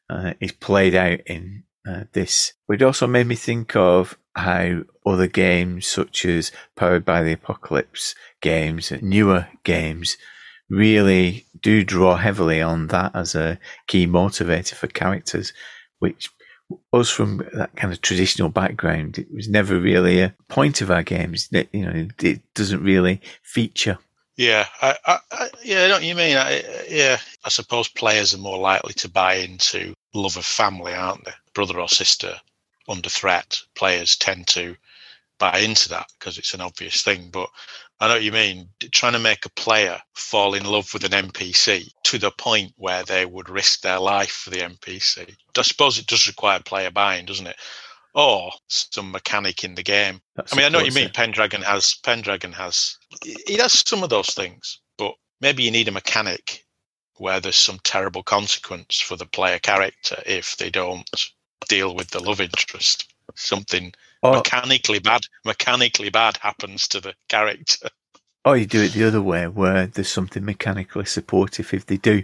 uh, 0.09 0.33
is 0.39 0.51
played 0.51 0.95
out 0.95 1.19
in 1.25 1.63
uh, 1.87 2.03
this. 2.13 2.53
It 2.69 2.81
also 2.81 3.07
made 3.07 3.27
me 3.27 3.35
think 3.35 3.75
of 3.75 4.17
how 4.35 4.83
other 5.05 5.27
games, 5.27 5.87
such 5.87 6.25
as 6.25 6.51
Powered 6.75 7.05
by 7.05 7.23
the 7.23 7.33
Apocalypse 7.33 8.13
games, 8.41 8.91
newer 9.01 9.47
games, 9.63 10.17
really 10.69 11.45
do 11.61 11.83
draw 11.83 12.17
heavily 12.17 12.61
on 12.61 12.87
that 12.87 13.15
as 13.15 13.35
a 13.35 13.59
key 13.87 14.05
motivator 14.05 14.73
for 14.73 14.87
characters, 14.87 15.53
which 15.99 16.29
us 16.93 17.09
from 17.09 17.47
that 17.53 17.75
kind 17.75 17.93
of 17.93 18.01
traditional 18.01 18.49
background, 18.49 19.17
it 19.17 19.31
was 19.33 19.47
never 19.47 19.79
really 19.79 20.21
a 20.21 20.35
point 20.47 20.81
of 20.81 20.91
our 20.91 21.03
games. 21.03 21.47
That 21.49 21.67
you 21.73 21.85
know, 21.85 22.07
it 22.21 22.41
doesn't 22.53 22.83
really 22.83 23.21
feature. 23.43 23.97
Yeah, 24.35 24.67
I, 24.81 24.95
I, 25.05 25.19
I, 25.31 25.49
yeah, 25.63 25.85
I 25.85 25.87
know 25.87 25.97
you 25.97 26.13
mean. 26.13 26.37
I, 26.37 26.61
yeah, 26.87 27.17
I 27.43 27.49
suppose 27.49 27.87
players 27.87 28.35
are 28.35 28.39
more 28.39 28.59
likely 28.59 28.93
to 28.95 29.09
buy 29.09 29.35
into 29.35 29.93
love 30.13 30.37
of 30.37 30.45
family, 30.45 30.93
aren't 30.93 31.25
they? 31.25 31.31
Brother 31.53 31.79
or 31.79 31.89
sister 31.89 32.35
under 32.87 33.09
threat. 33.09 33.59
Players 33.75 34.15
tend 34.15 34.47
to 34.47 34.75
buy 35.39 35.59
into 35.59 35.89
that 35.89 36.07
because 36.19 36.37
it's 36.37 36.53
an 36.53 36.61
obvious 36.61 37.01
thing. 37.01 37.29
But 37.31 37.49
I 37.99 38.07
know 38.07 38.15
what 38.15 38.23
you 38.23 38.31
mean. 38.31 38.69
Trying 38.91 39.13
to 39.13 39.19
make 39.19 39.45
a 39.45 39.49
player 39.51 39.99
fall 40.13 40.53
in 40.53 40.65
love 40.65 40.93
with 40.93 41.03
an 41.03 41.29
NPC 41.29 41.89
to 42.03 42.17
the 42.17 42.31
point 42.31 42.73
where 42.77 43.03
they 43.03 43.25
would 43.25 43.49
risk 43.49 43.81
their 43.81 43.99
life 43.99 44.31
for 44.31 44.49
the 44.49 44.57
NPC. 44.57 45.35
I 45.57 45.61
suppose 45.61 45.97
it 45.97 46.07
does 46.07 46.27
require 46.27 46.59
player 46.59 46.91
buy-in, 46.91 47.25
doesn't 47.25 47.47
it? 47.47 47.57
Or 48.13 48.51
some 48.67 49.11
mechanic 49.11 49.63
in 49.63 49.75
the 49.75 49.83
game. 49.83 50.21
That 50.35 50.49
I 50.51 50.55
mean, 50.55 50.65
I 50.65 50.69
know 50.69 50.79
what 50.79 50.87
you 50.87 50.93
mean. 50.93 51.07
it. 51.07 51.13
Pendragon 51.13 51.61
has 51.61 51.95
Pendragon 52.03 52.51
has 52.53 52.97
he 53.23 53.57
has 53.57 53.83
some 53.87 54.03
of 54.03 54.09
those 54.09 54.33
things, 54.33 54.79
but 54.97 55.13
maybe 55.39 55.63
you 55.63 55.71
need 55.71 55.87
a 55.87 55.91
mechanic 55.91 56.65
where 57.17 57.39
there's 57.39 57.55
some 57.55 57.79
terrible 57.83 58.23
consequence 58.23 58.99
for 58.99 59.15
the 59.15 59.25
player 59.25 59.59
character 59.59 60.21
if 60.25 60.55
they 60.57 60.69
don't 60.69 61.09
deal 61.67 61.95
with 61.95 62.09
the 62.09 62.23
love 62.23 62.41
interest. 62.41 63.11
Something 63.35 63.93
Or, 64.23 64.37
mechanically 64.37 64.99
bad, 64.99 65.21
mechanically 65.45 66.09
bad 66.09 66.37
happens 66.37 66.87
to 66.89 67.01
the 67.01 67.13
character. 67.29 67.89
or 68.45 68.57
you 68.57 68.65
do 68.65 68.81
it 68.81 68.93
the 68.93 69.05
other 69.05 69.21
way, 69.21 69.47
where 69.47 69.87
there's 69.87 70.09
something 70.09 70.43
mechanically 70.43 71.05
supportive 71.05 71.73
if 71.73 71.85
they 71.85 71.97
do. 71.97 72.23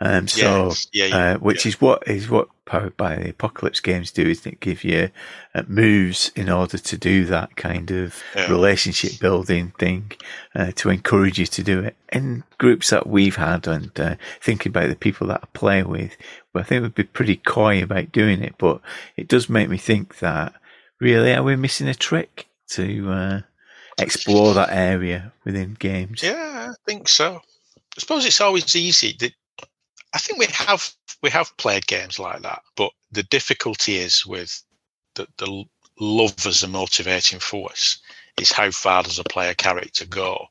Um, 0.00 0.28
so, 0.28 0.68
Yes, 0.68 0.86
yeah, 0.92 1.06
yeah, 1.06 1.16
uh, 1.16 1.38
which 1.38 1.66
is 1.66 1.80
what 1.80 2.06
is 2.06 2.30
what 2.30 2.48
Powered 2.68 2.98
by 2.98 3.16
the 3.16 3.30
Apocalypse 3.30 3.80
games 3.80 4.10
do, 4.10 4.22
isn't 4.28 4.52
it? 4.52 4.60
Give 4.60 4.84
you 4.84 5.10
uh, 5.54 5.62
moves 5.66 6.30
in 6.36 6.50
order 6.50 6.76
to 6.76 6.98
do 6.98 7.24
that 7.24 7.56
kind 7.56 7.90
of 7.90 8.22
Yeah. 8.36 8.50
relationship 8.50 9.18
building 9.20 9.72
thing 9.78 10.12
uh, 10.54 10.72
to 10.72 10.90
encourage 10.90 11.38
you 11.38 11.46
to 11.46 11.62
do 11.62 11.80
it. 11.80 11.96
In 12.12 12.44
groups 12.58 12.90
that 12.90 13.06
we've 13.06 13.36
had 13.36 13.66
and 13.66 13.98
uh, 13.98 14.16
thinking 14.42 14.68
about 14.70 14.90
the 14.90 14.96
people 14.96 15.26
that 15.28 15.40
I 15.42 15.46
play 15.54 15.82
with, 15.82 16.14
well, 16.52 16.60
I 16.62 16.64
think 16.66 16.82
we'd 16.82 16.94
be 16.94 17.04
pretty 17.04 17.36
coy 17.36 17.82
about 17.82 18.12
doing 18.12 18.42
it, 18.42 18.54
but 18.58 18.82
it 19.16 19.28
does 19.28 19.48
make 19.48 19.70
me 19.70 19.78
think 19.78 20.18
that 20.18 20.52
really 21.00 21.32
are 21.32 21.42
we 21.42 21.56
missing 21.56 21.88
a 21.88 21.94
trick 21.94 22.48
to 22.70 23.10
uh, 23.10 23.40
explore 23.98 24.54
that 24.54 24.70
area 24.70 25.32
within 25.44 25.74
games? 25.74 26.22
Yeah, 26.22 26.70
I 26.70 26.74
think 26.86 27.08
so. 27.08 27.36
I 27.36 28.00
suppose 28.00 28.24
it's 28.24 28.40
always 28.40 28.74
easy. 28.76 29.16
I 30.14 30.18
think 30.18 30.38
we 30.38 30.46
have 30.46 30.90
we 31.22 31.30
have 31.30 31.56
played 31.56 31.86
games 31.86 32.18
like 32.18 32.42
that, 32.42 32.62
but 32.76 32.92
the 33.10 33.24
difficulty 33.24 33.96
is 33.96 34.24
with 34.24 34.62
the, 35.14 35.26
the 35.38 35.64
love 36.00 36.46
as 36.46 36.62
a 36.62 36.68
motivating 36.68 37.40
force 37.40 37.98
is 38.40 38.52
how 38.52 38.70
far 38.70 39.02
does 39.02 39.18
a 39.18 39.24
player 39.24 39.54
character 39.54 40.06
go 40.06 40.46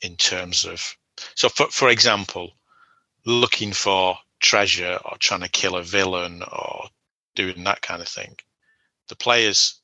in 0.00 0.16
terms 0.16 0.64
of 0.64 0.96
so 1.34 1.48
for 1.48 1.66
for 1.68 1.88
example, 1.88 2.50
looking 3.24 3.72
for 3.72 4.16
treasure 4.40 4.98
or 5.04 5.16
trying 5.18 5.40
to 5.40 5.48
kill 5.48 5.76
a 5.76 5.82
villain 5.82 6.42
or 6.42 6.86
doing 7.34 7.64
that 7.64 7.82
kind 7.82 8.02
of 8.02 8.08
thing. 8.08 8.36
The 9.12 9.16
players 9.16 9.82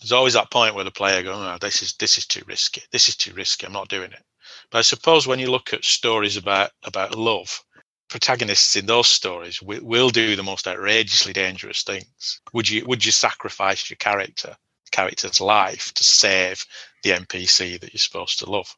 there's 0.00 0.10
always 0.10 0.32
that 0.32 0.50
point 0.50 0.74
where 0.74 0.82
the 0.82 0.90
player 0.90 1.22
goes, 1.22 1.36
oh, 1.36 1.56
this 1.60 1.82
is 1.82 1.92
this 1.94 2.18
is 2.18 2.26
too 2.26 2.42
risky. 2.48 2.82
This 2.90 3.08
is 3.08 3.14
too 3.14 3.32
risky. 3.32 3.64
I'm 3.64 3.72
not 3.72 3.86
doing 3.88 4.10
it. 4.10 4.24
But 4.72 4.78
I 4.78 4.82
suppose 4.82 5.28
when 5.28 5.38
you 5.38 5.48
look 5.48 5.72
at 5.72 5.84
stories 5.84 6.36
about 6.36 6.72
about 6.82 7.14
love, 7.16 7.62
protagonists 8.08 8.74
in 8.74 8.86
those 8.86 9.06
stories 9.06 9.62
will, 9.62 9.84
will 9.84 10.10
do 10.10 10.34
the 10.34 10.42
most 10.42 10.66
outrageously 10.66 11.32
dangerous 11.32 11.84
things. 11.84 12.40
Would 12.54 12.68
you 12.68 12.84
would 12.86 13.04
you 13.04 13.12
sacrifice 13.12 13.88
your 13.88 13.98
character 13.98 14.56
character's 14.90 15.40
life 15.40 15.94
to 15.94 16.02
save 16.02 16.66
the 17.04 17.10
NPC 17.10 17.78
that 17.78 17.92
you're 17.92 18.00
supposed 18.00 18.40
to 18.40 18.50
love? 18.50 18.74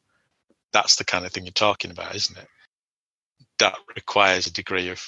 That's 0.71 0.97
the 0.97 1.05
kind 1.05 1.25
of 1.25 1.31
thing 1.31 1.45
you're 1.45 1.51
talking 1.51 1.89
about, 1.89 2.13
isn't 2.13 2.37
it? 2.37 2.47
That 3.57 3.79
requires 3.95 4.45
a 4.45 4.53
degree 4.53 4.89
of 4.89 5.03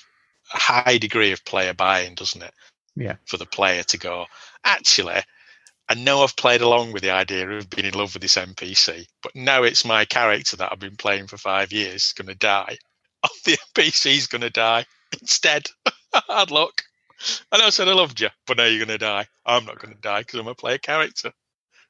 a 0.56 0.58
high 0.58 0.98
degree 0.98 1.32
of 1.32 1.46
player 1.46 1.76
buy-in, 1.76 2.16
doesn't 2.16 2.42
it? 2.42 2.54
Yeah. 2.96 3.16
For 3.26 3.38
the 3.38 3.46
player 3.46 3.84
to 3.84 3.98
go, 3.98 4.26
actually, 4.64 5.22
I 5.90 5.96
know 5.96 6.24
I've 6.24 6.36
played 6.36 6.62
along 6.62 6.92
with 6.92 7.04
the 7.04 7.12
idea 7.12 7.50
of 7.50 7.70
being 7.70 7.88
in 7.88 7.94
love 7.94 8.14
with 8.14 8.22
this 8.22 8.36
NPC, 8.36 9.06
but 9.22 9.36
now 9.36 9.64
it's 9.64 9.86
my 9.86 10.06
character 10.06 10.56
that 10.58 10.72
I've 10.72 10.80
been 10.80 10.96
playing 10.96 11.28
for 11.28 11.38
five 11.38 11.72
years 11.72 12.14
going 12.14 12.28
to 12.28 12.36
die. 12.36 12.78
Oh, 13.24 13.30
the 13.46 13.58
NPC's 13.76 14.28
going 14.28 14.42
to 14.42 14.50
die 14.50 14.86
instead. 15.20 15.70
Hard 16.14 16.52
luck. 16.52 16.84
I 17.52 17.58
know 17.58 17.68
I 17.68 17.70
said 17.70 17.88
I 17.88 17.94
loved 17.94 18.20
you, 18.20 18.30
but 18.48 18.58
now 18.58 18.66
you're 18.66 18.86
going 18.86 18.98
to 18.98 19.04
die. 19.04 19.28
I'm 19.46 19.66
not 19.66 19.80
going 19.80 19.94
to 19.94 20.02
die 20.02 20.22
because 20.22 20.40
I'm 20.40 20.48
a 20.48 20.56
player 20.56 20.78
character. 20.78 21.32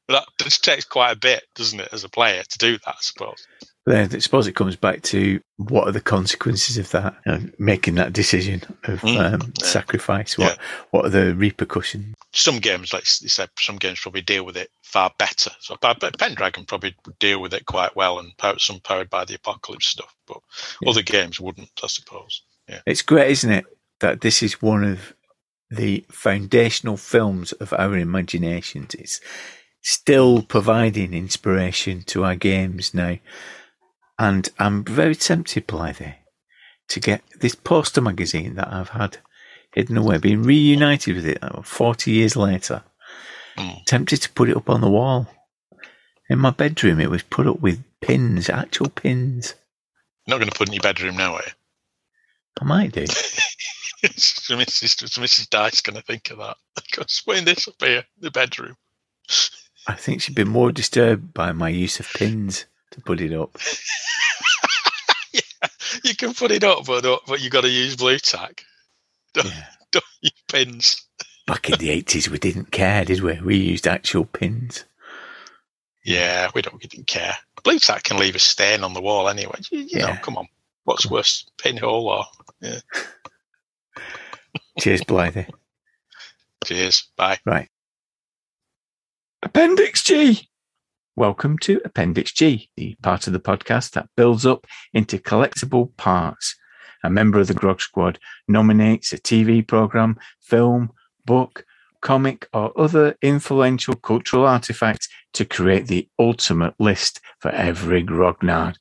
But 0.08 0.14
that 0.14 0.46
just 0.46 0.64
takes 0.64 0.86
quite 0.86 1.12
a 1.12 1.20
bit, 1.20 1.44
doesn't 1.56 1.80
it, 1.80 1.90
as 1.92 2.04
a 2.04 2.10
player 2.10 2.44
to 2.44 2.58
do 2.58 2.78
that, 2.78 2.96
I 2.96 3.02
suppose. 3.02 3.48
Then 3.86 4.10
I 4.14 4.20
suppose 4.20 4.48
it 4.48 4.56
comes 4.56 4.78
back 4.78 5.02
to 5.04 5.42
what 5.58 5.88
are 5.88 5.92
the 5.92 6.00
consequences 6.00 6.78
of 6.78 6.90
that, 6.92 7.16
you 7.26 7.32
know, 7.34 7.50
making 7.60 7.96
that 7.96 8.14
decision 8.14 8.62
of 8.86 9.02
Mm, 9.02 9.34
um, 9.34 9.54
yeah. 9.60 9.66
sacrifice. 9.66 10.38
What 10.38 10.58
what 10.92 11.06
are 11.06 11.10
the 11.10 11.36
repercussions? 11.36 12.16
Some 12.34 12.60
games, 12.60 12.94
like 12.94 13.04
you 13.22 13.28
said, 13.30 13.50
some 13.60 13.76
games 13.76 14.00
probably 14.00 14.22
deal 14.22 14.46
with 14.46 14.56
it 14.56 14.70
far 14.84 15.12
better. 15.20 15.52
So, 15.60 15.76
Pendragon 15.76 16.66
probably 16.66 16.96
would 17.06 17.20
deal 17.20 17.42
with 17.42 17.54
it 17.54 17.66
quite 17.66 17.96
well, 17.96 18.20
and 18.20 18.32
some 18.58 18.80
powered 18.80 19.10
by 19.10 19.26
the 19.26 19.36
apocalypse 19.36 19.88
stuff. 19.88 20.16
But 20.28 20.40
Yeah. 20.82 20.90
other 20.90 21.02
games 21.02 21.40
wouldn't, 21.42 21.72
I 21.84 21.88
suppose. 21.88 22.42
Yeah. 22.70 22.80
It's 22.86 23.02
great, 23.02 23.32
isn't 23.32 23.52
it, 23.52 23.66
that 24.00 24.22
this 24.22 24.42
is 24.42 24.62
one 24.62 24.84
of 24.84 25.14
the 25.70 26.06
foundational 26.10 26.98
films 26.98 27.52
of 27.54 27.74
our 27.74 27.98
imaginations. 27.98 28.94
It's 28.96 29.20
still 29.82 30.42
providing 30.44 31.14
inspiration 31.14 32.04
to 32.04 32.24
our 32.24 32.36
games 32.36 32.94
now. 32.94 33.18
And 34.24 34.48
I'm 34.58 34.86
very 34.86 35.16
tempted, 35.16 35.68
Blythe, 35.68 36.14
to 36.88 37.00
get 37.02 37.24
this 37.42 37.56
poster 37.56 38.00
magazine 38.00 38.56
that 38.56 38.72
I've 38.72 38.88
had 38.88 39.18
hidden 39.74 39.98
away, 39.98 40.18
being 40.18 40.44
reunited 40.44 41.18
with 41.18 41.26
it 41.26 41.40
uh, 41.42 41.62
40 41.62 42.10
years 42.10 42.38
later. 42.38 42.84
Mm. 43.58 43.84
Tempted 43.84 44.22
to 44.22 44.30
put 44.30 44.50
it 44.50 44.56
up 44.56 44.70
on 44.70 44.80
the 44.80 44.90
wall. 44.90 45.28
In 46.30 46.40
my 46.40 46.52
bedroom, 46.52 47.02
it 47.02 47.10
was 47.10 47.22
put 47.22 47.48
up 47.48 47.60
with 47.60 47.84
pins, 48.00 48.50
actual 48.50 48.88
pins. 48.88 49.56
You're 50.26 50.36
not 50.36 50.40
going 50.40 50.52
to 50.52 50.58
put 50.58 50.70
it 50.70 50.72
in 50.72 50.76
your 50.76 50.84
bedroom 50.84 51.18
now, 51.18 51.34
are 51.34 51.44
you? 51.46 51.52
I 52.62 52.64
might 52.64 52.94
do. 52.94 53.06
so 53.08 54.56
Mrs. 54.56 55.20
Mrs. 55.20 55.50
Dice 55.50 55.82
going 55.82 55.98
to 55.98 56.02
think 56.02 56.32
of 56.32 56.38
that. 56.38 56.56
Because 56.76 57.22
putting 57.26 57.44
this 57.44 57.68
up 57.68 57.76
here, 57.80 58.06
in 58.16 58.22
the 58.22 58.32
bedroom. 58.32 58.78
I 59.86 59.96
think 59.96 60.22
she'd 60.22 60.34
be 60.34 60.46
more 60.46 60.72
disturbed 60.72 61.34
by 61.34 61.52
my 61.52 61.68
use 61.68 62.00
of 62.00 62.08
pins 62.14 62.68
to 62.94 63.02
put 63.02 63.22
it 63.22 63.34
up. 63.34 63.58
yeah. 65.34 65.42
you 66.04 66.16
can 66.16 66.34
put 66.34 66.52
it 66.52 66.64
up, 66.64 66.86
but 66.86 67.06
but 67.28 67.42
you 67.42 67.50
got 67.50 67.62
to 67.62 67.70
use 67.70 67.96
Blu 67.96 68.18
Tack. 68.20 68.64
Don't, 69.34 69.46
Yeah. 69.48 69.66
don't 69.92 70.04
use 70.22 70.44
pins. 70.52 71.08
Back 71.48 71.70
in 71.70 71.78
the 71.80 71.90
eighties, 71.90 72.30
we 72.30 72.38
didn't 72.40 72.72
care, 72.72 73.04
did 73.04 73.22
we? 73.22 73.40
We 73.42 73.58
used 73.58 73.88
actual 73.88 74.26
pins. 74.26 74.86
Yeah, 76.06 76.50
we 76.54 76.62
don't 76.62 76.74
we 76.74 76.88
didn't 76.88 77.08
care. 77.08 77.36
Blu 77.64 77.80
Tack 77.80 78.04
can 78.04 78.18
leave 78.18 78.36
a 78.36 78.40
stain 78.40 78.84
on 78.84 78.94
the 78.94 79.02
wall 79.02 79.28
anyway. 79.30 79.60
You, 79.72 79.80
you 79.80 80.00
know, 80.00 80.16
come 80.22 80.38
on. 80.38 80.48
What's 80.84 81.10
worse, 81.10 81.46
pinhole 81.58 82.08
or? 82.10 82.26
Cheers, 84.80 85.04
Blythe. 85.04 85.46
Cheers. 86.66 87.08
Bye. 87.16 87.40
Right. 87.46 87.70
Appendix 89.42 90.04
G. 90.04 90.48
Welcome 91.16 91.60
to 91.60 91.80
Appendix 91.86 92.32
G, 92.32 92.72
the 92.76 92.96
part 93.04 93.28
of 93.28 93.34
the 93.34 93.40
podcast 93.40 93.92
that 93.92 94.10
builds 94.18 94.48
up 94.48 94.66
into 94.96 95.20
collectible 95.20 95.96
parts. 95.96 96.56
A 97.04 97.10
member 97.12 97.40
of 97.40 97.46
the 97.46 97.54
Grog 97.54 97.82
Squad 97.82 98.18
nominates 98.48 99.14
a 99.14 99.20
TV 99.20 99.66
program, 99.66 100.18
film, 100.42 100.92
book, 101.24 101.66
comic, 102.02 102.50
or 102.52 102.74
other 102.76 103.16
influential 103.22 103.94
cultural 103.94 104.48
artifact 104.48 105.08
to 105.34 105.46
create 105.46 105.86
the 105.86 106.10
ultimate 106.18 106.74
list 106.80 107.20
for 107.38 107.52
every 107.52 108.04
grognard. 108.04 108.78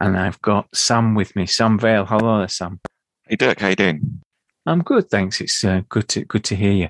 And 0.00 0.18
I've 0.18 0.42
got 0.42 0.66
Sam 0.74 1.14
with 1.14 1.36
me, 1.36 1.46
Sam 1.46 1.78
Vail. 1.78 2.06
Hello, 2.06 2.38
there, 2.38 2.48
Sam. 2.48 2.80
Hey 3.28 3.36
Dirk, 3.36 3.60
how 3.60 3.68
you 3.68 3.76
doing? 3.76 4.20
I'm 4.66 4.82
good, 4.82 5.08
thanks. 5.10 5.40
It's 5.40 5.62
uh, 5.62 5.82
good 5.88 6.08
to 6.08 6.24
good 6.24 6.42
to 6.44 6.56
hear 6.56 6.72
you. 6.72 6.88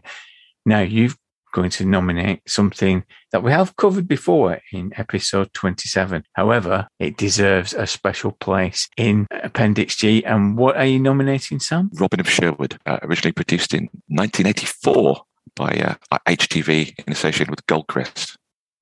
Now 0.64 0.80
you've 0.80 1.18
going 1.52 1.70
to 1.70 1.84
nominate 1.84 2.40
something 2.46 3.04
that 3.32 3.42
we 3.42 3.52
have 3.52 3.76
covered 3.76 4.08
before 4.08 4.60
in 4.72 4.92
episode 4.96 5.52
27. 5.52 6.24
However, 6.34 6.88
it 6.98 7.16
deserves 7.16 7.74
a 7.74 7.86
special 7.86 8.32
place 8.32 8.88
in 8.96 9.26
Appendix 9.30 9.96
G. 9.96 10.24
And 10.24 10.56
what 10.56 10.76
are 10.76 10.86
you 10.86 10.98
nominating, 10.98 11.60
Sam? 11.60 11.90
Robin 11.94 12.20
of 12.20 12.30
Sherwood, 12.30 12.78
uh, 12.86 12.98
originally 13.02 13.32
produced 13.32 13.74
in 13.74 13.88
1984 14.08 15.22
by 15.54 15.96
uh, 16.12 16.18
HTV 16.26 16.98
in 17.06 17.12
association 17.12 17.50
with 17.50 17.66
Goldcrest, 17.66 18.36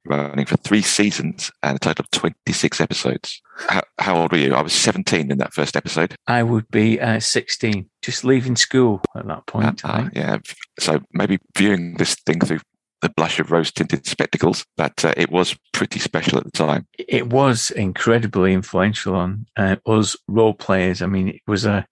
running 0.07 0.47
for 0.47 0.57
three 0.59 0.83
seasons 0.83 1.51
and 1.63 1.77
a 1.77 1.79
total 1.79 2.05
of 2.05 2.11
26 2.11 2.81
episodes. 2.81 3.41
How, 3.69 3.83
how 3.99 4.17
old 4.17 4.33
were 4.33 4.39
you? 4.39 4.55
I 4.55 4.63
was 4.63 4.73
17 4.73 5.31
in 5.31 5.39
that 5.39 5.55
first 5.55 5.77
episode. 5.77 6.17
I 6.27 6.43
would 6.43 6.69
be 6.71 7.01
uh, 7.01 7.21
16, 7.21 7.89
just 8.03 8.25
leaving 8.25 8.57
school 8.57 9.03
at 9.15 9.27
that 9.27 9.47
point. 9.47 9.85
Uh, 9.85 10.09
yeah, 10.13 10.39
so 10.79 11.01
maybe 11.13 11.39
viewing 11.57 11.95
this 11.95 12.15
thing 12.15 12.41
through 12.41 12.61
the 13.03 13.11
blush 13.11 13.39
of 13.39 13.51
rose-tinted 13.51 14.07
spectacles, 14.07 14.65
but 14.77 15.05
uh, 15.05 15.13
it 15.17 15.31
was 15.31 15.57
pretty 15.73 16.01
special 16.01 16.39
at 16.39 16.45
the 16.45 16.51
time. 16.51 16.87
It 16.99 17.29
was 17.29 17.71
incredibly 17.71 18.55
influential 18.55 19.15
on 19.15 19.47
uh, 19.57 19.77
us 19.87 20.17
role 20.29 20.55
players. 20.55 21.03
I 21.03 21.07
mean, 21.07 21.29
it 21.29 21.43
was 21.47 21.67
a 21.67 21.87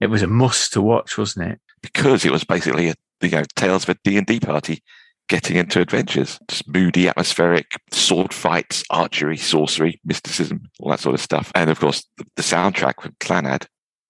it 0.00 0.08
was 0.08 0.22
a 0.22 0.26
must 0.26 0.72
to 0.72 0.82
watch, 0.82 1.16
wasn't 1.18 1.52
it? 1.52 1.60
because 1.82 2.24
it 2.24 2.32
was 2.32 2.44
basically 2.44 2.88
a 2.88 2.94
you 3.20 3.30
know 3.30 3.42
tales 3.56 3.84
of 3.84 3.90
a 3.90 3.98
D&D 4.04 4.40
party 4.40 4.82
getting 5.30 5.56
into 5.56 5.80
adventures. 5.80 6.38
Just 6.48 6.68
moody 6.68 7.08
atmospheric 7.08 7.70
sword 7.92 8.34
fights 8.34 8.82
archery 8.90 9.36
sorcery 9.36 10.00
mysticism 10.04 10.68
all 10.80 10.90
that 10.90 11.00
sort 11.00 11.14
of 11.14 11.20
stuff. 11.20 11.50
And 11.54 11.70
of 11.70 11.80
course 11.80 12.04
the, 12.18 12.26
the 12.36 12.42
soundtrack 12.42 13.00
from 13.00 13.14
Clannad. 13.20 13.66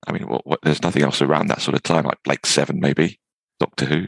I 0.09 0.13
mean 0.13 0.27
what, 0.27 0.45
what, 0.47 0.61
there's 0.63 0.83
nothing 0.83 1.03
else 1.03 1.23
around 1.23 1.49
that 1.49 1.61
sort 1.61 1.77
of 1.77 1.83
time 1.83 2.05
like 2.05 2.23
blake 2.25 2.47
seven 2.47 2.81
maybe 2.81 3.21
doctor 3.61 3.85
who. 3.85 4.07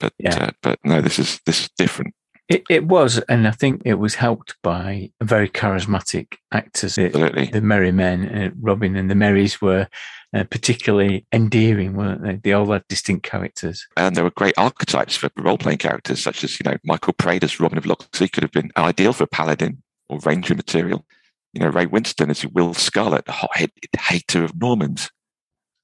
But 0.00 0.12
Yeah. 0.18 0.46
uh, 0.46 0.50
but 0.62 0.80
no 0.84 1.00
this 1.00 1.18
is 1.18 1.40
this 1.46 1.62
is 1.62 1.70
different. 1.78 2.12
It, 2.48 2.62
it 2.70 2.86
was, 2.86 3.18
and 3.28 3.46
I 3.46 3.50
think 3.50 3.82
it 3.84 3.98
was 3.98 4.14
helped 4.14 4.56
by 4.62 5.10
very 5.22 5.50
charismatic 5.50 6.36
actors. 6.50 6.94
The, 6.94 7.04
absolutely. 7.04 7.46
The 7.48 7.60
Merry 7.60 7.92
Men, 7.92 8.24
uh, 8.26 8.50
Robin 8.58 8.96
and 8.96 9.10
the 9.10 9.14
Merrys 9.14 9.60
were 9.60 9.86
uh, 10.34 10.44
particularly 10.44 11.26
endearing, 11.32 11.94
weren't 11.94 12.22
they? 12.22 12.36
They 12.36 12.52
all 12.52 12.70
had 12.72 12.86
distinct 12.88 13.24
characters. 13.24 13.86
and 13.96 14.14
there 14.14 14.24
were 14.24 14.30
great 14.30 14.54
archetypes 14.58 15.16
for 15.16 15.30
role-playing 15.38 15.78
characters 15.78 16.22
such 16.22 16.44
as 16.44 16.58
you 16.60 16.70
know 16.70 16.76
michael 16.84 17.14
praed 17.14 17.44
as 17.44 17.60
robin 17.60 17.78
of 17.78 17.86
locksley 17.86 18.28
could 18.28 18.42
have 18.42 18.52
been 18.52 18.70
ideal 18.76 19.12
for 19.12 19.26
paladin 19.26 19.82
or 20.08 20.18
ranger 20.20 20.54
material. 20.54 21.04
You 21.52 21.60
know 21.60 21.68
Ray 21.68 21.86
Winstone 21.86 22.30
as 22.30 22.46
will 22.46 22.74
scarlet 22.74 23.24
a 23.26 23.32
hot-headed 23.32 23.72
hater 23.98 24.44
of 24.44 24.60
normans 24.60 25.10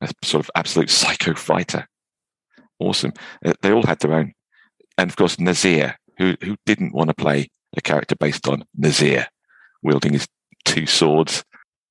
a 0.00 0.12
sort 0.22 0.44
of 0.44 0.50
absolute 0.54 0.90
psycho 0.90 1.34
fighter. 1.34 1.88
Awesome. 2.78 3.12
Uh, 3.44 3.54
they 3.62 3.72
all 3.72 3.84
had 3.86 4.00
their 4.00 4.12
own. 4.12 4.34
And 4.98 5.10
of 5.10 5.16
course 5.16 5.38
Nasir 5.38 5.96
who 6.18 6.36
who 6.42 6.56
didn't 6.66 6.94
want 6.94 7.08
to 7.08 7.14
play 7.14 7.48
a 7.76 7.80
character 7.80 8.14
based 8.14 8.46
on 8.46 8.64
Nasir 8.76 9.26
wielding 9.82 10.12
his 10.12 10.28
two 10.64 10.86
swords 10.86 11.44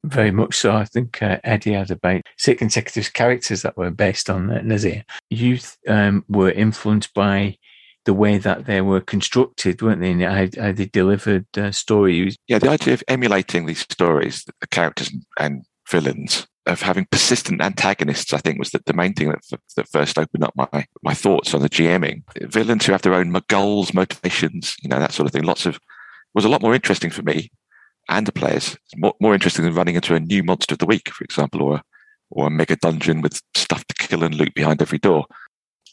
Very 0.05 0.31
much 0.31 0.55
so. 0.55 0.73
I 0.73 0.85
think 0.85 1.21
uh, 1.21 1.39
Eddie 1.43 1.73
had 1.73 1.89
about 1.89 2.23
six 2.37 2.59
consecutive 2.59 3.13
characters 3.13 3.61
that 3.61 3.77
were 3.77 3.89
based 3.89 4.29
on 4.29 4.49
uh, 4.49 4.61
Nasir. 4.61 5.05
Youth 5.29 5.77
um, 5.87 6.25
were 6.27 6.51
influenced 6.51 7.13
by 7.13 7.57
the 8.05 8.13
way 8.13 8.37
that 8.37 8.65
they 8.65 8.81
were 8.81 8.99
constructed, 8.99 9.81
weren't 9.81 10.01
they? 10.01 10.11
And 10.11 10.21
how, 10.21 10.61
how 10.61 10.71
they 10.73 10.87
delivered 10.87 11.45
uh, 11.57 11.71
stories. 11.71 12.35
yeah, 12.47 12.59
the 12.59 12.69
idea 12.69 12.93
of 12.93 13.03
emulating 13.07 13.65
these 13.65 13.79
stories, 13.79 14.43
the 14.59 14.67
characters 14.67 15.09
and 15.39 15.63
villains, 15.89 16.47
of 16.65 16.81
having 16.81 17.07
persistent 17.09 17.61
antagonists, 17.61 18.33
I 18.33 18.39
think 18.39 18.59
was 18.59 18.71
the, 18.71 18.81
the 18.85 18.93
main 18.93 19.13
thing 19.13 19.29
that, 19.29 19.59
that 19.77 19.89
first 19.89 20.17
opened 20.17 20.43
up 20.43 20.53
my, 20.55 20.85
my 21.01 21.13
thoughts 21.13 21.53
on 21.53 21.61
the 21.61 21.69
GMing. 21.69 22.23
Villains 22.41 22.85
who 22.85 22.91
have 22.91 23.03
their 23.03 23.13
own 23.13 23.33
goals, 23.47 23.93
motivations, 23.93 24.75
you 24.81 24.89
know, 24.89 24.99
that 24.99 25.13
sort 25.13 25.27
of 25.27 25.31
thing. 25.31 25.43
Lots 25.43 25.65
of, 25.65 25.79
was 26.33 26.45
a 26.45 26.49
lot 26.49 26.61
more 26.61 26.75
interesting 26.75 27.09
for 27.09 27.21
me 27.21 27.51
and 28.09 28.25
the 28.25 28.31
players. 28.31 28.73
It's 28.73 28.97
More, 28.97 29.13
more 29.19 29.33
interesting 29.33 29.65
than 29.65 29.75
running 29.75 29.95
into 29.95 30.15
a 30.15 30.19
new 30.19 30.43
monster 30.43 30.75
of 30.75 30.79
the 30.79 30.85
week, 30.85 31.09
for 31.09 31.23
example, 31.23 31.61
or 31.61 31.75
a, 31.75 31.83
or 32.29 32.47
a 32.47 32.51
mega 32.51 32.75
dungeon 32.75 33.21
with 33.21 33.41
stuff 33.55 33.85
to 33.85 33.95
kill 33.95 34.23
and 34.23 34.35
loot 34.35 34.53
behind 34.53 34.81
every 34.81 34.99
door. 34.99 35.25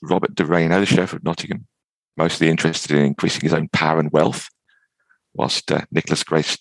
Robert 0.03 0.35
de 0.35 0.45
Rainault, 0.45 0.81
the 0.81 0.87
sheriff 0.87 1.13
of 1.13 1.25
Nottingham, 1.25 1.67
mostly 2.17 2.49
interested 2.49 2.93
in 2.97 3.05
increasing 3.05 3.43
his 3.43 3.53
own 3.53 3.69
power 3.73 3.99
and 3.99 4.11
wealth, 4.13 4.49
whilst 5.35 5.71
uh, 5.71 5.83
Nicholas 5.91 6.25
Grace 6.25 6.59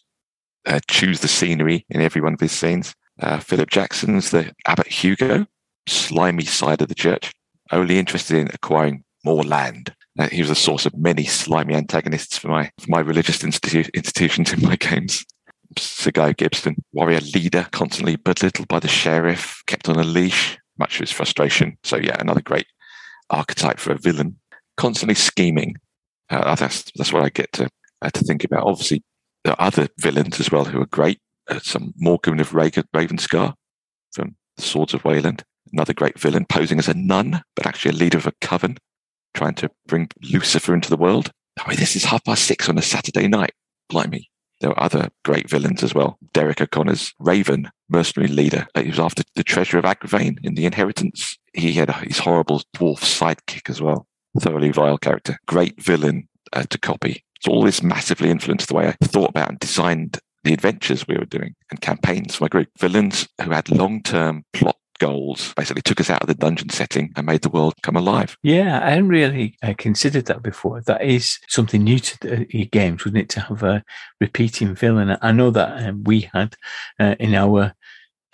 uh, 0.66 0.80
chews 0.90 1.22
the 1.22 1.28
scenery 1.28 1.86
in 1.90 2.02
every 2.02 2.22
one 2.22 2.34
of 2.34 2.40
his 2.40 2.52
scenes. 2.52 2.94
Uh, 3.22 3.40
Philip 3.40 3.70
Jackson's 3.70 4.32
the 4.32 4.54
Abbot 4.66 4.88
Hugo, 4.88 5.46
slimy 5.88 6.46
side 6.46 6.82
of 6.82 6.88
the 6.88 6.96
church, 6.96 7.32
only 7.72 8.00
interested 8.00 8.38
in 8.38 8.50
acquiring 8.54 9.04
more 9.26 9.44
land. 9.44 9.94
Uh, 10.18 10.28
he 10.28 10.42
was 10.42 10.50
the 10.50 10.56
source 10.56 10.86
of 10.86 10.98
many 10.98 11.24
slimy 11.26 11.76
antagonists 11.76 12.38
for 12.38 12.50
my 12.50 12.72
for 12.80 12.90
my 12.90 13.00
religious 13.00 13.40
institu- 13.40 13.94
institutions 13.94 14.52
in 14.52 14.62
my 14.62 14.76
games. 14.80 15.26
Sir 15.78 16.12
Guy 16.12 16.34
Gisburne, 16.34 16.78
warrior 16.94 17.22
leader, 17.22 17.68
constantly 17.72 18.16
belittled 18.16 18.68
by 18.68 18.80
the 18.80 18.88
sheriff, 18.88 19.62
kept 19.68 19.88
on 19.88 19.98
a 19.98 20.04
leash, 20.04 20.58
much 20.78 20.96
of 20.96 21.02
his 21.02 21.12
frustration. 21.12 21.78
So 21.84 21.98
yeah, 21.98 22.18
another 22.20 22.42
great 22.42 22.68
archetype 23.30 23.80
for 23.80 23.92
a 23.92 23.98
villain, 23.98 24.38
constantly 24.78 25.16
scheming. 25.16 25.76
Uh, 26.30 26.56
that's 26.56 26.86
that's 26.96 27.14
what 27.14 27.24
I 27.24 27.30
get 27.30 27.52
to 27.54 27.70
uh, 28.02 28.10
to 28.10 28.24
think 28.24 28.44
about. 28.44 28.66
Obviously, 28.66 29.04
there 29.44 29.54
are 29.54 29.68
other 29.68 29.88
villains 30.00 30.40
as 30.40 30.52
well 30.52 30.66
who 30.66 30.82
are 30.82 30.88
great. 30.88 31.20
Uh, 31.50 31.60
some 31.60 31.94
Morgan 31.98 32.40
of 32.40 32.54
Raven, 32.54 32.84
Ravenscar 32.96 33.54
from 34.14 34.36
the 34.58 34.62
Swords 34.62 34.94
of 34.94 35.04
Wayland, 35.04 35.44
another 35.74 35.94
great 35.94 36.20
villain 36.20 36.46
posing 36.46 36.80
as 36.80 36.88
a 36.88 36.94
nun, 36.94 37.42
but 37.56 37.66
actually 37.66 37.92
a 37.92 38.00
leader 38.00 38.18
of 38.18 38.28
a 38.28 38.34
coven, 38.42 38.78
trying 39.34 39.56
to 39.56 39.70
bring 39.88 40.10
Lucifer 40.32 40.74
into 40.74 40.90
the 40.90 40.98
world. 40.98 41.32
I 41.60 41.68
mean, 41.70 41.80
this 41.80 41.96
is 41.96 42.06
half 42.06 42.24
past 42.24 42.46
six 42.46 42.70
on 42.70 42.78
a 42.78 42.82
Saturday 42.82 43.28
night. 43.28 43.54
Blimey. 43.90 44.30
There 44.60 44.70
were 44.70 44.84
other 44.84 45.10
great 45.24 45.50
villains 45.50 45.84
as 45.84 45.94
well. 45.94 46.18
Derek 46.34 46.62
O'Connor's 46.62 47.14
Raven, 47.20 47.70
mercenary 47.90 48.30
leader. 48.30 48.68
Uh, 48.76 48.82
He 48.82 48.90
was 48.90 49.00
after 49.00 49.24
the 49.36 49.44
treasure 49.44 49.78
of 49.78 49.86
Agravain 49.86 50.38
in 50.44 50.56
The 50.56 50.66
Inheritance. 50.66 51.38
He 51.54 51.74
had 51.74 51.90
his 51.96 52.20
horrible 52.20 52.62
dwarf 52.76 53.00
sidekick 53.00 53.70
as 53.70 53.82
well. 53.82 54.08
Thoroughly 54.40 54.72
vile 54.72 54.98
character. 54.98 55.38
Great 55.48 55.82
villain 55.82 56.28
uh, 56.54 56.64
to 56.70 56.78
copy. 56.78 57.24
So 57.42 57.52
all 57.52 57.64
this 57.64 57.82
massively 57.82 58.30
influenced 58.30 58.68
the 58.68 58.76
way 58.76 58.88
I 58.88 59.06
thought 59.06 59.30
about 59.30 59.50
and 59.50 59.60
designed 59.60 60.20
the 60.44 60.54
adventures 60.54 61.08
we 61.08 61.18
were 61.18 61.26
doing 61.26 61.56
and 61.72 61.82
campaigns 61.82 62.36
for 62.36 62.44
my 62.46 62.48
group. 62.50 62.68
Villains 62.78 63.28
who 63.42 63.52
had 63.52 63.70
long-term 63.70 64.44
plot 64.54 64.76
goals 65.00 65.54
basically 65.56 65.82
took 65.82 66.00
us 66.00 66.10
out 66.10 66.22
of 66.22 66.28
the 66.28 66.36
dungeon 66.36 66.70
setting 66.70 67.12
and 67.16 67.26
made 67.26 67.42
the 67.42 67.50
world 67.50 67.74
come 67.82 67.96
alive. 67.96 68.38
Yeah, 68.44 68.80
I 68.86 68.90
hadn't 68.92 69.08
really 69.10 69.58
uh, 69.64 69.74
considered 69.78 70.26
that 70.26 70.44
before. 70.44 70.82
That 70.82 71.02
is 71.04 71.40
something 71.48 71.84
new 71.84 72.00
to 72.00 72.20
the, 72.20 72.48
your 72.50 72.68
games, 72.68 73.04
wouldn't 73.04 73.24
it, 73.24 73.30
to 73.30 73.40
have 73.42 73.64
a 73.64 73.84
repeating 74.22 74.76
villain? 74.76 75.18
I 75.22 75.32
know 75.32 75.52
that 75.52 75.84
um, 75.84 76.04
we 76.04 76.30
had 76.34 76.56
uh, 77.00 77.16
in 77.20 77.34
our 77.34 77.74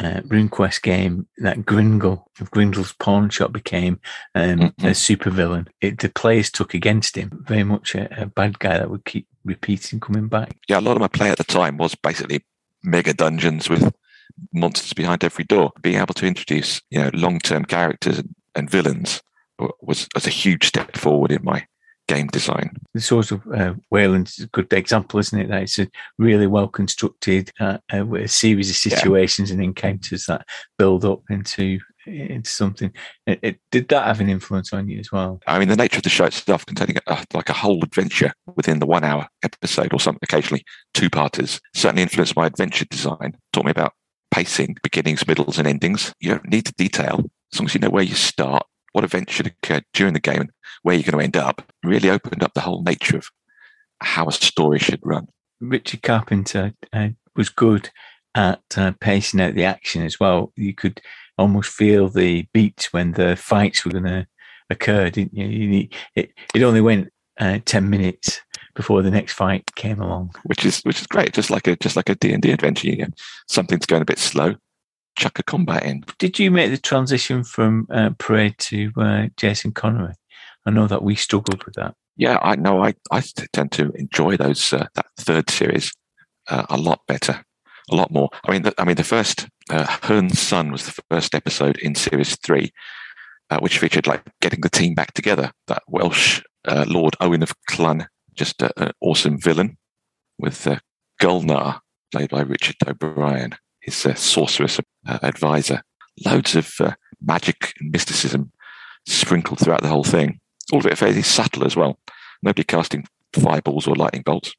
uh, 0.04 0.20
RuneQuest 0.28 0.82
game 0.82 1.26
that 1.38 1.66
Gringle 1.66 2.30
of 2.42 2.52
Grindle's 2.52 2.92
pawn 2.94 3.30
shop 3.30 3.54
became 3.54 4.02
um, 4.36 4.58
Mhm. 4.60 4.84
a 4.90 4.94
super 4.94 5.30
villain. 5.30 5.70
It, 5.80 6.00
the 6.00 6.10
players 6.10 6.52
took 6.52 6.74
against 6.74 7.16
him, 7.16 7.44
very 7.48 7.64
much 7.64 7.96
a, 7.96 8.24
a 8.24 8.26
bad 8.26 8.60
guy 8.60 8.78
that 8.78 8.90
would 8.90 9.06
keep 9.06 9.28
repeating, 9.46 10.02
coming 10.02 10.28
back. 10.28 10.58
yeah, 10.68 10.80
a 10.80 10.82
lot 10.82 10.98
of 10.98 11.02
my 11.02 11.08
play 11.08 11.30
at 11.30 11.38
the 11.38 11.46
time 11.46 11.78
was 11.78 11.96
basically 11.96 12.44
mega 12.84 13.14
dungeons 13.14 13.70
with 13.70 13.94
monsters 14.54 14.94
behind 14.94 15.24
every 15.24 15.44
door. 15.44 15.72
Being 15.82 15.98
able 15.98 16.14
to 16.16 16.28
introduce, 16.28 16.82
you 16.90 17.00
know, 17.00 17.12
long-term 17.14 17.66
characters 17.66 18.22
and, 18.56 18.70
villains 18.70 19.22
was, 19.82 20.08
was 20.14 20.28
a 20.28 20.32
huge 20.32 20.66
step 20.66 20.98
forward 20.98 21.32
in 21.32 21.44
my 21.44 21.66
game 22.08 22.28
design. 22.28 22.72
The 22.94 23.02
sort 23.02 23.32
of 23.32 23.42
uh, 23.48 23.74
Wayland's 23.90 24.40
a 24.40 24.48
good 24.48 24.72
example, 24.74 25.20
isn't 25.20 25.40
it? 25.40 25.50
That 25.50 25.64
it's 25.64 25.80
a 25.80 25.88
really 26.18 26.48
well 26.48 26.68
constructed 26.68 27.52
uh, 27.60 27.80
uh, 27.92 28.14
a 28.16 28.28
series 28.28 28.70
of 28.70 28.76
situations 28.76 29.52
and 29.52 29.62
encounters 29.62 30.26
that 30.26 30.46
build 30.78 31.06
up 31.06 31.22
into 31.30 31.80
into 32.06 32.50
something. 32.50 32.94
It, 33.26 33.40
it, 33.42 33.60
did 33.72 33.88
that 33.90 34.06
have 34.06 34.22
an 34.22 34.30
influence 34.30 34.72
on 34.74 34.88
you 34.88 35.00
as 35.00 35.12
well? 35.12 35.40
I 35.48 35.58
mean, 35.58 35.70
the 35.70 35.76
nature 35.76 35.98
of 35.98 36.04
the 36.04 36.10
show 36.10 36.26
itself, 36.26 36.66
containing 36.66 36.98
a, 37.08 37.26
like 37.34 37.50
a 37.50 37.54
whole 37.54 37.84
adventure 37.84 38.32
within 38.56 38.78
the 38.78 38.86
one-hour 38.86 39.28
episode, 39.42 39.92
or 39.92 40.00
some 40.00 40.20
occasionally 40.22 40.64
two-parters, 40.94 41.60
certainly 41.74 42.04
influenced 42.04 42.36
my 42.36 42.46
adventure 42.46 42.86
design. 42.86 43.36
Taught 43.54 43.66
me 43.66 43.72
about 43.72 43.94
pacing, 44.36 44.76
beginnings, 44.84 45.26
middles, 45.26 45.58
and 45.58 45.66
endings. 45.66 46.14
You 46.20 46.32
don't 46.32 46.50
need 46.50 46.66
the 46.66 46.74
detail 46.74 47.24
as 47.54 47.60
long 47.60 47.68
as 47.68 47.74
you 47.74 47.80
know 47.80 47.90
where 47.90 48.04
you 48.04 48.16
start, 48.16 48.66
what 48.92 49.06
events 49.06 49.32
should 49.32 49.48
occur 49.48 49.80
during 49.94 50.14
the 50.14 50.20
game, 50.20 50.42
and 50.42 50.50
where 50.84 50.94
you're 50.94 51.10
going 51.10 51.18
to 51.18 51.24
end 51.24 51.38
up. 51.38 51.62
Really 51.86 52.10
opened 52.10 52.44
up 52.44 52.54
the 52.54 52.60
whole 52.60 52.84
nature 52.84 53.16
of 53.16 53.30
how 54.02 54.28
a 54.28 54.34
story 54.34 54.78
should 54.78 55.00
run. 55.06 55.28
Richard 55.62 56.02
Carpenter 56.02 56.74
uh, 56.92 57.10
was 57.38 57.48
good 57.48 57.92
at 58.36 58.60
uh, 58.76 58.92
pacing 59.00 59.40
out 59.40 59.54
the 59.56 59.64
action 59.64 60.02
as 60.02 60.20
well. 60.20 60.52
You 60.58 60.76
could 60.76 61.00
almost 61.38 61.70
feel 61.70 62.10
the 62.10 62.46
beats 62.54 62.92
when 62.92 63.14
the 63.14 63.38
fights 63.38 63.86
were 63.86 63.92
going 63.92 64.04
to 64.04 64.28
occur, 64.70 65.10
didn't 65.12 65.34
you? 65.34 65.46
you 65.46 65.88
it, 66.14 66.32
it 66.54 66.62
only 66.62 66.82
went 66.82 67.08
uh, 67.40 67.60
10 67.64 67.90
minutes 67.90 68.42
before 68.76 69.02
the 69.02 69.12
next 69.12 69.34
fight 69.34 69.74
came 69.76 70.02
along. 70.02 70.36
Which 70.44 70.66
is 70.66 70.82
which 70.82 71.02
is 71.02 71.08
great, 71.08 71.34
just 71.34 71.50
like 71.50 71.68
a 71.68 71.76
just 71.78 71.96
like 71.96 72.10
a 72.10 72.16
D&D 72.16 72.52
adventure. 72.52 72.88
You 72.88 72.98
know, 72.98 73.08
something's 73.48 73.86
going 73.86 74.02
a 74.02 74.06
bit 74.06 74.20
slow, 74.20 74.56
chuck 75.18 75.40
a 75.40 75.44
combat 75.44 75.84
in. 75.84 76.04
Did 76.20 76.40
you 76.40 76.52
make 76.52 76.72
the 76.72 76.78
transition 76.78 77.44
from 77.44 77.88
uh, 77.90 78.12
Praed 78.18 78.58
to 78.60 78.92
uh, 78.98 79.28
Jason 79.38 79.72
Connery? 79.72 80.14
I 80.66 80.72
know 80.72 80.88
that 80.88 81.04
we 81.04 81.16
struggled 81.16 81.64
with 81.64 81.76
that. 81.76 81.96
Yeah, 82.18 82.40
I 82.42 82.56
know. 82.56 82.84
I, 82.84 82.94
I 83.12 83.22
tend 83.54 83.72
to 83.74 83.92
enjoy 83.96 84.38
those 84.38 84.74
uh, 84.74 84.88
that 84.96 85.08
third 85.18 85.50
series 85.50 85.92
uh, 86.50 86.66
a 86.70 86.78
lot 86.78 87.02
better, 87.08 87.44
a 87.92 87.96
lot 87.96 88.12
more. 88.12 88.30
I 88.46 88.52
mean, 88.52 88.62
the, 88.64 88.74
I 88.78 88.86
mean, 88.86 88.96
the 88.96 89.04
first 89.04 89.48
uh, 89.70 89.86
Herne's 90.04 90.40
Son 90.40 90.72
was 90.72 90.86
the 90.86 91.02
first 91.10 91.36
episode 91.36 91.78
in 91.78 91.94
series 91.96 92.38
three, 92.38 92.72
uh, 93.50 93.60
which 93.60 93.80
featured 93.80 94.08
like 94.08 94.24
getting 94.42 94.62
the 94.62 94.70
team 94.70 94.94
back 94.94 95.14
together. 95.14 95.52
That 95.68 95.84
Welsh 95.88 96.42
uh, 96.66 96.86
Lord 96.88 97.16
Owen 97.20 97.44
of 97.44 97.54
Clun, 97.68 98.08
just 98.36 98.62
an 98.62 98.92
awesome 99.02 99.40
villain, 99.40 99.78
with 100.38 100.68
uh, 100.68 100.78
Gulnar, 101.22 101.80
played 102.12 102.30
by 102.30 102.42
Richard 102.42 102.76
O'Brien, 102.88 103.56
his 103.82 104.06
uh, 104.06 104.14
sorceress 104.16 104.80
uh, 105.08 105.20
advisor. 105.22 105.82
Loads 106.26 106.56
of 106.56 106.74
uh, 106.80 106.94
magic 107.22 107.74
and 107.80 107.92
mysticism 107.92 108.52
sprinkled 109.06 109.60
throughout 109.60 109.82
the 109.82 109.90
whole 109.90 110.04
thing. 110.04 110.40
All 110.72 110.80
of 110.80 110.86
it 110.86 110.98
fairly 110.98 111.22
subtle 111.22 111.66
as 111.66 111.76
well. 111.76 112.00
Nobody 112.42 112.64
casting 112.64 113.06
fireballs 113.34 113.88
or 113.88 113.96
lightning 113.96 114.24
bolts. 114.24 114.54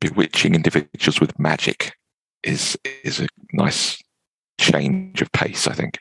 Bewitching 0.00 0.54
individuals 0.54 1.20
with 1.20 1.38
magic 1.38 1.94
is 2.42 2.76
is 3.04 3.20
a 3.20 3.28
nice 3.52 4.02
change 4.58 5.22
of 5.22 5.30
pace, 5.32 5.68
I 5.68 5.74
think. 5.74 5.98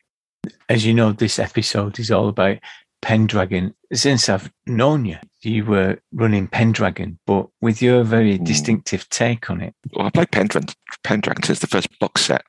As 0.70 0.86
you 0.86 0.94
know, 0.94 1.12
this 1.12 1.38
episode 1.38 2.00
is 2.00 2.10
all 2.10 2.28
about 2.30 2.58
Pendragon. 3.02 3.74
Since 3.94 4.30
I've 4.30 4.52
known 4.66 5.06
you, 5.06 5.18
you 5.42 5.66
were 5.66 6.00
running 6.14 6.48
Pendragon, 6.48 7.20
but 7.26 7.48
with 7.62 7.82
your 7.82 8.04
very 8.04 8.38
Mm. 8.38 8.46
distinctive 8.46 9.10
take 9.10 9.50
on 9.50 9.62
it. 9.62 9.74
Well, 9.94 10.08
I 10.08 10.10
played 10.12 10.32
Pendragon, 10.32 10.74
Pendragon 11.04 11.44
since 11.44 11.60
the 11.60 11.68
first 11.68 11.88
box 12.00 12.26
set. 12.26 12.44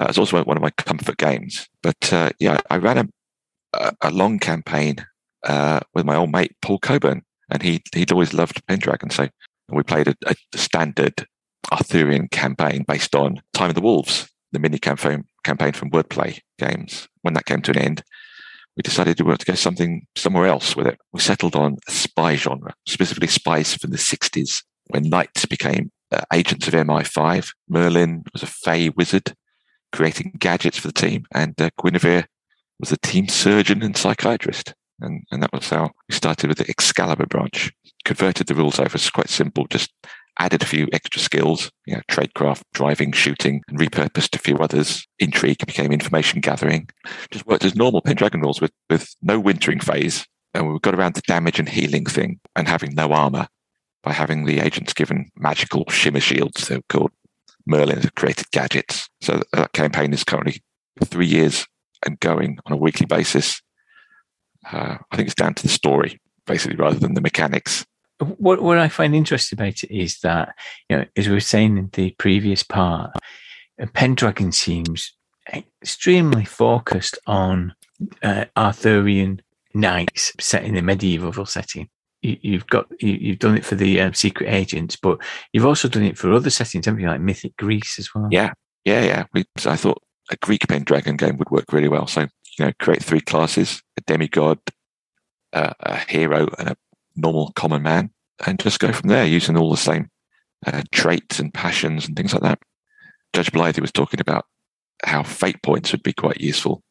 Uh, 0.00 0.06
it's 0.08 0.18
also 0.18 0.42
one 0.44 0.56
of 0.56 0.62
my 0.62 0.70
comfort 0.70 1.16
games. 1.16 1.68
But 1.82 2.12
uh, 2.12 2.30
yeah, 2.38 2.58
I 2.68 2.76
ran 2.76 2.98
a, 2.98 3.08
a, 3.72 3.92
a 4.02 4.10
long 4.10 4.38
campaign 4.38 4.96
uh, 5.44 5.80
with 5.94 6.04
my 6.04 6.16
old 6.16 6.30
mate 6.32 6.54
Paul 6.60 6.78
Coburn, 6.78 7.22
and 7.50 7.62
he 7.62 7.82
he'd 7.94 8.12
always 8.12 8.34
loved 8.34 8.66
Pendragon. 8.66 9.10
So 9.10 9.28
we 9.70 9.82
played 9.82 10.08
a, 10.08 10.14
a 10.26 10.34
standard 10.58 11.26
Arthurian 11.72 12.28
campaign 12.28 12.84
based 12.86 13.14
on 13.14 13.40
Time 13.54 13.70
of 13.70 13.74
the 13.74 13.80
Wolves, 13.80 14.28
the 14.52 14.58
mini 14.58 14.78
campaign 14.78 15.24
campaign 15.44 15.72
from 15.72 15.90
Wordplay 15.90 16.40
Games. 16.58 17.08
When 17.22 17.34
that 17.34 17.46
came 17.46 17.62
to 17.62 17.70
an 17.70 17.78
end, 17.78 18.02
we 18.76 18.82
decided 18.82 19.18
we 19.20 19.26
wanted 19.26 19.40
to 19.40 19.52
go 19.52 19.54
something 19.54 20.06
somewhere 20.16 20.46
else 20.46 20.76
with 20.76 20.86
it. 20.86 20.98
We 21.12 21.20
settled 21.20 21.56
on 21.56 21.76
a 21.88 21.90
spy 21.90 22.36
genre, 22.36 22.74
specifically 22.86 23.28
spies 23.28 23.74
from 23.74 23.90
the 23.90 23.96
60s, 23.96 24.62
when 24.88 25.08
knights 25.08 25.46
became 25.46 25.90
uh, 26.12 26.22
agents 26.32 26.68
of 26.68 26.74
MI5. 26.74 27.52
Merlin 27.68 28.24
was 28.32 28.42
a 28.42 28.46
fey 28.46 28.90
wizard 28.90 29.34
creating 29.92 30.34
gadgets 30.38 30.78
for 30.78 30.88
the 30.88 30.92
team, 30.92 31.24
and 31.34 31.60
uh, 31.60 31.70
Guinevere 31.82 32.26
was 32.78 32.92
a 32.92 32.98
team 32.98 33.28
surgeon 33.28 33.82
and 33.82 33.96
psychiatrist. 33.96 34.74
And, 35.00 35.24
and 35.30 35.42
that 35.42 35.52
was 35.52 35.68
how 35.68 35.90
we 36.08 36.14
started 36.14 36.48
with 36.48 36.58
the 36.58 36.68
Excalibur 36.68 37.26
branch. 37.26 37.72
Converted 38.04 38.46
the 38.46 38.54
rules 38.54 38.78
over. 38.78 38.94
It's 38.94 39.10
quite 39.10 39.28
simple. 39.28 39.66
Just 39.68 39.92
added 40.38 40.62
a 40.62 40.66
few 40.66 40.88
extra 40.92 41.20
skills, 41.20 41.70
you 41.86 41.94
know, 41.94 42.02
tradecraft, 42.10 42.62
driving, 42.74 43.12
shooting, 43.12 43.62
and 43.68 43.78
repurposed 43.78 44.34
a 44.34 44.38
few 44.38 44.56
others. 44.56 45.06
Intrigue 45.18 45.64
became 45.66 45.92
information 45.92 46.40
gathering. 46.40 46.88
Just 47.30 47.46
worked 47.46 47.64
as 47.64 47.74
normal 47.74 48.02
Pendragon 48.02 48.40
rules 48.40 48.60
with, 48.60 48.72
with 48.90 49.14
no 49.22 49.40
wintering 49.40 49.80
phase. 49.80 50.26
And 50.54 50.72
we 50.72 50.78
got 50.80 50.94
around 50.94 51.14
the 51.14 51.22
damage 51.22 51.58
and 51.58 51.68
healing 51.68 52.06
thing 52.06 52.40
and 52.54 52.68
having 52.68 52.94
no 52.94 53.12
armor 53.12 53.46
by 54.02 54.12
having 54.12 54.44
the 54.44 54.60
agents 54.60 54.92
given 54.92 55.30
magical 55.36 55.84
shimmer 55.90 56.20
shields, 56.20 56.68
they're 56.68 56.80
called. 56.88 57.10
Merlin 57.66 58.08
created 58.14 58.48
gadgets. 58.52 59.08
So 59.20 59.42
that 59.52 59.72
campaign 59.72 60.12
is 60.12 60.22
currently 60.22 60.62
three 61.04 61.26
years 61.26 61.66
and 62.04 62.18
going 62.20 62.58
on 62.64 62.72
a 62.72 62.76
weekly 62.76 63.06
basis. 63.06 63.60
Uh, 64.70 64.98
I 65.10 65.16
think 65.16 65.26
it's 65.26 65.34
down 65.34 65.54
to 65.54 65.62
the 65.62 65.68
story, 65.68 66.20
basically, 66.46 66.76
rather 66.76 66.98
than 66.98 67.14
the 67.14 67.20
mechanics. 67.20 67.84
What 68.18 68.62
what 68.62 68.78
I 68.78 68.88
find 68.88 69.14
interesting 69.14 69.58
about 69.58 69.82
it 69.82 69.94
is 69.94 70.20
that, 70.20 70.54
you 70.88 70.96
know, 70.96 71.04
as 71.16 71.28
we 71.28 71.34
were 71.34 71.40
saying 71.40 71.76
in 71.76 71.90
the 71.92 72.12
previous 72.12 72.62
part, 72.62 73.12
uh, 73.80 73.86
Pendragon 73.92 74.52
seems 74.52 75.12
extremely 75.52 76.44
focused 76.44 77.18
on 77.26 77.74
uh, 78.22 78.46
Arthurian 78.56 79.42
knights 79.74 80.32
set 80.40 80.64
in 80.64 80.76
a 80.76 80.82
medieval 80.82 81.44
setting. 81.46 81.88
You, 82.22 82.38
you've 82.40 82.66
got 82.66 82.86
you, 83.00 83.12
you've 83.12 83.38
done 83.38 83.56
it 83.56 83.64
for 83.64 83.74
the 83.74 84.00
um, 84.00 84.14
secret 84.14 84.48
agents, 84.48 84.96
but 84.96 85.18
you've 85.52 85.66
also 85.66 85.88
done 85.88 86.04
it 86.04 86.16
for 86.16 86.32
other 86.32 86.50
settings, 86.50 86.86
you? 86.86 87.06
Like 87.06 87.20
mythic 87.20 87.56
Greece 87.56 87.98
as 87.98 88.14
well. 88.14 88.28
Yeah, 88.30 88.52
yeah, 88.84 89.04
yeah. 89.04 89.24
We, 89.34 89.44
so 89.58 89.70
I 89.70 89.76
thought 89.76 90.02
a 90.30 90.36
Greek 90.36 90.66
Pendragon 90.68 91.16
game 91.16 91.36
would 91.36 91.50
work 91.50 91.72
really 91.72 91.88
well. 91.88 92.06
So, 92.06 92.22
you 92.58 92.64
know, 92.64 92.72
create 92.80 93.02
three 93.02 93.20
classes 93.20 93.82
a 93.98 94.00
demigod, 94.02 94.58
uh, 95.52 95.74
a 95.80 95.98
hero, 95.98 96.48
and 96.58 96.70
a 96.70 96.76
normal 97.16 97.52
common 97.52 97.82
man, 97.82 98.10
and 98.46 98.58
just 98.58 98.80
go 98.80 98.92
from 98.92 99.08
there 99.08 99.24
using 99.24 99.56
all 99.56 99.70
the 99.70 99.76
same 99.76 100.10
uh, 100.66 100.82
traits 100.92 101.38
and 101.38 101.52
passions 101.52 102.06
and 102.06 102.16
things 102.16 102.32
like 102.32 102.42
that. 102.42 102.58
Judge 103.32 103.52
Blythe 103.52 103.78
was 103.78 103.92
talking 103.92 104.20
about 104.20 104.46
how 105.04 105.22
fate 105.22 105.62
points 105.62 105.92
would 105.92 106.02
be 106.02 106.12
quite 106.12 106.40
useful, 106.40 106.82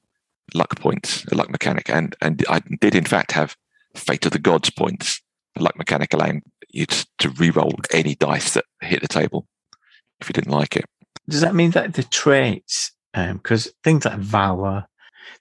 luck 0.53 0.79
points, 0.79 1.25
a 1.25 1.35
luck 1.35 1.49
mechanic, 1.49 1.89
and 1.89 2.15
and 2.21 2.43
I 2.49 2.61
did 2.81 2.95
in 2.95 3.05
fact 3.05 3.31
have 3.31 3.55
fate 3.95 4.25
of 4.25 4.31
the 4.31 4.39
gods 4.39 4.69
points, 4.69 5.21
a 5.57 5.63
luck 5.63 5.77
mechanic 5.77 6.13
allowing 6.13 6.43
you 6.69 6.85
to, 6.85 7.29
re-roll 7.37 7.71
any 7.91 8.15
dice 8.15 8.53
that 8.53 8.65
hit 8.81 9.01
the 9.01 9.07
table 9.07 9.47
if 10.19 10.29
you 10.29 10.33
didn't 10.33 10.51
like 10.51 10.75
it. 10.75 10.85
Does 11.27 11.41
that 11.41 11.55
mean 11.55 11.71
that 11.71 11.93
the 11.93 12.03
traits, 12.03 12.91
because 13.13 13.71
things 13.83 14.05
like 14.05 14.19
valor, 14.19 14.85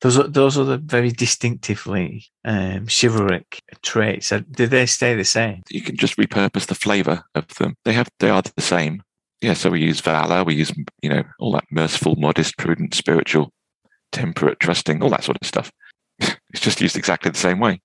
those 0.00 0.18
are 0.18 0.28
those 0.28 0.58
are 0.58 0.64
the 0.64 0.78
very 0.78 1.10
distinctively 1.10 2.26
um, 2.44 2.86
chivalric 2.86 3.60
traits. 3.82 4.32
Do 4.50 4.66
they 4.66 4.86
stay 4.86 5.14
the 5.14 5.24
same? 5.24 5.62
you 5.70 5.82
can 5.82 5.96
just 5.96 6.16
repurpose 6.16 6.66
the 6.66 6.74
flavor 6.74 7.24
of 7.34 7.48
them. 7.54 7.76
They 7.84 7.92
have 7.92 8.08
they 8.20 8.30
are 8.30 8.42
the 8.42 8.62
same. 8.62 9.02
Yeah, 9.40 9.54
so 9.54 9.70
we 9.70 9.80
use 9.80 10.00
valor, 10.00 10.44
we 10.44 10.54
use 10.54 10.72
you 11.02 11.10
know 11.10 11.22
all 11.38 11.52
that 11.52 11.64
merciful, 11.70 12.16
modest, 12.16 12.56
prudent, 12.58 12.94
spiritual, 12.94 13.52
temperate, 14.12 14.60
trusting, 14.60 15.02
all 15.02 15.10
that 15.10 15.24
sort 15.24 15.38
of 15.40 15.46
stuff. 15.46 15.70
it's 16.18 16.60
just 16.60 16.80
used 16.80 16.96
exactly 16.96 17.30
the 17.30 17.38
same 17.38 17.60
way. 17.60 17.80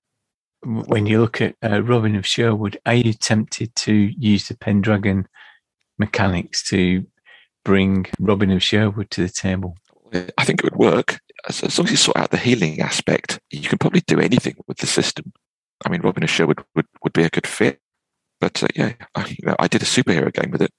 When 0.62 1.06
you 1.06 1.20
look 1.20 1.40
at 1.40 1.56
uh, 1.62 1.82
Robin 1.82 2.16
of 2.16 2.26
Sherwood, 2.26 2.78
are 2.84 2.94
you 2.94 3.14
tempted 3.14 3.74
to 3.76 3.92
use 3.92 4.48
the 4.48 4.56
Pendragon 4.56 5.26
mechanics 5.98 6.62
to 6.68 7.06
bring 7.64 8.06
Robin 8.18 8.50
of 8.50 8.62
Sherwood 8.62 9.10
to 9.12 9.22
the 9.22 9.32
table? 9.32 9.76
I 10.12 10.44
think 10.44 10.60
it 10.60 10.64
would 10.64 10.76
work 10.76 11.20
as, 11.48 11.78
long 11.78 11.86
as 11.86 11.90
you 11.90 11.96
sort 11.96 12.16
out 12.16 12.30
the 12.30 12.36
healing 12.36 12.80
aspect. 12.80 13.40
You 13.50 13.68
can 13.68 13.78
probably 13.78 14.02
do 14.06 14.20
anything 14.20 14.56
with 14.66 14.78
the 14.78 14.86
system. 14.86 15.32
I 15.84 15.88
mean, 15.88 16.02
Robin 16.02 16.22
of 16.22 16.30
Sherwood 16.30 16.62
would, 16.74 16.86
would 17.02 17.12
be 17.12 17.24
a 17.24 17.30
good 17.30 17.46
fit. 17.46 17.80
But 18.40 18.62
uh, 18.62 18.68
yeah, 18.74 18.92
I, 19.14 19.26
you 19.26 19.46
know, 19.46 19.56
I 19.58 19.68
did 19.68 19.82
a 19.82 19.86
superhero 19.86 20.32
game 20.32 20.50
with 20.50 20.62
it, 20.62 20.72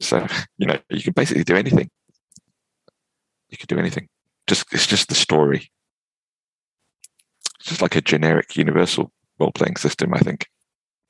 so 0.00 0.26
you 0.58 0.66
know 0.66 0.78
you 0.90 1.02
can 1.02 1.14
basically 1.14 1.44
do 1.44 1.56
anything. 1.56 1.90
You 3.48 3.56
could 3.56 3.68
do 3.68 3.78
anything. 3.78 4.08
Just 4.46 4.66
it's 4.72 4.86
just 4.86 5.08
the 5.08 5.14
story. 5.14 5.70
It's 7.60 7.70
just 7.70 7.82
like 7.82 7.96
a 7.96 8.02
generic 8.02 8.56
universal 8.56 9.10
role 9.40 9.52
playing 9.52 9.76
system, 9.76 10.12
I 10.12 10.18
think, 10.18 10.46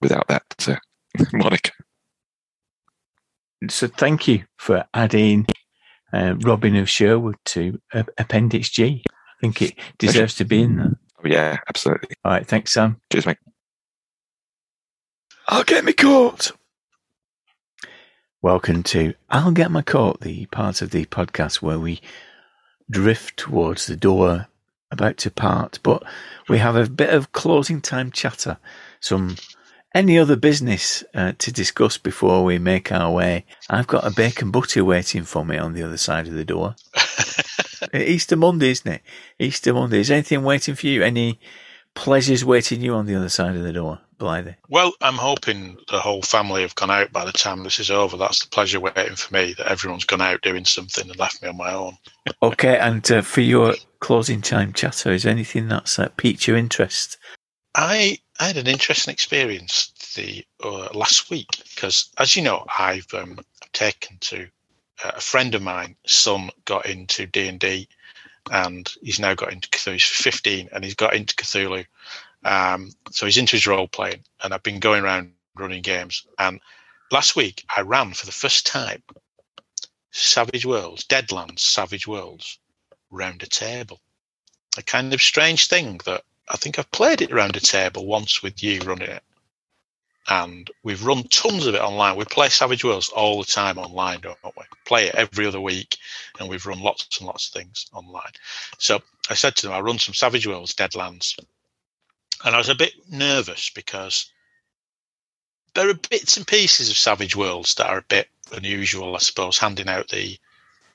without 0.01 0.29
that 0.29 0.45
uh, 0.69 0.77
moniker. 1.33 1.73
So 3.69 3.89
thank 3.89 4.29
you 4.29 4.45
for 4.59 4.85
adding 4.95 5.47
uh, 6.13 6.35
Robin 6.43 6.77
of 6.77 6.89
Sherwood 6.89 7.37
to 7.47 7.81
uh, 7.93 8.05
Appendix 8.19 8.71
G. 8.71 9.05
I 9.09 9.41
think 9.41 9.63
it 9.63 9.75
deserves 9.99 10.35
to 10.37 10.45
be 10.45 10.63
in 10.63 10.77
there. 10.77 10.99
Oh, 11.19 11.29
yeah, 11.29 11.59
absolutely. 11.69 12.17
All 12.25 12.33
right, 12.33 12.47
thanks, 12.47 12.73
Sam. 12.73 13.01
Cheers, 13.13 13.27
mate. 13.27 13.39
I'll 15.49 15.65
get 15.65 15.85
me 15.85 15.93
coat. 15.93 16.53
Welcome 18.43 18.83
to 18.85 19.15
I'll 19.29 19.51
Get 19.51 19.71
My 19.71 19.83
Coat, 19.83 20.21
the 20.21 20.47
part 20.47 20.81
of 20.81 20.91
the 20.91 21.05
podcast 21.07 21.63
where 21.63 21.79
we 21.79 22.01
drift 22.89 23.39
towards 23.39 23.87
the 23.87 23.97
door 23.97 24.47
about 24.91 25.17
to 25.19 25.31
part, 25.31 25.81
but 25.83 26.05
we 26.49 26.59
have 26.59 26.77
a 26.77 26.89
bit 26.89 27.11
of 27.11 27.33
closing 27.33 27.81
time 27.81 28.13
chatter, 28.13 28.59
some 29.01 29.37
any 29.97 30.19
other 30.19 30.37
business 30.37 31.03
uh, 31.15 31.33
to 31.39 31.51
discuss 31.51 31.97
before 31.97 32.45
we 32.45 32.59
make 32.59 32.93
our 32.93 33.11
way. 33.11 33.47
I've 33.71 33.87
got 33.87 34.07
a 34.07 34.11
bacon 34.11 34.51
butty 34.51 34.83
waiting 34.83 35.25
for 35.25 35.43
me 35.43 35.57
on 35.57 35.73
the 35.73 35.83
other 35.83 35.97
side 35.97 36.29
of 36.29 36.35
the 36.35 36.45
door. 36.45 36.77
Easter 37.95 38.37
Monday, 38.37 38.73
isn't 38.73 38.93
it? 38.93 39.03
Easter 39.39 39.73
Monday. 39.73 40.01
Is 40.01 40.11
anything 40.11 40.43
waiting 40.43 40.75
for 40.75 40.87
you? 40.87 41.03
Any 41.03 41.41
pleasures 41.95 42.45
waiting 42.45 42.83
you 42.83 42.93
on 42.93 43.07
the 43.07 43.15
other 43.15 43.31
side 43.31 43.57
of 43.57 43.63
the 43.63 43.73
door, 43.73 43.99
Blythe? 44.19 44.51
Well, 44.69 44.93
I'm 45.01 45.15
hoping 45.15 45.79
the 45.89 46.01
whole 46.01 46.21
family 46.21 46.61
have 46.61 46.75
gone 46.75 46.91
out 46.91 47.11
by 47.11 47.25
the 47.25 47.33
time 47.33 47.65
this 47.65 47.81
is 47.81 47.91
over. 47.91 48.19
That's 48.19 48.45
the 48.45 48.51
pleasure 48.51 48.81
waiting 48.81 49.17
for 49.17 49.33
me, 49.33 49.55
that 49.57 49.67
everyone's 49.67 50.05
gone 50.05 50.21
out 50.21 50.43
doing 50.43 50.67
something 50.67 51.09
and 51.09 51.19
left 51.19 51.43
me 51.43 51.49
on 51.49 51.57
my 51.57 51.73
own. 51.73 51.97
Okay, 52.43 52.79
and 52.79 53.11
uh, 53.11 53.23
for 53.23 53.41
your 53.41 53.75
closing 54.01 54.43
time 54.43 54.75
chatter, 54.75 55.11
is 55.11 55.25
anything 55.25 55.69
that's 55.69 55.99
uh, 55.99 56.11
piqued 56.19 56.47
your 56.47 56.59
interest? 56.59 57.17
I, 57.79 58.19
I 58.41 58.47
had 58.47 58.57
an 58.57 58.69
interesting 58.69 59.13
experience 59.13 59.93
the 60.15 60.47
uh, 60.65 60.89
last 60.95 61.29
week 61.29 61.63
because, 61.75 62.09
as 62.17 62.35
you 62.35 62.43
know, 62.43 62.65
I've 62.79 63.13
um, 63.13 63.39
taken 63.75 64.17
to 64.21 64.49
uh, 65.05 65.13
a 65.15 65.21
friend 65.21 65.55
of 65.55 65.61
mine, 65.61 65.95
son, 66.07 66.49
got 66.65 66.87
into 66.87 67.27
D 67.27 67.49
and 67.49 67.61
D, 67.61 67.87
and 68.51 68.91
he's 69.03 69.21
now 69.21 69.35
got 69.35 69.53
into 69.53 69.69
Cthulhu. 69.69 69.93
He's 69.93 70.05
15, 70.05 70.71
and 70.73 70.83
he's 70.83 70.95
got 70.95 71.15
into 71.15 71.35
Cthulhu. 71.35 71.85
Um, 72.47 72.93
so 73.11 73.27
he's 73.27 73.37
into 73.37 73.57
his 73.57 73.67
role 73.67 73.89
playing, 73.89 74.25
and 74.43 74.55
I've 74.55 74.63
been 74.63 74.81
going 74.81 75.05
around 75.05 75.33
running 75.55 75.83
games. 75.83 76.27
And 76.39 76.61
last 77.13 77.37
week, 77.37 77.63
I 77.77 77.83
ran 77.83 78.15
for 78.15 78.25
the 78.25 78.33
first 78.33 78.67
time 78.67 79.03
Savage 80.13 80.65
Worlds, 80.65 81.05
Deadlands, 81.05 81.59
Savage 81.59 82.07
Worlds, 82.07 82.59
round 83.11 83.43
a 83.43 83.47
table. 83.47 84.01
A 84.79 84.83
kind 84.83 85.13
of 85.13 85.21
strange 85.21 85.69
thing 85.69 86.01
that 86.07 86.25
I 86.49 86.57
think 86.57 86.79
I've 86.79 86.91
played 86.93 87.23
it 87.23 87.33
around 87.33 87.57
a 87.57 87.61
table 87.61 88.07
once 88.07 88.43
with 88.43 88.63
you 88.63 88.81
running 88.81 89.11
it 89.11 89.23
and 90.29 90.71
we've 90.83 91.05
run 91.05 91.23
tons 91.25 91.67
of 91.67 91.75
it 91.75 91.81
online. 91.81 92.17
We 92.17 92.25
play 92.25 92.49
Savage 92.49 92.85
Worlds 92.85 93.09
all 93.11 93.39
the 93.39 93.51
time 93.51 93.79
online, 93.79 94.21
don't 94.21 94.39
we? 94.45 94.65
Play 94.85 95.07
it 95.07 95.15
every 95.15 95.47
other 95.47 95.61
week, 95.61 95.97
and 96.39 96.49
we've 96.49 96.67
run 96.67 96.81
lots 96.81 97.19
and 97.19 97.27
lots 97.27 97.49
of 97.49 97.55
things 97.55 97.87
online. 97.93 98.33
So 98.79 99.03
I 99.31 99.35
said 99.35 99.55
to 99.57 99.67
them, 99.67 99.75
I 99.75 99.81
run 99.81 99.99
some 99.99 100.15
Savage 100.15 100.47
Worlds 100.47 100.75
Deadlands, 100.75 101.39
and 102.45 102.55
I 102.55 102.59
was 102.59 102.69
a 102.69 102.75
bit 102.75 102.95
nervous 103.09 103.71
because 103.71 104.31
there 105.75 105.89
are 105.89 105.95
bits 105.95 106.37
and 106.37 106.47
pieces 106.47 106.91
of 106.91 106.97
Savage 106.97 107.37
Worlds 107.37 107.75
that 107.77 107.89
are 107.89 107.99
a 107.99 108.03
bit 108.03 108.29
unusual, 108.53 109.15
I 109.15 109.19
suppose, 109.19 109.59
handing 109.59 109.89
out 109.89 110.09
the 110.09 110.37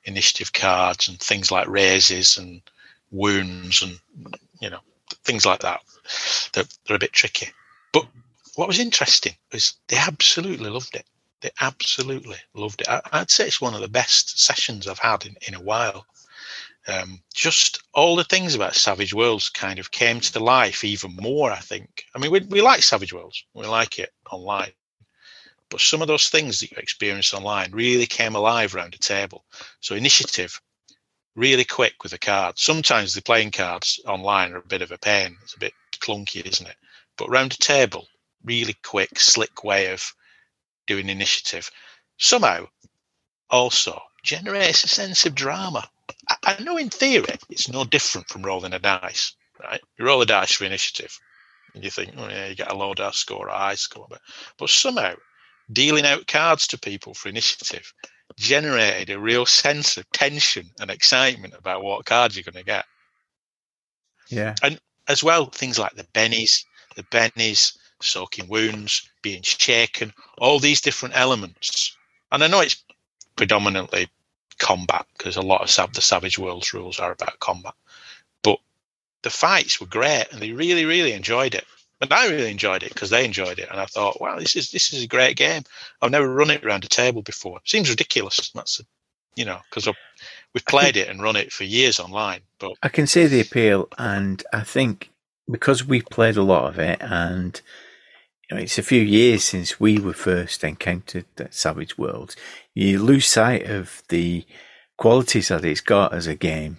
initiative 0.03 0.51
cards 0.51 1.07
and 1.07 1.19
things 1.19 1.51
like 1.51 1.67
raises 1.67 2.37
and 2.37 2.61
wounds 3.11 3.83
and 3.83 3.99
you 4.61 4.69
know 4.69 4.79
things 5.23 5.45
like 5.45 5.61
that. 5.61 5.81
They're, 6.53 6.65
they're 6.85 6.95
a 6.95 6.99
bit 6.99 7.13
tricky, 7.13 7.49
but 7.93 8.05
what 8.55 8.67
was 8.67 8.79
interesting 8.79 9.35
was 9.51 9.75
they 9.87 9.97
absolutely 9.97 10.69
loved 10.69 10.95
it. 10.95 11.05
They 11.41 11.51
absolutely 11.59 12.37
loved 12.53 12.81
it. 12.81 12.87
I, 12.87 13.19
would 13.19 13.31
say 13.31 13.47
it's 13.47 13.61
one 13.61 13.73
of 13.73 13.81
the 13.81 13.87
best 13.87 14.39
sessions 14.39 14.87
I've 14.87 14.99
had 14.99 15.25
in, 15.25 15.35
in 15.47 15.55
a 15.55 15.61
while. 15.61 16.05
Um, 16.87 17.21
just 17.33 17.81
all 17.93 18.15
the 18.15 18.23
things 18.23 18.55
about 18.55 18.75
Savage 18.75 19.13
Worlds 19.13 19.49
kind 19.49 19.79
of 19.79 19.91
came 19.91 20.19
to 20.19 20.39
life 20.39 20.83
even 20.83 21.15
more, 21.15 21.51
I 21.51 21.59
think. 21.59 22.05
I 22.15 22.19
mean, 22.19 22.31
we, 22.31 22.39
we 22.41 22.61
like 22.61 22.83
Savage 22.83 23.13
Worlds, 23.13 23.43
we 23.53 23.65
like 23.65 23.99
it 23.99 24.11
online. 24.31 24.71
But 25.69 25.81
some 25.81 26.01
of 26.01 26.07
those 26.07 26.29
things 26.29 26.59
that 26.59 26.71
you 26.71 26.77
experience 26.77 27.33
online 27.33 27.71
really 27.71 28.05
came 28.05 28.35
alive 28.35 28.75
around 28.75 28.93
the 28.93 28.97
table. 28.97 29.45
So, 29.79 29.95
initiative, 29.95 30.61
really 31.35 31.65
quick 31.65 32.03
with 32.03 32.11
the 32.11 32.19
cards. 32.19 32.61
Sometimes 32.61 33.13
the 33.13 33.21
playing 33.21 33.51
cards 33.51 33.99
online 34.05 34.53
are 34.53 34.57
a 34.57 34.67
bit 34.67 34.81
of 34.81 34.91
a 34.91 34.97
pain. 34.97 35.37
It's 35.43 35.55
a 35.55 35.59
bit 35.59 35.73
clunky, 35.99 36.45
isn't 36.45 36.67
it? 36.67 36.75
But 37.17 37.29
round 37.29 37.53
a 37.53 37.57
table, 37.57 38.07
really 38.43 38.75
quick, 38.83 39.19
slick 39.19 39.63
way 39.63 39.91
of 39.91 40.13
doing 40.87 41.09
initiative. 41.09 41.69
Somehow, 42.17 42.67
also 43.51 44.01
generates 44.23 44.83
a 44.83 44.87
sense 44.87 45.25
of 45.25 45.35
drama. 45.35 45.87
I, 46.29 46.35
I 46.43 46.63
know 46.63 46.77
in 46.77 46.89
theory 46.89 47.35
it's 47.49 47.69
no 47.69 47.83
different 47.83 48.29
from 48.29 48.43
rolling 48.43 48.73
a 48.73 48.79
dice, 48.79 49.33
right? 49.61 49.81
You 49.99 50.05
roll 50.05 50.21
a 50.21 50.25
dice 50.25 50.53
for 50.53 50.65
initiative, 50.65 51.19
and 51.75 51.83
you 51.83 51.91
think, 51.91 52.13
oh 52.17 52.29
yeah, 52.29 52.47
you 52.47 52.55
get 52.55 52.71
a 52.71 52.75
low 52.75 52.93
dice 52.93 53.17
score, 53.17 53.47
a 53.47 53.57
high 53.57 53.75
score, 53.75 54.07
but, 54.09 54.21
but 54.57 54.69
somehow 54.69 55.15
dealing 55.71 56.05
out 56.05 56.27
cards 56.27 56.67
to 56.67 56.79
people 56.79 57.13
for 57.13 57.29
initiative 57.29 57.93
generated 58.37 59.09
a 59.09 59.19
real 59.19 59.45
sense 59.45 59.97
of 59.97 60.09
tension 60.11 60.69
and 60.79 60.89
excitement 60.89 61.53
about 61.57 61.83
what 61.83 62.05
cards 62.05 62.35
you're 62.35 62.43
going 62.43 62.55
to 62.55 62.63
get. 62.63 62.85
Yeah. 64.29 64.55
And 64.63 64.79
as 65.07 65.23
well, 65.23 65.45
things 65.45 65.77
like 65.77 65.95
the 65.95 66.05
bennies, 66.13 66.63
the 66.95 67.03
bennies, 67.03 67.77
soaking 68.01 68.47
wounds, 68.47 69.09
being 69.21 69.41
shaken, 69.41 70.13
all 70.37 70.59
these 70.59 70.81
different 70.81 71.17
elements. 71.17 71.95
And 72.31 72.43
I 72.43 72.47
know 72.47 72.61
it's 72.61 72.83
predominantly 73.35 74.07
combat 74.57 75.05
because 75.17 75.35
a 75.35 75.41
lot 75.41 75.61
of 75.61 75.93
the 75.93 76.01
Savage 76.01 76.37
Worlds 76.37 76.73
rules 76.73 76.99
are 76.99 77.11
about 77.11 77.39
combat. 77.39 77.73
But 78.43 78.59
the 79.21 79.29
fights 79.29 79.79
were 79.79 79.87
great 79.87 80.27
and 80.31 80.41
they 80.41 80.51
really, 80.51 80.85
really 80.85 81.13
enjoyed 81.13 81.55
it. 81.55 81.65
And 82.01 82.11
I 82.11 82.27
really 82.29 82.51
enjoyed 82.51 82.83
it 82.83 82.93
because 82.93 83.11
they 83.11 83.23
enjoyed 83.23 83.59
it. 83.59 83.69
And 83.69 83.79
I 83.79 83.85
thought, 83.85 84.19
wow, 84.19 84.39
this 84.39 84.55
is 84.55 84.71
this 84.71 84.93
is 84.93 85.03
a 85.03 85.07
great 85.07 85.37
game. 85.37 85.63
I've 86.01 86.11
never 86.11 86.33
run 86.33 86.49
it 86.49 86.65
around 86.65 86.83
a 86.83 86.89
table 86.89 87.21
before. 87.21 87.59
Seems 87.65 87.89
ridiculous. 87.89 88.51
That's 88.53 88.79
a, 88.79 88.83
you 89.35 89.45
know, 89.45 89.59
because 89.69 89.87
we've 90.53 90.65
played 90.65 90.97
it 90.97 91.07
and 91.07 91.21
run 91.21 91.35
it 91.35 91.53
for 91.53 91.63
years 91.63 91.99
online. 91.99 92.41
But 92.59 92.73
I 92.81 92.89
can 92.89 93.07
see 93.07 93.27
the 93.27 93.41
appeal, 93.41 93.87
and 93.97 94.43
I 94.51 94.61
think 94.61 95.11
because 95.49 95.85
we 95.85 96.01
played 96.01 96.37
a 96.37 96.43
lot 96.43 96.69
of 96.69 96.79
it, 96.79 96.99
and 97.01 97.61
know, 98.51 98.61
it's 98.61 98.77
a 98.77 98.83
few 98.83 99.01
years 99.01 99.43
since 99.43 99.79
we 99.79 99.99
were 99.99 100.13
first 100.13 100.63
encountered 100.63 101.25
that 101.37 101.53
Savage 101.53 101.97
Worlds. 101.97 102.35
You 102.73 103.01
lose 103.01 103.25
sight 103.25 103.69
of 103.69 104.03
the 104.09 104.45
qualities 104.97 105.47
that 105.47 105.65
it's 105.65 105.81
got 105.81 106.13
as 106.13 106.27
a 106.27 106.35
game 106.35 106.77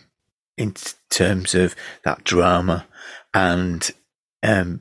in 0.56 0.74
terms 1.10 1.54
of 1.54 1.74
that 2.04 2.24
drama 2.24 2.86
and 3.34 3.90
um, 4.42 4.80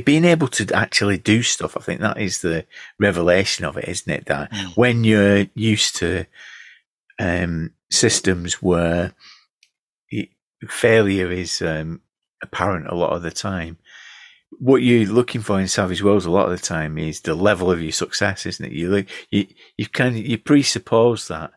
being 0.00 0.24
able 0.24 0.48
to 0.48 0.66
actually 0.74 1.18
do 1.18 1.42
stuff. 1.42 1.76
I 1.76 1.80
think 1.80 2.00
that 2.00 2.18
is 2.18 2.40
the 2.40 2.66
revelation 2.98 3.64
of 3.64 3.76
it, 3.76 3.88
isn't 3.88 4.12
it? 4.12 4.26
That 4.26 4.52
mm. 4.52 4.76
when 4.76 5.04
you're 5.04 5.46
used 5.54 5.96
to 5.96 6.26
um, 7.18 7.72
systems 7.90 8.54
where 8.54 9.14
failure 10.66 11.30
is 11.30 11.62
um, 11.62 12.00
apparent 12.42 12.88
a 12.88 12.94
lot 12.94 13.12
of 13.12 13.22
the 13.22 13.30
time, 13.30 13.78
what 14.58 14.82
you're 14.82 15.06
looking 15.06 15.40
for 15.40 15.60
in 15.60 15.68
Savage 15.68 16.02
Worlds 16.02 16.24
a 16.24 16.30
lot 16.30 16.50
of 16.50 16.58
the 16.58 16.64
time 16.64 16.98
is 16.98 17.20
the 17.20 17.34
level 17.34 17.70
of 17.70 17.82
your 17.82 17.92
success, 17.92 18.46
isn't 18.46 18.66
it? 18.66 18.72
You 18.72 18.90
look, 18.90 19.06
you 19.30 19.46
you 19.76 19.86
kind 19.86 20.16
of 20.16 20.26
you 20.26 20.38
presuppose 20.38 21.28
that 21.28 21.52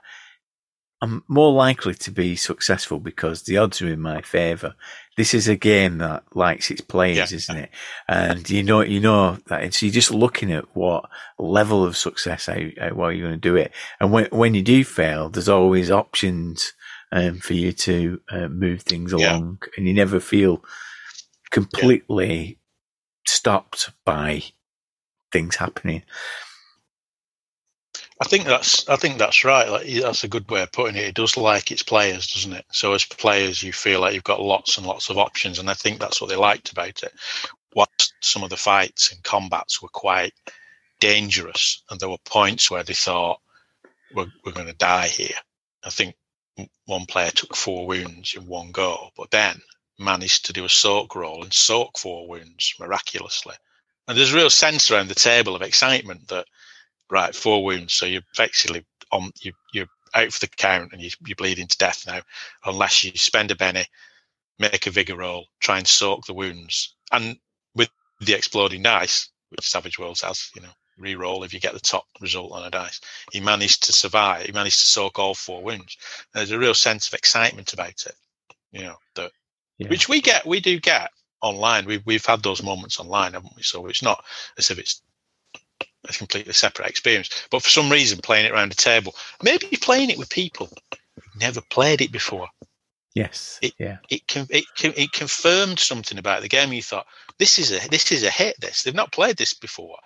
I'm 1.02 1.24
more 1.28 1.52
likely 1.52 1.96
to 1.96 2.12
be 2.12 2.36
successful 2.36 3.00
because 3.00 3.44
the 3.44 3.58
odds 3.58 3.82
are 3.82 3.88
in 3.88 4.02
my 4.02 4.22
favour. 4.22 4.76
This 5.18 5.34
is 5.34 5.48
a 5.48 5.58
game 5.58 5.98
that 5.98 6.24
likes 6.34 6.72
its 6.72 6.82
players, 6.82 7.32
yeah. 7.32 7.36
isn't 7.36 7.58
it? 7.58 7.70
And 8.08 8.50
you 8.50 8.64
know, 8.64 8.82
you 8.82 9.00
know 9.00 9.38
that. 9.48 9.62
And 9.62 9.74
So 9.74 9.86
you're 9.86 9.94
just 9.94 10.12
looking 10.12 10.52
at 10.52 10.76
what 10.76 11.10
level 11.38 11.84
of 11.84 11.98
success 11.98 12.46
how, 12.46 12.60
how 12.80 12.94
well 12.94 13.12
you're 13.12 13.28
going 13.28 13.40
to 13.40 13.50
do 13.50 13.56
it. 13.58 13.72
And 14.00 14.12
when 14.12 14.26
when 14.32 14.54
you 14.54 14.62
do 14.62 14.84
fail, 14.84 15.30
there's 15.30 15.50
always 15.50 15.92
options 15.92 16.74
um, 17.12 17.40
for 17.40 17.54
you 17.54 17.74
to 17.74 18.22
uh, 18.32 18.48
move 18.48 18.84
things 18.84 19.12
along, 19.12 19.60
yeah. 19.62 19.70
and 19.78 19.88
you 19.88 19.94
never 19.94 20.20
feel 20.20 20.64
completely 21.52 22.58
stopped 23.28 23.92
by 24.06 24.44
things 25.32 25.58
happening. 25.58 26.04
I 28.22 28.26
think 28.26 28.46
that's 28.46 28.88
I 28.88 28.98
think 28.98 29.18
that's 29.18 29.44
right. 29.44 29.68
Like, 29.68 29.88
that's 29.88 30.24
a 30.24 30.28
good 30.28 30.48
way 30.50 30.62
of 30.62 30.72
putting 30.72 30.96
it. 30.96 31.06
It 31.06 31.16
does 31.16 31.38
like 31.38 31.72
its 31.72 31.82
players, 31.82 32.32
doesn't 32.32 32.54
it? 32.54 32.66
So 32.72 32.94
as 32.94 33.04
players, 33.04 33.64
you 33.64 33.74
feel 33.74 34.00
like 34.00 34.14
you've 34.14 34.24
got 34.24 34.40
lots 34.40 34.78
and 34.78 34.86
lots 34.86 35.10
of 35.10 35.18
options, 35.18 35.58
and 35.58 35.68
I 35.72 35.74
think 35.74 36.00
that's 36.00 36.22
what 36.22 36.30
they 36.30 36.36
liked 36.36 36.72
about 36.72 37.02
it. 37.02 37.12
What 37.74 37.90
some 38.20 38.44
of 38.44 38.52
the 38.52 38.58
fights 38.58 39.12
and 39.12 39.24
combats 39.24 39.82
were 39.82 39.90
quite 39.90 40.34
dangerous, 41.00 41.82
and 41.90 42.00
there 42.00 42.10
were 42.10 42.18
points 42.24 42.70
where 42.70 42.84
they 42.84 42.94
thought 42.94 43.40
we're, 44.14 44.32
we're 44.46 44.52
going 44.52 44.68
to 44.68 44.74
die 44.74 45.08
here. 45.08 45.36
I 45.84 45.90
think 45.90 46.16
one 46.86 47.08
player 47.08 47.32
took 47.32 47.56
four 47.56 47.88
wounds 47.88 48.36
in 48.36 48.46
one 48.46 48.72
go, 48.72 49.10
but 49.18 49.32
then 49.32 49.60
managed 49.98 50.46
to 50.46 50.54
do 50.54 50.64
a 50.64 50.70
soak 50.70 51.16
roll 51.16 51.42
and 51.42 51.54
soak 51.54 51.98
four 51.98 52.28
wounds 52.28 52.76
miraculously. 52.80 53.56
And 54.08 54.16
there's 54.16 54.34
a 54.34 54.38
real 54.38 54.52
sense 54.52 54.92
around 54.92 55.08
the 55.08 55.16
table 55.16 55.56
of 55.56 55.64
excitement 55.64 56.28
that, 56.28 56.46
right, 57.12 57.36
four 57.36 57.64
wounds. 57.64 57.94
So 57.94 58.06
you're 58.08 58.24
basically 58.38 58.86
on, 59.12 59.32
you, 59.42 59.54
you're 59.74 59.88
out 60.16 60.34
for 60.34 60.40
the 60.40 60.48
count 60.48 60.94
and 60.94 61.02
you, 61.02 61.12
you're 61.26 61.36
bleeding 61.36 61.68
to 61.68 61.78
death 61.78 62.06
now, 62.08 62.22
unless 62.66 63.04
you 63.04 63.12
spend 63.16 63.52
a 63.52 63.56
penny, 63.56 63.86
make 64.58 64.88
a 64.88 64.92
vigor 64.92 65.18
roll, 65.18 65.46
try 65.60 65.78
and 65.78 65.88
soak 65.88 66.26
the 66.26 66.34
wounds. 66.34 66.96
And 67.12 67.38
with 67.76 67.90
the 68.22 68.34
exploding 68.34 68.84
dice, 68.84 69.30
which 69.50 69.70
Savage 69.70 70.00
Worlds 70.00 70.22
has. 70.22 70.50
You 70.56 70.62
know, 70.62 70.70
re-roll 70.98 71.44
if 71.44 71.54
you 71.54 71.60
get 71.60 71.74
the 71.74 71.80
top 71.80 72.06
result 72.22 72.52
on 72.54 72.64
a 72.66 72.70
dice. 72.70 73.02
He 73.32 73.40
managed 73.40 73.84
to 73.84 73.94
survive. 73.94 74.46
He 74.46 74.52
managed 74.52 74.80
to 74.80 74.86
soak 74.86 75.20
all 75.20 75.34
four 75.34 75.64
wounds. 75.64 75.98
There's 76.34 76.52
a 76.52 76.60
real 76.60 76.74
sense 76.74 77.08
of 77.08 77.14
excitement 77.16 77.74
about 77.74 78.06
it. 78.06 78.16
You 78.72 78.84
know 78.84 78.96
that, 79.16 79.32
Yeah. 79.78 79.90
which 79.90 80.08
we 80.08 80.22
get, 80.22 80.46
we 80.46 80.60
do 80.62 80.80
get 80.80 81.10
online. 81.42 81.86
We've 81.86 82.06
we've 82.06 82.26
had 82.26 82.44
those 82.44 82.64
moments 82.64 83.00
online, 83.00 83.34
haven't 83.34 83.56
we? 83.56 83.64
So 83.64 83.88
it's 83.88 84.04
not 84.04 84.24
as 84.58 84.70
if 84.72 84.80
it's 84.80 85.02
a 86.08 86.14
completely 86.14 86.54
separate 86.54 86.90
experience. 86.90 87.30
But 87.52 87.64
for 87.64 87.70
some 87.70 87.90
reason, 87.92 88.20
playing 88.20 88.46
it 88.46 88.52
around 88.52 88.72
a 88.72 88.76
table, 88.76 89.16
maybe 89.44 89.68
playing 89.82 90.10
it 90.10 90.18
with 90.18 90.30
people 90.30 90.68
who've 91.16 91.36
never 91.40 91.62
played 91.62 92.02
it 92.02 92.12
before, 92.12 92.48
Yes. 93.14 93.60
It- 93.62 93.74
yeah. 93.78 93.98
it 94.10 94.26
can 94.28 94.48
it 94.50 94.64
can 94.78 94.94
it 94.96 95.12
confirmed 95.12 95.80
something 95.80 96.18
about 96.18 96.42
the 96.42 96.48
game. 96.48 96.72
You 96.72 96.82
thought 96.82 97.08
this 97.40 97.60
is 97.60 97.72
a 97.72 97.80
this 97.90 98.12
is 98.12 98.24
a 98.24 98.30
hit. 98.30 98.56
This 98.62 98.84
they've 98.84 98.96
not 98.96 99.12
played 99.12 99.36
this 99.38 99.54
before, 99.54 99.98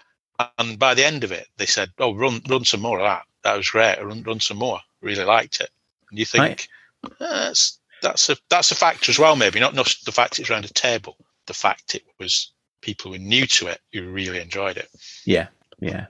and 0.57 0.80
by 0.80 0.95
the 0.95 1.05
end 1.05 1.23
of 1.23 1.31
it, 1.31 1.47
they 1.57 1.67
said, 1.67 1.91
"Oh, 1.99 2.13
run 2.15 2.41
run 2.49 2.65
some 2.65 2.81
more 2.81 2.99
of 2.99 3.05
that. 3.05 3.23
That 3.43 3.57
was 3.57 3.69
great. 3.69 4.01
Run 4.03 4.23
run 4.23 4.39
some 4.39 4.57
more. 4.57 4.81
Really 5.01 5.23
liked 5.23 5.61
it." 5.61 5.69
And 6.09 6.17
you 6.17 6.26
think 6.26 6.67
"Eh, 7.05 7.09
that's 7.19 7.80
that's 8.01 8.27
a 8.30 8.38
that's 8.49 8.72
a 8.72 8.76
factor 8.76 9.11
as 9.11 9.19
well. 9.19 9.35
Maybe 9.35 9.59
not 9.59 9.76
just 9.76 10.05
the 10.05 10.11
fact 10.11 10.39
it's 10.39 10.49
around 10.49 10.65
a 10.65 10.69
table, 10.73 11.15
the 11.45 11.53
fact 11.53 11.93
it 11.93 12.03
was 12.19 12.51
people 12.81 13.11
who 13.11 13.19
were 13.19 13.23
new 13.23 13.45
to 13.45 13.67
it 13.67 13.81
who 13.93 14.09
really 14.09 14.39
enjoyed 14.39 14.77
it. 14.77 14.89
Yeah, 15.26 15.47
yeah. 15.80 16.07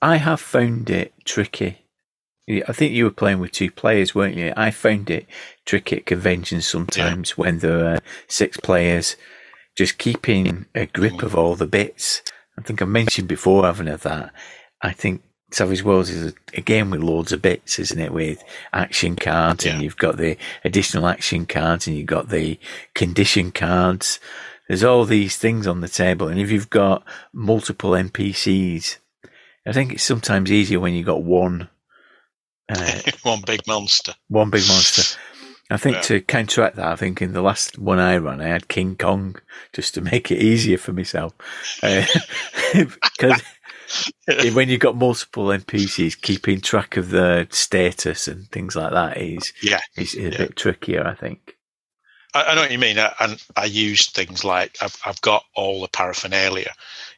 I 0.00 0.16
have 0.16 0.40
found 0.40 0.90
it 0.90 1.12
tricky. 1.24 1.78
I 2.48 2.72
think 2.72 2.92
you 2.92 3.04
were 3.04 3.10
playing 3.10 3.38
with 3.38 3.52
two 3.52 3.70
players, 3.70 4.14
weren't 4.14 4.36
you? 4.36 4.52
I 4.56 4.70
found 4.70 5.08
it 5.10 5.26
tricky 5.64 5.98
at 5.98 6.06
conventions 6.06 6.66
sometimes 6.66 7.38
when 7.38 7.58
there 7.58 7.84
are 7.94 7.98
six 8.26 8.56
players, 8.56 9.16
just 9.76 9.98
keeping 9.98 10.66
a 10.74 10.86
grip 10.86 11.14
mm. 11.14 11.22
of 11.22 11.36
all 11.36 11.54
the 11.54 11.66
bits. 11.66 12.22
I 12.58 12.62
think 12.62 12.82
I 12.82 12.86
mentioned 12.86 13.28
before, 13.28 13.64
haven't 13.64 13.88
I, 13.88 13.96
that 13.96 14.32
I 14.82 14.92
think 14.92 15.22
Savage 15.52 15.82
Worlds 15.82 16.10
is 16.10 16.32
a, 16.32 16.34
a 16.58 16.60
game 16.60 16.90
with 16.90 17.02
loads 17.02 17.32
of 17.32 17.42
bits, 17.42 17.78
isn't 17.78 17.98
it? 17.98 18.12
With 18.12 18.42
action 18.72 19.16
cards, 19.16 19.66
and 19.66 19.82
you've 19.82 19.96
got 19.96 20.16
the 20.16 20.36
additional 20.64 21.06
action 21.06 21.46
cards, 21.46 21.86
and 21.86 21.96
you've 21.96 22.06
got 22.06 22.28
the 22.28 22.58
condition 22.94 23.52
cards. 23.52 24.20
There's 24.70 24.84
all 24.84 25.04
these 25.04 25.36
things 25.36 25.66
on 25.66 25.80
the 25.80 25.88
table, 25.88 26.28
and 26.28 26.38
if 26.38 26.48
you've 26.52 26.70
got 26.70 27.02
multiple 27.32 27.90
NPCs, 27.90 28.98
I 29.66 29.72
think 29.72 29.92
it's 29.92 30.04
sometimes 30.04 30.52
easier 30.52 30.78
when 30.78 30.94
you've 30.94 31.06
got 31.06 31.24
one, 31.24 31.68
uh, 32.68 33.00
One 33.24 33.42
big 33.44 33.66
monster. 33.66 34.14
one 34.28 34.48
big 34.48 34.62
monster. 34.68 35.18
I 35.72 35.76
think 35.76 35.96
Yeah. 35.96 36.02
to 36.02 36.20
counteract 36.20 36.76
that, 36.76 36.86
I 36.86 36.94
think 36.94 37.20
in 37.20 37.32
the 37.32 37.42
last 37.42 37.78
one 37.80 37.98
I 37.98 38.16
ran, 38.18 38.40
I 38.40 38.46
had 38.46 38.68
King 38.68 38.94
Kong 38.94 39.34
just 39.72 39.94
to 39.94 40.00
make 40.12 40.30
it 40.30 40.40
easier 40.40 40.78
for 40.78 40.92
myself. 40.92 41.32
Uh, 41.82 42.04
Because 43.18 43.42
when 44.54 44.68
you've 44.68 44.78
got 44.78 44.94
multiple 44.94 45.46
NPCs, 45.46 46.20
keeping 46.22 46.60
track 46.60 46.96
of 46.96 47.10
the 47.10 47.48
status 47.50 48.28
and 48.28 48.48
things 48.52 48.76
like 48.76 48.92
that 48.92 49.18
is 49.18 49.52
Yeah. 49.64 49.80
is 49.96 50.14
a 50.14 50.20
Yeah. 50.30 50.38
bit 50.38 50.54
trickier, 50.54 51.04
I 51.04 51.16
think. 51.16 51.56
I, 52.34 52.44
I 52.44 52.54
know 52.54 52.62
what 52.62 52.70
you 52.70 52.78
mean. 52.78 52.98
I, 52.98 53.12
and 53.20 53.42
I 53.56 53.64
use 53.66 54.10
things 54.10 54.44
like 54.44 54.76
I've, 54.80 54.96
I've 55.04 55.20
got 55.20 55.44
all 55.54 55.80
the 55.80 55.88
paraphernalia, 55.88 56.72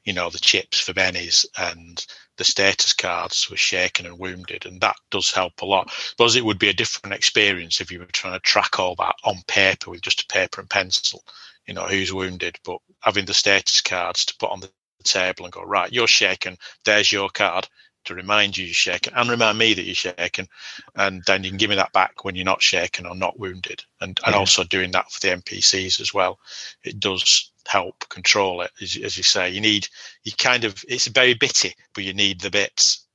you 0.05 0.13
know, 0.13 0.31
the 0.31 0.39
chips 0.39 0.81
for 0.81 0.93
bennies 0.93 1.45
and 1.57 2.05
the 2.39 2.45
status 2.45 2.93
cards 2.93 3.45
for 3.45 3.57
shaken 3.57 4.07
and 4.07 4.19
wounded, 4.19 4.67
and 4.67 4.81
that 4.81 4.97
does 5.11 5.31
help 5.31 5.61
a 5.61 5.67
lot. 5.67 5.91
Suppose 5.91 6.35
it 6.35 6.45
would 6.45 6.59
be 6.59 6.71
a 6.71 6.75
different 6.75 7.15
experience 7.15 7.81
if 7.81 7.91
you 7.93 7.99
were 7.99 8.07
trying 8.07 8.33
to 8.35 8.41
track 8.41 8.79
all 8.79 8.95
that 8.97 9.15
on 9.25 9.37
paper 9.47 9.91
with 9.91 10.01
just 10.01 10.23
a 10.23 10.27
paper 10.33 10.61
and 10.61 10.71
pencil, 10.71 11.23
you 11.67 11.75
know, 11.75 11.87
who's 11.87 12.13
wounded, 12.13 12.57
but 12.65 12.79
having 13.01 13.27
the 13.27 13.35
status 13.35 13.81
cards 13.83 14.25
to 14.25 14.37
put 14.39 14.51
on 14.51 14.61
the 14.61 14.71
table 15.05 15.45
and 15.45 15.53
go, 15.53 15.63
right, 15.63 15.93
you're 15.93 16.07
shaken, 16.07 16.57
there's 16.85 17.13
your 17.13 17.29
card 17.29 17.69
to 18.05 18.15
remind 18.15 18.57
you 18.57 18.65
you're 18.67 18.75
shaken 18.75 19.13
and 19.15 19.31
remind 19.31 19.59
me 19.59 19.75
that 19.75 19.85
you're 19.85 19.95
shaken 19.95 20.49
and 20.97 21.23
then 21.27 21.45
you 21.45 21.51
can 21.51 21.59
give 21.59 21.71
me 21.71 21.77
that 21.77 21.93
back 21.93 22.25
when 22.25 22.35
you're 22.35 22.45
not 22.45 22.63
shaken 22.63 23.07
or 23.07 23.15
not 23.15 23.39
wounded 23.39 23.85
and, 24.01 24.19
and 24.25 24.35
Yeah. 24.35 24.39
also 24.39 24.65
doing 24.65 24.91
that 24.93 25.11
for 25.11 25.21
the 25.21 25.35
npcs 25.37 26.01
as 26.01 26.13
well. 26.15 26.39
It 26.85 27.01
does 27.01 27.51
help 27.67 28.09
control 28.09 28.61
it 28.63 28.71
as, 28.81 28.97
as 29.03 29.17
you 29.17 29.23
say. 29.23 29.51
You 29.51 29.61
need 29.61 29.89
you 30.25 30.33
kind 30.37 30.65
of 30.65 30.83
it's 30.89 31.07
very 31.07 31.35
bitty 31.35 31.75
but 31.95 32.05
you 32.05 32.13
need 32.15 32.41
the 32.41 32.51
bits. 32.51 33.07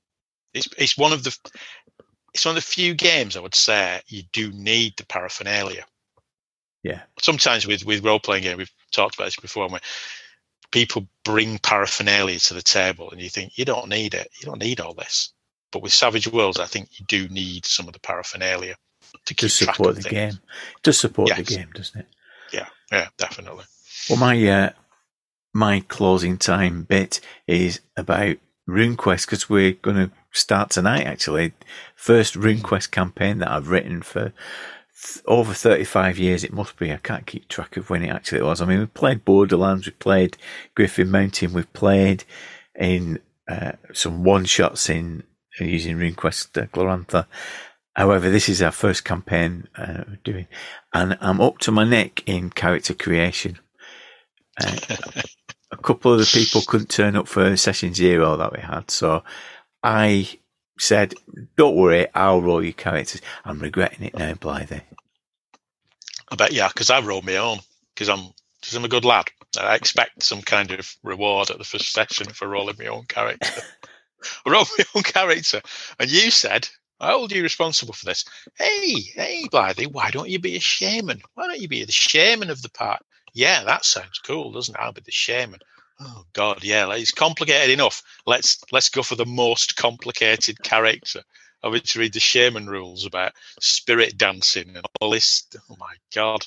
It's 0.53 0.67
it's 0.77 0.97
one 0.97 1.13
of 1.13 1.23
the 1.23 1.35
it's 2.33 2.45
one 2.45 2.55
of 2.57 2.63
the 2.63 2.69
few 2.69 2.93
games 2.93 3.35
i 3.35 3.39
would 3.39 3.55
say 3.55 3.99
you 4.07 4.23
do 4.31 4.51
need 4.51 4.93
the 4.97 5.05
paraphernalia. 5.05 5.85
Yeah. 6.83 7.01
sometimes 7.19 7.65
with 7.67 7.85
with 7.85 8.03
role-playing 8.05 8.43
game 8.43 8.57
we've 8.57 8.71
talked 8.91 9.15
about 9.15 9.25
this 9.25 9.35
before 9.35 9.67
people 10.71 11.07
bring 11.23 11.57
paraphernalia 11.59 12.39
to 12.39 12.53
the 12.53 12.61
table 12.61 13.09
and 13.11 13.21
you 13.21 13.29
think 13.29 13.57
you 13.57 13.65
don't 13.65 13.89
need 13.89 14.13
it 14.13 14.29
you 14.39 14.45
don't 14.45 14.59
need 14.61 14.79
all 14.79 14.93
this 14.93 15.33
but 15.71 15.81
with 15.81 15.93
savage 15.93 16.27
worlds 16.27 16.59
i 16.59 16.65
think 16.65 16.89
you 16.99 17.05
do 17.07 17.27
need 17.29 17.65
some 17.65 17.87
of 17.87 17.93
the 17.93 17.99
paraphernalia 17.99 18.75
to 19.25 19.33
keep 19.33 19.49
To 19.49 19.65
track 19.65 19.75
support 19.75 19.89
of 19.91 19.95
the 19.97 20.01
things. 20.03 20.35
game. 20.35 20.41
Does 20.83 20.99
support 20.99 21.29
the 21.35 21.43
game, 21.43 21.69
doesn't 21.73 21.99
it? 22.01 22.07
yeah 22.51 22.67
yeah 22.91 23.07
definitely 23.17 23.63
Well, 24.09 24.19
my 24.19 24.47
uh, 24.47 24.69
my 25.53 25.79
closing 25.87 26.37
time 26.37 26.83
bit 26.83 27.19
is 27.47 27.79
about 27.95 28.37
RuneQuest 28.69 29.25
because 29.25 29.49
we're 29.49 29.71
going 29.73 29.95
to 29.97 30.11
start 30.33 30.69
tonight. 30.69 31.05
Actually, 31.05 31.53
first 31.95 32.35
RuneQuest 32.35 32.91
campaign 32.91 33.39
that 33.39 33.49
I've 33.49 33.69
written 33.69 34.01
for 34.01 34.33
over 35.25 35.53
thirty 35.53 35.83
five 35.83 36.17
years. 36.17 36.43
It 36.43 36.53
must 36.53 36.77
be. 36.77 36.91
I 36.91 36.97
can't 36.97 37.25
keep 37.25 37.47
track 37.47 37.77
of 37.77 37.89
when 37.89 38.03
it 38.03 38.09
actually 38.09 38.41
was. 38.41 38.61
I 38.61 38.65
mean, 38.65 38.79
we 38.79 38.85
played 38.85 39.25
Borderlands, 39.25 39.85
we 39.85 39.91
played 39.91 40.37
Griffin 40.75 41.11
Mountain, 41.11 41.53
we've 41.53 41.71
played 41.73 42.23
in 42.75 43.19
uh, 43.47 43.73
some 43.93 44.23
one 44.23 44.45
shots 44.45 44.89
in 44.89 45.23
uh, 45.59 45.65
using 45.65 45.97
RuneQuest 45.97 46.61
uh, 46.61 46.65
Glorantha. 46.67 47.25
However, 47.95 48.29
this 48.29 48.49
is 48.49 48.61
our 48.61 48.71
first 48.71 49.03
campaign 49.03 49.67
uh, 49.75 50.03
doing, 50.23 50.47
and 50.93 51.17
I'm 51.19 51.41
up 51.41 51.57
to 51.59 51.71
my 51.71 51.83
neck 51.83 52.23
in 52.27 52.49
character 52.51 52.93
creation. 52.93 53.59
Uh, 54.63 54.77
a 55.71 55.77
couple 55.77 56.13
of 56.13 56.19
the 56.19 56.25
people 56.31 56.61
couldn't 56.61 56.89
turn 56.89 57.15
up 57.15 57.27
for 57.27 57.57
session 57.57 57.93
zero 57.93 58.37
that 58.37 58.53
we 58.53 58.59
had, 58.59 58.91
so 58.91 59.23
I 59.83 60.39
said, 60.79 61.15
"Don't 61.57 61.75
worry, 61.77 62.07
I'll 62.15 62.41
roll 62.41 62.63
your 62.63 62.73
characters." 62.73 63.21
I'm 63.45 63.59
regretting 63.59 64.05
it 64.05 64.17
now, 64.17 64.35
Blythe. 64.35 64.73
i 66.31 66.35
bet 66.35 66.53
yeah 66.53 66.67
because 66.69 66.89
i 66.91 66.99
roll 67.01 67.21
my 67.23 67.37
own 67.37 67.59
because 67.95 68.09
i'm 68.09 68.31
because 68.61 68.75
i'm 68.75 68.85
a 68.85 68.89
good 68.89 69.05
lad 69.05 69.25
i 69.59 69.75
expect 69.75 70.23
some 70.23 70.41
kind 70.41 70.71
of 70.71 70.95
reward 71.03 71.49
at 71.51 71.57
the 71.59 71.63
first 71.65 71.91
session 71.93 72.27
for 72.29 72.47
rolling 72.47 72.77
my 72.79 72.87
own 72.87 73.05
character 73.05 73.51
I 74.45 74.51
rolled 74.51 74.69
my 74.77 74.85
own 74.95 75.03
character 75.03 75.61
and 75.99 76.09
you 76.11 76.31
said 76.31 76.69
I 76.99 77.11
hold 77.11 77.31
you 77.31 77.43
responsible 77.43 77.95
for 77.95 78.05
this. 78.05 78.25
Hey, 78.57 78.93
hey, 79.15 79.45
Blythe, 79.51 79.79
why 79.91 80.11
don't 80.11 80.29
you 80.29 80.39
be 80.39 80.55
a 80.55 80.59
shaman? 80.59 81.21
Why 81.33 81.47
don't 81.47 81.59
you 81.59 81.67
be 81.67 81.83
the 81.83 81.91
shaman 81.91 82.51
of 82.51 82.61
the 82.61 82.69
part? 82.69 83.01
Yeah, 83.33 83.63
that 83.65 83.85
sounds 83.85 84.19
cool, 84.19 84.51
doesn't 84.51 84.75
it? 84.75 84.81
I'll 84.81 84.93
be 84.93 85.01
the 85.03 85.11
shaman. 85.11 85.59
Oh 85.99 86.25
God, 86.33 86.63
yeah, 86.63 86.91
it's 86.93 87.11
complicated 87.11 87.71
enough. 87.71 88.03
Let's 88.25 88.63
let's 88.71 88.89
go 88.89 89.01
for 89.01 89.15
the 89.15 89.25
most 89.25 89.75
complicated 89.77 90.61
character. 90.63 91.23
I 91.63 91.69
went 91.69 91.85
to 91.85 91.99
read 91.99 92.13
the 92.13 92.19
shaman 92.19 92.67
rules 92.67 93.05
about 93.05 93.33
spirit 93.59 94.17
dancing 94.17 94.75
and 94.75 94.85
all 95.01 95.09
this. 95.09 95.47
Oh 95.69 95.75
my 95.79 95.95
God, 96.13 96.45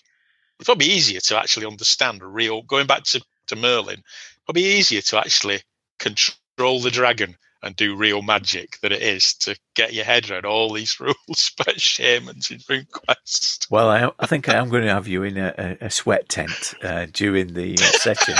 it's 0.58 0.66
probably 0.66 0.86
be 0.86 0.92
easier 0.92 1.20
to 1.20 1.38
actually 1.38 1.66
understand 1.66 2.22
a 2.22 2.26
real. 2.26 2.62
Going 2.62 2.86
back 2.86 3.02
to 3.04 3.20
to 3.48 3.56
Merlin, 3.56 4.02
probably 4.44 4.64
easier 4.64 5.00
to 5.00 5.18
actually 5.18 5.62
control 5.98 6.80
the 6.80 6.90
dragon 6.90 7.36
and 7.62 7.76
do 7.76 7.94
real 7.94 8.22
magic 8.22 8.78
than 8.80 8.92
it 8.92 9.02
is 9.02 9.34
to 9.34 9.56
get 9.74 9.92
your 9.92 10.04
head 10.04 10.30
around 10.30 10.46
all 10.46 10.72
these 10.72 10.98
rules 11.00 11.52
about 11.58 11.80
shamans 11.80 12.50
in 12.50 12.58
RuneQuest. 12.58 13.70
Well, 13.70 13.88
I, 13.88 14.10
I 14.18 14.26
think 14.26 14.48
I 14.48 14.54
am 14.54 14.70
going 14.70 14.84
to 14.84 14.94
have 14.94 15.08
you 15.08 15.22
in 15.22 15.36
a, 15.36 15.76
a, 15.80 15.90
sweat 15.90 16.28
tent 16.28 16.74
uh, 16.82 17.06
during 17.12 17.54
the 17.54 17.74
uh, 17.74 17.98
session 17.98 18.34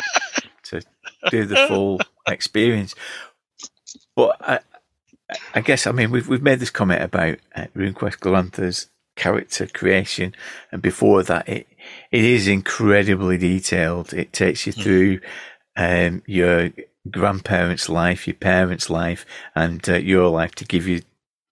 do 1.31 1.45
the 1.45 1.57
full 1.69 2.01
experience. 2.29 2.95
But 4.17 4.37
I, 4.41 4.59
I 5.55 5.61
guess 5.61 5.87
I 5.87 5.93
mean 5.93 6.11
we've 6.11 6.29
we've 6.29 6.43
made 6.43 6.61
this 6.61 6.71
comment 6.71 7.03
about 7.03 7.39
uh, 7.55 7.67
RuneQuest 7.77 8.19
Glorantha's 8.19 8.89
character 9.17 9.67
creation, 9.67 10.35
and 10.73 10.81
before 10.83 11.23
that, 11.25 11.49
it 11.49 11.67
it 12.11 12.25
is 12.25 12.49
incredibly 12.49 13.37
detailed. 13.39 14.13
It 14.15 14.33
takes 14.33 14.67
you 14.67 14.73
through 14.73 15.21
um, 15.77 16.23
your 16.27 16.71
grandparents' 17.11 17.89
life, 17.89 18.27
your 18.27 18.35
parents' 18.35 18.91
life, 18.91 19.25
and 19.55 19.87
uh, 19.89 19.95
your 19.95 20.29
life 20.29 20.55
to 20.57 20.65
give 20.65 20.87
you 20.87 21.03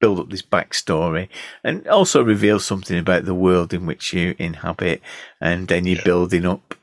build 0.01 0.21
up 0.21 0.31
this 0.31 0.43
backstory 0.43 1.29
and 1.65 1.85
also 1.89 2.23
reveal 2.23 2.61
something 2.61 2.97
about 2.97 3.25
the 3.25 3.35
world 3.35 3.75
in 3.75 3.85
which 3.85 4.13
you 4.13 4.35
inhabit, 4.39 5.01
and 5.41 5.69
then 5.69 5.85
you're 5.87 5.97
Yeah. 5.99 6.05
building 6.05 6.47
up. 6.47 6.75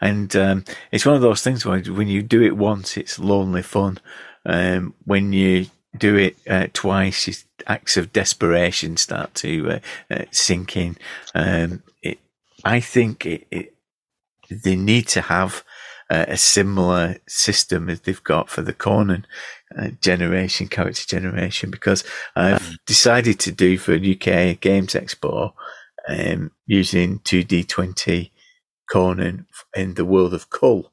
And 0.00 0.34
um, 0.36 0.64
it's 0.90 1.06
one 1.06 1.16
of 1.16 1.22
those 1.22 1.42
things 1.42 1.64
where 1.64 1.80
when 1.80 2.08
you 2.08 2.22
do 2.22 2.42
it 2.42 2.56
once, 2.56 2.96
it's 2.96 3.18
lonely 3.18 3.62
fun. 3.62 3.98
Um, 4.46 4.94
when 5.04 5.32
you 5.32 5.66
do 5.96 6.16
it 6.16 6.36
uh, 6.48 6.68
twice, 6.72 7.44
acts 7.66 7.96
of 7.96 8.12
desperation 8.12 8.96
start 8.96 9.34
to 9.34 9.70
uh, 9.70 9.78
uh, 10.10 10.24
sink 10.30 10.76
in. 10.76 10.96
Um, 11.34 11.82
it, 12.02 12.18
I 12.64 12.80
think 12.80 13.26
it, 13.26 13.46
it, 13.50 13.74
they 14.50 14.76
need 14.76 15.08
to 15.08 15.22
have 15.22 15.64
uh, 16.10 16.26
a 16.28 16.36
similar 16.36 17.16
system 17.28 17.88
as 17.88 18.00
they've 18.00 18.22
got 18.22 18.50
for 18.50 18.62
the 18.62 18.72
Conan 18.72 19.26
uh, 19.76 19.90
generation, 20.00 20.68
character 20.68 21.06
generation, 21.06 21.70
because 21.70 22.04
I've 22.34 22.62
mm. 22.62 22.76
decided 22.86 23.38
to 23.40 23.52
do 23.52 23.78
for 23.78 23.94
UK 23.94 24.58
Games 24.60 24.94
Expo 24.94 25.52
um, 26.08 26.50
using 26.66 27.20
2D20 27.20 28.30
Conan 28.90 29.46
in 29.74 29.94
the 29.94 30.04
world 30.04 30.34
of 30.34 30.50
Kull. 30.50 30.92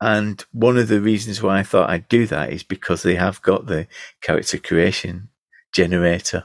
And 0.00 0.44
one 0.52 0.78
of 0.78 0.88
the 0.88 1.00
reasons 1.00 1.42
why 1.42 1.58
I 1.58 1.62
thought 1.64 1.90
I'd 1.90 2.08
do 2.08 2.26
that 2.26 2.52
is 2.52 2.62
because 2.62 3.02
they 3.02 3.16
have 3.16 3.42
got 3.42 3.66
the 3.66 3.88
character 4.20 4.58
creation 4.58 5.28
generator 5.72 6.44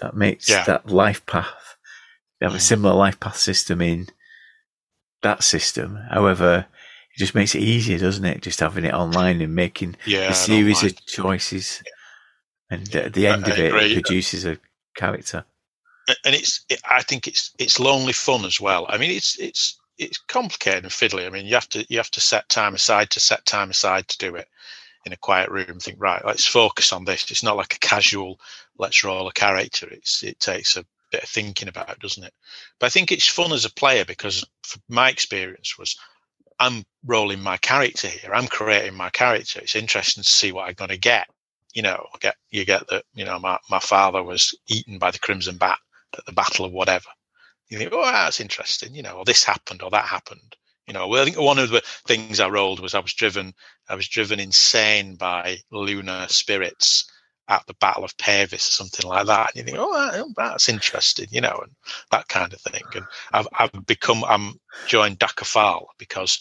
that 0.00 0.16
makes 0.16 0.48
yeah. 0.48 0.64
that 0.64 0.88
life 0.88 1.24
path. 1.26 1.76
They 2.38 2.46
have 2.46 2.54
a 2.54 2.56
hmm. 2.56 2.62
similar 2.62 2.94
life 2.94 3.20
path 3.20 3.36
system 3.36 3.82
in 3.82 4.08
that 5.22 5.42
system. 5.42 5.98
However, 6.10 6.66
it 7.14 7.18
just 7.18 7.34
makes 7.34 7.54
it 7.54 7.60
easier, 7.60 7.98
doesn't 7.98 8.24
it? 8.24 8.40
Just 8.40 8.60
having 8.60 8.86
it 8.86 8.94
online 8.94 9.42
and 9.42 9.54
making 9.54 9.96
yeah, 10.06 10.30
a 10.30 10.34
series 10.34 10.82
of 10.82 11.04
choices. 11.04 11.82
And 12.70 12.94
at 12.94 13.12
the 13.12 13.26
end 13.26 13.46
of 13.46 13.58
it, 13.58 13.74
it 13.74 13.92
produces 13.92 14.46
a 14.46 14.58
character. 14.96 15.44
And 16.24 16.34
it's, 16.34 16.64
it, 16.70 16.80
I 16.88 17.02
think 17.02 17.28
it's, 17.28 17.52
it's 17.58 17.78
lonely 17.78 18.14
fun 18.14 18.46
as 18.46 18.58
well. 18.58 18.86
I 18.88 18.96
mean, 18.96 19.10
it's, 19.10 19.38
it's, 19.38 19.79
it's 20.00 20.18
complicated 20.18 20.84
and 20.84 20.92
fiddly. 20.92 21.26
I 21.26 21.30
mean, 21.30 21.46
you 21.46 21.54
have 21.54 21.68
to, 21.70 21.84
you 21.88 21.98
have 21.98 22.10
to 22.12 22.20
set 22.20 22.48
time 22.48 22.74
aside 22.74 23.10
to 23.10 23.20
set 23.20 23.44
time 23.44 23.70
aside 23.70 24.08
to 24.08 24.18
do 24.18 24.36
it 24.36 24.48
in 25.04 25.12
a 25.12 25.16
quiet 25.16 25.50
room. 25.50 25.78
Think, 25.78 25.98
right, 26.00 26.24
let's 26.24 26.46
focus 26.46 26.92
on 26.92 27.04
this. 27.04 27.30
It's 27.30 27.42
not 27.42 27.56
like 27.56 27.74
a 27.74 27.78
casual, 27.78 28.40
let's 28.78 29.04
roll 29.04 29.28
a 29.28 29.32
character. 29.32 29.88
It's, 29.90 30.22
it 30.22 30.40
takes 30.40 30.76
a 30.76 30.84
bit 31.12 31.22
of 31.22 31.28
thinking 31.28 31.68
about, 31.68 31.98
doesn't 32.00 32.24
it? 32.24 32.32
But 32.78 32.86
I 32.86 32.90
think 32.90 33.12
it's 33.12 33.26
fun 33.26 33.52
as 33.52 33.64
a 33.64 33.72
player 33.72 34.04
because 34.04 34.44
my 34.88 35.10
experience 35.10 35.78
was 35.78 35.96
I'm 36.58 36.84
rolling 37.06 37.40
my 37.40 37.56
character 37.56 38.08
here. 38.08 38.34
I'm 38.34 38.46
creating 38.46 38.94
my 38.94 39.08
character. 39.10 39.60
It's 39.60 39.76
interesting 39.76 40.22
to 40.22 40.28
see 40.28 40.52
what 40.52 40.68
I'm 40.68 40.74
going 40.74 40.90
to 40.90 40.98
get. 40.98 41.26
You 41.72 41.82
know, 41.82 42.06
get 42.20 42.36
you 42.50 42.64
get 42.64 42.86
that. 42.88 43.04
You 43.14 43.24
know, 43.24 43.38
my 43.38 43.58
my 43.70 43.78
father 43.78 44.22
was 44.22 44.54
eaten 44.68 44.98
by 44.98 45.10
the 45.10 45.18
crimson 45.18 45.56
bat 45.56 45.78
at 46.16 46.26
the 46.26 46.32
battle 46.32 46.66
of 46.66 46.72
whatever. 46.72 47.08
You 47.70 47.78
think, 47.78 47.92
oh, 47.92 48.02
ah, 48.04 48.24
that's 48.24 48.40
interesting. 48.40 48.94
You 48.94 49.02
know, 49.02 49.18
or 49.18 49.24
this 49.24 49.44
happened 49.44 49.82
or 49.82 49.90
that 49.90 50.04
happened. 50.04 50.56
You 50.86 50.94
know, 50.94 51.06
well, 51.06 51.22
I 51.22 51.24
think 51.24 51.38
one 51.38 51.58
of 51.58 51.70
the 51.70 51.82
things 52.06 52.40
I 52.40 52.48
rolled 52.48 52.80
was 52.80 52.94
I 52.94 52.98
was 52.98 53.14
driven, 53.14 53.54
I 53.88 53.94
was 53.94 54.08
driven 54.08 54.40
insane 54.40 55.14
by 55.14 55.58
lunar 55.70 56.26
spirits 56.28 57.08
at 57.46 57.64
the 57.66 57.74
Battle 57.74 58.04
of 58.04 58.16
Pavis 58.16 58.68
or 58.68 58.72
something 58.72 59.08
like 59.08 59.26
that. 59.26 59.50
And 59.50 59.56
you 59.56 59.62
think, 59.64 59.78
oh, 59.78 59.90
ah, 59.92 60.10
oh, 60.14 60.32
that's 60.36 60.68
interesting, 60.68 61.26
you 61.30 61.40
know, 61.40 61.60
and 61.62 61.72
that 62.10 62.28
kind 62.28 62.52
of 62.52 62.60
thing. 62.60 62.82
And 62.94 63.04
I've, 63.32 63.48
I've 63.58 63.86
become, 63.86 64.24
I'm 64.24 64.58
joined 64.88 65.18
Daka 65.18 65.44
Fal 65.44 65.88
because 65.98 66.40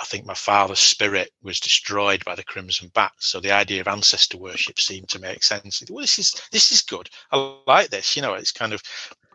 I 0.00 0.04
think 0.04 0.26
my 0.26 0.34
father's 0.34 0.80
spirit 0.80 1.30
was 1.42 1.60
destroyed 1.60 2.24
by 2.24 2.34
the 2.34 2.44
Crimson 2.44 2.90
Bats. 2.92 3.26
So 3.26 3.38
the 3.38 3.52
idea 3.52 3.80
of 3.80 3.88
ancestor 3.88 4.38
worship 4.38 4.80
seemed 4.80 5.08
to 5.10 5.20
make 5.20 5.44
sense. 5.44 5.82
Well, 5.88 6.00
this 6.00 6.18
is 6.18 6.34
this 6.50 6.72
is 6.72 6.82
good. 6.82 7.08
I 7.30 7.56
like 7.68 7.90
this. 7.90 8.16
You 8.16 8.22
know, 8.22 8.34
it's 8.34 8.52
kind 8.52 8.72
of, 8.72 8.82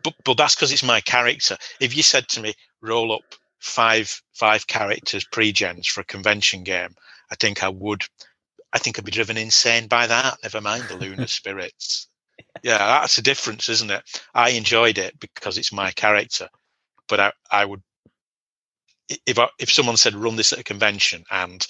but, 0.02 0.14
but 0.24 0.36
that's 0.36 0.54
because 0.54 0.72
it's 0.72 0.82
my 0.82 1.00
character. 1.00 1.56
If 1.80 1.96
you 1.96 2.02
said 2.02 2.28
to 2.30 2.40
me, 2.40 2.54
roll 2.80 3.12
up 3.12 3.22
five 3.60 4.20
five 4.34 4.66
characters 4.66 5.24
pre-gens 5.30 5.86
for 5.86 6.00
a 6.00 6.04
convention 6.04 6.64
game, 6.64 6.94
I 7.30 7.36
think 7.36 7.62
I 7.62 7.68
would 7.68 8.04
I 8.72 8.78
think 8.78 8.98
I'd 8.98 9.04
be 9.04 9.12
driven 9.12 9.36
insane 9.36 9.86
by 9.86 10.06
that. 10.06 10.38
Never 10.42 10.60
mind 10.60 10.84
the 10.88 10.96
lunar 10.96 11.26
spirits. 11.28 12.08
Yeah, 12.62 12.78
that's 12.78 13.18
a 13.18 13.22
difference, 13.22 13.68
isn't 13.68 13.90
it? 13.90 14.02
I 14.34 14.50
enjoyed 14.50 14.98
it 14.98 15.18
because 15.20 15.58
it's 15.58 15.72
my 15.72 15.90
character, 15.92 16.48
but 17.08 17.20
I, 17.20 17.32
I 17.50 17.64
would 17.64 17.82
if 19.26 19.38
I, 19.38 19.48
if 19.58 19.70
someone 19.70 19.96
said 19.96 20.14
run 20.14 20.36
this 20.36 20.52
at 20.52 20.60
a 20.60 20.64
convention 20.64 21.24
and 21.30 21.66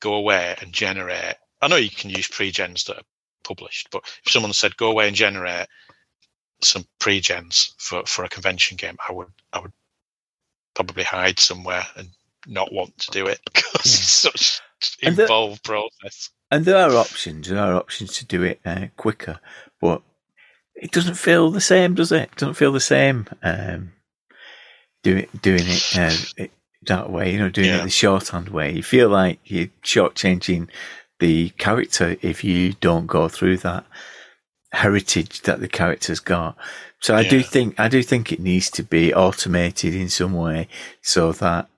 go 0.00 0.14
away 0.14 0.56
and 0.60 0.72
generate. 0.72 1.36
I 1.60 1.68
know 1.68 1.76
you 1.76 1.90
can 1.90 2.10
use 2.10 2.26
pre-gens 2.26 2.84
that 2.84 2.96
are 2.96 3.04
published, 3.44 3.88
but 3.90 4.02
if 4.24 4.32
someone 4.32 4.52
said 4.54 4.76
go 4.76 4.90
away 4.90 5.08
and 5.08 5.16
generate 5.16 5.66
some 6.62 6.86
pre-gens 6.98 7.74
for 7.78 8.04
for 8.06 8.24
a 8.24 8.28
convention 8.28 8.76
game, 8.76 8.96
I 9.06 9.12
would 9.12 9.28
I 9.52 9.60
would 9.60 9.72
probably 10.74 11.04
hide 11.04 11.38
somewhere 11.38 11.84
and 11.96 12.08
not 12.46 12.72
want 12.72 12.96
to 12.98 13.10
do 13.10 13.26
it 13.26 13.40
because 13.52 14.24
yeah. 14.24 14.30
it's 14.30 14.40
such 14.40 14.60
involved 15.02 15.66
there, 15.66 15.76
process. 15.76 16.30
And 16.50 16.64
there 16.64 16.76
are 16.76 16.96
options. 16.96 17.48
There 17.48 17.58
are 17.58 17.74
options 17.74 18.14
to 18.18 18.26
do 18.26 18.42
it 18.42 18.60
uh, 18.64 18.86
quicker, 18.96 19.40
but 19.80 20.02
it 20.74 20.90
doesn't 20.90 21.14
feel 21.14 21.50
the 21.50 21.60
same, 21.60 21.94
does 21.94 22.12
it? 22.12 22.30
it 22.32 22.36
doesn't 22.36 22.54
feel 22.54 22.72
the 22.72 22.80
same 22.80 23.26
um, 23.42 23.92
doing 25.02 25.26
doing 25.42 25.64
it, 25.64 25.96
uh, 25.96 26.16
it, 26.36 26.50
that 26.86 27.10
way. 27.10 27.32
You 27.32 27.38
know, 27.38 27.50
doing 27.50 27.68
yeah. 27.68 27.80
it 27.80 27.84
the 27.84 27.90
shorthand 27.90 28.48
way. 28.48 28.72
You 28.72 28.82
feel 28.82 29.08
like 29.08 29.38
you're 29.44 29.68
shortchanging 29.82 30.68
the 31.18 31.50
character 31.50 32.16
if 32.22 32.42
you 32.42 32.72
don't 32.72 33.06
go 33.06 33.28
through 33.28 33.58
that 33.58 33.84
heritage 34.72 35.42
that 35.42 35.60
the 35.60 35.68
character's 35.68 36.20
got. 36.20 36.56
So 37.00 37.14
I 37.14 37.22
yeah. 37.22 37.30
do 37.30 37.42
think 37.42 37.80
I 37.80 37.88
do 37.88 38.02
think 38.02 38.32
it 38.32 38.40
needs 38.40 38.70
to 38.70 38.82
be 38.82 39.12
automated 39.12 39.94
in 39.94 40.08
some 40.08 40.34
way 40.34 40.68
so 41.02 41.32
that 41.32 41.68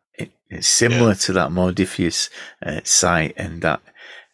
it's 0.51 0.67
similar 0.67 1.11
yeah. 1.11 1.15
to 1.15 1.33
that 1.33 1.51
Modiphius 1.51 2.29
uh, 2.65 2.81
site 2.85 3.35
and 3.37 3.63
that 3.63 3.81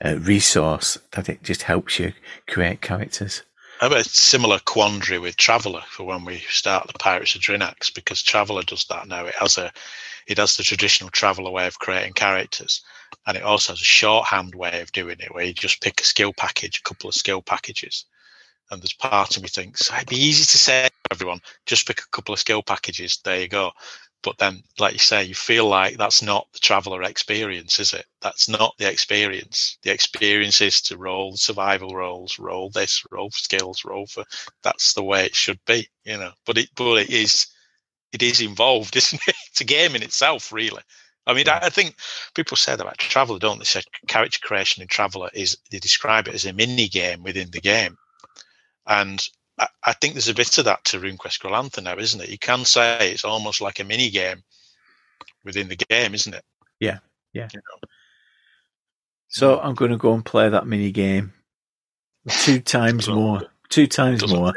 uh, 0.04 0.16
resource 0.18 0.98
that 1.12 1.28
it 1.28 1.42
just 1.42 1.62
helps 1.62 1.98
you 1.98 2.12
create 2.48 2.80
characters. 2.80 3.42
I 3.80 3.84
have 3.84 3.92
a 3.92 4.02
similar 4.02 4.58
quandary 4.64 5.20
with 5.20 5.36
Traveller 5.36 5.84
for 5.88 6.04
when 6.04 6.24
we 6.24 6.38
start 6.48 6.88
the 6.88 6.98
Pirates 6.98 7.36
of 7.36 7.42
Drinax 7.42 7.94
because 7.94 8.22
Traveller 8.22 8.62
does 8.62 8.84
that 8.86 9.06
now. 9.06 9.26
It 9.26 9.36
has 9.36 9.56
a 9.56 9.72
it 10.26 10.38
has 10.38 10.56
the 10.56 10.64
traditional 10.64 11.10
Traveller 11.10 11.50
way 11.50 11.66
of 11.68 11.78
creating 11.78 12.14
characters, 12.14 12.82
and 13.26 13.36
it 13.36 13.42
also 13.44 13.72
has 13.72 13.80
a 13.80 13.84
shorthand 13.84 14.54
way 14.54 14.80
of 14.80 14.90
doing 14.90 15.18
it 15.20 15.32
where 15.32 15.44
you 15.44 15.54
just 15.54 15.80
pick 15.80 16.00
a 16.00 16.04
skill 16.04 16.32
package, 16.32 16.80
a 16.80 16.82
couple 16.82 17.08
of 17.08 17.14
skill 17.14 17.40
packages. 17.40 18.04
And 18.70 18.82
there's 18.82 18.92
part 18.92 19.36
of 19.36 19.42
me 19.42 19.48
thinks 19.48 19.90
oh, 19.90 19.96
it'd 19.96 20.08
be 20.08 20.16
easy 20.16 20.44
to 20.44 20.58
say 20.58 20.88
everyone 21.10 21.40
just 21.66 21.86
pick 21.86 22.00
a 22.00 22.08
couple 22.12 22.32
of 22.32 22.38
skill 22.38 22.62
packages. 22.62 23.18
There 23.24 23.40
you 23.40 23.48
go. 23.48 23.72
But 24.22 24.38
then 24.38 24.62
like 24.78 24.92
you 24.94 24.98
say 24.98 25.24
you 25.24 25.34
feel 25.34 25.66
like 25.66 25.96
that's 25.96 26.22
not 26.22 26.48
the 26.52 26.58
traveller 26.58 27.02
experience 27.02 27.78
is 27.78 27.94
it? 27.94 28.06
That's 28.20 28.48
not 28.48 28.74
the 28.78 28.90
experience. 28.90 29.78
The 29.82 29.92
experience 29.92 30.60
is 30.60 30.80
to 30.82 30.98
roll 30.98 31.36
survival 31.36 31.94
rolls 31.94 32.38
roll 32.38 32.70
this 32.70 33.04
roll 33.10 33.30
for 33.30 33.38
skills 33.38 33.84
roll 33.84 34.06
for 34.06 34.24
that's 34.62 34.92
the 34.94 35.04
way 35.04 35.24
it 35.24 35.34
should 35.34 35.60
be 35.66 35.88
you 36.04 36.18
know? 36.18 36.32
But 36.44 36.58
it 36.58 36.68
but 36.74 36.96
it 36.96 37.10
is 37.10 37.46
it 38.12 38.22
is 38.22 38.40
involved 38.40 38.96
isn't 38.96 39.22
it? 39.26 39.36
It's 39.50 39.60
a 39.60 39.64
game 39.64 39.94
in 39.94 40.02
itself 40.02 40.52
really. 40.52 40.82
I 41.28 41.34
mean, 41.34 41.48
I, 41.48 41.58
I 41.64 41.68
think 41.68 41.94
people 42.34 42.56
say 42.56 42.72
that 42.72 42.80
about 42.80 42.96
Traveller, 42.96 43.38
don't 43.38 43.58
they? 43.58 43.64
Say 43.64 43.82
character 44.08 44.38
creation 44.42 44.80
in 44.82 44.88
Traveller 44.88 45.30
is 45.34 45.58
they 45.70 45.78
describe 45.78 46.26
it 46.26 46.34
as 46.34 46.46
a 46.46 46.54
mini 46.54 46.88
game 46.88 47.22
within 47.22 47.50
the 47.50 47.60
game, 47.60 47.98
and 48.88 49.24
I, 49.84 49.92
think 49.92 50.14
there's 50.14 50.28
a 50.28 50.34
bit 50.34 50.56
of 50.58 50.64
that 50.64 50.84
to 50.86 50.98
RuneQuest 50.98 51.40
Glorantha 51.40 51.82
now, 51.82 51.96
isn't 51.96 52.20
it? 52.20 52.28
You 52.30 52.38
can 52.38 52.64
say 52.64 53.10
it's 53.10 53.24
almost 53.24 53.60
like 53.60 53.80
a 53.80 53.84
mini 53.84 54.08
game 54.10 54.42
within 55.44 55.68
the 55.68 55.76
game, 55.76 56.14
isn't 56.14 56.34
it? 56.34 56.44
Yeah, 56.80 56.98
yeah. 57.32 57.48
You 57.52 57.58
know? 57.58 57.88
So 59.28 59.60
I'm 59.60 59.74
going 59.74 59.90
to 59.90 59.96
go 59.96 60.14
and 60.14 60.24
play 60.24 60.48
that 60.48 60.66
mini 60.66 60.90
game 60.90 61.34
two 62.28 62.60
times 62.64 63.08
more. 63.08 63.42
Two 63.68 63.86
times 63.86 64.26
more. 64.26 64.52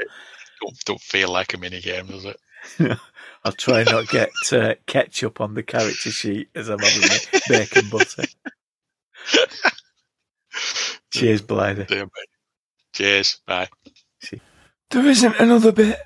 Don't, 0.61 0.85
don't, 0.85 1.01
feel 1.01 1.29
like 1.29 1.53
a 1.53 1.57
mini 1.57 1.81
game, 1.81 2.07
does 2.07 2.25
it? 2.25 2.39
I'll 3.43 3.51
try 3.51 3.83
not 3.83 4.07
get 4.07 4.29
uh, 4.51 4.75
ketchup 4.85 5.41
on 5.41 5.55
the 5.55 5.63
character 5.63 6.11
sheet 6.11 6.49
as 6.55 6.69
I'm 6.69 6.79
having 6.79 7.01
my 7.01 7.17
bacon 7.49 7.89
butter. 7.89 8.23
Cheers, 11.11 11.41
Blythe. 11.41 11.89
Cheers. 12.93 13.41
Bye. 13.45 13.67
See. 14.21 14.41
There 14.91 15.05
isn't 15.05 15.39
another 15.39 15.71
bit. 15.71 15.99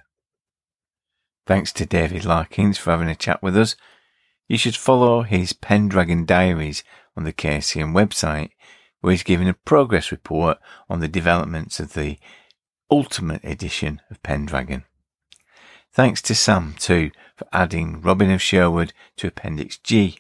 Thanks 1.46 1.72
to 1.74 1.86
David 1.86 2.26
Larkins 2.26 2.78
for 2.78 2.92
having 2.92 3.10
a 3.10 3.16
chat 3.16 3.44
with 3.44 3.58
us. 3.58 3.76
You 4.48 4.58
should 4.58 4.76
follow 4.76 5.24
his 5.24 5.54
Pendragon 5.54 6.26
Diaries 6.26 6.84
on 7.18 7.24
the 7.24 7.34
Chaosium 7.34 7.94
website, 7.94 8.52
where 9.02 9.12
he's 9.12 9.24
given 9.24 9.48
a 9.48 9.54
progress 9.54 10.12
report 10.12 10.58
on 10.90 11.00
the 11.00 11.08
developments 11.08 11.80
of 11.80 11.94
the 11.94 12.18
Ultimate 12.90 13.44
Edition 13.44 14.02
of 14.10 14.22
Pendragon. 14.24 14.84
Thanks 15.92 16.22
to 16.24 16.36
Sam, 16.36 16.76
too, 16.78 17.12
for 17.36 17.48
adding 17.52 18.02
Robin 18.02 18.32
of 18.32 18.42
Sherwood 18.42 18.94
to 19.18 19.28
Appendix 19.28 19.78
G. 19.78 20.20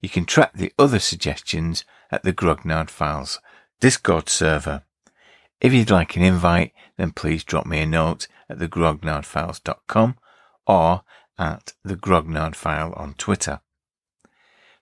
You 0.00 0.08
can 0.08 0.24
track 0.24 0.52
the 0.54 0.72
other 0.78 0.98
suggestions 0.98 1.84
at 2.10 2.22
the 2.22 2.32
Grognard 2.32 2.90
Files 2.90 3.40
Discord 3.80 4.28
server. 4.28 4.82
If 5.60 5.72
you'd 5.72 5.90
like 5.90 6.16
an 6.16 6.22
invite, 6.22 6.72
then 6.96 7.12
please 7.12 7.44
drop 7.44 7.66
me 7.66 7.80
a 7.80 7.86
note 7.86 8.26
at 8.48 8.58
thegrognardfiles.com 8.58 10.16
or 10.66 11.02
at 11.38 11.72
the 11.84 11.96
Grognard 11.96 12.54
File 12.54 12.92
on 12.96 13.14
Twitter. 13.14 13.60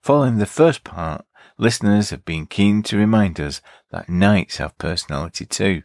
Following 0.01 0.37
the 0.37 0.45
first 0.45 0.83
part, 0.83 1.25
listeners 1.57 2.09
have 2.09 2.25
been 2.25 2.45
keen 2.45 2.83
to 2.83 2.97
remind 2.97 3.39
us 3.39 3.61
that 3.91 4.09
knights 4.09 4.57
have 4.57 4.77
personality 4.77 5.45
too, 5.45 5.83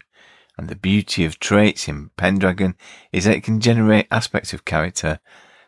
and 0.57 0.69
the 0.69 0.77
beauty 0.77 1.25
of 1.25 1.39
traits 1.39 1.89
in 1.89 2.11
Pendragon 2.17 2.75
is 3.13 3.25
that 3.25 3.37
it 3.37 3.45
can 3.45 3.61
generate 3.61 4.09
aspects 4.11 4.53
of 4.53 4.65
character 4.65 5.21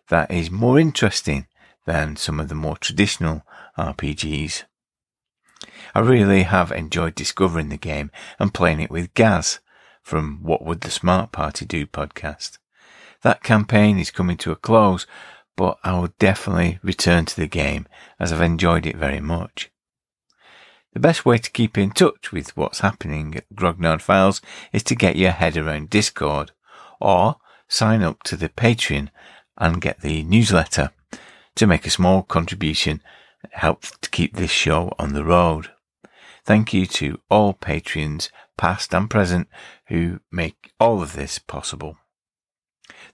that 0.08 0.30
is 0.30 0.50
more 0.50 0.78
interesting 0.78 1.46
than 1.86 2.16
some 2.16 2.40
of 2.40 2.48
the 2.48 2.54
more 2.54 2.76
traditional 2.76 3.42
RPGs. 3.78 4.64
I 5.94 6.00
really 6.00 6.44
have 6.44 6.70
enjoyed 6.72 7.14
discovering 7.14 7.68
the 7.68 7.76
game 7.76 8.10
and 8.38 8.54
playing 8.54 8.80
it 8.80 8.90
with 8.90 9.14
Gaz 9.14 9.60
from 10.02 10.38
What 10.42 10.64
Would 10.64 10.82
the 10.82 10.90
Smart 10.90 11.32
Party 11.32 11.64
Do 11.64 11.86
podcast. 11.86 12.58
That 13.22 13.42
campaign 13.42 13.98
is 13.98 14.10
coming 14.10 14.36
to 14.38 14.52
a 14.52 14.56
close, 14.56 15.06
but 15.56 15.78
I 15.84 15.98
will 15.98 16.12
definitely 16.18 16.78
return 16.82 17.26
to 17.26 17.36
the 17.36 17.46
game 17.46 17.86
as 18.18 18.32
I've 18.32 18.40
enjoyed 18.40 18.86
it 18.86 18.96
very 18.96 19.20
much. 19.20 19.70
The 20.92 21.00
best 21.00 21.24
way 21.24 21.38
to 21.38 21.50
keep 21.50 21.78
in 21.78 21.90
touch 21.90 22.32
with 22.32 22.56
what's 22.56 22.80
happening 22.80 23.36
at 23.36 23.54
Grognard 23.54 24.00
Files 24.00 24.40
is 24.72 24.82
to 24.84 24.94
get 24.94 25.16
your 25.16 25.30
head 25.30 25.56
around 25.56 25.90
Discord 25.90 26.52
or 27.00 27.36
sign 27.68 28.02
up 28.02 28.22
to 28.24 28.36
the 28.36 28.48
Patreon 28.48 29.10
and 29.56 29.80
get 29.80 30.00
the 30.00 30.24
newsletter 30.24 30.90
to 31.54 31.66
make 31.66 31.86
a 31.86 31.90
small 31.90 32.22
contribution 32.22 33.02
help 33.52 33.82
to 34.00 34.10
keep 34.10 34.36
this 34.36 34.50
show 34.50 34.92
on 34.98 35.12
the 35.12 35.24
road. 35.24 35.70
Thank 36.50 36.74
you 36.74 36.84
to 36.84 37.20
all 37.30 37.52
patrons, 37.52 38.28
past 38.58 38.92
and 38.92 39.08
present, 39.08 39.46
who 39.86 40.18
make 40.32 40.72
all 40.80 41.00
of 41.00 41.12
this 41.12 41.38
possible. 41.38 41.96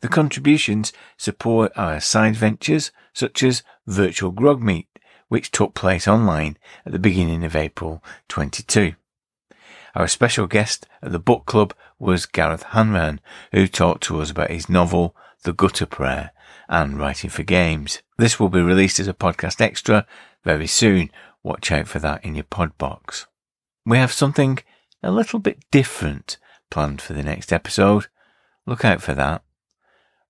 The 0.00 0.08
contributions 0.08 0.90
support 1.18 1.70
our 1.76 2.00
side 2.00 2.34
ventures 2.34 2.92
such 3.12 3.42
as 3.42 3.62
Virtual 3.86 4.30
Grog 4.30 4.62
Meet, 4.62 4.88
which 5.28 5.50
took 5.50 5.74
place 5.74 6.08
online 6.08 6.56
at 6.86 6.92
the 6.92 6.98
beginning 6.98 7.44
of 7.44 7.54
April 7.54 8.02
22. 8.28 8.94
Our 9.94 10.08
special 10.08 10.46
guest 10.46 10.86
at 11.02 11.12
the 11.12 11.18
book 11.18 11.44
club 11.44 11.74
was 11.98 12.24
Gareth 12.24 12.62
Hanrahan, 12.62 13.20
who 13.52 13.66
talked 13.66 14.04
to 14.04 14.22
us 14.22 14.30
about 14.30 14.50
his 14.50 14.70
novel, 14.70 15.14
The 15.42 15.52
Gutter 15.52 15.84
Prayer, 15.84 16.30
and 16.70 16.98
writing 16.98 17.28
for 17.28 17.42
games. 17.42 18.00
This 18.16 18.40
will 18.40 18.48
be 18.48 18.62
released 18.62 18.98
as 18.98 19.08
a 19.08 19.12
podcast 19.12 19.60
extra 19.60 20.06
very 20.42 20.66
soon. 20.66 21.10
Watch 21.46 21.70
out 21.70 21.86
for 21.86 22.00
that 22.00 22.24
in 22.24 22.34
your 22.34 22.42
pod 22.42 22.76
box. 22.76 23.28
We 23.84 23.98
have 23.98 24.10
something 24.10 24.58
a 25.00 25.12
little 25.12 25.38
bit 25.38 25.60
different 25.70 26.38
planned 26.72 27.00
for 27.00 27.12
the 27.12 27.22
next 27.22 27.52
episode. 27.52 28.08
Look 28.66 28.84
out 28.84 29.00
for 29.00 29.14
that. 29.14 29.44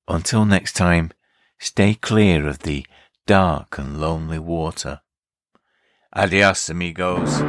Until 0.07 0.45
next 0.45 0.75
time, 0.75 1.13
stay 1.59 1.95
clear 1.95 2.47
of 2.47 2.59
the 2.59 2.87
dark 3.27 3.79
and 3.79 3.99
lonely 3.99 4.39
water. 4.39 5.01
Adios, 6.13 6.69
amigos. 6.69 7.41